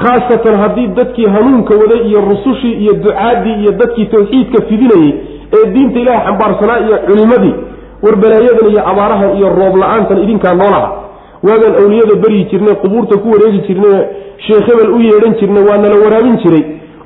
khaasatan 0.02 0.56
haddii 0.62 0.88
dadkii 0.88 1.26
hanuunka 1.36 1.74
waday 1.82 2.02
iyo 2.10 2.22
rusushii 2.30 2.74
iyo 2.84 2.94
ducaadii 2.94 3.56
iyo 3.62 3.72
dadkii 3.72 4.06
tawxiidka 4.06 4.66
fidinayey 4.70 5.14
ee 5.58 5.66
diinta 5.74 6.00
ilaahay 6.00 6.26
xambaarsanaa 6.28 6.80
iyo 6.88 6.98
culimadii 7.08 7.54
war 8.04 8.16
balaayadan 8.16 8.70
iyo 8.72 8.82
abaarahan 8.92 9.38
iyo 9.38 9.50
roob 9.50 9.76
la'aantan 9.82 10.18
idinkaa 10.24 10.54
noolaha. 10.54 10.90
Waagaan 11.48 11.76
awliyada 11.84 12.16
beryi 12.24 12.44
jirnay 12.52 12.76
qubuurta 12.76 13.18
ku 13.18 13.28
wareegi 13.34 13.60
jirnay 13.68 13.98
sheekh 14.48 14.66
hebel 14.70 14.90
u 14.94 15.00
yeedhan 15.08 15.34
jirnay 15.40 15.64
waa 15.70 15.78
nala 15.78 15.96
waraabin 16.04 16.38
jiray 16.44 16.64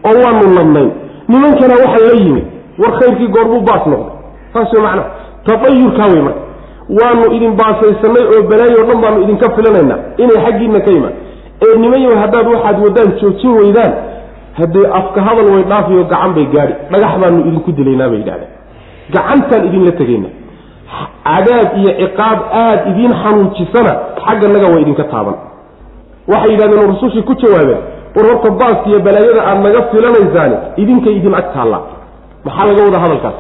oo 0.10 0.16
waanu 0.26 0.54
ladnayn 0.58 0.92
nimankana 1.28 1.74
waxa 1.84 2.00
la 2.08 2.14
yimid 2.24 2.44
war 2.82 2.92
khayrkii 3.00 3.28
goorbuu 3.36 3.62
baas 3.70 3.84
noqday. 3.92 4.14
Saas 4.54 4.74
wey 4.74 4.82
macnaha 4.86 5.10
tatayurkaa 5.48 6.08
wey 6.14 6.22
marka. 6.28 6.42
Waanu 6.98 7.26
idin 7.36 7.52
baasaysanay 7.62 8.24
oo 8.34 8.42
balaayo 8.50 8.82
dhan 8.90 9.00
baanu 9.04 9.18
idinka 9.26 9.48
filanaynaa. 9.56 10.00
Inay 10.24 10.38
xaggiina 10.46 10.80
ka 10.86 10.92
imaan. 10.98 11.14
Ee 11.66 11.78
nimanyo 11.84 12.16
haddaad 12.24 12.48
waxaad 12.54 12.78
wadaan 12.86 13.10
joojin 13.22 13.52
weydaan 13.60 13.94
haddee 14.60 14.88
afka 15.00 15.20
hadal 15.28 15.48
way 15.54 15.64
dhaafiyo 15.72 16.04
gacan 16.12 16.32
bay 16.38 16.46
gaadhi 16.56 16.74
dhagax 16.92 17.14
baanu 17.22 17.40
idinku 17.50 17.72
dilaynaa 17.78 18.10
bay 18.12 18.20
yidhahdeen. 18.22 18.52
Gacantaan 19.14 19.66
idinla 19.68 19.92
tegayna 20.00 20.30
cadaab 21.28 21.68
iyo 21.80 21.92
ciqaab 22.02 22.40
aada 22.62 22.82
idiin 22.92 23.14
xanuujisana 23.24 23.94
xagganaga 24.26 24.68
way 24.74 24.82
idinka 24.86 25.04
taaban. 25.14 25.36
Waxay 26.32 26.52
yidhahdeen 26.54 26.88
rusushii 26.92 27.24
ku 27.30 27.34
jawaabeen 27.42 27.82
war 28.16 28.26
horta 28.30 28.50
baaska 28.62 28.88
iyo 28.90 29.00
balaayada 29.08 29.42
aada 29.50 29.62
naga 29.66 29.82
filanaysaani 29.92 30.56
idinkay 30.82 31.14
idin 31.20 31.34
ag 31.42 31.48
taallaa 31.56 31.82
maxaa 32.46 32.66
laga 32.70 32.84
wadaa 32.88 33.00
hadalkaas. 33.06 33.38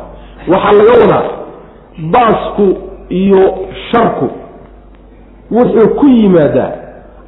Waxaa 0.54 0.72
laga 0.80 0.94
wadaa 1.02 1.24
baasku 2.14 2.68
iyo 3.10 3.44
sharku. 3.92 4.28
Wuxuu 5.52 5.90
ku 6.00 6.06
yimaadaa 6.08 6.72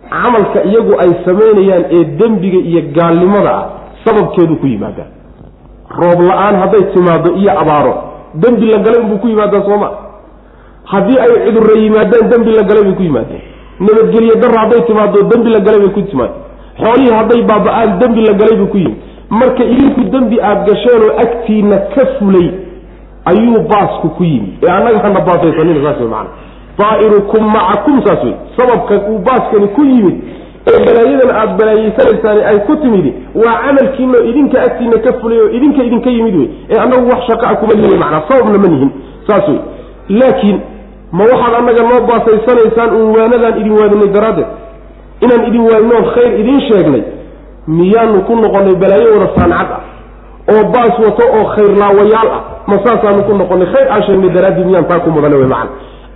camalka 0.09 0.63
iyagu 0.63 0.93
ay 1.03 1.11
samaynayaan 1.25 1.85
ee 1.97 2.03
dembiga 2.19 2.57
iyo 2.69 2.81
gaalnimada 2.95 3.51
ah. 3.57 3.65
Sababkeedu 4.05 4.55
ku 4.55 4.67
yimaadaa. 4.67 5.09
Roob 5.99 6.19
la'aan 6.29 6.55
hadday 6.61 6.83
timaado 6.93 7.29
iyo 7.35 7.51
abaaro 7.61 7.93
dembi 8.33 8.65
la 8.71 8.77
galay 8.77 8.99
unbuu 9.01 9.17
ku 9.17 9.27
yimaadaa 9.27 9.61
sooma. 9.69 9.89
Haddii 10.91 11.19
ay 11.19 11.31
cudurra 11.45 11.75
yimaadaan 11.83 12.29
dembi 12.31 12.51
la 12.57 12.63
galay 12.63 12.83
bay 12.83 12.93
ku 12.99 13.03
yimaadeen. 13.03 13.41
Nabadgelyo 13.79 14.35
darra 14.41 14.59
hadday 14.63 14.81
timaado 14.87 15.21
dembi 15.31 15.49
la 15.55 15.59
galay 15.59 15.79
bay 15.79 15.89
ku 15.97 16.01
timaadeen. 16.01 16.41
Xoolihii 16.81 17.13
hadday 17.19 17.41
baaba-aan 17.49 17.99
dembi 17.99 18.21
la 18.27 18.33
galay 18.33 18.55
buu 18.61 18.67
ku 18.73 18.77
yimid 18.77 18.97
marka 19.29 19.63
idinku 19.63 20.01
dembi 20.11 20.41
aada 20.41 20.61
gasheen 20.71 21.01
oo 21.03 21.19
agtiina 21.23 21.77
ka 21.77 22.05
fulay 22.19 22.49
ayuu 23.25 23.59
baasku 23.69 24.09
ku 24.09 24.23
yimid 24.23 24.53
ee 24.63 24.71
annaga 24.71 24.99
hana 24.99 25.19
baasaysanina 25.21 25.83
saas 25.83 25.99
wey 25.99 26.07
macana 26.09 26.29
daa'irukum 26.79 27.43
macakum 27.55 28.01
saas 28.07 28.23
wey 28.23 28.33
sababka 28.57 28.95
uu 29.09 29.19
baaskani 29.19 29.67
ku 29.67 29.83
yimid 29.85 30.15
ee 30.71 30.79
balaayadan 30.85 31.29
aada 31.39 31.53
balaayeysanaysaan 31.59 32.37
ay 32.51 32.59
ku 32.67 32.75
timidi 32.75 33.13
waa 33.35 33.57
camalkiinao 33.65 34.21
idinka 34.31 34.61
agtiina 34.67 34.97
ka 35.05 35.13
fulay 35.21 35.39
oo 35.39 35.49
idinka 35.57 35.83
idinka 35.83 36.09
yimid 36.09 36.35
wey 36.39 36.49
ee 36.69 36.79
annagu 36.79 37.09
wax 37.11 37.21
shaqa 37.29 37.47
a 37.49 37.55
kuma 37.55 37.73
lihin 37.73 37.99
macnaa 37.99 38.23
sababna 38.29 38.57
ma 38.57 38.67
nihin. 38.67 38.91
Saas 39.27 39.47
wey 39.49 39.59
laakiin 40.19 40.59
ma 41.11 41.23
waxaad 41.31 41.53
annaga 41.59 41.81
noo 41.89 42.01
baasaysanaysaan 42.11 42.95
uun 42.95 43.09
waanadaan 43.17 43.59
idin 43.61 43.71
waadinay 43.79 44.07
daraaddeed. 44.17 44.47
Inaan 45.21 45.47
idin 45.49 45.61
waadinoon 45.69 46.05
khayr 46.15 46.31
idiin 46.41 46.61
sheegnay 46.69 47.03
miyaanu 47.67 48.21
ku 48.27 48.35
noqonnay 48.35 48.75
balaayo 48.75 49.13
wada 49.13 49.27
saancad 49.35 49.69
ah 49.77 49.81
oo 50.51 50.63
baas 50.73 50.95
wato 51.05 51.23
oo 51.37 51.45
khayr 51.55 51.71
laawayaal 51.81 52.29
ah. 52.37 52.41
Ma 52.67 52.75
saasaanu 52.85 53.23
ku 53.23 53.33
noqonnay 53.33 53.67
khayr 53.73 53.87
aan 53.91 54.03
sheegnay 54.07 54.29
daraaddii 54.29 54.65
miyaan 54.65 54.87
taa 54.87 54.99
ku 54.99 55.09
mudane 55.11 55.35
wey 55.35 55.47
macana 55.47 55.71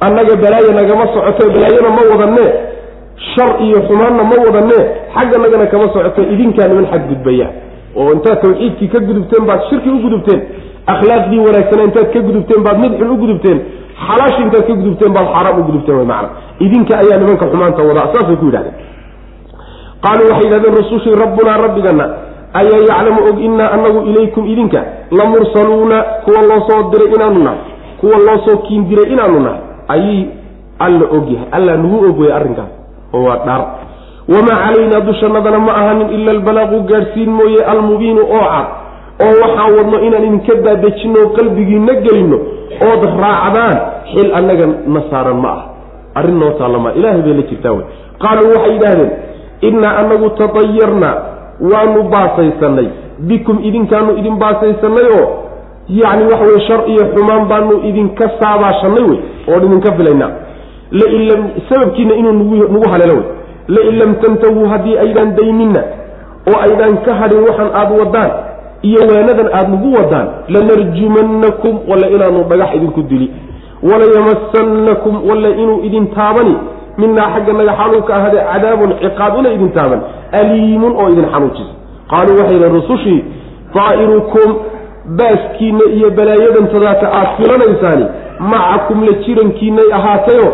annaga 0.05 0.35
balaayo 0.43 0.71
nagama 0.79 1.05
socoto 1.13 1.49
balaayona 1.55 1.89
ma 1.97 2.01
wadanee 2.11 2.49
shar 3.35 3.49
iyo 3.65 3.79
xumaanna 3.87 4.23
ma 4.23 4.35
wadanee 4.45 4.83
xagganagana 5.15 5.65
kama 5.71 5.87
socoto 5.93 6.21
idinkaa 6.33 6.67
niman 6.67 6.87
xadgudbaya 6.91 7.47
oo 7.95 8.13
intaad 8.13 8.41
tawxiidkii 8.41 8.87
ka 8.87 8.99
gudubteen 8.99 9.45
baad 9.45 9.61
shirki 9.69 9.89
u 9.89 9.99
gudubteen 10.05 10.41
akhlaaqdii 10.93 11.39
wanaagsana 11.47 11.83
intaad 11.83 12.07
ka 12.13 12.19
gudubteen 12.19 12.63
baad 12.63 12.77
mid 12.83 12.93
u 13.01 13.17
gudubteen 13.23 13.59
xalaashi 14.07 14.41
intaad 14.41 14.63
ka 14.67 14.73
gudubteen 14.73 15.13
baad 15.13 15.27
xaaraam 15.33 15.59
u 15.59 15.63
gudubteen 15.69 15.97
wy 16.01 16.05
macana 16.05 16.29
idinka 16.59 16.93
ayaa 17.01 17.17
nimanka 17.21 17.45
xumaanta 17.51 17.83
wadaa 17.89 18.07
saasay 18.13 18.35
ku 18.35 18.45
yidhahdeen 18.45 18.75
qaaluu 20.03 20.29
waxay 20.31 20.45
yidhahdeen 20.47 20.75
rusushii 20.81 21.15
rabbunaa 21.23 21.57
rabbigana 21.65 22.05
ayaa 22.53 22.81
yaclamu 22.89 23.21
og 23.29 23.37
innaa 23.47 23.69
anagu 23.75 23.99
ilaykum 24.09 24.43
idinka 24.47 24.79
la 25.11 25.25
mursaluuna 25.25 25.97
kuwa 26.25 26.41
loo 26.41 26.61
soo 26.67 26.81
diray 26.91 27.13
inaanu 27.15 27.39
nahay 27.43 27.61
kuwa 27.99 28.17
loo 28.17 28.37
soo 28.45 28.57
kiin 28.57 28.89
diray 28.89 29.13
inaanu 29.13 29.39
nahay. 29.39 29.61
Ayay 29.87 30.25
alla 30.79 31.05
ogyahay 31.17 31.47
alla 31.51 31.77
nagu 31.77 31.97
og 32.09 32.19
wey 32.19 32.31
arrinkaas 32.33 32.71
oo 33.13 33.23
waa 33.23 33.45
dhaar. 33.45 33.63
Wamaa 34.27 34.57
calaynaa 34.63 34.99
dushannadana 34.99 35.59
ma 35.59 35.71
ahanin 35.81 36.09
ila 36.15 36.31
albalaaqu 36.31 36.79
gaadhsiin 36.89 37.29
mooye 37.29 37.63
almubiinu 37.63 38.21
oo 38.21 38.45
cad 38.53 38.67
oo 39.25 39.33
waxaan 39.41 39.71
wadno 39.77 39.97
inaan 40.07 40.23
idinka 40.25 40.55
daadejinno 40.65 41.19
oo 41.23 41.29
qalbigiina 41.37 41.93
gelinno 42.05 42.37
ood 42.89 43.01
raacdaan 43.23 43.77
xil 44.13 44.29
annaga 44.33 44.65
na 44.87 45.01
saaran 45.09 45.37
ma 45.43 45.49
ah. 45.49 45.61
Arrin 46.15 46.39
noo 46.39 46.51
taallama 46.59 46.93
ilaahay 46.93 47.21
bay 47.21 47.33
la 47.33 47.43
jirtaa 47.49 47.71
wey. 47.71 47.85
Qaaluu 48.23 48.49
waxay 48.55 48.73
yidhaahdeen 48.73 49.11
innaa 49.61 49.93
anagu 50.01 50.29
tatayarnaa 50.29 51.15
waanu 51.71 52.03
baasaysanay. 52.13 52.87
Bikum 53.19 53.57
idinkaanu 53.63 54.17
idin 54.19 54.35
baasaysanay 54.43 55.05
oo 55.19 55.27
yacni 55.89 56.23
waxa 56.31 56.45
weye 56.49 56.61
shar 56.67 56.81
iyo 56.91 57.03
xumaan 57.15 57.45
baanu 57.51 57.73
idinka 57.89 58.25
saabaashanay 58.39 59.03
wey 59.09 59.19
oon 59.51 59.63
idinka 59.67 59.91
filaynaa 59.97 60.31
lain 60.99 61.21
lam 61.29 61.41
sababkiina 61.69 62.13
inuu 62.15 62.33
nagu 62.73 62.89
haleelo 62.93 63.13
wey. 63.19 63.27
Lain 63.75 63.95
lam 63.99 64.15
tantahuu 64.23 64.65
haddii 64.71 64.97
aydaan 65.03 65.35
dayninna 65.35 65.81
oo 66.51 66.57
aydaan 66.65 66.97
ka 67.05 67.13
hadhin 67.21 67.43
waxaan 67.47 67.69
aada 67.79 67.93
wadaan 68.01 68.31
iyo 68.89 69.01
waanadan 69.11 69.47
aada 69.57 69.69
nagu 69.75 69.89
wadaan 69.97 70.27
lanarjumannakum 70.55 71.73
walla 71.89 72.07
inaanu 72.15 72.43
dhagax 72.49 72.75
idinku 72.75 73.01
dili. 73.11 73.27
Walayamassannakum 73.89 75.29
walla 75.29 75.49
inuu 75.49 75.79
idin 75.87 76.07
taabani 76.07 76.55
minaa 77.01 77.29
xagga 77.33 77.53
naga 77.59 77.73
xaaluu 77.79 78.01
ka 78.07 78.13
ahade 78.19 78.37
cadaabun 78.51 78.89
ciqaab 79.03 79.33
inay 79.39 79.53
idin 79.57 79.71
taaban 79.77 80.01
aliimun 80.39 80.93
oo 81.01 81.09
idin 81.13 81.25
xanuujisa 81.33 81.73
qaaluu 82.11 82.35
waxay 82.39 82.55
yidhahen 82.55 82.75
rusushii 82.79 83.19
daa'irukum 83.75 84.49
baaskiinna 85.19 85.85
iyo 85.97 86.09
balaayadantadaa 86.17 86.95
aad 87.19 87.29
filanaysaani 87.37 88.05
macakum 88.39 89.03
la 89.07 89.13
jirankiinay 89.25 89.89
ahaatayo 89.99 90.47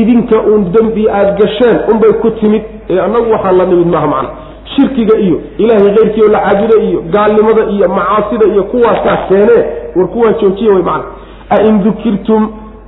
idinka 0.00 0.36
uun 0.42 0.62
dembi 0.74 1.08
aada 1.08 1.32
gasheen 1.40 1.76
unbay 1.92 2.12
ku 2.22 2.30
timid 2.30 2.62
ee 2.90 3.00
annagu 3.06 3.30
waxaan 3.32 3.56
la 3.58 3.64
nimid 3.66 3.86
maaha 3.94 4.06
macna. 4.06 4.28
Shirkiga 4.74 5.18
iyo 5.18 5.36
ilaahay 5.58 5.94
keyrkii 5.96 6.22
oo 6.22 6.28
la 6.28 6.38
caabuda 6.40 6.76
iyo 6.88 7.00
gaalnimada 7.14 7.62
iyo 7.74 7.88
macaasida 7.88 8.46
iyo 8.52 8.62
kuwaasaa 8.62 9.16
keenee 9.28 9.62
war 9.96 10.06
kuwaa 10.08 10.32
joojiya 10.40 10.72
way 10.74 10.82
macna. 10.82 11.04
Ain 11.50 11.82
dukirtum 11.84 12.42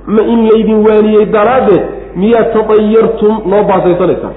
ma 0.07 0.21
in 0.33 0.39
laydin 0.49 0.79
waaniyey 0.87 1.25
daraaddeed 1.35 1.83
miyaad 2.21 2.47
tadayartum 2.55 3.33
noo 3.51 3.63
baasaysanaysaan 3.71 4.33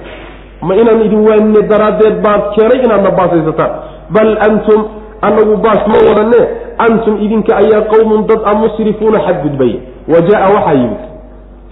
ma 0.67 0.75
inaan 0.81 1.01
idin 1.07 1.21
waanine 1.29 1.61
daraaddeed 1.73 2.15
baad 2.25 2.41
keenay 2.55 2.79
inaadna 2.85 3.11
baasaysataan 3.19 3.71
bal 4.15 4.31
antum 4.47 4.81
annagu 5.27 5.57
baas 5.65 5.81
ma 5.93 5.99
wadanne 6.09 6.41
antum 6.87 7.15
idinka 7.25 7.51
ayaa 7.61 7.81
qowmun 7.93 8.25
dad 8.31 8.41
a 8.51 8.53
musrifuuna 8.63 9.19
xadgudbaya 9.27 9.79
wa 10.13 10.19
jaa 10.29 10.47
waxaa 10.55 10.73
yimid 10.81 11.01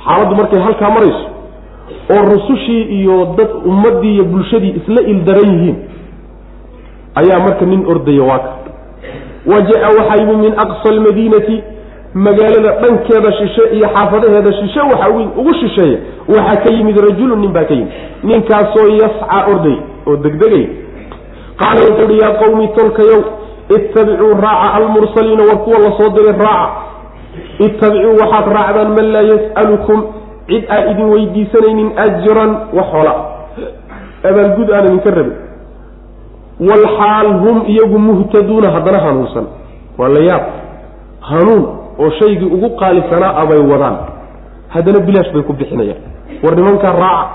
xaaladdu 0.05 0.35
markay 0.41 0.59
halkaa 0.67 0.89
marayso 0.97 1.25
oo 2.15 2.21
rusushii 2.33 2.81
iyo 2.99 3.17
dad 3.37 3.49
ummaddii 3.71 4.13
iyo 4.15 4.23
bulshadii 4.33 4.73
isla 4.79 5.01
ildaran 5.13 5.49
yihiin 5.53 5.77
ayaa 7.21 7.39
marka 7.39 7.65
nin 7.65 7.85
ordaya 7.93 8.23
waaka. 8.29 8.49
Wa 9.51 9.61
jaa 9.69 9.89
waxaa 9.97 10.17
yimid 10.21 10.37
min 10.45 10.53
aqsa 10.63 10.87
almadiinati 10.93 11.55
magaalada 12.25 12.71
dhankeeda 12.81 13.31
shishe 13.39 13.63
iyo 13.77 13.87
xaafadaheeda 13.95 14.51
shishe 14.59 14.79
waxa 14.91 15.09
ugu 15.39 15.53
shisheeya 15.59 15.97
waxaa 16.27 16.55
ka 16.63 16.69
yimid 16.75 16.97
rajulun 17.07 17.39
nin 17.41 17.51
baa 17.55 17.63
ka 17.69 17.73
yimid. 17.73 17.91
Ninkaasoo 18.23 18.87
yascaa 19.01 19.41
orday 19.53 19.77
oo 20.07 20.15
degdegay. 20.25 20.65
Qaala 21.59 21.79
wuxuu 21.87 22.05
uhi 22.09 22.19
yaa 22.23 22.33
qawmi 22.41 22.67
tolkayow 22.77 23.21
ittabicuu 23.77 24.33
raaca 24.45 24.73
almursaliina 24.77 25.43
war 25.49 25.57
kuwa 25.63 25.79
la 25.79 25.91
soo 25.97 26.09
diray 26.15 26.31
raaca. 26.31 26.69
Ittabicuu 27.65 28.15
waxaad 28.21 28.45
raacdaan 28.57 28.89
man 28.97 29.07
laa 29.15 29.21
yas'alukum 29.33 29.99
cid 30.49 30.63
aan 30.75 30.83
idin 30.91 31.07
weydiisanaynin 31.13 31.89
ajran 32.05 32.51
wax 32.77 32.87
hola 32.93 33.13
abaalgud 34.29 34.69
aan 34.77 34.85
idinka 34.87 35.11
rabin. 35.17 35.35
Walxaal 36.69 37.27
hum 37.43 37.57
iyagu 37.67 37.99
muhtaduuna 37.99 38.71
haddana 38.71 38.99
hanuunsan. 39.05 39.45
Waa 39.97 40.09
la 40.09 40.19
yaab. 40.29 40.43
Hanuun 41.29 41.76
oo 41.99 42.09
shaygii 42.19 42.45
ugu 42.55 42.69
qaalisanaa 42.79 43.33
abay 43.41 43.59
wadaan. 43.71 43.97
Haddana 44.73 44.99
bilaash 45.07 45.31
bay 45.33 45.41
ku 45.41 45.53
bixinayaan. 45.53 46.01
War 46.43 46.55
nimankaa 46.55 46.93
raaca 47.03 47.29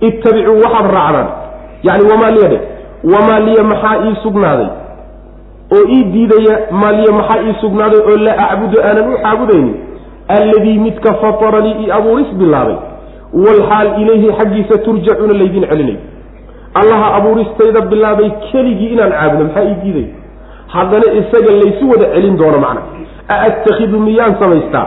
ittabicuu 0.00 0.56
waxaad 0.64 0.86
raacdaan. 0.96 1.28
Yacni 1.82 2.10
wamaa 2.10 2.30
liya 2.30 2.48
dhe 2.48 2.58
wamaa 3.12 3.38
liya 3.46 3.62
maxaa 3.64 3.96
ii 4.06 4.16
sugnaaday? 4.22 4.68
Oo 5.74 5.84
ii 5.94 6.04
diidaya 6.12 6.54
maaliya 6.70 7.12
maxaa 7.12 7.40
ii 7.46 7.54
sugnaaday 7.60 8.00
oo 8.10 8.16
laa 8.16 8.48
acbudu 8.50 8.76
aanan 8.82 9.12
u 9.14 9.16
caabudaynin? 9.22 9.74
Alladii 10.28 10.78
midka 10.78 11.14
fataranii 11.14 11.74
io 11.86 11.94
abuuris 11.94 12.30
bilaabay. 12.40 12.76
Walxaal 13.44 13.88
ilayhi 14.02 14.28
xaggiisa 14.38 14.78
turjacuuna 14.84 15.32
laydin 15.40 15.64
celinayo. 15.70 15.98
Allaha 16.80 17.14
abuuristayda 17.18 17.80
bilaabay 17.90 18.30
keligii 18.52 18.88
inaan 18.94 19.12
caabudo 19.12 19.44
maxaa 19.44 19.64
ii 19.70 19.76
diidaya 19.82 20.08
haddana 20.74 21.06
isaga 21.20 21.52
laysu 21.60 21.90
wada 21.90 22.06
celin 22.14 22.36
doono 22.38 22.58
macna 22.64 22.82
a 23.28 23.36
attakhidu 23.48 24.00
miyaan 24.00 24.34
samaystaa 24.42 24.86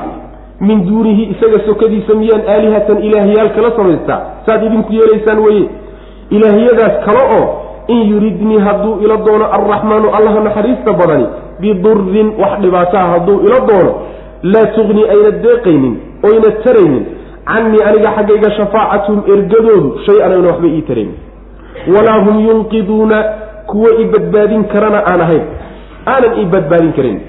min 0.60 0.86
duunihi 0.88 1.24
isaga 1.34 1.60
sokadiisa 1.66 2.14
miyaan 2.22 2.44
aalihatan 2.56 2.98
ilaahyaal 3.07 3.49
kala 3.56 3.72
samaystaa 3.80 4.20
saad 4.48 4.64
idinku 4.68 4.94
yeelaysaan 4.99 5.40
weye 5.45 5.66
ilaahyadaas 6.38 6.95
kale 7.06 7.24
oo 7.38 7.45
in 7.88 8.02
yuridnii 8.11 8.60
hadduu 8.68 8.95
ila 9.03 9.18
doono 9.28 9.45
alraxmaanu 9.57 10.10
allaha 10.18 10.40
naxariista 10.48 10.94
badani 10.94 11.28
bidurin 11.61 12.28
wax 12.41 12.60
dhibaataa 12.64 13.06
hadduu 13.14 13.38
ila 13.48 13.60
doono 13.70 13.94
laa 14.53 14.66
tugni 14.76 15.03
ayna 15.14 15.32
deeqaynin 15.45 15.95
oyna 16.30 16.52
taraynin 16.66 17.06
canii 17.52 17.82
aniga 17.90 18.11
xaggayga 18.18 18.52
shafaacatuhum 18.57 19.22
ergadoodu 19.34 19.90
shay-an 20.07 20.32
ayna 20.36 20.48
waxba 20.52 20.68
ii 20.68 20.82
taraynin 20.90 21.18
walaa 21.95 22.20
hum 22.26 22.38
yunqiduuna 22.49 23.18
kuwa 23.72 23.90
i 24.02 24.06
badbaadin 24.14 24.64
karana 24.74 24.99
aan 25.11 25.22
ahayn 25.28 25.44
aanan 26.14 26.34
ii 26.41 26.45
badbaadin 26.56 26.94
karin 26.98 27.20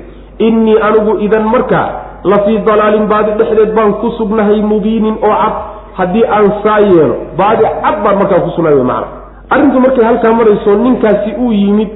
innii 0.47 0.77
anigu 0.89 1.13
idan 1.27 1.45
markaa 1.55 1.89
la 2.31 2.39
fii 2.45 2.59
dalaalin 2.69 3.07
baadi 3.13 3.31
dhexdeed 3.39 3.73
baan 3.77 3.93
ku 4.01 4.11
sugnahay 4.19 4.61
mubiinin 4.73 5.17
oo 5.29 5.35
cad. 5.43 5.55
Haddii 5.99 6.25
aan 6.37 6.49
saa 6.65 6.81
yeelo 6.91 7.17
baadi 7.41 7.65
cad 7.85 7.97
baan 8.05 8.17
markaa 8.21 8.41
ku 8.45 8.51
sugnahay 8.57 8.79
macna 8.91 9.09
arrintu 9.55 9.79
markay 9.85 10.05
halkaa 10.09 10.33
marayso 10.39 10.71
ninkaasi 10.85 11.31
uu 11.45 11.53
yimid. 11.53 11.91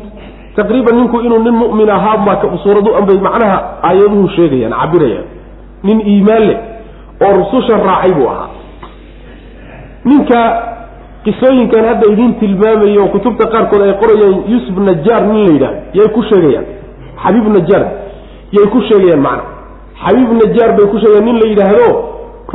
Taqriiban 0.57 0.97
ninku 0.97 1.19
inuu 1.27 1.39
nin 1.47 1.55
mu'min 1.63 1.89
ahaa 1.91 2.17
maa 2.27 2.37
suuradu 2.63 2.91
anbay 2.99 3.19
macnaha 3.27 3.59
aayaduhu 3.89 4.29
sheegayaan 4.37 4.75
cabirayaan 4.81 5.27
nin 5.87 5.99
iimaan 6.13 6.43
leh 6.49 6.59
oo 7.25 7.33
rususha 7.39 7.75
raacay 7.87 8.13
buu 8.19 8.29
ahaa. 8.33 8.49
Ninka 10.05 10.39
qisooyinkan 11.25 11.85
hadda 11.89 12.07
idiin 12.13 12.35
tilmaamayo 12.41 13.01
oo 13.03 13.09
kutubta 13.15 13.47
qaarkood 13.55 13.83
ay 13.87 13.95
qorayaan 14.03 14.35
yuusuf 14.53 14.77
najaar 14.89 15.23
nin 15.31 15.39
la 15.47 15.53
yidhahdo 15.55 15.79
yay 15.99 16.09
ku 16.17 16.23
sheegayaan. 16.31 16.67
Xabiib 17.23 17.47
najaar 17.57 17.83
yay 18.57 18.67
ku 18.75 18.81
sheegayaan 18.89 19.21
macna 19.21 19.45
xabiib 20.05 20.31
najaar 20.41 20.71
bay 20.79 20.87
ku 20.93 20.99
sheegayaan 21.03 21.25
nin 21.29 21.37
la 21.43 21.47
yidhaahdo 21.53 21.89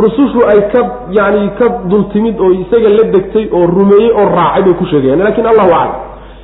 rusushu 0.03 0.39
ay 0.51 0.59
ka 0.73 0.81
yani 1.17 1.49
ka 1.59 1.65
dul 1.91 2.03
timid 2.13 2.39
oo 2.39 2.51
isaga 2.63 2.89
la 2.97 3.03
degtay 3.15 3.45
oo 3.51 3.65
rumeeyey 3.77 4.11
oo 4.19 4.27
raacay 4.37 4.63
bay 4.67 4.73
ku 4.81 4.85
sheegayaan 4.91 5.19
laakiin 5.25 5.47
allahu 5.51 5.71
aclam. 5.81 6.01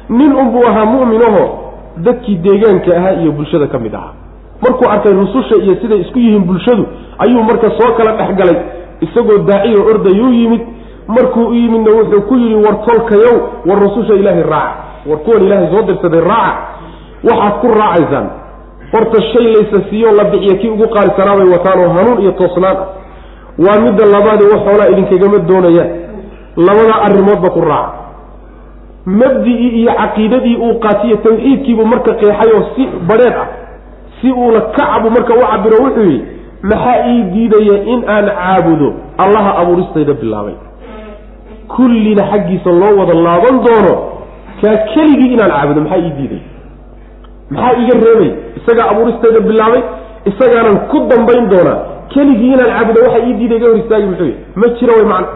Nin 0.09 0.31
unbuu 0.41 0.65
ahaa 0.69 0.85
mu'minaho 0.85 1.43
dadkii 2.05 2.37
deegaanka 2.45 2.91
ahaa 2.97 3.13
iyo 3.21 3.31
bulshada 3.31 3.67
ka 3.67 3.79
mid 3.79 3.93
ahaa. 3.95 4.13
Markuu 4.63 4.87
arkay 4.89 5.13
rususha 5.13 5.55
iyo 5.63 5.75
siday 5.81 5.99
isku 6.03 6.19
yihiin 6.19 6.43
bulshadu 6.49 6.83
ayuu 7.23 7.43
marka 7.43 7.69
soo 7.79 7.93
kala 7.97 8.11
dhex 8.19 8.35
galay 8.39 8.57
isagoo 9.01 9.37
daaciyo 9.47 9.85
ordayuu 9.91 10.31
yimid. 10.39 10.61
Markuu 11.07 11.47
u 11.47 11.53
yimidna 11.53 11.91
wuxuu 11.97 12.21
ku 12.27 12.35
yidhi 12.35 12.55
war 12.65 12.75
tolkayow 12.85 13.35
war 13.67 13.79
rususha 13.85 14.13
ilaahay 14.19 14.43
raaca. 14.43 14.75
War 15.09 15.19
kuwan 15.25 15.41
ilaahay 15.47 15.67
soo 15.73 15.83
dirsaday 15.89 16.21
raaca. 16.21 16.59
Waxaad 17.29 17.53
ku 17.61 17.67
raacaysaan 17.79 18.27
horta 18.93 19.21
shay 19.21 19.45
laysa 19.55 19.89
siiyo 19.89 20.11
la 20.11 20.23
bixiya 20.23 20.55
kii 20.61 20.69
ugu 20.69 20.87
qaalisanaa 20.87 21.35
bay 21.35 21.49
wataan 21.55 21.79
oo 21.79 21.89
hanuun 21.89 22.21
iyo 22.21 22.31
toosnaan. 22.31 22.77
Ah 22.77 22.87
waa 23.65 23.79
midda 23.79 24.05
labaadi 24.05 24.43
waxoolaa 24.43 24.89
idinkagama 24.91 25.37
doonayaan 25.37 25.89
labada 26.57 26.95
arrimoodba 27.07 27.49
ku 27.49 27.61
raaca. 27.61 27.93
Mabdi'ii 29.05 29.69
iyo 29.81 29.91
caqiidadii 29.93 30.57
uu 30.57 30.79
qaatiyo 30.79 31.17
tawxiidkiibuu 31.17 31.85
marka 31.85 32.13
qeexay 32.13 32.51
oo 32.57 32.63
si 32.75 32.87
badheed 33.07 33.35
ah 33.43 33.47
si 34.21 34.31
uuna 34.31 34.61
kacabu 34.61 35.09
marka 35.09 35.33
u 35.33 35.41
cabiro 35.51 35.77
wuxuu 35.85 36.01
yidhi 36.11 36.25
maxaa 36.63 37.07
ii 37.07 37.23
diidaya 37.23 37.83
in 37.93 38.03
aan 38.09 38.25
caabudo? 38.25 38.93
Allaha 39.17 39.57
abuuristayda 39.61 40.13
bilaabay. 40.13 40.53
Kullina 41.67 42.23
xaggiisa 42.31 42.69
loo 42.71 42.97
wada 42.99 43.13
laaban 43.13 43.55
doono 43.65 43.93
kaa 44.61 44.77
keligii 44.93 45.33
inaan 45.33 45.51
caabudo 45.51 45.81
maxaa 45.81 45.97
ii 45.97 46.13
diiday 46.17 46.41
maxaa 47.49 47.79
iga 47.81 47.93
reebay? 48.05 48.31
Isagaa 48.59 48.89
abuuristayda 48.91 49.39
bilaabay 49.39 49.81
isagaanan 50.29 50.77
ku 50.91 50.97
dambayn 51.09 51.49
doonaa 51.49 51.77
keligii 52.13 52.53
inaan 52.53 52.69
caabudo 52.75 52.99
waxa 53.05 53.19
ii 53.27 53.33
diiday 53.39 53.57
iga 53.57 53.67
hor 53.67 53.77
istaagi 53.77 54.05
muxuu 54.05 54.25
yahy 54.25 54.37
ma 54.55 54.67
jira 54.79 54.93
way 54.97 55.05
macna 55.13 55.27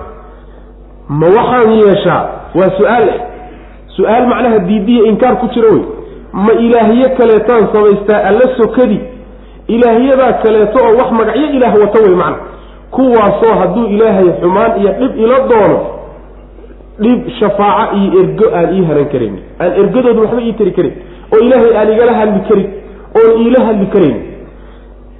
ma 1.20 1.28
waxaan 1.38 1.72
yeeshaa? 1.82 2.22
Waa 2.60 2.70
su'aal 2.78 3.08
eh 3.14 3.20
su'aal 3.98 4.26
macnaha 4.32 4.60
diidiya 4.60 5.04
inkaar 5.12 5.36
ku 5.42 5.48
jira 5.54 5.70
wey. 5.76 5.84
Ma 6.34 6.54
ilaahye 6.66 7.10
kaleetaan 7.18 7.68
samaystaa 7.74 8.20
alla 8.30 8.46
sokadi? 8.58 9.00
Ilaahyadaa 9.68 10.34
kaleeto 10.44 10.78
oo 10.86 10.94
wax 11.00 11.12
magacyo 11.12 11.48
ilaah 11.58 11.74
wata 11.82 12.00
wey 12.06 12.16
macna 12.16 12.38
kuwaasoo 12.92 13.54
hadduu 13.60 13.86
ilaahay 13.88 14.30
xumaan 14.42 14.72
iyo 14.82 14.92
dhib 15.00 15.14
ila 15.24 15.40
doono 15.50 15.78
dhib 17.00 17.30
shafaaco 17.40 17.96
iyo 17.98 18.20
ergo 18.24 18.46
aan 18.58 18.74
ii 18.78 18.86
haran 18.90 19.06
karayn 19.14 19.36
aan 19.62 19.72
ergadooda 19.82 20.22
waxba 20.22 20.42
ii 20.42 20.54
tari 20.54 20.72
karin 20.72 20.94
oo 21.34 21.40
ilaahay 21.46 21.72
aan 21.80 21.92
igala 21.94 22.14
hadli 22.20 22.40
karin 22.50 22.68
oon 23.20 23.32
iila 23.44 23.60
hadli 23.68 23.86
karayn 23.94 24.18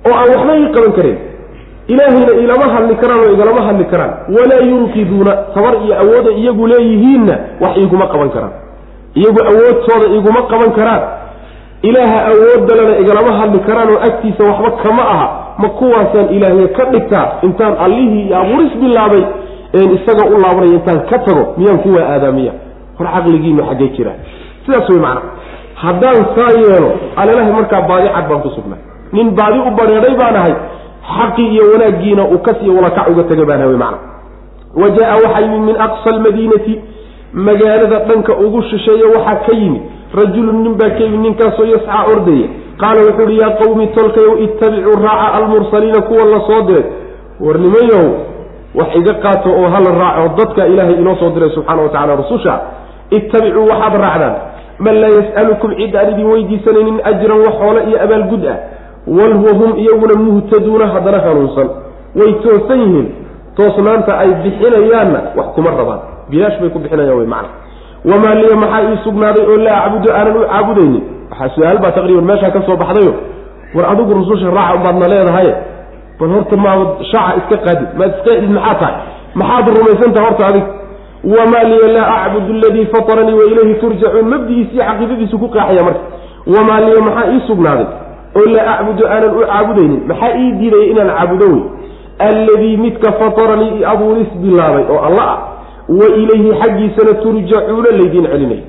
oo 0.08 0.14
aan 0.20 0.30
waxba 0.36 0.54
ii 0.62 0.70
qaban 0.76 0.94
karin. 1.00 1.18
Ilaahayna 1.94 2.34
ilama 2.44 2.66
hadli 2.74 2.96
karaan 3.02 3.20
oo 3.26 3.34
igalama 3.34 3.62
hadli 3.68 3.86
karaan. 3.92 4.12
Walaa 4.36 4.62
yunqiduuna 4.72 5.32
tabar 5.56 5.74
iyo 5.86 5.94
awooda 6.02 6.32
iyagu 6.42 6.68
leeyihiinna 6.68 7.36
wax 7.62 7.78
iguma 7.78 8.08
qaban 8.14 8.30
karaan. 8.30 8.52
Iyagu 9.20 9.40
awoodtooda 9.52 10.06
iguma 10.18 10.42
qaban 10.52 10.72
karaan. 10.78 11.02
Ilaaha 11.90 12.20
awoodalena 12.32 12.94
igalama 13.04 13.32
hadli 13.40 13.60
karaan 13.68 13.90
oo 13.94 14.00
agtiisa 14.08 14.44
waxba 14.50 14.72
kama 14.84 15.04
aha. 15.14 15.28
Ma 15.62 15.70
kuwaasaan 15.70 16.28
ilaahye 16.36 16.68
ka 16.78 16.84
dhigtaa 16.94 17.26
intaan 17.48 17.74
allihii 17.86 18.24
iyo 18.28 18.38
abuuris 18.42 18.74
bilaabay 18.82 19.24
een 19.80 19.90
isaga 19.98 20.24
u 20.30 20.38
laabanaya 20.44 20.74
intaan 20.80 21.00
ka 21.10 21.18
tago. 21.26 21.44
Miyaan 21.58 21.80
kuwaa 21.84 22.06
aadaamiya? 22.14 22.52
Hor 22.98 23.08
caqligiinu 23.16 23.64
xaggee 23.70 23.90
jira. 23.98 24.12
Sidaas 24.66 24.90
wey 24.90 25.00
macna 25.00 25.22
haddaan 25.84 26.20
saa 26.36 26.52
yeelo 26.62 26.90
alelahay 27.22 27.52
markaa 27.60 27.82
baadi 27.90 28.08
cad 28.16 28.26
baan 28.30 28.42
ku 28.46 28.50
sugnay 28.58 28.80
nin 29.16 29.28
baadi 29.40 29.60
u 29.68 29.72
bareedhay 29.80 30.16
baan 30.22 30.36
ahay 30.42 30.56
xaqii 31.16 31.48
iyo 31.56 31.64
wanaaggiina 31.74 32.24
uu 32.34 32.40
kas 32.48 32.58
iyo 32.64 32.74
walakac 32.78 33.08
uga 33.12 33.24
tegay 33.30 33.46
baan 33.50 33.62
ahay 33.66 33.78
macna. 33.84 34.00
Wa 34.82 34.88
jaa 34.98 35.16
waxaa 35.24 35.42
yimid 35.46 35.62
min 35.70 35.76
aqsa 35.86 36.10
almadiinati 36.16 36.74
magaalada 37.34 38.00
dhanka 38.10 38.34
ugu 38.46 38.62
shisheeya 38.70 39.08
waxaa 39.16 39.40
ka 39.46 39.54
yimid. 39.62 39.82
Rajulun 40.20 40.58
nin 40.64 40.74
baa 40.80 40.90
ka 40.98 41.04
yimid 41.06 41.22
ninkaasoo 41.26 41.66
yascaa 41.74 42.04
ordaya. 42.14 42.48
Qaala 42.82 43.00
wuxuu 43.08 43.26
uhi 43.28 43.38
yaa 43.42 43.54
qawmi 43.62 43.86
tolkayow 43.98 44.36
ittabicuu 44.46 44.96
raaca 45.06 45.28
almursaliina 45.38 46.02
kuwa 46.08 46.26
la 46.34 46.40
soo 46.48 46.62
diray. 46.68 46.86
Warnimayow 47.46 48.06
wax 48.80 48.90
iga 49.02 49.14
qaato 49.24 49.50
oo 49.60 49.68
hala 49.74 49.90
raaco 50.02 50.28
dadka 50.38 50.68
ilaahay 50.68 50.94
inoo 51.02 51.16
soo 51.22 51.30
diray 51.36 51.50
subxaana 51.56 51.82
wa 51.82 51.90
tacala 51.90 52.16
rususha 52.22 52.54
ittabicuu 53.18 53.66
waxaad 53.72 53.94
raacdaan 54.06 54.36
man 54.86 54.96
laa 55.02 55.12
yas'alukum 55.20 55.72
cid 55.80 55.96
aan 55.96 56.10
idin 56.14 56.26
weydiisanaynin 56.34 56.98
ajran 57.10 57.40
wax 57.46 57.56
hoole 57.62 57.82
iyo 57.90 57.98
abaalgud 58.06 58.44
ah 58.54 58.58
wal 59.18 59.34
huwa 59.42 59.54
hum 59.60 59.72
iyaguna 59.84 60.14
muhtaduuna 60.26 60.86
haddana 60.94 61.20
hanuunsan. 61.26 61.68
Way 62.20 62.32
toosan 62.44 62.80
yihiin. 62.84 63.08
Toosnaanta 63.58 64.12
ay 64.22 64.30
bixinayaanna 64.44 65.20
wax 65.38 65.48
kuma 65.56 65.70
rabaan. 65.80 66.00
Bilaash 66.32 66.58
bay 66.62 66.70
ku 66.74 66.80
bixinayaan 66.84 67.18
way 67.20 67.26
macna. 67.34 67.50
Wamaa 68.10 68.36
liya 68.40 68.56
maxaa 68.64 68.82
ii 68.92 68.98
sugnaaday 69.06 69.44
oo 69.52 69.58
laa 69.66 69.80
acbudu 69.86 70.10
aanan 70.18 70.38
u 70.38 70.42
caabudaynin? 70.52 71.04
Waxaa 71.32 71.50
su'aal 71.56 71.78
baa 71.84 71.92
taqriiban 71.98 72.26
meeshaa 72.30 72.52
ka 72.56 72.62
soo 72.68 72.78
baxdayo. 72.84 73.14
War 73.76 73.86
adigu 73.92 74.14
rususha 74.20 74.48
raaca 74.58 74.76
umbaadna 74.78 75.08
leedahaye 75.14 75.54
bal 76.20 76.30
horta 76.36 76.56
maad 76.66 76.80
shaaca 77.12 77.38
iska 77.42 77.58
qaadid 77.66 77.90
maad 78.00 78.12
iska 78.18 78.32
idid 78.38 78.52
maxaa 78.58 78.76
tahay? 78.82 78.96
Maxaad 79.40 79.66
rumaysantaha 79.78 80.26
horta 80.28 80.44
adig 80.50 80.66
wamaa 81.24 81.64
liya 81.64 81.88
laa 81.88 82.24
acbudu 82.24 82.54
aladii 82.54 82.86
fataranii 82.86 83.34
wa 83.34 83.46
ilayhi 83.46 83.76
turjacuun 83.76 84.30
mabdigiisiiyo 84.30 84.84
caqiidadiisu 84.84 85.40
ku 85.40 85.48
qeexaya 85.50 85.84
marka. 85.84 86.00
Wamaa 86.48 86.80
liya 86.80 87.02
maxaa 87.02 87.32
ii 87.34 87.42
sugnaaday? 87.48 87.86
Oo 88.36 88.46
laa 88.46 88.80
acbudu 88.80 89.08
aanan 89.08 89.36
u 89.38 89.42
caabudaynin. 89.46 90.02
Maxaa 90.08 90.38
ii 90.38 90.52
diidaya 90.52 90.84
inaan 90.86 91.10
caabudo 91.18 91.46
wey? 91.46 91.62
Alladii 92.20 92.78
midka 92.78 93.12
fataranii 93.12 93.84
abuuris 93.84 94.32
bilaabay 94.42 94.84
oo 94.90 95.00
alla 95.08 95.24
ah. 95.32 95.38
Wa 95.90 96.08
ilayhi 96.08 96.54
xaggiisana 96.62 97.14
turjacuuna 97.24 97.90
laydiin 97.92 98.28
celinay. 98.32 98.62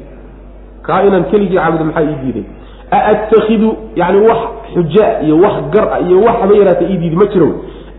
Kaa 0.83 1.03
inaan 1.03 1.25
keligii 1.25 1.57
caabudo 1.57 1.85
maxaa 1.85 2.03
ii 2.03 2.19
diiday? 2.25 2.45
Aattakhidu 2.93 3.77
yani 3.97 4.19
wax 4.29 4.39
xuja 4.75 5.23
iyo 5.23 5.37
wax 5.39 5.55
gar-a 5.71 6.01
iyo 6.01 6.21
wax 6.23 6.37
yaraata 6.59 6.85
ii 6.85 6.97
diidi 6.97 7.17
ma 7.17 7.27
jiro 7.27 7.49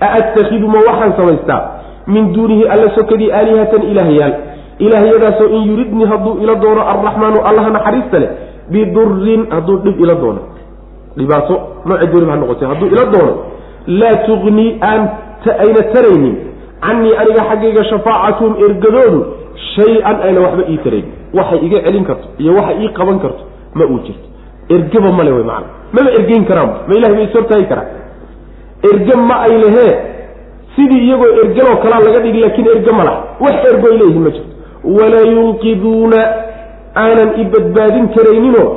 aattakhidu 0.01 0.67
ma 0.67 0.79
waxaan 0.87 1.13
samaystaa 1.17 1.80
min 2.13 2.33
duunihi 2.35 2.63
alla 2.73 2.87
sokadii 2.97 3.31
aalihatan 3.31 3.81
ilaahyaal. 3.91 4.33
Ilaahyadaasoo 4.85 5.47
in 5.57 5.61
yuridnii 5.71 6.05
hadduu 6.11 6.37
ila 6.43 6.55
doono 6.63 6.81
arraxmaanu 6.91 7.39
allaha 7.49 7.69
naxariista 7.75 8.19
leh 8.23 8.29
bidurin 8.73 9.41
hadduu 9.53 9.77
dhib 9.85 9.99
ila 10.03 10.15
doono. 10.23 10.41
Dhibaato 11.17 11.55
nooce 11.85 12.05
dooniba 12.11 12.35
noqotay 12.41 12.67
hadduu 12.71 12.87
ila 12.93 13.05
doono 13.13 13.33
laa 13.99 14.15
tugnii 14.27 14.69
aan 14.89 15.01
ayna 15.63 15.81
taraynin. 15.93 16.35
Canii 16.85 17.13
aniga 17.21 17.43
xaggayga 17.49 17.83
shafaacatuhum 17.91 18.53
ergadoodu 18.65 19.19
shay-an 19.75 20.17
ayna 20.25 20.39
waxba 20.45 20.63
ii 20.73 20.77
tarayn 20.85 21.05
waxay 21.37 21.59
iga 21.67 21.79
celin 21.85 22.03
karto 22.09 22.27
iyo 22.41 22.51
waxay 22.57 22.75
ii 22.83 22.89
qaban 22.97 23.19
karto 23.23 23.43
ma 23.77 23.85
uu 23.85 23.99
jirto. 24.05 24.27
Ergeba 24.75 25.11
male 25.17 25.31
wey 25.35 25.43
macana 25.43 25.67
maba 25.95 26.09
ergeyn 26.19 26.43
karaanba 26.49 26.75
ma 26.87 26.93
ilahay 26.97 27.15
bay 27.17 27.25
ishortaagi 27.29 27.65
karaan. 27.71 27.87
Erge 28.89 29.15
ma 29.29 29.35
ay 29.45 29.53
lehee 29.63 29.91
sidii 30.81 31.01
iyagoo 31.07 31.29
ergeloo 31.43 31.77
kalaa 31.83 31.99
laga 32.05 32.19
dhigi 32.25 32.39
laakiin 32.43 32.67
erge 32.75 32.91
ma 32.91 33.03
laha. 33.03 33.19
Wax 33.39 33.55
ergo 33.71 33.87
ay 33.91 33.97
leeyihiin 34.01 34.23
ma 34.25 34.29
jirto. 34.29 34.49
Walaa 34.97 35.25
yunqiduuna 35.33 36.19
aanan 37.03 37.29
i 37.41 37.43
badbaadin 37.53 38.07
karayninoo 38.15 38.67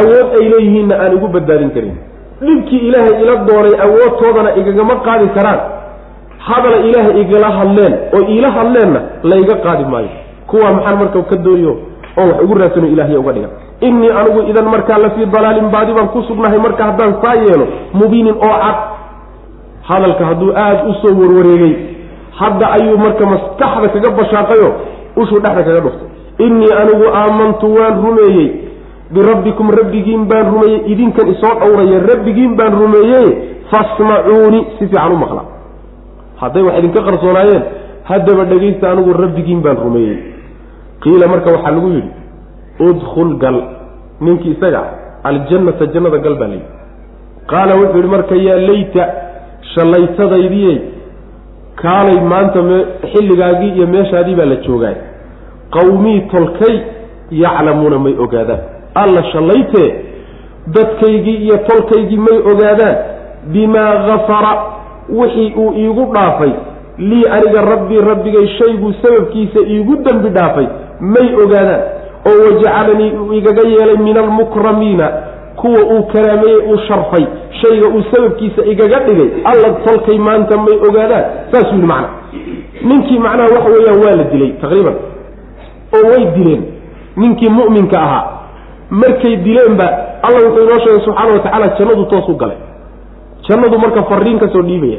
awood 0.00 0.28
ay 0.40 0.44
leeyihiinna 0.52 0.94
aan 1.02 1.12
igu 1.16 1.28
badbaadin 1.36 1.70
karin. 1.76 1.94
Dhibkii 2.46 2.78
ilaahay 2.88 3.14
ila 3.22 3.34
doonay 3.48 3.74
awoodtoodana 3.86 4.50
igagama 4.60 4.94
qaadi 5.06 5.28
karaan. 5.36 5.60
Hadala 6.48 6.76
ilaahay 6.88 7.20
igala 7.22 7.48
hadleen 7.58 7.94
oo 8.16 8.22
iila 8.34 8.50
hadleenna 8.56 9.00
layga 9.30 9.54
qaadi 9.66 9.84
maayo. 9.92 10.08
Kuwaa 10.46 10.72
maxaan 10.76 10.98
marka 10.98 11.22
ka 11.30 11.36
dooyo 11.46 11.72
oo 12.18 12.26
wax 12.28 12.42
ugu 12.44 12.54
raadsano 12.60 12.86
ilahya 12.94 13.18
uga 13.20 13.32
dhiga 13.32 13.48
innii 13.86 14.10
anigu 14.20 14.40
idan 14.50 14.64
markaa 14.74 14.98
la 14.98 15.10
fii 15.10 15.26
dalaalin 15.34 15.68
baadi 15.74 15.92
baan 15.96 16.08
ku 16.14 16.22
sugnahay 16.28 16.58
marka 16.58 16.84
haddaan 16.84 17.14
saa 17.22 17.34
yeelo 17.34 17.66
mubiinin 17.98 18.34
oo 18.46 18.54
cad 18.62 18.76
hadalka 19.88 20.24
hadduu 20.30 20.52
aada 20.64 20.82
u 20.90 20.92
soo 21.02 21.14
warwareegay 21.20 21.74
hadda 22.40 22.66
ayuu 22.76 22.98
marka 23.04 23.24
maskaxda 23.32 23.88
kaga 23.94 24.10
bashaaqayo 24.20 24.68
ushuu 25.20 25.40
dhexda 25.44 25.62
kaga 25.68 25.80
dhuftay 25.86 26.08
innii 26.46 26.72
anigu 26.82 27.06
aamantu 27.20 27.66
waan 27.78 27.94
rumeeyey 28.06 28.48
birabbikum 29.14 29.66
rabbigiin 29.80 30.22
baan 30.30 30.46
rumeeyey 30.54 30.80
idinkan 30.92 31.26
isoo 31.34 31.54
dhowraya 31.60 31.98
rabbigiin 32.10 32.52
baan 32.58 32.72
rumeeyey 32.82 33.28
fasmacuuni 33.70 34.60
si 34.78 34.84
fiican 34.90 35.12
u 35.12 35.16
maqla. 35.24 35.42
Hadday 36.40 36.62
wax 36.66 36.74
idinka 36.80 37.00
qarsoonaayeen 37.08 37.62
haddaba 38.10 38.44
dhegaysta 38.50 38.84
anigu 38.92 39.12
rabbigiin 39.22 39.60
baan 39.66 39.78
rumeeyey. 39.84 40.16
Qiila 41.02 41.26
marka 41.32 41.48
waxaa 41.56 41.72
lagu 41.76 41.88
yidhi 41.96 42.10
udkhul 42.88 43.32
gal 43.42 43.58
ninkii 44.24 44.52
isaga 44.56 44.82
aljannata 45.30 45.84
jannada 45.94 46.18
gal 46.26 46.34
baa 46.40 46.48
layidhi 46.52 46.68
qaala 47.50 47.72
wuxuu 47.80 47.96
yidhi 48.00 48.10
marka 48.16 48.34
yaa 48.46 48.58
layta 48.68 49.02
shallaytadaydiyey 49.78 50.78
kaalay 51.82 52.20
maanta 52.20 52.62
me 52.62 52.78
xilligaagii 53.12 53.72
iyo 53.76 53.86
meeshaadii 53.86 54.34
baa 54.34 54.44
la 54.52 54.56
joogaay 54.56 54.94
qawmii 55.76 56.20
tolkay 56.20 56.74
yaclamuuna 57.30 57.98
may 57.98 58.14
ogaadaan. 58.24 58.58
Alla 58.94 59.22
shallaytee 59.32 59.88
dadkaygii 60.74 61.36
iyo 61.36 61.56
tolkaygii 61.68 62.16
may 62.18 62.38
ogaadaan. 62.52 62.96
Bimaa 63.52 63.94
gafara 64.06 64.52
wixii 65.08 65.54
uu 65.56 65.72
iigu 65.72 66.04
dhaafay. 66.14 66.52
Lii 66.98 67.24
aniga 67.30 67.60
rabbii 67.62 68.00
rabbigay 68.00 68.46
shayguu 68.58 68.92
sababkiisa 69.02 69.60
iigu 69.60 69.96
dembi 69.96 70.28
dhaafay. 70.28 70.66
May 71.00 71.34
ogaadaan. 71.44 71.80
Oo 72.28 72.38
wajacalanii 72.46 73.10
uu 73.18 73.32
igaga 73.32 73.68
yeelay 73.68 73.96
min 73.96 74.16
almukramiina 74.18 75.12
kuwa 75.60 75.80
uu 75.94 76.02
karaameeyey 76.12 76.58
uu 76.70 76.78
sharfay 76.88 77.24
shayga 77.60 77.86
uu 77.88 78.02
sababkiisa 78.12 78.64
igaga 78.72 78.98
dhigay 79.06 79.28
alla 79.44 79.68
tolkay 79.84 80.18
maanta 80.18 80.56
may 80.56 80.76
ogaadaan. 80.88 81.24
Saasuu 81.52 81.74
yidhi 81.74 81.86
macna. 81.86 82.08
Ninkii 82.88 83.18
macnaha 83.18 83.48
waxa 83.54 83.70
weeyaan 83.74 83.98
waa 84.04 84.16
la 84.16 84.24
dilay 84.32 84.52
taqriiban. 84.62 84.94
Oo 85.96 86.08
way 86.10 86.24
dileen. 86.36 86.62
Ninkii 87.16 87.48
mu'minka 87.50 87.98
ahaa. 88.02 88.24
Markay 88.90 89.36
dileenba 89.36 89.86
alla 90.22 90.38
wuxuu 90.48 90.62
inoo 90.64 90.78
sheegay 90.84 91.00
subxaana 91.04 91.32
wa 91.32 91.38
tacaala 91.38 91.68
jannadu 91.78 92.04
toos 92.04 92.28
u 92.28 92.34
galay. 92.36 92.56
Jannadu 93.48 93.78
marka 93.78 94.02
fariin 94.02 94.38
ka 94.38 94.48
soo 94.48 94.62
dhiibaya. 94.62 94.98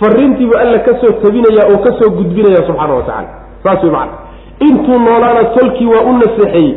Fariintiibu 0.00 0.54
alla 0.58 0.78
ka 0.78 0.92
soo 1.00 1.12
tabinaya 1.22 1.62
oo 1.72 1.78
ka 1.78 1.90
soo 1.98 2.10
gudbinaya 2.10 2.66
subxaana 2.66 2.94
wa 2.94 3.02
tacala 3.02 3.28
saas 3.64 3.82
wey 3.84 3.90
macana 3.92 4.12
intuu 4.60 4.98
noolaana 4.98 5.44
tolkii 5.44 5.86
waa 5.86 6.00
u 6.10 6.12
naseexeeyey 6.12 6.74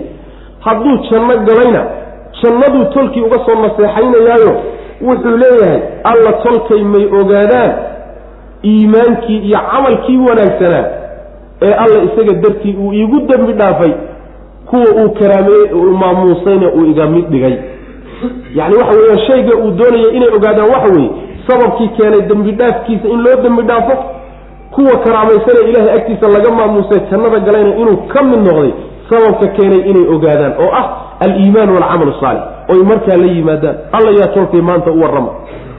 hadduu 0.59 0.97
janno 1.09 1.33
galayna 1.47 1.81
jannaduu 2.43 2.85
tolkii 2.93 3.21
uga 3.21 3.37
soo 3.45 3.61
naseexaynayaayo 3.61 4.53
wuxuu 5.01 5.37
leeyahay 5.37 5.79
alla 6.03 6.31
tolkay 6.33 6.83
may 6.83 7.05
ogaadaan 7.21 7.71
iimaankii 8.65 9.37
iyo 9.37 9.59
camalkii 9.71 10.17
wanaagsanaa 10.17 10.85
ee 11.61 11.73
alla 11.73 12.03
isaga 12.03 12.33
dartii 12.33 12.75
uu 12.81 12.93
iigu 12.93 13.19
dembi 13.19 13.53
dhaafay 13.53 13.91
kuwa 14.65 15.03
uu 15.03 15.09
karaameeyey 15.09 15.71
uu 15.73 15.97
maamuusayna 15.97 16.69
uu 16.73 16.85
iga 16.85 17.05
mid 17.07 17.25
dhigay. 17.29 17.53
Yacni 18.55 18.75
waxa 18.77 18.99
weeyaan 18.99 19.19
shayga 19.27 19.55
uu 19.57 19.71
doonaya 19.71 20.11
inay 20.11 20.29
ogaadaan 20.35 20.69
waxa 20.69 20.93
weeye 20.95 21.09
sababkii 21.47 21.87
keenay 21.87 22.21
dembi 22.21 22.51
dhaafkiisa 22.51 23.07
in 23.07 23.21
loo 23.21 23.41
dembi 23.43 23.61
dhaafo 23.63 23.93
kuwa 24.71 24.97
karaamaysana 24.99 25.59
ilaahay 25.69 25.93
agtiisa 25.99 26.27
laga 26.27 26.51
maamuusay 26.51 26.99
jannada 27.11 27.39
galayna 27.39 27.75
inuu 27.75 27.97
ka 27.97 28.23
mid 28.23 28.39
noqday 28.47 28.71
sababka 29.09 29.47
keenay 29.47 29.79
inay 29.89 30.07
ogaadaan 30.15 30.53
oo 30.59 30.71
ah 30.73 30.87
aliimaan 31.25 31.69
walcamal 31.75 32.13
saalix. 32.21 32.43
Oy 32.71 32.83
markaa 32.91 33.17
la 33.17 33.27
yimaadaan 33.35 33.75
alla 33.97 34.11
yaa 34.19 34.27
tolkay 34.35 34.61
maanta 34.61 34.91
u 34.91 35.01
warrama. 35.01 35.31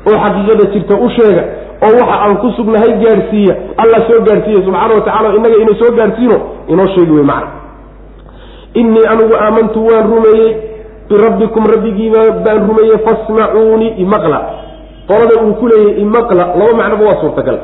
Oo 0.08 0.16
xaqiiqada 0.24 0.64
jirta 0.72 0.94
u 0.94 1.08
sheega 1.16 1.44
oo 1.86 1.92
waxa 2.00 2.16
aan 2.24 2.36
ku 2.42 2.50
sugnahay 2.56 2.92
gaadhsiiya 3.04 3.54
alla 3.82 3.98
soo 4.08 4.20
gaadhsiiya 4.28 4.60
subxaana 4.66 4.94
wa 4.94 5.00
tacala 5.08 5.34
innaga 5.38 5.56
inuu 5.62 5.74
soo 5.82 5.92
gaadhsiino 5.98 6.36
inoo 6.68 6.86
sheegi 6.94 7.12
wey 7.12 7.24
macna. 7.32 7.50
Innii 8.74 9.06
anigu 9.12 9.34
aamantu 9.44 9.86
waan 9.86 10.06
rumeeyey 10.12 10.56
birabbikum 11.08 11.64
rabbigiiba 11.74 12.20
baan 12.44 12.60
rumeeyey 12.68 12.98
fasmacuunii 13.06 13.92
imaqla. 14.04 14.38
Qolada 15.08 15.34
uu 15.42 15.54
ku 15.60 15.66
leeyahy 15.68 16.00
imaqla 16.02 16.44
laba 16.58 16.72
macnoba 16.80 17.04
waa 17.08 17.20
suurtagal. 17.20 17.58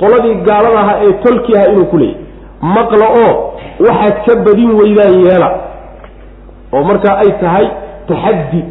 Qoladii 0.00 0.34
gaalada 0.46 0.80
ahaa 0.80 0.98
ee 1.06 1.12
tolki 1.24 1.56
ahaa 1.56 1.68
inuu 1.72 1.84
ku 1.92 1.96
leeyahy 1.98 2.20
maqla 2.76 3.06
oo 3.22 3.32
waxaad 3.86 4.16
ka 4.26 4.34
badin 4.46 4.70
weydaan 4.80 5.14
yeela 5.26 5.48
oo 6.72 6.82
markaa 6.90 7.16
ay 7.24 7.30
tahay 7.40 7.66
taxaddi 8.08 8.62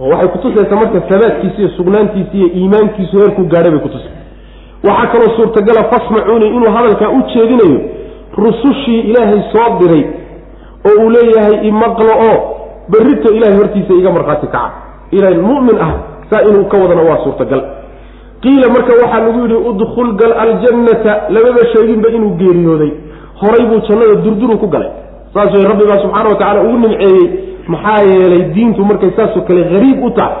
oo 0.00 0.08
waxay 0.12 0.28
kutusaysaa 0.28 0.76
marka 0.82 1.00
sabaadkiisa 1.10 1.58
iyo 1.58 1.68
sugnaantiisa 1.76 2.30
iyo 2.38 2.48
iimaankiisu 2.58 3.18
heerkuu 3.18 3.44
gaadhay 3.52 3.70
bay 3.70 3.80
kutusay 3.86 4.12
waxaa 4.88 5.06
kaloo 5.12 5.30
suurtagala 5.36 5.82
fasmacuuni 5.92 6.46
inuu 6.56 6.70
hadalkaa 6.76 7.08
u 7.08 7.20
jeedinayo 7.34 7.80
rusushii 8.44 9.00
ilaahay 9.00 9.40
soo 9.52 9.68
diray 9.80 10.04
oo 10.88 10.94
uu 11.04 11.10
leeyahay 11.10 11.68
imaqlo 11.68 12.12
oo 12.28 12.36
berrito 12.92 13.32
ilahay 13.36 13.56
hortiisa 13.58 13.92
iga 13.94 14.10
markhaati 14.12 14.46
kaca. 14.46 14.70
Ilahay 15.10 15.34
mu'min 15.48 15.76
ah 15.86 15.92
saa 16.30 16.42
inuu 16.48 16.64
ka 16.64 16.76
wadana 16.82 17.02
waa 17.02 17.18
suurtagal. 17.24 17.62
Qiila 18.42 18.68
marka 18.74 18.92
waxaa 19.02 19.20
lagu 19.26 19.38
yidhi 19.42 19.54
udkhul 19.70 20.12
gal 20.20 20.32
aljannata 20.44 21.12
lababa 21.34 21.62
sheeginba 21.72 22.08
inuu 22.08 22.30
geeriyooday. 22.40 22.90
Horay 23.40 23.66
buu 23.70 23.80
jannada 23.88 24.14
durduru 24.24 24.58
ku 24.58 24.66
galay 24.66 24.90
saas 25.34 25.52
way 25.54 25.64
rabbi 25.70 25.84
baa 25.90 25.98
subxaana 26.04 26.28
wa 26.28 26.36
tacala 26.40 26.60
ugu 26.62 26.78
nimceeyey 26.78 27.26
maxaa 27.68 28.02
yeelay 28.10 28.42
diintu 28.54 28.84
markay 28.84 29.10
saasoo 29.16 29.42
kale 29.48 29.64
hariib 29.72 30.04
u 30.04 30.10
tahay 30.10 30.34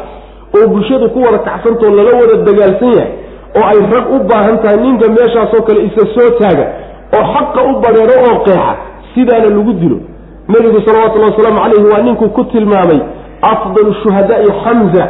oo 0.58 0.66
bulshadu 0.68 1.08
ku 1.10 1.18
wada 1.22 1.38
kacsantoo 1.38 1.90
lala 1.98 2.10
wada 2.20 2.36
dagaalsan 2.48 2.92
yahay 2.98 3.12
oo 3.58 3.64
ay 3.72 3.78
rag 3.94 4.06
u 4.14 4.18
baahan 4.30 4.58
tahay 4.62 4.76
ninka 4.84 5.08
meeshaasoo 5.16 5.62
kale 5.68 5.80
isa 5.88 6.02
soo 6.14 6.30
taaga 6.40 6.66
oo 7.18 7.24
xaqa 7.34 7.60
u 7.70 7.72
badheero 7.84 8.14
oo 8.28 8.38
qeexa 8.46 8.74
sidaana 9.14 9.48
lagu 9.56 9.72
dilo. 9.72 9.98
Nebigu 10.48 10.80
salawatullahi 10.86 11.32
wasalaamu 11.32 11.60
calayhi 11.62 11.86
waa 11.92 12.02
ninkuu 12.02 12.28
ku 12.28 12.44
tilmaamay 12.44 13.00
afdalu 13.42 13.94
shuhadaai 14.02 14.50
xamza 14.64 15.04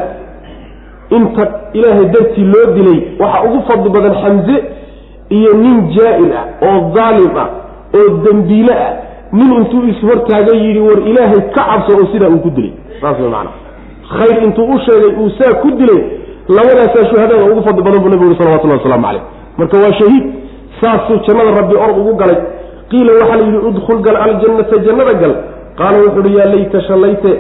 inta 1.10 1.44
ilaahay 1.72 2.04
dartii 2.14 2.44
loo 2.44 2.66
dilay 2.74 2.98
waxaa 3.20 3.42
ugu 3.48 3.60
fadli 3.68 3.90
badan 3.90 4.14
xamze 4.22 4.56
iyo 5.36 5.52
nin 5.62 5.76
jaa-ir 5.96 6.32
ah 6.40 6.46
oo 6.68 6.92
daalim 6.96 7.36
ah 7.44 7.48
oo 7.98 8.08
dembiile 8.24 8.72
ah 8.74 8.92
nin 9.32 9.50
intuu 9.58 9.82
ishortaaga 9.92 10.52
yidhi 10.64 10.80
war 10.88 10.98
ilaahay 11.10 11.40
ka 11.56 11.62
cabso 11.68 11.90
oo 11.98 12.06
sidaa 12.12 12.28
uu 12.34 12.38
ku 12.46 12.50
dilay. 12.50 12.72
Saas 13.00 13.18
way 13.20 13.28
macana 13.30 13.50
khayr 14.16 14.42
intuu 14.46 14.66
u 14.74 14.78
sheegay 14.86 15.12
uu 15.22 15.30
saa 15.38 15.54
ku 15.62 15.70
dilay 15.80 16.00
labadaasaa 16.56 17.04
shuhadada 17.10 17.44
ugu 17.52 17.62
fadli 17.66 17.82
badan 17.86 18.00
buu 18.02 18.08
nabigu 18.12 18.24
yuri 18.24 18.38
salawatullahi 18.40 18.80
waslamu 18.82 19.04
calayh. 19.06 19.22
Marka 19.58 19.76
waa 19.84 19.92
shahiid 20.00 20.24
saasuu 20.80 21.18
jannada 21.26 21.50
rabbi 21.60 21.74
orod 21.84 21.98
ugu 22.02 22.14
galay. 22.22 22.38
Qiila 22.90 23.10
waxaa 23.20 23.36
la 23.40 23.44
yidhi 23.46 23.58
udkhul 23.70 24.00
gal 24.06 24.16
aljannata 24.26 24.76
jannada 24.86 25.14
gal. 25.22 25.34
Qaala 25.78 25.96
wuxu 26.04 26.20
uhi 26.24 26.34
yaa 26.38 26.48
layta 26.54 26.80
shallayte 26.88 27.32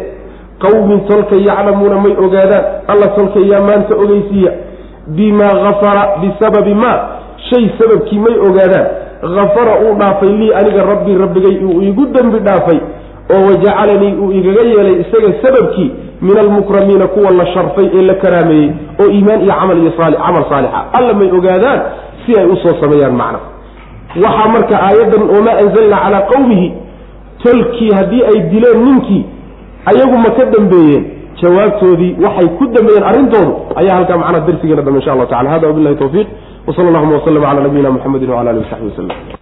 qawmin 0.64 1.00
tolkay 1.08 1.40
yaclamuuna 1.48 1.96
may 2.04 2.14
ogaadaan 2.24 2.64
alla 2.92 3.06
tolkay 3.16 3.44
yaa 3.52 3.60
maanta 3.68 3.94
ogeysiiya 4.04 4.52
bimaa 5.16 5.54
gafara 5.64 6.02
bisababi 6.22 6.74
maa 6.82 6.98
shay 7.50 7.64
sababkii 7.78 8.18
may 8.26 8.36
ogaadaan 8.48 8.86
hafara 9.22 9.72
uu 9.84 9.94
dhaafay 9.98 10.28
lii 10.28 10.52
aniga 10.54 10.82
rabbii 10.84 11.14
rabbigay 11.18 11.64
uu 11.64 11.82
iigu 11.82 12.06
dembi 12.06 12.38
dhaafay 12.38 12.78
oo 13.34 13.46
wajacalanii 13.46 14.12
uu 14.22 14.32
igaga 14.32 14.62
yeelay 14.62 15.00
isaga 15.00 15.32
sababkii 15.42 15.90
min 16.22 16.38
almukramiina 16.38 17.06
kuwa 17.06 17.30
la 17.30 17.46
sharfay 17.46 17.88
ee 17.94 18.02
la 18.02 18.14
karaameeyey 18.14 18.70
oo 19.00 19.10
iimaan 19.10 19.40
iyo 19.42 19.52
camal 19.54 19.78
iyo 19.82 19.90
camal 19.92 20.44
saalixa. 20.50 20.84
Alla 20.92 21.14
may 21.14 21.30
ogaadaan 21.38 21.80
si 22.26 22.38
ay 22.40 22.46
u 22.46 22.56
soo 22.56 22.74
sameeyaan 22.80 23.12
macna 23.16 23.38
waxaa 24.24 24.48
marka 24.54 24.74
aayaddan 24.86 25.22
wamaa 25.34 25.56
anzalnaa 25.62 26.00
calaa 26.04 26.20
qawmihi. 26.32 26.72
Tolkii 27.42 27.90
haddii 27.98 28.22
ay 28.24 28.40
dileen 28.52 28.84
ninkii 28.84 29.24
ayagu 29.86 30.18
ma 30.18 30.30
ka 30.30 30.44
dambeeyeen. 30.44 31.04
Jawaabtoodii 31.42 32.16
waxay 32.24 32.48
ku 32.58 32.66
dambeeyeen 32.66 33.04
arrintoodu 33.10 33.52
ayaa 33.76 33.94
halkaa 33.96 34.16
macnaha 34.16 34.46
darsigeena 34.46 34.82
dambe 34.82 34.98
insha 35.00 35.12
allahu 35.12 35.28
tacala 35.30 35.50
hada 35.50 35.66
wabilahi 35.66 35.96
tawfiiq 35.96 36.26
wsala 36.70 36.88
allahuma 36.88 37.14
waslama 37.18 37.46
cala 37.46 37.60
nabiyina 37.66 37.90
muxamedin 37.96 38.30
wala 38.30 38.50
alihi 38.50 38.64
wasaxbi 38.64 38.88
waslem 38.90 39.39